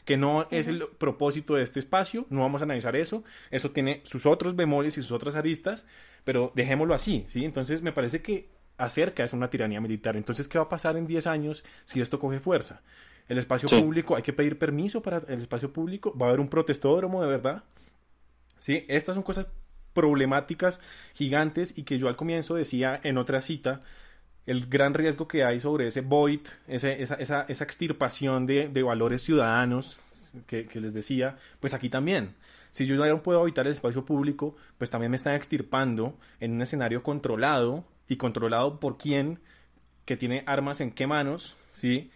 que 0.10 0.18
no 0.18 0.48
es 0.50 0.68
el 0.68 0.88
propósito 0.98 1.54
de 1.54 1.62
este 1.62 1.80
espacio, 1.80 2.26
no 2.32 2.42
vamos 2.42 2.62
a 2.62 2.64
analizar 2.64 2.96
eso, 2.96 3.24
eso 3.52 3.70
tiene 3.70 4.02
sus 4.06 4.26
otros 4.26 4.56
bemoles 4.56 4.98
y 4.98 5.04
sus 5.04 5.12
otras 5.12 5.36
aristas, 5.36 5.86
pero 6.24 6.52
dejémoslo 6.56 6.96
así, 6.96 7.26
¿sí? 7.28 7.46
Entonces 7.46 7.84
me 7.84 7.92
parece 7.92 8.20
que 8.24 8.50
acerca 8.80 9.24
es 9.24 9.34
una 9.34 9.52
tiranía 9.52 9.80
militar. 9.80 10.18
Entonces, 10.18 10.48
¿qué 10.48 10.58
va 10.58 10.64
a 10.64 10.70
pasar 10.70 10.98
en 10.98 11.06
10 11.06 11.28
años 11.28 11.64
si 11.86 12.02
esto 12.02 12.20
coge 12.20 12.40
fuerza? 12.40 12.82
El 13.28 13.38
espacio 13.38 13.70
público, 13.70 14.16
hay 14.16 14.24
que 14.24 14.34
pedir 14.34 14.58
permiso 14.58 15.04
para 15.04 15.22
el 15.28 15.42
espacio 15.42 15.72
público, 15.72 16.18
va 16.18 16.26
a 16.26 16.30
haber 16.30 16.40
un 16.40 16.50
protestódromo 16.50 17.22
de 17.22 17.28
verdad. 17.28 17.64
¿Sí? 18.58 18.86
Estas 18.88 19.14
son 19.14 19.24
cosas 19.24 19.48
problemáticas 19.94 20.82
gigantes 21.14 21.78
y 21.78 21.84
que 21.84 21.98
yo 21.98 22.08
al 22.08 22.16
comienzo 22.16 22.56
decía 22.56 23.00
en 23.04 23.18
otra 23.18 23.42
cita, 23.42 23.82
el 24.46 24.68
gran 24.68 24.94
riesgo 24.94 25.28
que 25.28 25.44
hay 25.44 25.60
sobre 25.60 25.88
ese 25.88 26.02
void, 26.02 26.42
ese, 26.68 27.02
esa, 27.02 27.16
esa, 27.16 27.64
extirpación 27.64 28.46
de, 28.46 28.68
de 28.68 28.84
valores 28.84 29.22
ciudadanos 29.22 30.00
que, 30.48 30.66
que, 30.66 30.82
les 30.82 30.94
decía, 30.94 31.38
pues 31.60 31.74
aquí 31.74 31.90
también. 31.90 32.36
Si 32.72 32.86
yo 32.86 32.96
no 32.96 33.24
puedo 33.24 33.42
habitar 33.42 33.66
el 33.68 33.74
espacio 33.74 34.06
público, 34.06 34.56
pues 34.78 34.90
también 34.90 35.12
me 35.12 35.18
están 35.18 35.36
extirpando 35.36 36.18
en 36.40 36.54
un 36.54 36.62
escenario 36.62 37.04
controlado 37.04 37.86
y 38.08 38.18
controlado 38.18 38.80
por 38.80 38.98
quién 38.98 39.40
que 40.06 40.18
tiene 40.18 40.44
armas 40.48 40.82
en 40.82 40.92
qué 40.92 41.06
manos, 41.06 41.56
¿sí? 41.72 42.12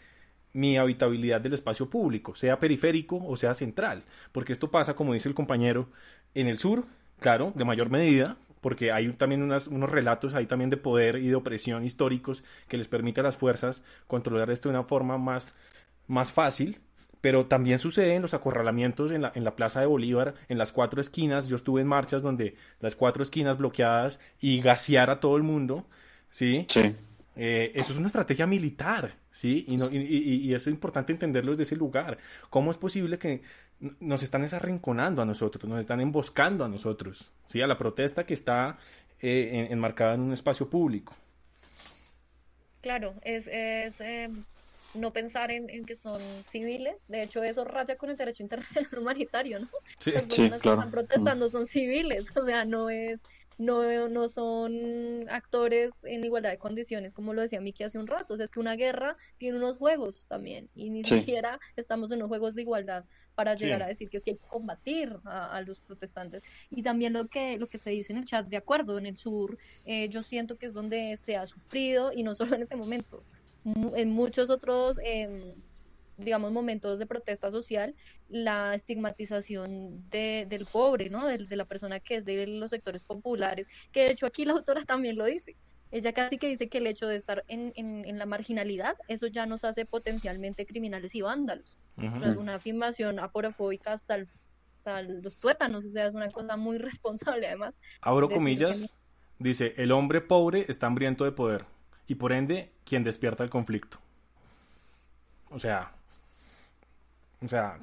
mi 0.53 0.77
habitabilidad 0.77 1.41
del 1.41 1.53
espacio 1.53 1.89
público, 1.89 2.35
sea 2.35 2.59
periférico 2.59 3.23
o 3.25 3.35
sea 3.35 3.53
central, 3.53 4.03
porque 4.31 4.53
esto 4.53 4.71
pasa, 4.71 4.95
como 4.95 5.13
dice 5.13 5.27
el 5.27 5.35
compañero, 5.35 5.89
en 6.35 6.47
el 6.47 6.59
sur, 6.59 6.85
claro, 7.19 7.51
de 7.55 7.65
mayor 7.65 7.89
medida, 7.89 8.37
porque 8.61 8.91
hay 8.91 9.11
también 9.13 9.43
unos 9.43 9.89
relatos 9.89 10.33
ahí 10.33 10.45
también 10.45 10.69
de 10.69 10.77
poder 10.77 11.17
y 11.17 11.27
de 11.27 11.35
opresión 11.35 11.83
históricos 11.83 12.43
que 12.67 12.77
les 12.77 12.87
permite 12.87 13.19
a 13.19 13.23
las 13.23 13.35
fuerzas 13.35 13.83
controlar 14.07 14.49
esto 14.51 14.69
de 14.69 14.75
una 14.75 14.85
forma 14.85 15.17
más, 15.17 15.57
más 16.07 16.31
fácil, 16.31 16.79
pero 17.19 17.45
también 17.45 17.79
sucede 17.79 18.15
en 18.15 18.21
los 18.21 18.33
acorralamientos 18.33 19.11
en 19.11 19.21
la, 19.21 19.31
en 19.35 19.43
la 19.43 19.55
Plaza 19.55 19.81
de 19.81 19.85
Bolívar, 19.85 20.35
en 20.47 20.57
las 20.57 20.71
cuatro 20.71 21.01
esquinas. 21.01 21.47
Yo 21.47 21.55
estuve 21.55 21.81
en 21.81 21.87
marchas 21.87 22.23
donde 22.23 22.55
las 22.79 22.95
cuatro 22.95 23.23
esquinas 23.23 23.57
bloqueadas 23.57 24.19
y 24.39 24.61
gasear 24.61 25.09
a 25.09 25.19
todo 25.19 25.37
el 25.37 25.43
mundo, 25.43 25.85
¿sí? 26.29 26.65
Sí. 26.69 26.95
Eh, 27.35 27.71
eso 27.73 27.93
es 27.93 27.97
una 27.97 28.07
estrategia 28.07 28.45
militar, 28.45 29.15
¿sí? 29.31 29.65
Y, 29.67 29.77
no, 29.77 29.89
y, 29.91 29.97
y, 29.97 30.53
es 30.53 30.67
importante 30.67 31.11
entenderlo 31.11 31.51
desde 31.51 31.63
ese 31.63 31.75
lugar. 31.75 32.17
¿Cómo 32.49 32.69
es 32.69 32.77
posible 32.77 33.17
que 33.17 33.41
nos 33.99 34.21
están 34.23 34.43
desarrinconando 34.43 35.21
a 35.21 35.25
nosotros, 35.25 35.65
nos 35.65 35.79
están 35.79 35.99
emboscando 35.99 36.63
a 36.63 36.67
nosotros, 36.67 37.31
¿sí? 37.45 37.61
A 37.61 37.67
la 37.67 37.77
protesta 37.77 38.25
que 38.25 38.33
está 38.33 38.77
eh, 39.19 39.67
enmarcada 39.71 40.13
en 40.13 40.21
un 40.21 40.33
espacio 40.33 40.69
público. 40.69 41.15
Claro, 42.81 43.13
es, 43.23 43.47
es 43.47 43.93
eh, 43.99 44.29
no 44.93 45.11
pensar 45.11 45.51
en, 45.51 45.85
que 45.85 45.95
son 45.95 46.21
civiles. 46.51 46.95
De 47.07 47.23
hecho, 47.23 47.43
eso 47.43 47.63
raya 47.63 47.95
con 47.95 48.09
el 48.09 48.17
derecho 48.17 48.43
internacional 48.43 48.89
humanitario, 48.99 49.59
¿no? 49.59 49.67
Sí, 49.99 50.11
Las 50.11 50.23
personas 50.23 50.61
que 50.61 50.69
están 50.69 50.91
protestando 50.91 51.49
son 51.49 51.67
civiles, 51.67 52.25
o 52.35 52.45
sea, 52.45 52.65
no 52.65 52.89
es 52.89 53.19
no, 53.57 54.07
no 54.09 54.29
son 54.29 55.29
actores 55.29 55.91
en 56.03 56.23
igualdad 56.23 56.51
de 56.51 56.57
condiciones, 56.57 57.13
como 57.13 57.33
lo 57.33 57.41
decía 57.41 57.61
Miki 57.61 57.83
hace 57.83 57.99
un 57.99 58.07
rato. 58.07 58.33
O 58.33 58.37
sea, 58.37 58.45
es 58.45 58.51
que 58.51 58.59
una 58.59 58.75
guerra 58.75 59.17
tiene 59.37 59.57
unos 59.57 59.77
juegos 59.77 60.27
también, 60.27 60.69
y 60.75 60.89
ni 60.89 61.03
siquiera 61.03 61.59
estamos 61.75 62.11
en 62.11 62.17
unos 62.17 62.29
juegos 62.29 62.55
de 62.55 62.61
igualdad 62.61 63.05
para 63.35 63.55
llegar 63.55 63.81
a 63.81 63.87
decir 63.87 64.09
que 64.09 64.17
es 64.17 64.23
que 64.23 64.31
hay 64.31 64.37
que 64.37 64.47
combatir 64.47 65.17
a, 65.25 65.61
los 65.61 65.79
protestantes. 65.79 66.43
Y 66.69 66.83
también 66.83 67.13
lo 67.13 67.27
que, 67.27 67.57
lo 67.57 67.67
que 67.67 67.79
se 67.79 67.89
dice 67.89 68.13
en 68.13 68.19
el 68.19 68.25
chat, 68.25 68.47
de 68.47 68.57
acuerdo, 68.57 68.97
en 68.97 69.07
el 69.07 69.17
sur, 69.17 69.57
eh, 69.85 70.07
yo 70.09 70.21
siento 70.21 70.57
que 70.57 70.67
es 70.67 70.73
donde 70.73 71.17
se 71.17 71.35
ha 71.35 71.47
sufrido, 71.47 72.11
y 72.13 72.23
no 72.23 72.35
solo 72.35 72.55
en 72.55 72.63
ese 72.63 72.75
momento, 72.75 73.23
en 73.65 74.11
muchos 74.11 74.49
otros... 74.49 74.99
Eh, 75.03 75.55
digamos, 76.17 76.51
momentos 76.51 76.99
de 76.99 77.05
protesta 77.05 77.51
social, 77.51 77.95
la 78.29 78.75
estigmatización 78.75 80.09
de, 80.09 80.45
del 80.49 80.65
pobre, 80.65 81.09
¿no? 81.09 81.27
De, 81.27 81.39
de, 81.39 81.55
la 81.55 81.65
persona 81.65 81.99
que 81.99 82.17
es 82.17 82.25
de 82.25 82.47
los 82.47 82.71
sectores 82.71 83.03
populares, 83.03 83.67
que 83.91 84.01
de 84.01 84.11
hecho 84.11 84.25
aquí 84.25 84.45
la 84.45 84.53
autora 84.53 84.83
también 84.85 85.17
lo 85.17 85.25
dice. 85.25 85.55
Ella 85.93 86.11
casi 86.11 86.39
que 86.39 86.47
dice 86.47 86.69
que 86.69 86.79
el 86.79 86.87
hecho 86.87 87.05
de 87.05 87.17
estar 87.17 87.43
en, 87.47 87.71
en, 87.75 88.17
la 88.17 88.25
marginalidad, 88.25 88.97
eso 89.07 89.27
ya 89.27 89.45
nos 89.45 89.63
hace 89.63 89.85
potencialmente 89.85 90.65
criminales 90.65 91.13
y 91.13 91.21
vándalos. 91.21 91.77
una 91.97 92.55
afirmación 92.55 93.19
aporofóbica 93.19 93.93
hasta, 93.93 94.15
hasta, 94.15 95.03
los 95.03 95.39
tuétanos, 95.39 95.85
o 95.85 95.89
sea, 95.89 96.07
es 96.07 96.15
una 96.15 96.31
cosa 96.31 96.57
muy 96.57 96.77
responsable 96.79 97.45
además. 97.45 97.75
Abro 98.01 98.27
comillas, 98.27 98.97
dice, 99.37 99.75
el 99.77 99.91
hombre 99.91 100.21
pobre 100.21 100.65
está 100.67 100.87
hambriento 100.87 101.25
de 101.25 101.31
poder 101.31 101.65
y 102.07 102.15
por 102.15 102.31
ende 102.31 102.71
quien 102.85 103.03
despierta 103.03 103.43
el 103.43 103.51
conflicto. 103.51 103.99
O 105.51 105.59
sea, 105.59 105.93
o 107.43 107.49
sea, 107.49 107.79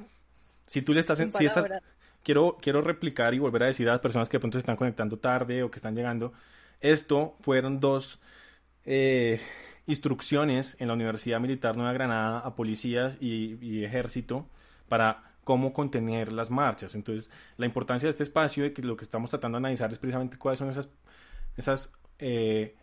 si 0.67 0.83
tú 0.83 0.93
le 0.93 1.01
estás... 1.01 1.21
En, 1.21 1.33
si 1.33 1.45
estás 1.45 1.67
quiero, 2.23 2.59
quiero 2.61 2.81
replicar 2.81 3.35
y 3.35 3.39
volver 3.39 3.65
a 3.65 3.67
decir 3.67 3.89
a 3.89 3.93
las 3.93 4.01
personas 4.01 4.29
que 4.29 4.37
de 4.37 4.41
pronto 4.41 4.57
se 4.57 4.61
están 4.61 4.77
conectando 4.77 5.19
tarde 5.19 5.63
o 5.63 5.71
que 5.71 5.77
están 5.77 5.95
llegando, 5.95 6.33
esto 6.81 7.37
fueron 7.41 7.81
dos 7.81 8.21
eh, 8.85 9.41
instrucciones 9.87 10.77
en 10.81 10.89
la 10.89 10.95
Universidad 10.95 11.41
Militar 11.41 11.77
Nueva 11.77 11.93
Granada 11.93 12.41
a 12.41 12.55
policías 12.55 13.19
y, 13.21 13.85
ejército 13.85 14.47
para 14.89 15.35
cómo 15.45 15.73
contener 15.73 16.33
las 16.33 16.51
marchas. 16.51 16.95
Entonces, 16.95 17.31
la 17.57 17.67
importancia 17.67 18.07
de 18.07 18.11
este 18.11 18.23
espacio 18.23 18.65
y 18.67 18.73
que 18.73 18.83
lo 18.83 18.97
que 18.97 19.05
estamos 19.05 19.31
tratando 19.31 19.57
de 19.57 19.61
analizar 19.61 19.93
es 19.93 19.99
precisamente 19.99 20.37
cuáles 20.37 20.59
son 20.59 20.71
esas, 20.71 20.89
esas 21.57 21.93
eh, 22.19 22.77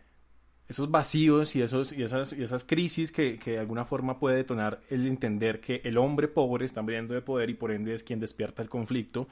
esos 0.68 0.90
vacíos 0.90 1.56
y, 1.56 1.62
esos, 1.62 1.92
y, 1.92 2.02
esas, 2.02 2.32
y 2.34 2.42
esas 2.42 2.62
crisis 2.62 3.10
que, 3.10 3.38
que, 3.38 3.52
de 3.52 3.58
alguna 3.58 3.86
forma 3.86 4.18
puede 4.18 4.36
detonar 4.36 4.80
el 4.90 5.06
entender 5.06 5.60
que 5.60 5.80
el 5.84 5.96
hombre 5.96 6.28
pobre 6.28 6.66
está 6.66 6.80
hambriento 6.80 7.14
de 7.14 7.22
poder 7.22 7.48
y 7.48 7.54
por 7.54 7.72
ende 7.72 7.94
es 7.94 8.04
quien 8.04 8.20
despierta 8.20 8.62
el 8.62 8.68
conflicto, 8.68 9.28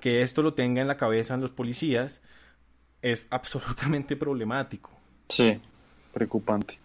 que 0.00 0.22
esto 0.22 0.42
lo 0.42 0.54
tenga 0.54 0.80
en 0.80 0.88
la 0.88 0.96
cabeza 0.96 1.34
en 1.34 1.42
los 1.42 1.50
policías, 1.50 2.22
es 3.02 3.26
absolutamente 3.30 4.16
problemático. 4.16 4.90
Sí, 5.28 5.60
preocupante. 6.12 6.78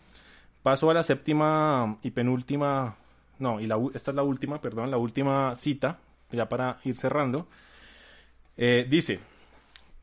Paso 0.61 0.89
a 0.89 0.93
la 0.93 1.03
séptima 1.03 1.97
y 2.03 2.11
penúltima, 2.11 2.95
no, 3.39 3.59
y 3.59 3.67
la, 3.67 3.77
esta 3.93 4.11
es 4.11 4.15
la 4.15 4.23
última, 4.23 4.61
perdón, 4.61 4.91
la 4.91 4.97
última 4.97 5.55
cita, 5.55 5.99
ya 6.31 6.47
para 6.49 6.79
ir 6.83 6.95
cerrando. 6.95 7.47
Eh, 8.55 8.85
dice, 8.89 9.19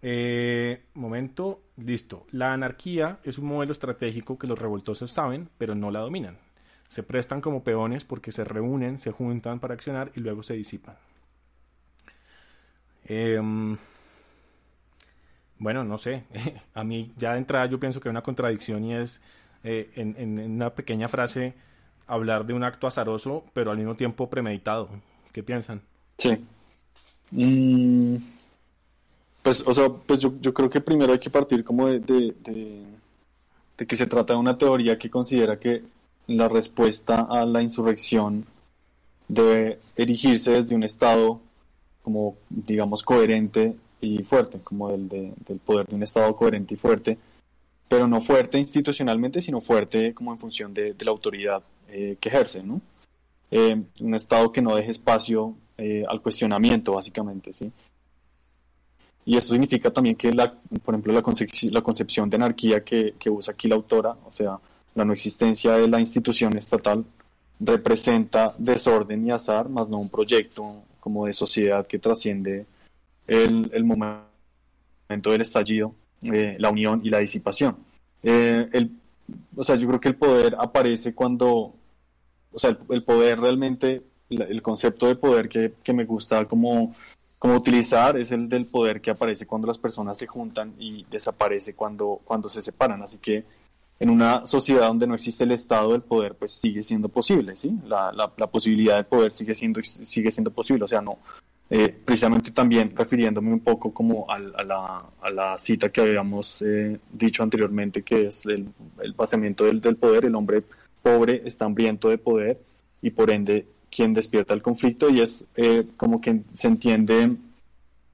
eh, 0.03 0.85
momento, 0.95 1.63
listo. 1.77 2.27
La 2.31 2.53
anarquía 2.53 3.19
es 3.25 3.39
un 3.39 3.47
modelo 3.47 3.73
estratégico 3.73 4.39
que 4.39 4.47
los 4.47 4.59
revoltosos 4.59 5.11
saben, 5.11 5.49
pero 5.59 5.75
no 5.75 5.91
la 5.91 6.01
dominan. 6.01 6.39
Se 6.89 7.03
prestan 7.03 7.41
como 7.41 7.63
peones 7.63 8.05
porque 8.05 8.33
se 8.33 8.45
reúnen, 8.45 8.99
se 8.99 9.13
juntan 9.13 9.61
para 9.61 9.75
accionar 9.75 10.11
y 10.15 10.21
luego 10.21 10.43
se 10.43 10.55
disipan. 10.55 10.97
Em, 13.05 13.77
bueno, 15.59 15.85
no 15.85 15.99
sé. 15.99 16.25
A 16.75 16.83
mí 16.85 17.13
ya 17.17 17.33
de 17.33 17.39
entrada 17.39 17.67
yo 17.67 17.79
pienso 17.79 18.01
que 18.01 18.09
hay 18.09 18.11
una 18.11 18.23
contradicción 18.23 18.85
y 18.85 18.95
es 18.95 19.23
eh, 19.63 19.91
en, 19.95 20.39
una 20.39 20.71
pequeña 20.71 21.09
frase 21.09 21.55
hablar 22.07 22.47
de 22.47 22.55
un 22.55 22.65
acto 22.65 22.87
azaroso, 22.87 23.45
pero 23.53 23.71
al 23.71 23.77
mismo 23.77 23.95
tiempo 23.95 24.29
premeditado. 24.31 24.89
¿Qué 25.33 25.43
piensan? 25.43 25.83
Sí. 26.17 26.45
Mm, 27.31 28.17
pues, 29.43 29.63
o 29.67 29.75
sea, 29.75 29.89
pues 29.89 30.21
yo, 30.21 30.35
yo 30.41 30.53
creo 30.53 30.69
que 30.69 30.81
primero 30.81 31.13
hay 31.13 31.19
que 31.19 31.31
partir 31.31 31.65
como 31.65 31.89
de, 31.89 32.01
de, 32.01 33.87
que 33.87 33.97
se 33.97 34.07
trata 34.07 34.35
de 34.35 34.39
una 34.39 34.59
teoría 34.59 34.99
que 34.99 35.09
considera 35.09 35.59
que 35.59 35.83
la 36.27 36.49
respuesta 36.49 37.23
a 37.23 37.47
la 37.47 37.63
insurrección 37.63 38.45
debe 39.27 39.79
erigirse 39.97 40.53
desde 40.53 40.75
un 40.75 40.83
Estado 40.83 41.41
como, 42.03 42.37
digamos, 42.49 43.03
coherente 43.03 43.75
y 44.01 44.23
fuerte, 44.23 44.61
como 44.61 44.91
del, 44.91 45.09
del 45.09 45.59
poder 45.65 45.87
de 45.87 45.97
un 45.97 46.03
Estado 46.03 46.35
coherente 46.37 46.75
y 46.75 46.77
fuerte, 46.77 47.19
pero 47.89 48.07
no 48.07 48.21
fuerte 48.21 48.59
institucionalmente, 48.59 49.41
sino 49.41 49.61
fuerte 49.61 50.15
como 50.15 50.33
en 50.33 50.39
función 50.39 50.73
de, 50.73 50.95
la 51.01 51.11
autoridad 51.11 51.63
eh, 51.89 52.17
que 52.21 52.29
ejerce, 52.29 52.63
¿no? 52.63 52.81
Eh, 53.51 53.83
un 54.01 54.15
Estado 54.15 54.53
que 54.53 54.63
no 54.63 54.77
deje 54.77 54.93
espacio 54.93 55.57
eh, 55.77 56.05
al 56.09 56.23
cuestionamiento, 56.23 56.93
básicamente, 56.95 57.53
¿sí? 57.53 57.73
Y 59.25 59.37
eso 59.37 59.53
significa 59.53 59.91
también 59.91 60.17
que, 60.17 60.33
la, 60.33 60.53
por 60.83 60.95
ejemplo, 60.95 61.13
la, 61.13 61.23
la 61.71 61.83
concepción 61.83 62.31
de 62.31 62.37
anarquía 62.37 62.83
que, 62.83 63.15
que, 63.19 63.31
usa 63.31 63.53
aquí 63.53 63.69
la 63.69 63.77
autora, 63.77 64.17
o 64.27 64.33
sea, 64.33 64.59
la 64.95 65.05
no 65.05 65.13
existencia 65.13 65.73
de 65.73 65.89
la 65.89 66.01
institución 66.01 66.57
estatal, 66.57 67.05
representa 67.61 68.55
desorden 68.59 69.27
y 69.27 69.31
azar, 69.31 69.69
más 69.69 69.89
no 69.89 69.99
un 69.99 70.09
proyecto 70.09 70.83
como 70.99 71.27
de 71.27 71.33
sociedad 71.33 71.87
que 71.87 71.99
trasciende 71.99 72.67
el, 73.27 73.71
el 73.73 73.85
momento 73.85 75.31
del 75.31 75.43
estallido, 75.43 75.95
eh, 76.23 76.57
la 76.59 76.71
unión 76.71 77.01
y 77.05 77.11
la 77.11 77.19
disipación. 77.19 77.77
Eh, 78.23 78.69
el, 78.73 78.91
o 79.57 79.63
sea, 79.63 79.77
yo 79.77 79.87
creo 79.89 80.01
que 80.01 80.09
el 80.09 80.17
poder 80.17 80.57
aparece 80.59 81.15
cuando, 81.15 81.75
o 82.53 82.59
sea, 82.59 82.77
el, 82.89 83.03
poder 83.05 83.41
realmente, 83.41 84.03
el 84.31 84.63
concepto 84.63 85.07
de 85.07 85.17
poder 85.17 85.49
que, 85.49 85.75
que 85.83 85.93
me 85.93 86.05
gusta 86.05 86.47
como 86.47 86.95
como 87.41 87.57
utilizar 87.57 88.19
es 88.19 88.33
el 88.33 88.51
del 88.51 88.67
poder 88.67 89.01
que 89.01 89.11
aparece 89.11 89.47
cuando 89.47 89.67
las 89.67 89.79
personas 89.79 90.19
se 90.19 90.27
juntan 90.27 90.75
y 90.79 91.07
desaparece 91.11 91.73
cuando, 91.73 92.21
cuando 92.23 92.51
se 92.51 92.61
separan. 92.61 93.03
Así 93.03 93.17
que 93.17 93.45
en 93.99 94.11
una 94.11 94.45
sociedad 94.45 94.89
donde 94.89 95.07
no 95.07 95.15
existe 95.15 95.45
el 95.45 95.53
Estado, 95.53 95.95
el 95.95 96.03
poder 96.03 96.35
pues 96.35 96.53
sigue 96.53 96.83
siendo 96.83 97.09
posible, 97.09 97.57
¿sí? 97.57 97.75
La, 97.87 98.13
la, 98.13 98.47
posibilidad 98.47 98.99
de 98.99 99.05
poder 99.05 99.33
sigue 99.33 99.55
siendo, 99.55 99.81
sigue 99.83 100.31
siendo 100.31 100.51
posible, 100.51 100.85
o 100.85 100.89
sea, 100.89 101.01
no. 101.01 101.19
Eh, 101.71 101.89
precisamente 102.05 102.51
también 102.51 102.95
refiriéndome 102.95 103.55
un 103.55 103.61
poco 103.61 103.91
como 103.95 104.27
a, 104.29 104.39
la, 104.39 105.07
a 105.23 105.31
la, 105.31 105.59
cita 105.59 105.89
que 105.89 106.03
habíamos 106.03 106.61
eh, 106.61 107.01
dicho 107.11 107.43
anteriormente, 107.43 108.03
que 108.03 108.27
es 108.27 108.45
el, 108.45 108.69
el 109.01 109.13
vaciamiento 109.15 109.65
del, 109.65 109.81
del 109.81 109.97
poder, 109.97 110.27
el 110.27 110.35
hombre 110.35 110.63
pobre 111.01 111.41
está 111.47 111.65
hambriento 111.65 112.11
de 112.11 112.19
poder 112.19 112.61
y 113.01 113.11
por 113.11 113.31
ende 113.31 113.67
quien 113.91 114.15
despierta 114.15 114.55
el 114.55 114.63
conflicto 114.63 115.11
y 115.11 115.21
es 115.21 115.45
eh, 115.57 115.87
como 115.97 116.21
que 116.21 116.43
se 116.55 116.69
entiende, 116.69 117.37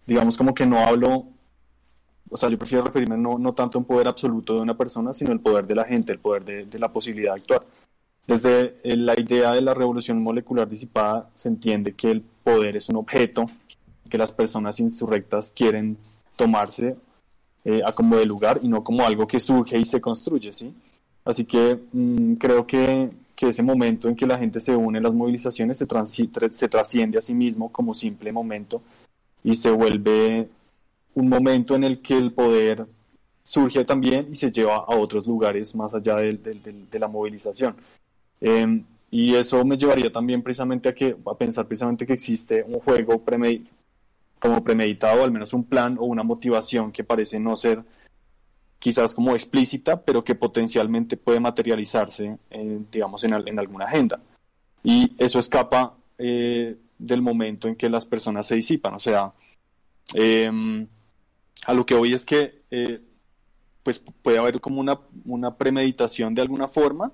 digamos 0.07 0.37
como 0.37 0.55
que 0.55 0.67
no 0.67 0.79
hablo, 0.79 1.27
o 2.29 2.37
sea, 2.37 2.49
yo 2.49 2.59
prefiero 2.59 2.85
referirme 2.85 3.17
no, 3.17 3.39
no 3.39 3.55
tanto 3.55 3.79
a 3.79 3.81
un 3.81 3.85
poder 3.87 4.09
absoluto 4.09 4.55
de 4.55 4.61
una 4.61 4.77
persona, 4.77 5.13
sino 5.13 5.33
el 5.33 5.41
poder 5.41 5.67
de 5.67 5.75
la 5.75 5.85
gente, 5.85 6.13
el 6.13 6.19
poder 6.19 6.45
de, 6.45 6.79
la 6.79 6.93
posibilidad 6.93 7.35
de 7.35 7.41
actuar. 7.41 7.67
Desde 8.27 8.81
eh, 8.83 8.97
la 8.97 9.19
idea 9.19 9.53
de 9.53 9.61
la 9.61 9.75
revolución 9.75 10.23
molecular 10.23 10.69
disipada 10.69 11.31
se 11.35 11.49
entiende 11.49 11.95
que 11.95 12.11
el 12.11 12.23
poder 12.23 12.77
es 12.77 12.89
un 12.89 12.97
objeto 12.97 13.47
que 14.09 14.19
las 14.19 14.33
personas 14.33 14.81
insurrectas 14.81 15.53
quieren 15.53 15.97
tomarse 16.37 16.97
eh, 17.65 17.83
a 17.85 17.93
como 17.93 18.17
de 18.17 18.27
lugar 18.27 18.61
y 18.63 18.69
no 18.69 18.83
como 18.83 19.05
algo 19.05 19.27
que 19.27 19.41
surge 19.41 19.79
y 19.79 19.85
se 19.85 20.01
construye, 20.01 20.53
¿sí? 20.53 20.73
Así 21.25 21.45
que 21.45 21.79
mm, 21.93 22.35
creo 22.35 22.67
que 22.67 23.11
que 23.37 23.49
ese 23.49 23.63
momento 23.63 24.09
en 24.09 24.17
que 24.17 24.27
la 24.27 24.39
gente 24.39 24.61
se 24.61 24.75
une 24.75 24.99
en 24.99 25.05
las 25.05 25.13
movilizaciones 25.13 25.77
se, 25.77 25.87
se 26.51 26.69
trasciende 26.69 27.19
a 27.19 27.21
sí 27.21 27.35
mismo 27.35 27.71
como 27.71 27.93
simple 27.93 28.33
momento 28.33 28.83
y 29.45 29.55
se 29.55 29.71
vuelve 29.71 30.49
un 31.15 31.29
momento 31.29 31.75
en 31.75 31.85
el 31.85 32.01
que 32.01 32.17
el 32.17 32.33
poder 32.33 32.87
surge 33.43 33.85
también 33.85 34.29
y 34.31 34.35
se 34.35 34.51
lleva 34.51 34.77
a 34.77 34.97
otros 34.97 35.27
lugares 35.27 35.75
más 35.75 35.95
allá 35.95 36.17
de, 36.17 36.33
de, 36.33 36.99
la 36.99 37.09
movilización. 37.09 37.77
Em, 38.41 38.85
y 39.11 39.35
eso 39.35 39.65
me 39.65 39.77
llevaría 39.77 40.11
también 40.11 40.43
precisamente 40.43 40.89
a, 40.89 40.95
que, 40.95 41.17
a 41.25 41.35
pensar 41.37 41.67
precisamente 41.67 42.07
que 42.07 42.15
existe 42.15 42.65
un 42.67 42.81
juego 42.81 43.23
como 44.39 44.65
premeditado, 44.65 45.23
al 45.23 45.31
menos 45.31 45.53
un 45.53 45.65
plan 45.65 45.97
o 45.99 46.05
una 46.07 46.23
motivación 46.23 46.91
que 46.91 47.05
parece 47.05 47.39
no 47.39 47.55
ser 47.55 47.83
quizás 48.79 49.15
como 49.15 49.33
explícita, 49.33 50.03
pero 50.03 50.23
que 50.23 50.35
potencialmente 50.35 51.17
puede 51.17 51.41
materializarse, 51.41 52.39
eh, 52.51 52.81
digamos, 52.91 53.25
en, 53.25 53.35
en, 53.35 53.59
alguna 53.59 53.87
agenda. 53.87 54.21
Y 54.83 55.13
eso 55.19 55.39
escapa 55.39 55.95
eh, 56.19 56.77
del 56.99 57.23
momento 57.23 57.69
en 57.69 57.77
que 57.77 57.91
las 57.91 58.07
personas 58.07 58.47
se 58.47 58.57
disipan. 58.57 58.95
O 58.95 58.99
sea, 58.99 59.33
em, 60.15 60.87
a 61.67 61.73
lo 61.73 61.85
que 61.87 61.95
hoy 61.95 62.13
es 62.13 62.25
que 62.25 62.63
eh, 62.71 63.01
pues 63.83 63.99
puede 63.99 64.39
haber 64.39 64.61
como 64.61 64.81
una, 64.81 64.99
una, 65.25 65.57
premeditación 65.57 66.35
de 66.35 66.43
alguna 66.43 66.69
forma, 66.69 67.13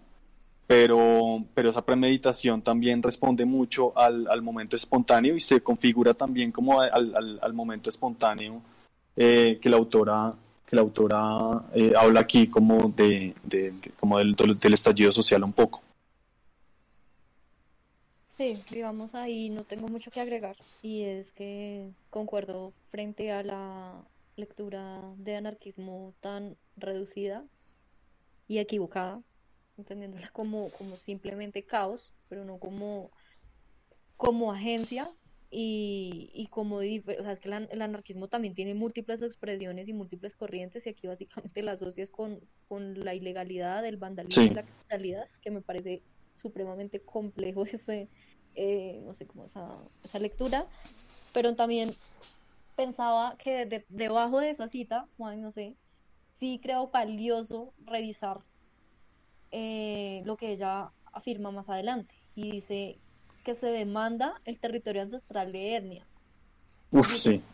pero, 0.67 1.45
pero 1.55 1.69
esa 1.69 1.85
premeditación 1.85 2.63
también 2.63 3.03
responde 3.03 3.45
mucho 3.45 3.97
al, 3.97 4.27
al 4.29 4.43
momento 4.43 4.77
espontáneo 4.77 5.37
y 5.37 5.41
se 5.41 5.61
configura 5.61 6.15
también 6.15 6.51
como 6.51 6.81
al, 6.81 7.15
al, 7.15 7.39
al 7.43 7.53
momento 7.53 7.91
espontáneo 7.91 8.63
que 9.15 9.61
la 9.65 9.77
autora 9.77 10.35
la 10.73 10.81
autora 10.81 11.67
eh, 11.75 11.93
habla 11.97 12.21
aquí 12.21 12.49
como 12.49 12.89
de, 12.89 13.35
como 14.01 14.19
del, 14.19 14.35
estallido 14.73 15.13
social 15.13 15.45
un 15.45 15.53
poco. 15.53 15.83
Sí, 18.39 18.59
digamos 18.71 19.15
ahí 19.15 19.51
no 19.51 19.65
tengo 19.65 19.89
mucho 19.89 20.11
que 20.11 20.21
agregar 20.21 20.57
y 20.83 21.03
es 21.03 21.31
que 21.33 21.91
concuerdo 22.09 22.73
frente 22.91 23.31
a 23.31 23.43
la 23.43 24.03
lectura 24.37 25.03
de 25.19 25.37
anarquismo 25.37 26.15
tan 26.21 26.57
reducida 26.77 27.45
y 28.49 28.59
equivocada, 28.59 29.21
entendiéndola 29.77 30.31
como, 30.33 30.71
como 30.71 30.97
simplemente 30.97 31.63
caos, 31.65 32.15
pero 32.31 32.47
no 32.47 32.57
como, 32.57 33.11
como 34.17 34.51
agencia 34.51 35.11
y, 35.55 36.31
y 36.33 36.47
como, 36.47 36.77
o 36.77 36.81
sea, 36.81 37.33
es 37.33 37.41
que 37.41 37.49
el 37.51 37.83
anarquismo 37.83 38.27
también 38.29 38.55
tiene 38.55 38.73
múltiples 38.73 39.21
expresiones 39.21 39.87
y 39.87 39.93
múltiples 39.93 40.35
corrientes 40.35 40.87
y 40.87 40.89
aquí 40.89 41.07
básicamente 41.07 41.63
la 41.63 41.73
asocias 41.73 42.09
con, 42.09 42.41
con 42.69 43.05
la 43.05 43.15
ilegalidad, 43.15 43.85
el 43.85 43.99
vandalismo 43.99 44.45
y 44.45 44.51
la 44.55 44.63
criminalidad, 44.63 45.27
que 45.43 45.51
me 45.51 45.61
parece 45.61 46.03
supremamente 46.41 47.01
complejo 47.01 47.67
ese, 47.73 48.09
eh, 48.55 49.03
no 49.05 49.13
sé 49.13 49.27
cómo 49.27 49.45
esa, 49.45 49.77
esa 50.03 50.19
lectura, 50.19 50.67
pero 51.35 51.55
también 51.55 51.95
pensaba 52.75 53.37
que 53.37 53.85
debajo 53.91 54.41
de 54.41 54.51
esa 54.51 54.71
cita, 54.71 55.07
Juan, 55.19 55.43
no 55.43 55.53
sé, 55.53 55.77
sí 56.41 56.61
creo 56.63 56.89
valioso 56.89 57.75
revisar 57.85 58.41
eh, 59.51 60.23
lo 60.25 60.39
que 60.39 60.53
ella 60.53 60.93
afirma 61.13 61.51
más 61.51 61.69
adelante 61.69 62.15
y 62.35 62.53
dice 62.53 62.99
que 63.43 63.55
se 63.55 63.67
demanda 63.67 64.41
el 64.45 64.59
territorio 64.59 65.03
ancestral 65.03 65.53
de 65.53 65.77
etnias. 65.77 66.09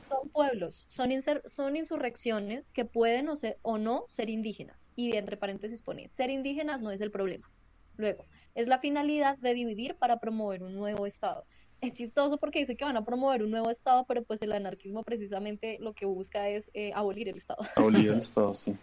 Son 0.08 0.28
pueblos, 0.32 0.84
son, 0.88 1.10
son 1.46 1.76
insurrecciones 1.76 2.70
que 2.70 2.84
pueden 2.84 3.28
o, 3.28 3.36
ser, 3.36 3.58
o 3.62 3.78
no 3.78 4.04
ser 4.08 4.30
indígenas. 4.30 4.88
Y 4.96 5.16
entre 5.16 5.36
paréntesis 5.36 5.80
pone, 5.80 6.08
ser 6.08 6.30
indígenas 6.30 6.80
no 6.80 6.90
es 6.90 7.00
el 7.00 7.12
problema. 7.12 7.48
Luego, 7.96 8.24
es 8.54 8.66
la 8.66 8.80
finalidad 8.80 9.38
de 9.38 9.54
dividir 9.54 9.94
para 9.94 10.18
promover 10.18 10.64
un 10.64 10.74
nuevo 10.74 11.06
Estado. 11.06 11.44
es 11.80 11.94
chistoso 11.94 12.38
porque 12.38 12.58
dice 12.58 12.76
que 12.76 12.84
van 12.84 12.96
a 12.96 13.04
promover 13.04 13.44
un 13.44 13.52
nuevo 13.52 13.70
Estado, 13.70 14.04
pero 14.08 14.24
pues 14.24 14.42
el 14.42 14.52
anarquismo 14.52 15.04
precisamente 15.04 15.78
lo 15.78 15.92
que 15.92 16.06
busca 16.06 16.48
es 16.48 16.68
eh, 16.74 16.90
abolir 16.94 17.28
el 17.28 17.36
Estado. 17.36 17.60
Abolir 17.76 18.08
el 18.10 18.18
Estado, 18.18 18.54
sí. 18.54 18.76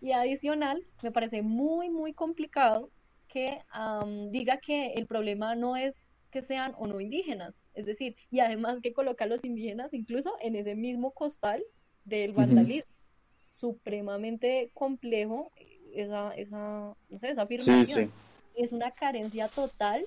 y 0.00 0.12
adicional, 0.12 0.84
me 1.02 1.10
parece 1.10 1.42
muy, 1.42 1.90
muy 1.90 2.12
complicado 2.12 2.90
que 3.26 3.62
diga 4.30 4.58
que 4.58 4.92
el 4.92 5.06
problema 5.06 5.54
no 5.54 5.76
es 5.76 6.06
que 6.32 6.42
sean 6.42 6.74
o 6.78 6.88
no 6.88 7.00
indígenas, 7.00 7.60
es 7.74 7.86
decir, 7.86 8.16
y 8.30 8.40
además 8.40 8.78
que 8.82 8.92
coloca 8.92 9.24
a 9.24 9.28
los 9.28 9.44
indígenas 9.44 9.94
incluso 9.94 10.34
en 10.40 10.56
ese 10.56 10.74
mismo 10.74 11.12
costal 11.12 11.62
del 12.04 12.32
vandalismo. 12.32 12.90
Supremamente 13.54 14.70
complejo 14.74 15.52
esa, 15.94 16.34
esa, 16.34 16.96
no 17.08 17.18
sé, 17.20 17.30
esa 17.30 17.42
afirmación. 17.42 18.10
Es 18.56 18.72
una 18.72 18.90
carencia 18.90 19.48
total 19.48 20.04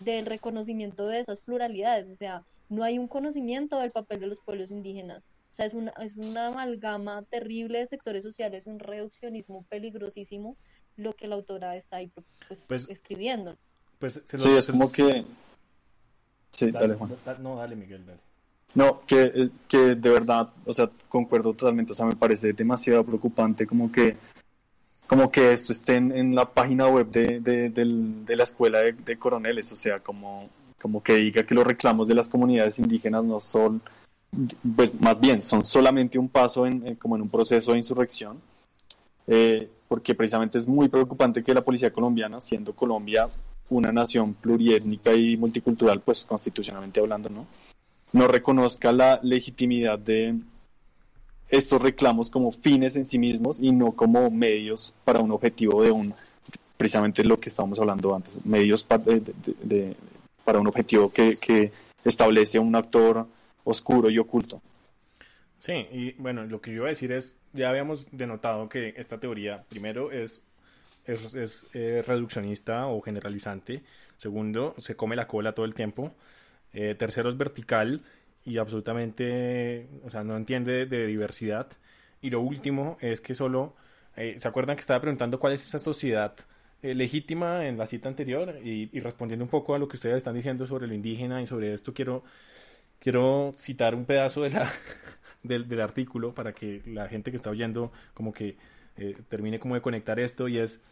del 0.00 0.24
reconocimiento 0.24 1.06
de 1.08 1.20
esas 1.20 1.40
pluralidades, 1.40 2.08
o 2.08 2.16
sea, 2.16 2.44
no 2.68 2.84
hay 2.84 2.98
un 2.98 3.08
conocimiento 3.08 3.78
del 3.78 3.90
papel 3.90 4.20
de 4.20 4.26
los 4.28 4.40
pueblos 4.40 4.70
indígenas. 4.70 5.24
O 5.52 5.56
sea, 5.56 5.66
es 5.66 5.74
una, 5.74 5.92
es 6.02 6.16
una 6.16 6.48
amalgama 6.48 7.22
terrible 7.22 7.78
de 7.78 7.86
sectores 7.86 8.22
sociales, 8.22 8.66
un 8.66 8.78
reduccionismo 8.78 9.64
peligrosísimo, 9.68 10.56
lo 10.96 11.14
que 11.14 11.28
la 11.28 11.36
autora 11.36 11.76
está 11.76 11.96
ahí 11.96 12.08
pues, 12.08 12.26
pues 12.66 12.88
escribiendo. 12.90 13.56
Pues 13.98 14.22
sí, 14.24 14.50
es 14.50 14.66
como 14.66 14.92
que... 14.92 15.24
Sí, 16.56 16.70
dale, 16.70 16.94
Juan. 16.94 17.14
no, 17.42 17.56
dale, 17.56 17.76
Miguel, 17.76 18.06
dale. 18.06 18.18
No, 18.74 19.02
que, 19.06 19.24
eh, 19.34 19.50
que 19.68 19.94
de 19.94 20.10
verdad, 20.10 20.48
o 20.64 20.72
sea, 20.72 20.88
concuerdo 21.08 21.52
totalmente, 21.52 21.92
o 21.92 21.94
sea, 21.94 22.06
me 22.06 22.16
parece 22.16 22.52
demasiado 22.54 23.04
preocupante 23.04 23.66
como 23.66 23.92
que 23.92 24.16
como 25.06 25.30
que 25.30 25.52
esto 25.52 25.72
esté 25.72 25.96
en, 25.96 26.34
la 26.34 26.46
página 26.46 26.88
web 26.88 27.08
de, 27.10 27.40
de, 27.40 28.36
la 28.36 28.42
escuela 28.42 28.80
de, 28.80 29.18
coroneles, 29.18 29.70
o 29.70 29.76
sea, 29.76 30.00
como, 30.00 30.48
como 30.80 31.00
que 31.02 31.14
diga 31.14 31.44
que 31.44 31.54
los 31.54 31.64
reclamos 31.64 32.08
de 32.08 32.14
las 32.14 32.28
comunidades 32.28 32.80
indígenas 32.80 33.22
no 33.22 33.40
son, 33.40 33.80
pues 34.74 35.00
más 35.00 35.20
bien, 35.20 35.42
son 35.42 35.64
solamente 35.64 36.18
un 36.18 36.28
paso 36.28 36.66
en, 36.66 36.96
como 36.96 37.14
en 37.14 37.22
un 37.22 37.28
proceso 37.28 37.70
de 37.70 37.78
insurrección, 37.78 38.40
eh, 39.28 39.70
porque 39.86 40.14
precisamente 40.16 40.58
es 40.58 40.66
muy 40.66 40.88
preocupante 40.88 41.44
que 41.44 41.54
la 41.54 41.62
policía 41.62 41.92
colombiana, 41.92 42.40
siendo 42.40 42.72
Colombia 42.72 43.28
una 43.68 43.92
nación 43.92 44.34
pluriétnica 44.34 45.12
y 45.14 45.36
multicultural, 45.36 46.00
pues 46.00 46.24
constitucionalmente 46.24 47.00
hablando, 47.00 47.28
¿no? 47.28 47.46
No 48.12 48.28
reconozca 48.28 48.92
la 48.92 49.20
legitimidad 49.22 49.98
de, 49.98 50.36
estos 51.48 51.80
reclamos 51.80 52.30
como 52.30 52.50
fines 52.50 52.96
en 52.96 53.04
sí 53.04 53.18
mismos 53.18 53.60
y 53.60 53.72
no 53.72 53.92
como 53.92 54.30
medios 54.30 54.94
para 55.04 55.20
un 55.20 55.30
objetivo 55.30 55.82
de 55.82 55.90
un, 55.90 56.14
precisamente 56.76 57.22
lo 57.24 57.38
que 57.38 57.48
estábamos 57.48 57.78
hablando 57.78 58.14
antes, 58.14 58.44
medios 58.44 58.82
para, 58.82 59.04
para 60.44 60.58
un 60.58 60.66
objetivo 60.66 61.10
que, 61.10 61.36
que 61.40 61.72
establece 62.04 62.58
un 62.58 62.74
actor 62.74 63.26
oscuro 63.64 64.10
y 64.10 64.18
oculto. 64.18 64.60
Sí, 65.58 65.86
y 65.90 66.12
bueno, 66.18 66.44
lo 66.44 66.60
que 66.60 66.70
yo 66.70 66.78
iba 66.78 66.86
a 66.86 66.90
decir 66.90 67.12
es, 67.12 67.36
ya 67.52 67.70
habíamos 67.70 68.06
denotado 68.12 68.68
que 68.68 68.94
esta 68.96 69.18
teoría, 69.18 69.64
primero, 69.68 70.12
es, 70.12 70.42
es, 71.06 71.34
es 71.34 71.68
eh, 71.72 72.02
reduccionista 72.06 72.86
o 72.86 73.00
generalizante, 73.00 73.82
segundo, 74.16 74.74
se 74.78 74.96
come 74.96 75.16
la 75.16 75.26
cola 75.26 75.52
todo 75.52 75.66
el 75.66 75.74
tiempo, 75.74 76.14
eh, 76.72 76.94
tercero, 76.94 77.28
es 77.28 77.36
vertical, 77.36 78.02
y 78.44 78.58
absolutamente, 78.58 79.88
o 80.04 80.10
sea, 80.10 80.22
no 80.22 80.36
entiende 80.36 80.86
de, 80.86 81.06
diversidad. 81.06 81.68
Y 82.22 82.30
lo 82.30 82.40
último 82.40 82.96
es 83.00 83.20
que 83.20 83.34
solo, 83.34 83.74
eh, 84.16 84.36
¿se 84.38 84.48
acuerdan 84.48 84.76
que 84.76 84.80
estaba 84.80 85.00
preguntando 85.00 85.40
cuál 85.40 85.52
es 85.52 85.66
esa 85.66 85.78
sociedad 85.78 86.34
legítima 86.82 87.66
en 87.66 87.76
la 87.76 87.86
cita 87.86 88.08
anterior? 88.08 88.60
Y, 88.62 89.00
respondiendo 89.00 89.44
un 89.44 89.50
poco 89.50 89.74
a 89.74 89.78
lo 89.78 89.88
que 89.88 89.96
ustedes 89.96 90.18
están 90.18 90.34
diciendo 90.34 90.66
sobre 90.66 90.86
lo 90.86 90.94
indígena 90.94 91.42
y 91.42 91.46
sobre 91.46 91.74
esto, 91.74 91.92
quiero, 91.92 92.22
quiero 93.00 93.54
citar 93.58 93.94
un 93.94 94.04
pedazo 94.04 94.42
de 94.42 94.50
la, 94.50 94.70
del, 95.42 95.68
del, 95.68 95.80
artículo 95.80 96.32
para 96.34 96.52
que 96.52 96.82
la 96.86 97.08
gente 97.08 97.30
que 97.30 97.36
está 97.36 97.50
oyendo 97.50 97.92
como 98.14 98.32
que 98.32 98.56
eh, 98.96 99.14
termine 99.28 99.58
como 99.58 99.74
de 99.74 99.80
conectar 99.80 100.18
esto 100.20 100.48
y 100.48 100.58
es... 100.58 100.82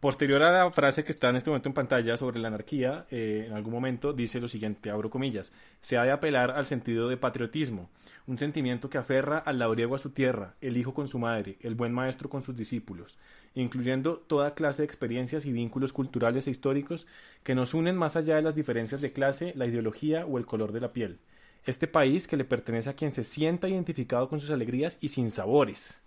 Posterior 0.00 0.42
a 0.42 0.64
la 0.64 0.70
frase 0.70 1.04
que 1.04 1.12
está 1.12 1.28
en 1.28 1.36
este 1.36 1.50
momento 1.50 1.68
en 1.68 1.74
pantalla 1.74 2.16
sobre 2.16 2.40
la 2.40 2.48
anarquía, 2.48 3.06
eh, 3.10 3.44
en 3.46 3.52
algún 3.52 3.72
momento 3.72 4.12
dice 4.12 4.40
lo 4.40 4.48
siguiente, 4.48 4.90
abro 4.90 5.10
comillas, 5.10 5.52
se 5.80 5.96
ha 5.96 6.02
de 6.02 6.10
apelar 6.10 6.50
al 6.50 6.66
sentido 6.66 7.08
de 7.08 7.16
patriotismo, 7.16 7.90
un 8.26 8.38
sentimiento 8.38 8.88
que 8.88 8.98
aferra 8.98 9.38
al 9.38 9.58
labriego 9.58 9.94
a 9.94 9.98
su 9.98 10.10
tierra, 10.10 10.54
el 10.60 10.76
hijo 10.76 10.94
con 10.94 11.06
su 11.06 11.18
madre, 11.18 11.56
el 11.60 11.74
buen 11.74 11.92
maestro 11.92 12.28
con 12.28 12.42
sus 12.42 12.56
discípulos, 12.56 13.18
incluyendo 13.54 14.16
toda 14.16 14.54
clase 14.54 14.82
de 14.82 14.86
experiencias 14.86 15.46
y 15.46 15.52
vínculos 15.52 15.92
culturales 15.92 16.46
e 16.46 16.50
históricos 16.50 17.06
que 17.44 17.54
nos 17.54 17.74
unen 17.74 17.96
más 17.96 18.16
allá 18.16 18.36
de 18.36 18.42
las 18.42 18.56
diferencias 18.56 19.00
de 19.00 19.12
clase, 19.12 19.52
la 19.56 19.66
ideología 19.66 20.26
o 20.26 20.38
el 20.38 20.46
color 20.46 20.72
de 20.72 20.80
la 20.80 20.92
piel. 20.92 21.18
Este 21.64 21.86
país 21.86 22.26
que 22.26 22.36
le 22.36 22.44
pertenece 22.44 22.90
a 22.90 22.94
quien 22.94 23.12
se 23.12 23.22
sienta 23.22 23.68
identificado 23.68 24.28
con 24.28 24.40
sus 24.40 24.50
alegrías 24.50 24.98
y 25.00 25.10
sin 25.10 25.30
sabores. 25.30 26.01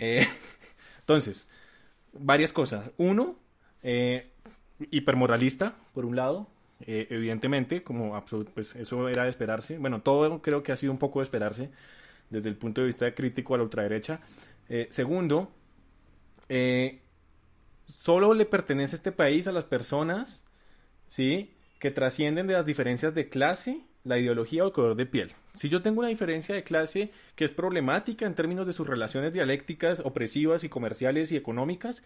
Eh, 0.00 0.26
entonces, 1.00 1.46
varias 2.12 2.52
cosas. 2.52 2.90
Uno, 2.96 3.36
eh, 3.82 4.32
hipermoralista, 4.90 5.76
por 5.92 6.06
un 6.06 6.16
lado, 6.16 6.48
eh, 6.80 7.06
evidentemente, 7.10 7.82
como 7.82 8.18
pues 8.54 8.74
eso 8.76 9.08
era 9.08 9.24
de 9.24 9.30
esperarse. 9.30 9.78
Bueno, 9.78 10.00
todo 10.00 10.40
creo 10.40 10.62
que 10.62 10.72
ha 10.72 10.76
sido 10.76 10.92
un 10.92 10.98
poco 10.98 11.20
de 11.20 11.24
esperarse 11.24 11.70
desde 12.30 12.48
el 12.48 12.56
punto 12.56 12.80
de 12.80 12.86
vista 12.86 13.14
crítico 13.14 13.54
a 13.54 13.58
la 13.58 13.64
ultraderecha. 13.64 14.20
Eh, 14.70 14.88
segundo, 14.90 15.52
solo 17.86 18.34
le 18.34 18.46
pertenece 18.46 18.96
este 18.96 19.12
país 19.12 19.46
a 19.46 19.52
las 19.52 19.64
personas, 19.64 20.46
¿sí? 21.08 21.54
Que 21.78 21.90
trascienden 21.90 22.46
de 22.46 22.54
las 22.54 22.64
diferencias 22.66 23.14
de 23.14 23.28
clase, 23.28 23.82
la 24.04 24.18
ideología 24.18 24.64
o 24.64 24.66
el 24.68 24.72
color 24.72 24.96
de 24.96 25.06
piel. 25.06 25.30
Si 25.54 25.68
yo 25.68 25.82
tengo 25.82 26.00
una 26.00 26.08
diferencia 26.08 26.54
de 26.54 26.62
clase 26.62 27.10
que 27.34 27.44
es 27.44 27.52
problemática 27.52 28.26
en 28.26 28.34
términos 28.34 28.66
de 28.66 28.72
sus 28.72 28.86
relaciones 28.86 29.32
dialécticas, 29.32 30.00
opresivas 30.00 30.64
y 30.64 30.68
comerciales 30.68 31.32
y 31.32 31.36
económicas, 31.36 32.02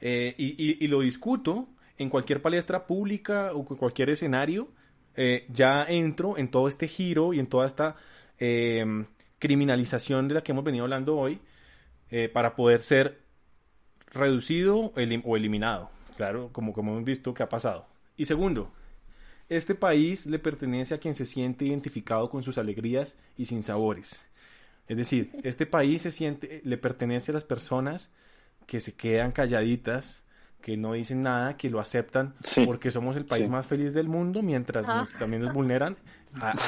eh, 0.00 0.34
y, 0.36 0.86
lo 0.88 1.00
discuto 1.00 1.68
en 1.96 2.10
cualquier 2.10 2.42
palestra 2.42 2.86
pública 2.86 3.52
o 3.54 3.64
cualquier 3.64 4.10
escenario, 4.10 4.68
eh, 5.14 5.46
ya 5.48 5.84
entro 5.84 6.38
en 6.38 6.50
todo 6.50 6.68
este 6.68 6.88
giro 6.88 7.32
y 7.32 7.38
en 7.38 7.46
toda 7.46 7.66
esta 7.66 7.96
em, 8.38 9.06
criminalización 9.38 10.26
de 10.26 10.34
la 10.34 10.42
que 10.42 10.52
hemos 10.52 10.64
venido 10.64 10.84
hablando 10.84 11.16
hoy 11.16 11.40
eh, 12.10 12.28
para 12.28 12.56
poder 12.56 12.80
ser 12.80 13.20
reducido 14.08 14.92
o 15.24 15.36
eliminado. 15.36 15.90
Claro, 16.16 16.50
como, 16.52 16.72
como 16.72 16.92
hemos 16.92 17.04
visto 17.04 17.32
que 17.32 17.42
ha 17.42 17.48
pasado. 17.48 17.86
Y 18.16 18.24
segundo, 18.24 18.72
este 19.56 19.74
país 19.74 20.26
le 20.26 20.38
pertenece 20.38 20.94
a 20.94 20.98
quien 20.98 21.14
se 21.14 21.26
siente 21.26 21.64
identificado 21.64 22.30
con 22.30 22.42
sus 22.42 22.58
alegrías 22.58 23.16
y 23.36 23.46
sin 23.46 23.62
sabores. 23.62 24.26
Es 24.88 24.96
decir, 24.96 25.30
este 25.42 25.66
país 25.66 26.02
se 26.02 26.12
siente, 26.12 26.60
le 26.64 26.76
pertenece 26.76 27.30
a 27.30 27.34
las 27.34 27.44
personas 27.44 28.10
que 28.66 28.80
se 28.80 28.94
quedan 28.94 29.32
calladitas, 29.32 30.24
que 30.60 30.76
no 30.76 30.92
dicen 30.92 31.22
nada, 31.22 31.56
que 31.56 31.70
lo 31.70 31.80
aceptan 31.80 32.34
porque 32.64 32.90
somos 32.90 33.16
el 33.16 33.24
país 33.24 33.48
más 33.48 33.66
feliz 33.66 33.94
del 33.94 34.08
mundo, 34.08 34.42
mientras 34.42 34.86
también 35.18 35.42
nos 35.42 35.52
vulneran. 35.52 35.96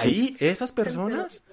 Ahí 0.02 0.35
esas 0.40 0.73
personas 0.73 1.44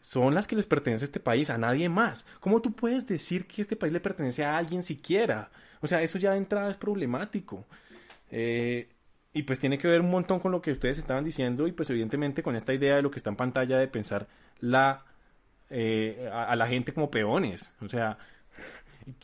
son 0.00 0.34
las 0.34 0.46
que 0.46 0.56
les 0.56 0.66
pertenece 0.66 1.04
a 1.04 1.06
este 1.06 1.20
país, 1.20 1.48
a 1.48 1.58
nadie 1.58 1.88
más. 1.88 2.26
¿Cómo 2.40 2.60
tú 2.60 2.72
puedes 2.72 3.06
decir 3.06 3.46
que 3.46 3.62
este 3.62 3.76
país 3.76 3.92
le 3.92 4.00
pertenece 4.00 4.44
a 4.44 4.56
alguien 4.56 4.82
siquiera? 4.82 5.50
O 5.80 5.86
sea, 5.86 6.02
eso 6.02 6.18
ya 6.18 6.32
de 6.32 6.38
entrada 6.38 6.70
es 6.70 6.76
problemático. 6.76 7.64
Eh, 8.30 8.88
y 9.34 9.42
pues 9.44 9.58
tiene 9.58 9.78
que 9.78 9.88
ver 9.88 10.00
un 10.00 10.10
montón 10.10 10.40
con 10.40 10.52
lo 10.52 10.60
que 10.60 10.72
ustedes 10.72 10.98
estaban 10.98 11.24
diciendo 11.24 11.66
y 11.66 11.72
pues 11.72 11.88
evidentemente 11.90 12.42
con 12.42 12.54
esta 12.54 12.74
idea 12.74 12.96
de 12.96 13.02
lo 13.02 13.10
que 13.10 13.18
está 13.18 13.30
en 13.30 13.36
pantalla 13.36 13.78
de 13.78 13.88
pensar 13.88 14.28
la, 14.60 15.04
eh, 15.70 16.28
a, 16.32 16.54
la 16.54 16.66
gente 16.66 16.92
como 16.92 17.10
peones. 17.10 17.72
O 17.80 17.88
sea, 17.88 18.18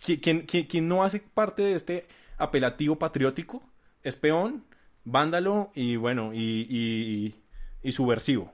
quien, 0.02 0.46
quien, 0.46 0.88
no 0.88 1.04
hace 1.04 1.20
parte 1.20 1.62
de 1.62 1.74
este 1.74 2.06
apelativo 2.38 2.96
patriótico 2.96 3.62
es 4.02 4.16
peón, 4.16 4.64
vándalo 5.04 5.70
y 5.74 5.96
bueno, 5.96 6.32
y, 6.32 7.34
y, 7.82 7.92
subversivo. 7.92 8.52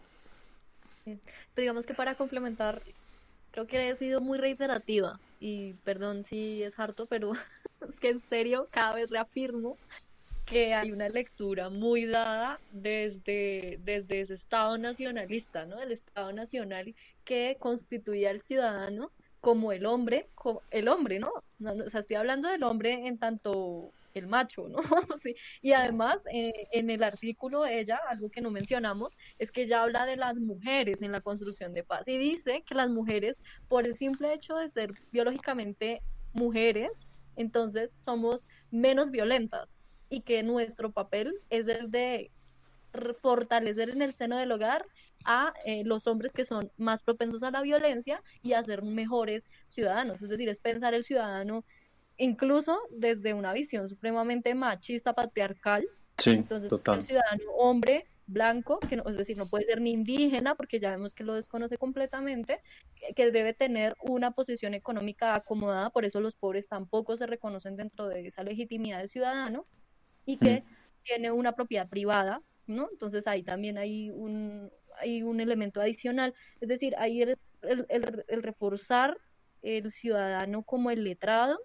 Pero 1.05 1.19
digamos 1.57 1.87
que 1.87 1.95
para 1.95 2.17
complementar, 2.17 2.83
creo 3.53 3.67
que 3.67 3.91
he 3.91 3.97
sido 3.97 4.21
muy 4.21 4.39
reiterativa 4.39 5.21
y 5.39 5.75
perdón 5.85 6.25
si 6.29 6.63
es 6.63 6.79
harto, 6.79 7.07
pero 7.07 7.33
es 7.89 8.01
que 8.01 8.11
en 8.11 8.23
serio 8.29 8.67
cada 8.73 8.95
vez 8.95 9.11
reafirmo 9.11 9.77
que 10.47 10.75
hay 10.75 10.93
una 10.93 11.09
lectura 11.09 11.71
muy 11.71 12.07
dada 12.07 12.61
desde, 12.73 13.79
desde 13.83 14.21
ese 14.21 14.35
Estado 14.35 14.77
nacionalista, 14.79 15.65
¿no? 15.67 15.81
El 15.81 15.93
Estado 15.93 16.33
nacional 16.33 16.95
que 17.25 17.57
constituye 17.59 18.29
al 18.29 18.43
ciudadano 18.43 19.11
como 19.41 19.73
el 19.73 19.87
hombre, 19.87 20.29
como 20.35 20.63
el 20.71 20.89
hombre, 20.89 21.19
¿no? 21.19 21.33
O 21.61 21.91
sea, 21.91 22.01
estoy 22.01 22.17
hablando 22.17 22.49
del 22.49 22.63
hombre 22.63 23.07
en 23.07 23.19
tanto 23.19 23.91
el 24.15 24.27
macho, 24.27 24.69
¿no? 24.69 24.79
sí. 25.23 25.35
Y 25.63 25.73
además, 25.73 26.19
eh, 26.33 26.69
en 26.73 26.91
el 26.91 27.03
artículo 27.03 27.67
ella, 27.67 27.99
algo 28.09 28.31
que 28.31 28.41
no 28.41 28.51
mencionamos, 28.51 29.17
es 29.39 29.51
que 29.51 29.63
ella 29.63 29.83
habla 29.83 30.07
de 30.07 30.17
las 30.17 30.37
mujeres 30.37 31.01
en 31.03 31.13
la 31.13 31.21
construcción 31.21 31.75
de 31.75 31.85
paz 31.85 32.03
y 32.07 32.17
dice 32.19 32.63
que 32.67 32.75
las 32.75 32.91
mujeres, 32.91 33.41
por 33.69 33.87
el 33.87 33.97
simple 33.97 34.33
hecho 34.35 34.57
de 34.57 34.69
ser 34.71 34.93
biológicamente 35.11 36.01
mujeres, 36.33 37.07
entonces 37.37 37.91
somos 37.93 38.47
menos 38.71 39.11
violentas 39.11 39.81
y 40.15 40.21
que 40.21 40.43
nuestro 40.43 40.93
papel 40.93 41.35
es 41.51 41.67
el 41.69 41.91
de 41.91 42.31
fortalecer 43.21 43.91
en 43.91 44.03
el 44.03 44.13
seno 44.13 44.37
del 44.39 44.53
hogar 44.53 44.87
a 45.25 45.53
eh, 45.65 45.83
los 45.85 46.07
hombres 46.07 46.33
que 46.33 46.45
son 46.45 46.71
más 46.77 47.03
propensos 47.03 47.43
a 47.43 47.51
la 47.51 47.63
violencia 47.63 48.23
y 48.43 48.53
a 48.53 48.63
ser 48.63 48.83
mejores 48.83 49.51
ciudadanos. 49.67 50.23
Es 50.23 50.29
decir, 50.29 50.49
es 50.49 50.59
pensar 50.61 50.95
el 50.95 51.05
ciudadano 51.05 51.65
incluso 52.17 52.79
desde 52.91 53.35
una 53.35 53.53
visión 53.53 53.89
supremamente 53.89 54.55
machista, 54.55 55.15
patriarcal. 55.15 55.85
Sí, 56.19 56.31
Entonces, 56.31 56.71
el 56.73 57.03
ciudadano 57.03 57.51
hombre 57.57 58.07
blanco, 58.27 58.79
que 58.79 58.97
no, 58.97 59.05
es 59.09 59.17
decir, 59.17 59.37
no 59.37 59.47
puede 59.47 59.65
ser 59.65 59.81
ni 59.81 59.91
indígena, 59.91 60.55
porque 60.55 60.81
ya 60.81 60.91
vemos 60.91 61.13
que 61.13 61.25
lo 61.25 61.35
desconoce 61.35 61.77
completamente, 61.77 62.61
que 63.17 63.31
debe 63.31 63.53
tener 63.53 63.95
una 64.01 64.31
posición 64.31 64.75
económica 64.75 65.35
acomodada, 65.35 65.91
por 65.91 66.05
eso 66.05 66.21
los 66.21 66.37
pobres 66.37 66.69
tampoco 66.69 67.17
se 67.17 67.27
reconocen 67.27 67.77
dentro 67.77 68.09
de 68.09 68.27
esa 68.27 68.43
legitimidad 68.43 69.01
de 69.01 69.09
ciudadano, 69.09 69.67
y 70.27 70.37
que 70.37 70.61
mm. 70.61 70.65
tiene 71.05 71.31
una 71.33 71.53
propiedad 71.53 71.89
privada, 71.89 72.41
¿no? 72.67 72.89
Entonces 72.91 73.27
ahí 73.27 73.43
también 73.43 73.79
hay 73.79 74.11
un, 74.11 74.71
hay 75.01 75.23
un 75.23 75.41
elemento 75.41 75.81
adicional, 75.81 76.35
es 76.61 76.69
decir, 76.69 76.95
ahí 76.99 77.23
es 77.23 77.37
el, 77.63 77.87
el, 77.89 78.25
el 78.29 78.43
reforzar 78.43 79.17
el 79.65 79.91
ciudadano 79.93 80.63
como 80.63 80.91
el 80.91 81.05
letrado, 81.05 81.59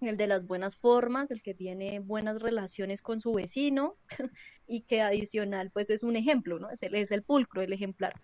el 0.00 0.16
de 0.16 0.26
las 0.26 0.46
buenas 0.46 0.76
formas, 0.76 1.30
el 1.30 1.42
que 1.42 1.54
tiene 1.54 2.00
buenas 2.00 2.40
relaciones 2.40 3.02
con 3.02 3.20
su 3.20 3.32
vecino 3.32 3.96
y 4.68 4.82
que 4.82 5.00
adicional 5.00 5.70
pues 5.70 5.90
es 5.90 6.02
un 6.02 6.16
ejemplo, 6.16 6.58
¿no? 6.58 6.70
Es 6.70 6.82
el, 6.82 6.94
es 6.94 7.10
el 7.10 7.22
pulcro, 7.22 7.62
el 7.62 7.72
ejemplar. 7.72 8.14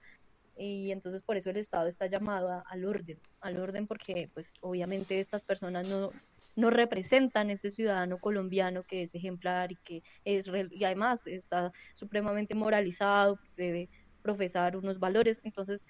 Y 0.57 0.93
entonces 0.93 1.23
por 1.23 1.37
eso 1.37 1.51
el 1.51 1.57
Estado 1.57 1.89
está 1.89 2.07
llamado 2.07 2.63
al 2.67 2.85
orden, 2.85 3.19
al 3.41 3.59
orden 3.59 3.87
porque 3.87 4.31
pues 4.35 4.47
obviamente 4.61 5.19
estas 5.19 5.43
personas 5.43 5.89
no, 5.89 6.13
no 6.55 6.71
representan 6.71 7.51
ese 7.51 7.71
ciudadano 7.71 8.19
colombiano 8.19 8.83
que 8.83 9.03
es 9.03 9.15
ejemplar 9.15 9.73
y 9.73 9.77
que 9.77 10.03
es 10.25 10.51
y 10.71 10.85
además 10.85 11.27
está 11.27 11.73
supremamente 11.95 12.55
moralizado, 12.55 13.39
debe 13.57 13.89
profesar 14.23 14.77
unos 14.77 14.99
valores. 14.99 15.41
Entonces, 15.45 15.85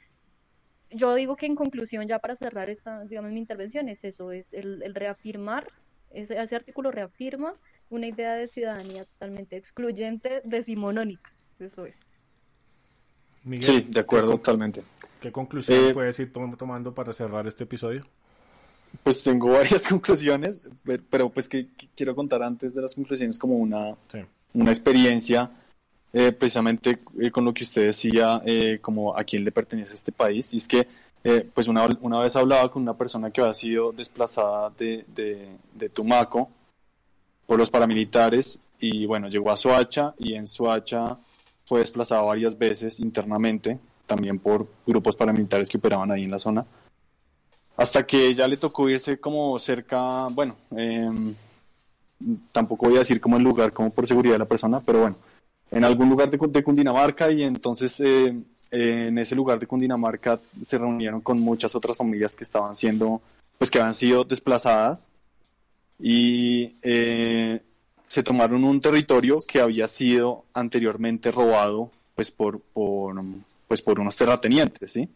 yo 0.90 1.14
digo 1.14 1.36
que 1.36 1.46
en 1.46 1.56
conclusión, 1.56 2.06
ya 2.06 2.18
para 2.18 2.36
cerrar 2.36 2.70
esta, 2.70 3.04
digamos, 3.04 3.32
mi 3.32 3.40
intervención, 3.40 3.88
es 3.88 4.04
eso, 4.04 4.32
es 4.32 4.52
el, 4.52 4.82
el 4.82 4.94
reafirmar, 4.94 5.68
ese, 6.10 6.40
ese 6.40 6.56
artículo 6.56 6.90
reafirma 6.90 7.54
una 7.90 8.06
idea 8.06 8.34
de 8.34 8.48
ciudadanía 8.48 9.04
totalmente 9.04 9.56
excluyente, 9.56 10.42
decimonónica, 10.44 11.32
eso 11.58 11.86
es. 11.86 11.98
sí, 13.60 13.86
de 13.88 14.00
acuerdo, 14.00 14.32
totalmente. 14.32 14.82
¿Qué 15.20 15.30
conclusión 15.30 15.88
eh, 15.88 15.94
puedes 15.94 16.18
ir 16.18 16.32
tomando 16.32 16.94
para 16.94 17.12
cerrar 17.12 17.46
este 17.46 17.64
episodio? 17.64 18.06
Pues 19.02 19.22
tengo 19.22 19.48
varias 19.52 19.86
conclusiones, 19.86 20.68
pero 21.10 21.28
pues 21.30 21.48
que, 21.48 21.68
quiero 21.96 22.14
contar 22.14 22.42
antes 22.42 22.74
de 22.74 22.82
las 22.82 22.94
conclusiones 22.94 23.38
como 23.38 23.56
una, 23.56 23.96
una 24.54 24.70
experiencia 24.70 25.50
eh, 26.14 26.30
precisamente 26.30 26.98
eh, 27.18 27.30
con 27.30 27.44
lo 27.44 27.54
que 27.54 27.64
usted 27.64 27.86
decía, 27.86 28.42
eh, 28.44 28.78
como 28.82 29.16
a 29.16 29.24
quién 29.24 29.44
le 29.44 29.52
pertenece 29.52 29.94
este 29.94 30.12
país. 30.12 30.52
Y 30.52 30.58
es 30.58 30.68
que, 30.68 30.86
pues 31.54 31.68
una, 31.68 31.86
una, 32.00 32.18
vez 32.20 32.34
hablaba 32.34 32.68
con 32.70 32.82
una 32.82 32.94
persona 32.94 33.30
que 33.30 33.40
había 33.40 33.54
sido 33.54 33.92
desplazada 33.92 34.70
de, 34.76 35.04
de, 35.14 35.88
Tumaco 35.88 36.50
por 37.46 37.58
los 37.60 37.70
paramilitares 37.70 38.58
y 38.80 39.06
bueno, 39.06 39.28
llegó 39.28 39.52
a 39.52 39.56
Soacha 39.56 40.14
y 40.18 40.34
en 40.34 40.48
Soacha 40.48 41.16
fue 41.64 41.78
desplazado 41.78 42.26
varias 42.26 42.58
veces 42.58 42.98
internamente, 42.98 43.78
también 44.04 44.40
por 44.40 44.66
grupos 44.84 45.14
paramilitares 45.14 45.68
que 45.68 45.78
operaban 45.78 46.10
ahí 46.10 46.24
en 46.24 46.32
la 46.32 46.40
zona, 46.40 46.66
hasta 47.76 48.06
que 48.06 48.34
ya 48.34 48.46
le 48.48 48.56
tocó 48.56 48.88
irse 48.88 49.18
como 49.18 49.58
cerca, 49.58 50.26
bueno, 50.28 50.56
em, 50.76 51.34
tampoco 52.52 52.86
voy 52.86 52.96
a 52.96 53.00
decir 53.00 53.20
como 53.20 53.36
el 53.36 53.42
lugar, 53.42 53.72
como 53.72 53.90
por 53.90 54.06
seguridad 54.06 54.34
de 54.34 54.40
la 54.40 54.44
persona, 54.44 54.80
pero 54.80 55.00
bueno, 55.00 55.16
en 55.70 55.84
algún 55.84 56.08
lugar 56.08 56.28
de, 56.30 56.62
Cundinamarca 56.62 57.30
y 57.30 57.42
entonces 57.42 57.98
eh, 58.00 58.34
en 58.70 59.18
ese 59.18 59.34
lugar 59.34 59.58
de 59.58 59.66
Cundinamarca 59.66 60.38
se 60.62 60.78
reunieron 60.78 61.20
con 61.20 61.40
muchas 61.40 61.74
otras 61.74 61.96
familias 61.96 62.34
que 62.36 62.44
estaban 62.44 62.76
siendo, 62.76 63.20
pues 63.58 63.70
que 63.70 63.78
habían 63.78 63.94
sido 63.94 64.24
desplazadas 64.24 65.08
y 65.98 66.76
eh, 66.82 67.60
se 68.06 68.22
tomaron 68.22 68.64
un 68.64 68.80
territorio 68.80 69.38
que 69.46 69.60
había 69.60 69.88
sido 69.88 70.44
anteriormente 70.52 71.30
robado 71.30 71.90
pues 72.14 72.30
por, 72.30 72.60
por 72.60 73.22
pues 73.66 73.80
por 73.80 73.98
unos 73.98 74.16
terratenientes, 74.16 74.92
¿sí? 74.92 75.08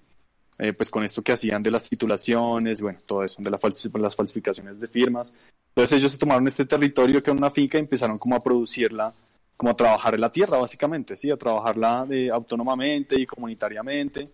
Eh, 0.58 0.72
pues 0.72 0.88
con 0.88 1.04
esto 1.04 1.22
que 1.22 1.32
hacían 1.32 1.62
de 1.62 1.70
las 1.70 1.88
titulaciones, 1.88 2.80
bueno, 2.80 2.98
todo 3.04 3.22
eso, 3.22 3.42
de 3.42 3.50
las 3.50 4.16
falsificaciones 4.16 4.80
de 4.80 4.86
firmas. 4.86 5.32
Entonces 5.68 5.98
ellos 5.98 6.12
se 6.12 6.18
tomaron 6.18 6.48
este 6.48 6.64
territorio 6.64 7.22
que 7.22 7.30
era 7.30 7.38
una 7.38 7.50
finca 7.50 7.76
y 7.76 7.82
empezaron 7.82 8.18
como 8.18 8.36
a 8.36 8.42
producirla 8.42 9.12
como 9.56 9.70
a 9.70 9.76
trabajar 9.76 10.14
en 10.14 10.20
la 10.20 10.30
tierra, 10.30 10.58
básicamente, 10.58 11.16
¿sí? 11.16 11.30
A 11.30 11.36
trabajarla 11.36 12.04
de, 12.06 12.30
autónomamente 12.30 13.18
y 13.18 13.26
comunitariamente. 13.26 14.28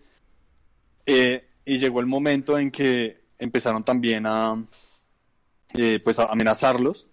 Eh, 1.07 1.45
y 1.65 1.79
llegó 1.79 2.01
el 2.01 2.07
momento 2.07 2.59
en 2.59 2.71
que 2.71 3.23
empezaron 3.39 3.85
también 3.85 4.27
a, 4.27 4.63
eh, 5.75 6.01
pues 6.03 6.19
a 6.19 6.27
amenazarlos. 6.27 7.07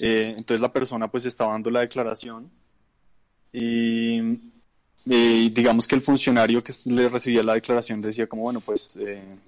Eh, 0.00 0.34
entonces 0.36 0.60
la 0.60 0.72
persona 0.72 1.10
pues 1.10 1.24
estaba 1.24 1.52
dando 1.52 1.70
la 1.70 1.80
declaración 1.80 2.50
y, 3.52 4.20
digamos 5.04 5.86
que 5.86 5.94
el 5.94 6.00
funcionario 6.00 6.62
que 6.62 6.72
le 6.86 7.08
recibía 7.08 7.42
la 7.42 7.54
declaración 7.54 8.00
decía 8.00 8.26
como, 8.26 8.42
bueno, 8.42 8.60
pues 8.60 8.98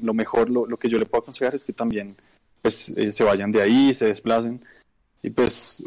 lo 0.00 0.12
mejor, 0.14 0.50
lo, 0.50 0.66
lo, 0.66 0.76
que 0.76 0.88
yo 0.88 0.98
le 0.98 1.06
puedo 1.06 1.22
aconsejar 1.22 1.54
es 1.54 1.64
que 1.64 1.72
también 1.72 2.14
pues 2.62 2.92
se 3.10 3.24
vayan 3.24 3.50
de 3.52 3.62
ahí, 3.62 3.94
se 3.94 4.06
desplacen. 4.06 4.60
Y 5.22 5.30
pues 5.30 5.82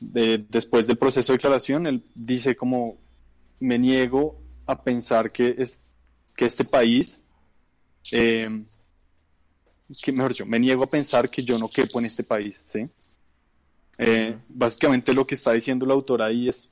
después 0.00 0.86
del 0.86 0.98
proceso 0.98 1.32
de 1.32 1.36
declaración, 1.36 1.86
él 1.86 2.02
dice 2.14 2.56
como, 2.56 2.96
me 3.60 3.78
niego 3.78 4.36
a 4.66 4.82
pensar 4.82 5.30
que, 5.30 5.54
es, 5.58 5.80
que 6.34 6.44
este 6.44 6.64
país, 6.64 7.20
eh, 8.10 8.64
que 10.02 10.12
mejor 10.12 10.30
dicho, 10.30 10.46
me 10.46 10.58
niego 10.58 10.84
a 10.84 10.90
pensar 10.90 11.30
que 11.30 11.44
yo 11.44 11.58
no 11.58 11.68
quepo 11.68 12.00
en 12.00 12.06
este 12.06 12.22
país, 12.22 12.60
¿sí? 12.64 12.88
Eh, 13.98 14.36
básicamente 14.48 15.12
lo 15.12 15.26
que 15.26 15.34
está 15.34 15.52
diciendo 15.52 15.86
la 15.86 15.94
autora 15.94 16.26
ahí 16.26 16.48
es, 16.48 16.68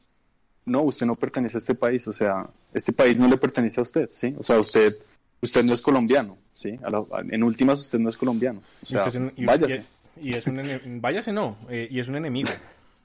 no, 0.64 0.82
usted 0.82 1.06
no 1.06 1.14
pertenece 1.16 1.58
a 1.58 1.60
este 1.60 1.74
país, 1.74 2.06
o 2.06 2.12
sea, 2.12 2.48
este 2.72 2.92
país 2.92 3.18
no 3.18 3.28
le 3.28 3.36
pertenece 3.36 3.80
a 3.80 3.82
usted, 3.82 4.08
¿sí? 4.12 4.34
O 4.38 4.42
sea, 4.42 4.58
usted, 4.58 4.94
usted 5.40 5.64
no 5.64 5.72
es 5.72 5.80
colombiano, 5.80 6.38
¿sí? 6.54 6.78
en 7.30 7.42
últimas, 7.42 7.80
usted 7.80 7.98
no 7.98 8.08
es 8.08 8.16
colombiano, 8.16 8.62
o 8.82 8.86
sea, 8.86 9.06
váyase. 9.38 9.84
Y, 10.20 10.34
es 10.34 10.46
un, 10.46 10.60
váyase 11.00 11.32
no, 11.32 11.56
eh, 11.70 11.88
y 11.90 11.98
es 12.00 12.08
un 12.08 12.16
enemigo. 12.16 12.50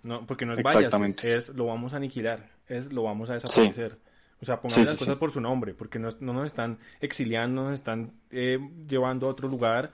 No, 0.04 0.26
porque 0.28 0.46
no 0.46 0.54
es 0.54 0.62
váyase, 0.62 1.36
es 1.36 1.50
lo 1.56 1.66
vamos 1.66 1.94
a 1.94 1.98
aniquilar, 1.98 2.52
es 2.68 2.92
lo 2.92 3.04
vamos 3.04 3.30
a 3.30 3.34
desaparecer. 3.34 3.98
O 4.42 4.46
sea, 4.46 4.62
pongamos 4.62 4.90
las 4.90 5.00
cosas 5.00 5.18
por 5.18 5.32
su 5.32 5.42
nombre, 5.42 5.74
porque 5.74 5.98
no, 5.98 6.10
no 6.20 6.34
nos 6.34 6.48
están 6.48 6.78
exiliando, 7.00 7.64
nos 7.64 7.74
están 7.74 8.12
eh, 8.32 8.60
llevando 8.88 9.28
a 9.28 9.30
otro 9.30 9.48
lugar. 9.48 9.92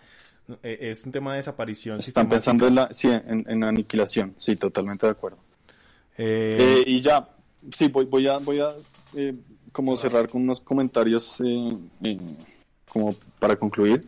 Eh, 0.64 0.90
es 0.92 1.06
un 1.06 1.12
tema 1.12 1.32
de 1.32 1.38
desaparición. 1.38 2.00
Están 2.00 2.28
pensando 2.28 2.68
en, 2.68 2.76
la, 2.76 2.92
sí, 2.92 3.08
en, 3.10 3.64
aniquilación, 3.64 4.34
sí, 4.38 4.56
totalmente 4.56 5.06
de 5.06 5.12
acuerdo. 5.12 5.38
Eh, 6.18 6.84
y 6.86 7.00
ya, 7.00 7.30
sí, 7.72 7.88
voy, 7.88 8.06
voy 8.06 8.28
a, 8.28 8.38
voy 8.38 8.60
a 8.60 8.76
como 9.72 9.96
cerrar 9.96 10.30
con 10.30 10.42
unos 10.42 10.62
comentarios 10.62 11.38
como 12.90 13.16
para 13.40 13.56
concluir. 13.56 14.08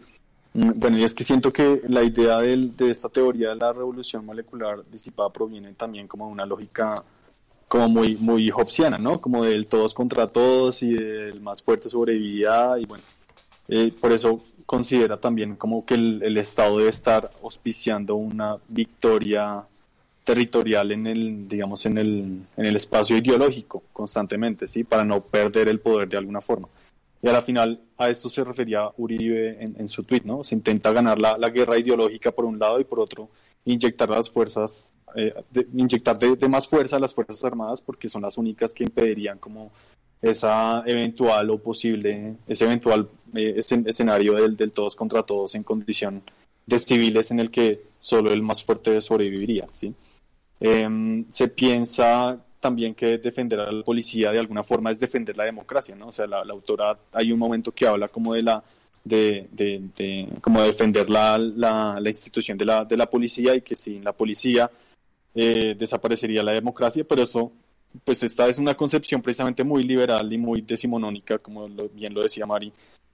Mm, 0.54 0.72
bueno, 0.76 0.98
y 1.00 1.04
es 1.04 1.16
que 1.16 1.24
siento 1.24 1.52
que 1.52 1.82
la 1.88 2.04
idea 2.04 2.40
de, 2.40 2.56
de 2.58 2.92
esta 2.92 3.10
teoría 3.10 3.50
de 3.50 3.56
la 3.56 3.74
revolución 3.74 4.26
molecular 4.26 4.84
disipada 4.92 5.30
proviene 5.32 5.74
también 5.74 6.08
como 6.08 6.28
de 6.28 6.32
una 6.34 6.46
lógica 6.46 7.04
como 7.68 7.90
muy, 7.90 8.16
muy 8.18 8.52
hobbesiana, 8.52 8.98
¿no? 8.98 9.20
Como 9.20 9.44
del 9.44 9.66
todos 9.66 9.96
contra 9.96 10.28
todos 10.28 10.84
y 10.84 10.94
del 10.94 11.42
más 11.42 11.64
fuerte 11.64 11.90
sobrevivirá 11.90 12.80
y 12.80 12.86
bueno, 12.86 13.04
eh, 13.68 13.92
por 14.00 14.12
eso 14.12 14.44
considera 14.68 15.18
también 15.20 15.56
como 15.56 15.84
que 15.84 15.96
el, 15.96 16.22
el, 16.22 16.38
Estado 16.38 16.78
debe 16.78 16.92
estar 16.92 17.32
auspiciando 17.42 18.16
una 18.16 18.58
victoria 18.68 19.66
territorial 20.24 20.91
en 20.91 21.08
el, 21.08 21.48
digamos, 21.48 21.86
en 21.86 21.98
el, 21.98 22.41
en 22.58 22.66
el 22.66 22.76
espacio 22.76 23.18
ideológico 23.18 23.84
constantemente, 23.91 24.68
¿sí? 24.68 24.84
Para 24.84 25.04
no 25.04 25.22
perder 25.22 25.68
el 25.68 25.80
poder 25.80 26.08
de 26.10 26.18
alguna 26.18 26.41
forma. 26.41 26.68
Y 27.22 27.28
a 27.28 27.32
la 27.32 27.41
final 27.41 27.80
a 27.98 28.10
esto 28.10 28.30
se 28.30 28.44
refería 28.44 28.90
Uribe 28.98 29.58
en, 29.62 29.88
su 29.88 30.04
tweet, 30.04 30.24
¿no? 30.26 30.44
Se 30.44 30.56
intenta 30.56 30.91
ganar 30.91 31.20
la, 31.20 31.38
la, 31.38 31.50
guerra 31.50 31.78
ideológica 31.78 32.32
por 32.32 32.44
un 32.44 32.60
lado 32.60 32.80
y 32.82 32.84
por 32.84 33.00
otro 33.00 33.30
inyectar 33.64 34.10
las 34.10 34.30
fuerzas, 34.30 34.91
eh, 35.16 35.34
inyectar 35.74 36.20
de, 36.20 36.50
más 36.50 36.68
fuerza 36.68 36.98
a 36.98 37.00
las 37.00 37.14
Fuerzas 37.14 37.41
Armadas 37.44 37.82
porque 37.82 38.10
son 38.10 38.24
las 38.24 38.38
únicas 38.38 38.74
que 38.74 38.84
impedirían 38.84 39.38
como 39.38 39.72
esa 40.22 40.84
eventual 40.86 41.50
o 41.50 41.58
posible, 41.60 42.36
ese 42.45 42.66
eventual 42.66 43.08
eh, 43.34 43.56
escenario 43.58 44.34
del, 44.34 44.58
del, 44.58 44.72
todos 44.74 44.95
contra 44.95 45.24
todos 45.24 45.56
en 45.56 45.64
condición 45.64 46.24
de 46.66 46.80
civiles 46.80 47.32
en 47.32 47.40
el 47.40 47.52
que 47.52 47.82
solo 48.00 48.32
el 48.32 48.41
más 48.41 48.64
fuerte 48.64 49.00
sobreviviría, 49.02 49.68
¿sí? 49.72 49.94
Em, 50.65 51.26
se 51.30 51.49
piensa 51.49 52.41
también 52.61 52.95
que 52.95 53.18
defender 53.18 53.60
a 53.60 53.69
la 53.69 53.84
policía 53.84 54.31
de 54.31 54.40
alguna 54.40 54.64
forma 54.64 54.91
es 54.91 54.99
defender 54.99 55.35
la 55.35 55.44
democracia, 55.44 55.94
¿no? 55.94 56.07
O 56.07 56.11
sea, 56.14 56.26
la, 56.26 56.40
autora, 56.49 56.98
hay 57.11 57.34
un 57.34 57.40
momento 57.40 57.73
que 57.73 57.85
habla 57.85 58.07
como 58.07 58.34
de 58.34 58.44
la, 58.44 58.64
de, 59.03 59.49
de, 59.52 60.30
como 60.40 60.61
defender 60.61 61.10
la, 61.10 61.38
la, 61.38 61.99
institución 62.06 62.57
de 62.57 62.64
la, 62.64 62.85
de 62.85 62.95
la 62.95 63.10
policía 63.10 63.53
y 63.56 63.61
que 63.61 63.76
sin 63.76 64.06
la 64.06 64.14
policía 64.14 64.72
eh, 65.35 65.76
desaparecería 65.77 66.41
la 66.41 66.53
democracia, 66.53 67.03
pero 67.03 67.23
eso 67.23 67.52
pues 68.06 68.23
esta 68.23 68.48
es 68.48 68.57
una 68.57 68.76
concepción 68.76 69.22
precisamente 69.22 69.65
muy 69.65 69.84
liberal 69.84 70.31
y 70.31 70.38
muy 70.38 70.61
decimonónica, 70.61 71.40
como 71.40 71.68
bien 71.68 72.14
lo 72.14 72.23
decía 72.23 72.45
Mari, 72.45 72.72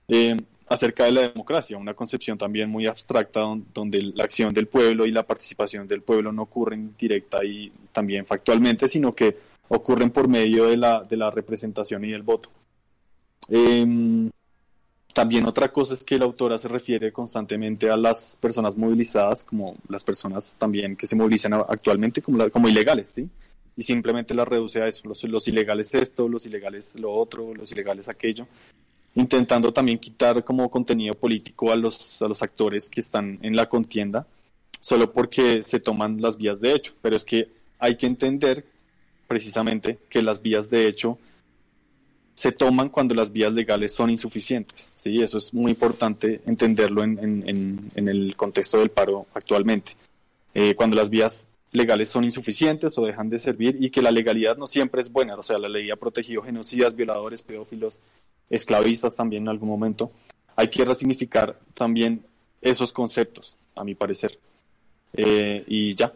eh, 0.09 0.35
acerca 0.67 1.05
de 1.05 1.11
la 1.11 1.21
democracia, 1.21 1.77
una 1.77 1.93
concepción 1.93 2.37
también 2.37 2.69
muy 2.69 2.85
abstracta 2.85 3.41
donde 3.73 4.01
la 4.01 4.23
acción 4.23 4.53
del 4.53 4.67
pueblo 4.67 5.05
y 5.05 5.11
la 5.11 5.23
participación 5.23 5.87
del 5.87 6.01
pueblo 6.01 6.31
no 6.31 6.43
ocurren 6.43 6.93
directa 6.97 7.43
y 7.43 7.71
también 7.91 8.25
factualmente, 8.25 8.87
sino 8.87 9.13
que 9.13 9.37
ocurren 9.67 10.11
por 10.11 10.27
medio 10.27 10.65
de 10.65 10.77
la, 10.77 11.03
de 11.03 11.17
la 11.17 11.31
representación 11.31 12.03
y 12.05 12.11
del 12.11 12.23
voto. 12.23 12.49
Em, 13.47 14.29
también 15.13 15.45
otra 15.45 15.69
cosa 15.69 15.95
es 15.95 16.03
que 16.03 16.19
la 16.19 16.25
autora 16.25 16.57
se 16.57 16.67
refiere 16.67 17.11
constantemente 17.11 17.89
a 17.89 17.97
las 17.97 18.37
personas 18.39 18.77
movilizadas 18.77 19.43
como 19.43 19.75
las 19.87 20.03
personas 20.03 20.55
también 20.57 20.95
que 20.95 21.07
se 21.07 21.15
movilizan 21.15 21.53
actualmente 21.53 22.21
como, 22.21 22.49
como 22.51 22.69
ilegales, 22.69 23.07
¿sí? 23.07 23.27
Y 23.75 23.83
simplemente 23.83 24.33
la 24.33 24.45
reduce 24.45 24.81
a 24.81 24.87
eso, 24.87 25.07
los, 25.07 25.23
los 25.23 25.47
ilegales 25.47 25.95
esto, 25.95 26.27
los 26.27 26.45
ilegales 26.45 26.95
lo 26.95 27.11
otro, 27.11 27.53
los 27.55 27.71
ilegales 27.71 28.07
aquello, 28.07 28.45
intentando 29.19 29.71
también 29.71 29.99
quitar 29.99 30.43
como 30.43 30.69
contenido 30.69 31.13
político 31.13 31.71
a 31.71 31.75
los, 31.75 32.21
a 32.21 32.27
los 32.27 32.41
actores 32.41 32.89
que 32.89 33.01
están 33.01 33.39
en 33.41 33.55
la 33.55 33.67
contienda, 33.67 34.25
solo 34.79 35.11
porque 35.11 35.61
se 35.63 35.79
toman 35.79 36.21
las 36.21 36.37
vías 36.37 36.59
de 36.59 36.73
hecho. 36.73 36.93
Pero 37.01 37.15
es 37.15 37.25
que 37.25 37.49
hay 37.79 37.97
que 37.97 38.05
entender 38.05 38.65
precisamente 39.27 39.99
que 40.09 40.21
las 40.21 40.41
vías 40.41 40.69
de 40.69 40.87
hecho 40.87 41.17
se 42.39 42.53
toman 42.53 42.87
cuando 42.87 43.13
las 43.13 43.33
vías 43.33 43.51
legales 43.51 43.93
son 43.93 44.09
insuficientes. 44.09 44.93
¿sí? 44.95 45.21
Eso 45.21 45.37
es 45.37 45.53
muy 45.53 45.71
importante 45.71 46.39
entenderlo 46.45 47.03
en, 47.03 47.91
el 47.95 48.33
contexto 48.37 48.79
del 48.79 48.91
paro 48.91 49.27
actualmente. 49.33 49.91
Eh, 50.53 50.73
cuando 50.73 50.95
las 50.95 51.09
vías 51.09 51.49
legales 51.73 52.07
son 52.07 52.23
insuficientes 52.23 52.97
o 52.97 53.05
dejan 53.05 53.29
de 53.29 53.39
servir 53.39 53.77
y 53.79 53.89
que 53.89 54.01
la 54.01 54.11
legalidad 54.11 54.57
no 54.57 54.67
siempre 54.67 55.01
es 55.01 55.11
buena, 55.11 55.35
o 55.35 55.43
sea, 55.43 55.57
la 55.57 55.69
ley 55.69 55.91
ha 55.91 55.95
protegido 55.95 56.41
genocidas, 56.41 56.95
violadores, 56.95 57.41
pedófilos, 57.41 57.99
esclavistas 58.49 59.15
también 59.15 59.43
en 59.43 59.49
algún 59.49 59.69
momento. 59.69 60.11
Hay 60.55 60.69
que 60.69 60.83
resignificar 60.85 61.57
también 61.73 62.23
esos 62.61 62.91
conceptos, 62.91 63.57
a 63.75 63.83
mi 63.83 63.95
parecer. 63.95 64.37
Eh, 65.13 65.63
y 65.67 65.95
ya, 65.95 66.11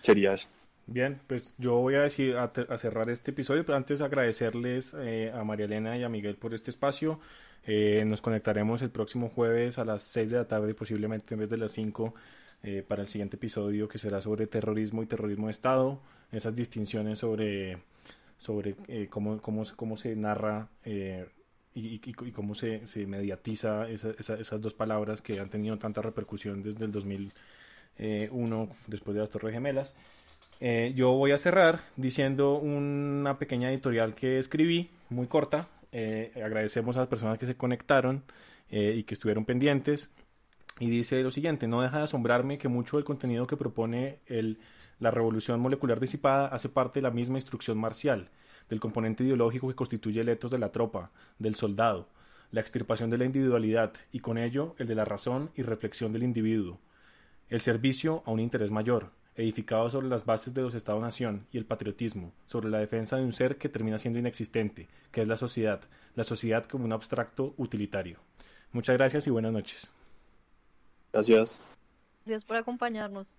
sería 0.00 0.32
eso. 0.32 0.48
Bien, 0.88 1.20
pues 1.26 1.54
yo 1.58 1.78
voy 1.78 1.96
a, 1.96 2.02
decir, 2.02 2.36
a, 2.36 2.78
cerrar 2.78 3.10
este 3.10 3.32
episodio, 3.32 3.64
pero 3.66 3.76
antes 3.76 4.00
agradecerles 4.00 4.94
eh, 4.96 5.32
a 5.34 5.42
María 5.42 5.66
Elena 5.66 5.98
y 5.98 6.04
a 6.04 6.08
Miguel 6.08 6.36
por 6.36 6.54
este 6.54 6.70
espacio. 6.70 7.18
Eh, 7.66 8.04
nos 8.06 8.22
conectaremos 8.22 8.82
el 8.82 8.90
próximo 8.90 9.28
jueves 9.28 9.78
a 9.78 9.84
las 9.84 10.04
6 10.04 10.30
de 10.30 10.36
la 10.36 10.46
tarde, 10.46 10.74
posiblemente 10.74 11.34
en 11.34 11.40
vez 11.40 11.50
de 11.50 11.56
las 11.56 11.72
5, 11.72 12.14
eh, 12.62 12.84
para 12.86 13.02
el 13.02 13.08
siguiente 13.08 13.34
episodio 13.34 13.88
que 13.88 13.98
será 13.98 14.20
sobre 14.20 14.46
terrorismo 14.46 15.02
y 15.02 15.06
terrorismo 15.06 15.46
de 15.46 15.52
Estado, 15.52 16.00
esas 16.30 16.54
distinciones 16.54 17.18
sobre, 17.18 17.78
sobre 18.38 18.76
cómo, 19.10 19.42
cómo, 19.42 19.64
cómo 19.74 19.96
se 19.96 20.14
narra 20.14 20.68
y, 21.76 22.00
y, 22.02 22.32
cómo 22.32 22.54
se, 22.54 22.86
se 22.86 23.06
mediatiza 23.06 23.86
esas 23.88 24.60
dos 24.60 24.72
palabras 24.72 25.20
que 25.20 25.38
han 25.38 25.50
tenido 25.50 25.78
tanta 25.78 26.00
repercusión 26.00 26.62
desde 26.62 26.86
el 26.86 26.92
2001, 26.92 28.68
después 28.86 29.14
de 29.14 29.20
las 29.20 29.30
Torres 29.30 29.52
Gemelas. 29.52 29.94
Eh, 30.58 30.94
yo 30.96 31.12
voy 31.12 31.32
a 31.32 31.38
cerrar 31.38 31.80
diciendo 31.96 32.54
una 32.54 33.38
pequeña 33.38 33.70
editorial 33.70 34.14
que 34.14 34.38
escribí, 34.38 34.90
muy 35.10 35.26
corta. 35.26 35.68
Eh, 35.92 36.32
agradecemos 36.36 36.96
a 36.96 37.00
las 37.00 37.08
personas 37.08 37.38
que 37.38 37.44
se 37.46 37.56
conectaron 37.56 38.24
eh, 38.70 38.94
y 38.96 39.02
que 39.04 39.14
estuvieron 39.14 39.44
pendientes. 39.44 40.10
Y 40.80 40.88
dice 40.88 41.22
lo 41.22 41.30
siguiente, 41.30 41.66
no 41.66 41.82
deja 41.82 41.98
de 41.98 42.04
asombrarme 42.04 42.58
que 42.58 42.68
mucho 42.68 42.96
del 42.96 43.04
contenido 43.04 43.46
que 43.46 43.56
propone 43.56 44.20
el, 44.26 44.58
la 44.98 45.10
revolución 45.10 45.60
molecular 45.60 46.00
disipada 46.00 46.48
hace 46.48 46.70
parte 46.70 47.00
de 47.00 47.02
la 47.02 47.10
misma 47.10 47.36
instrucción 47.38 47.78
marcial, 47.78 48.30
del 48.68 48.80
componente 48.80 49.24
ideológico 49.24 49.68
que 49.68 49.74
constituye 49.74 50.20
el 50.20 50.28
etos 50.28 50.50
de 50.50 50.58
la 50.58 50.72
tropa, 50.72 51.10
del 51.38 51.54
soldado, 51.54 52.08
la 52.50 52.60
extirpación 52.60 53.10
de 53.10 53.18
la 53.18 53.24
individualidad 53.24 53.92
y 54.12 54.20
con 54.20 54.38
ello 54.38 54.74
el 54.78 54.86
de 54.86 54.94
la 54.94 55.04
razón 55.04 55.50
y 55.56 55.62
reflexión 55.62 56.12
del 56.12 56.22
individuo, 56.22 56.78
el 57.48 57.60
servicio 57.60 58.22
a 58.26 58.30
un 58.30 58.40
interés 58.40 58.70
mayor, 58.70 59.10
edificado 59.36 59.90
sobre 59.90 60.08
las 60.08 60.24
bases 60.24 60.54
de 60.54 60.62
los 60.62 60.74
Estados-nación 60.74 61.46
y 61.52 61.58
el 61.58 61.66
patriotismo, 61.66 62.32
sobre 62.46 62.70
la 62.70 62.78
defensa 62.78 63.16
de 63.16 63.24
un 63.24 63.32
ser 63.32 63.58
que 63.58 63.68
termina 63.68 63.98
siendo 63.98 64.18
inexistente, 64.18 64.88
que 65.12 65.22
es 65.22 65.28
la 65.28 65.36
sociedad, 65.36 65.80
la 66.14 66.24
sociedad 66.24 66.64
como 66.64 66.84
un 66.84 66.92
abstracto 66.92 67.54
utilitario. 67.56 68.18
Muchas 68.72 68.96
gracias 68.96 69.26
y 69.26 69.30
buenas 69.30 69.52
noches. 69.52 69.92
Gracias. 71.12 71.60
Gracias 72.24 72.44
por 72.44 72.56
acompañarnos. 72.56 73.38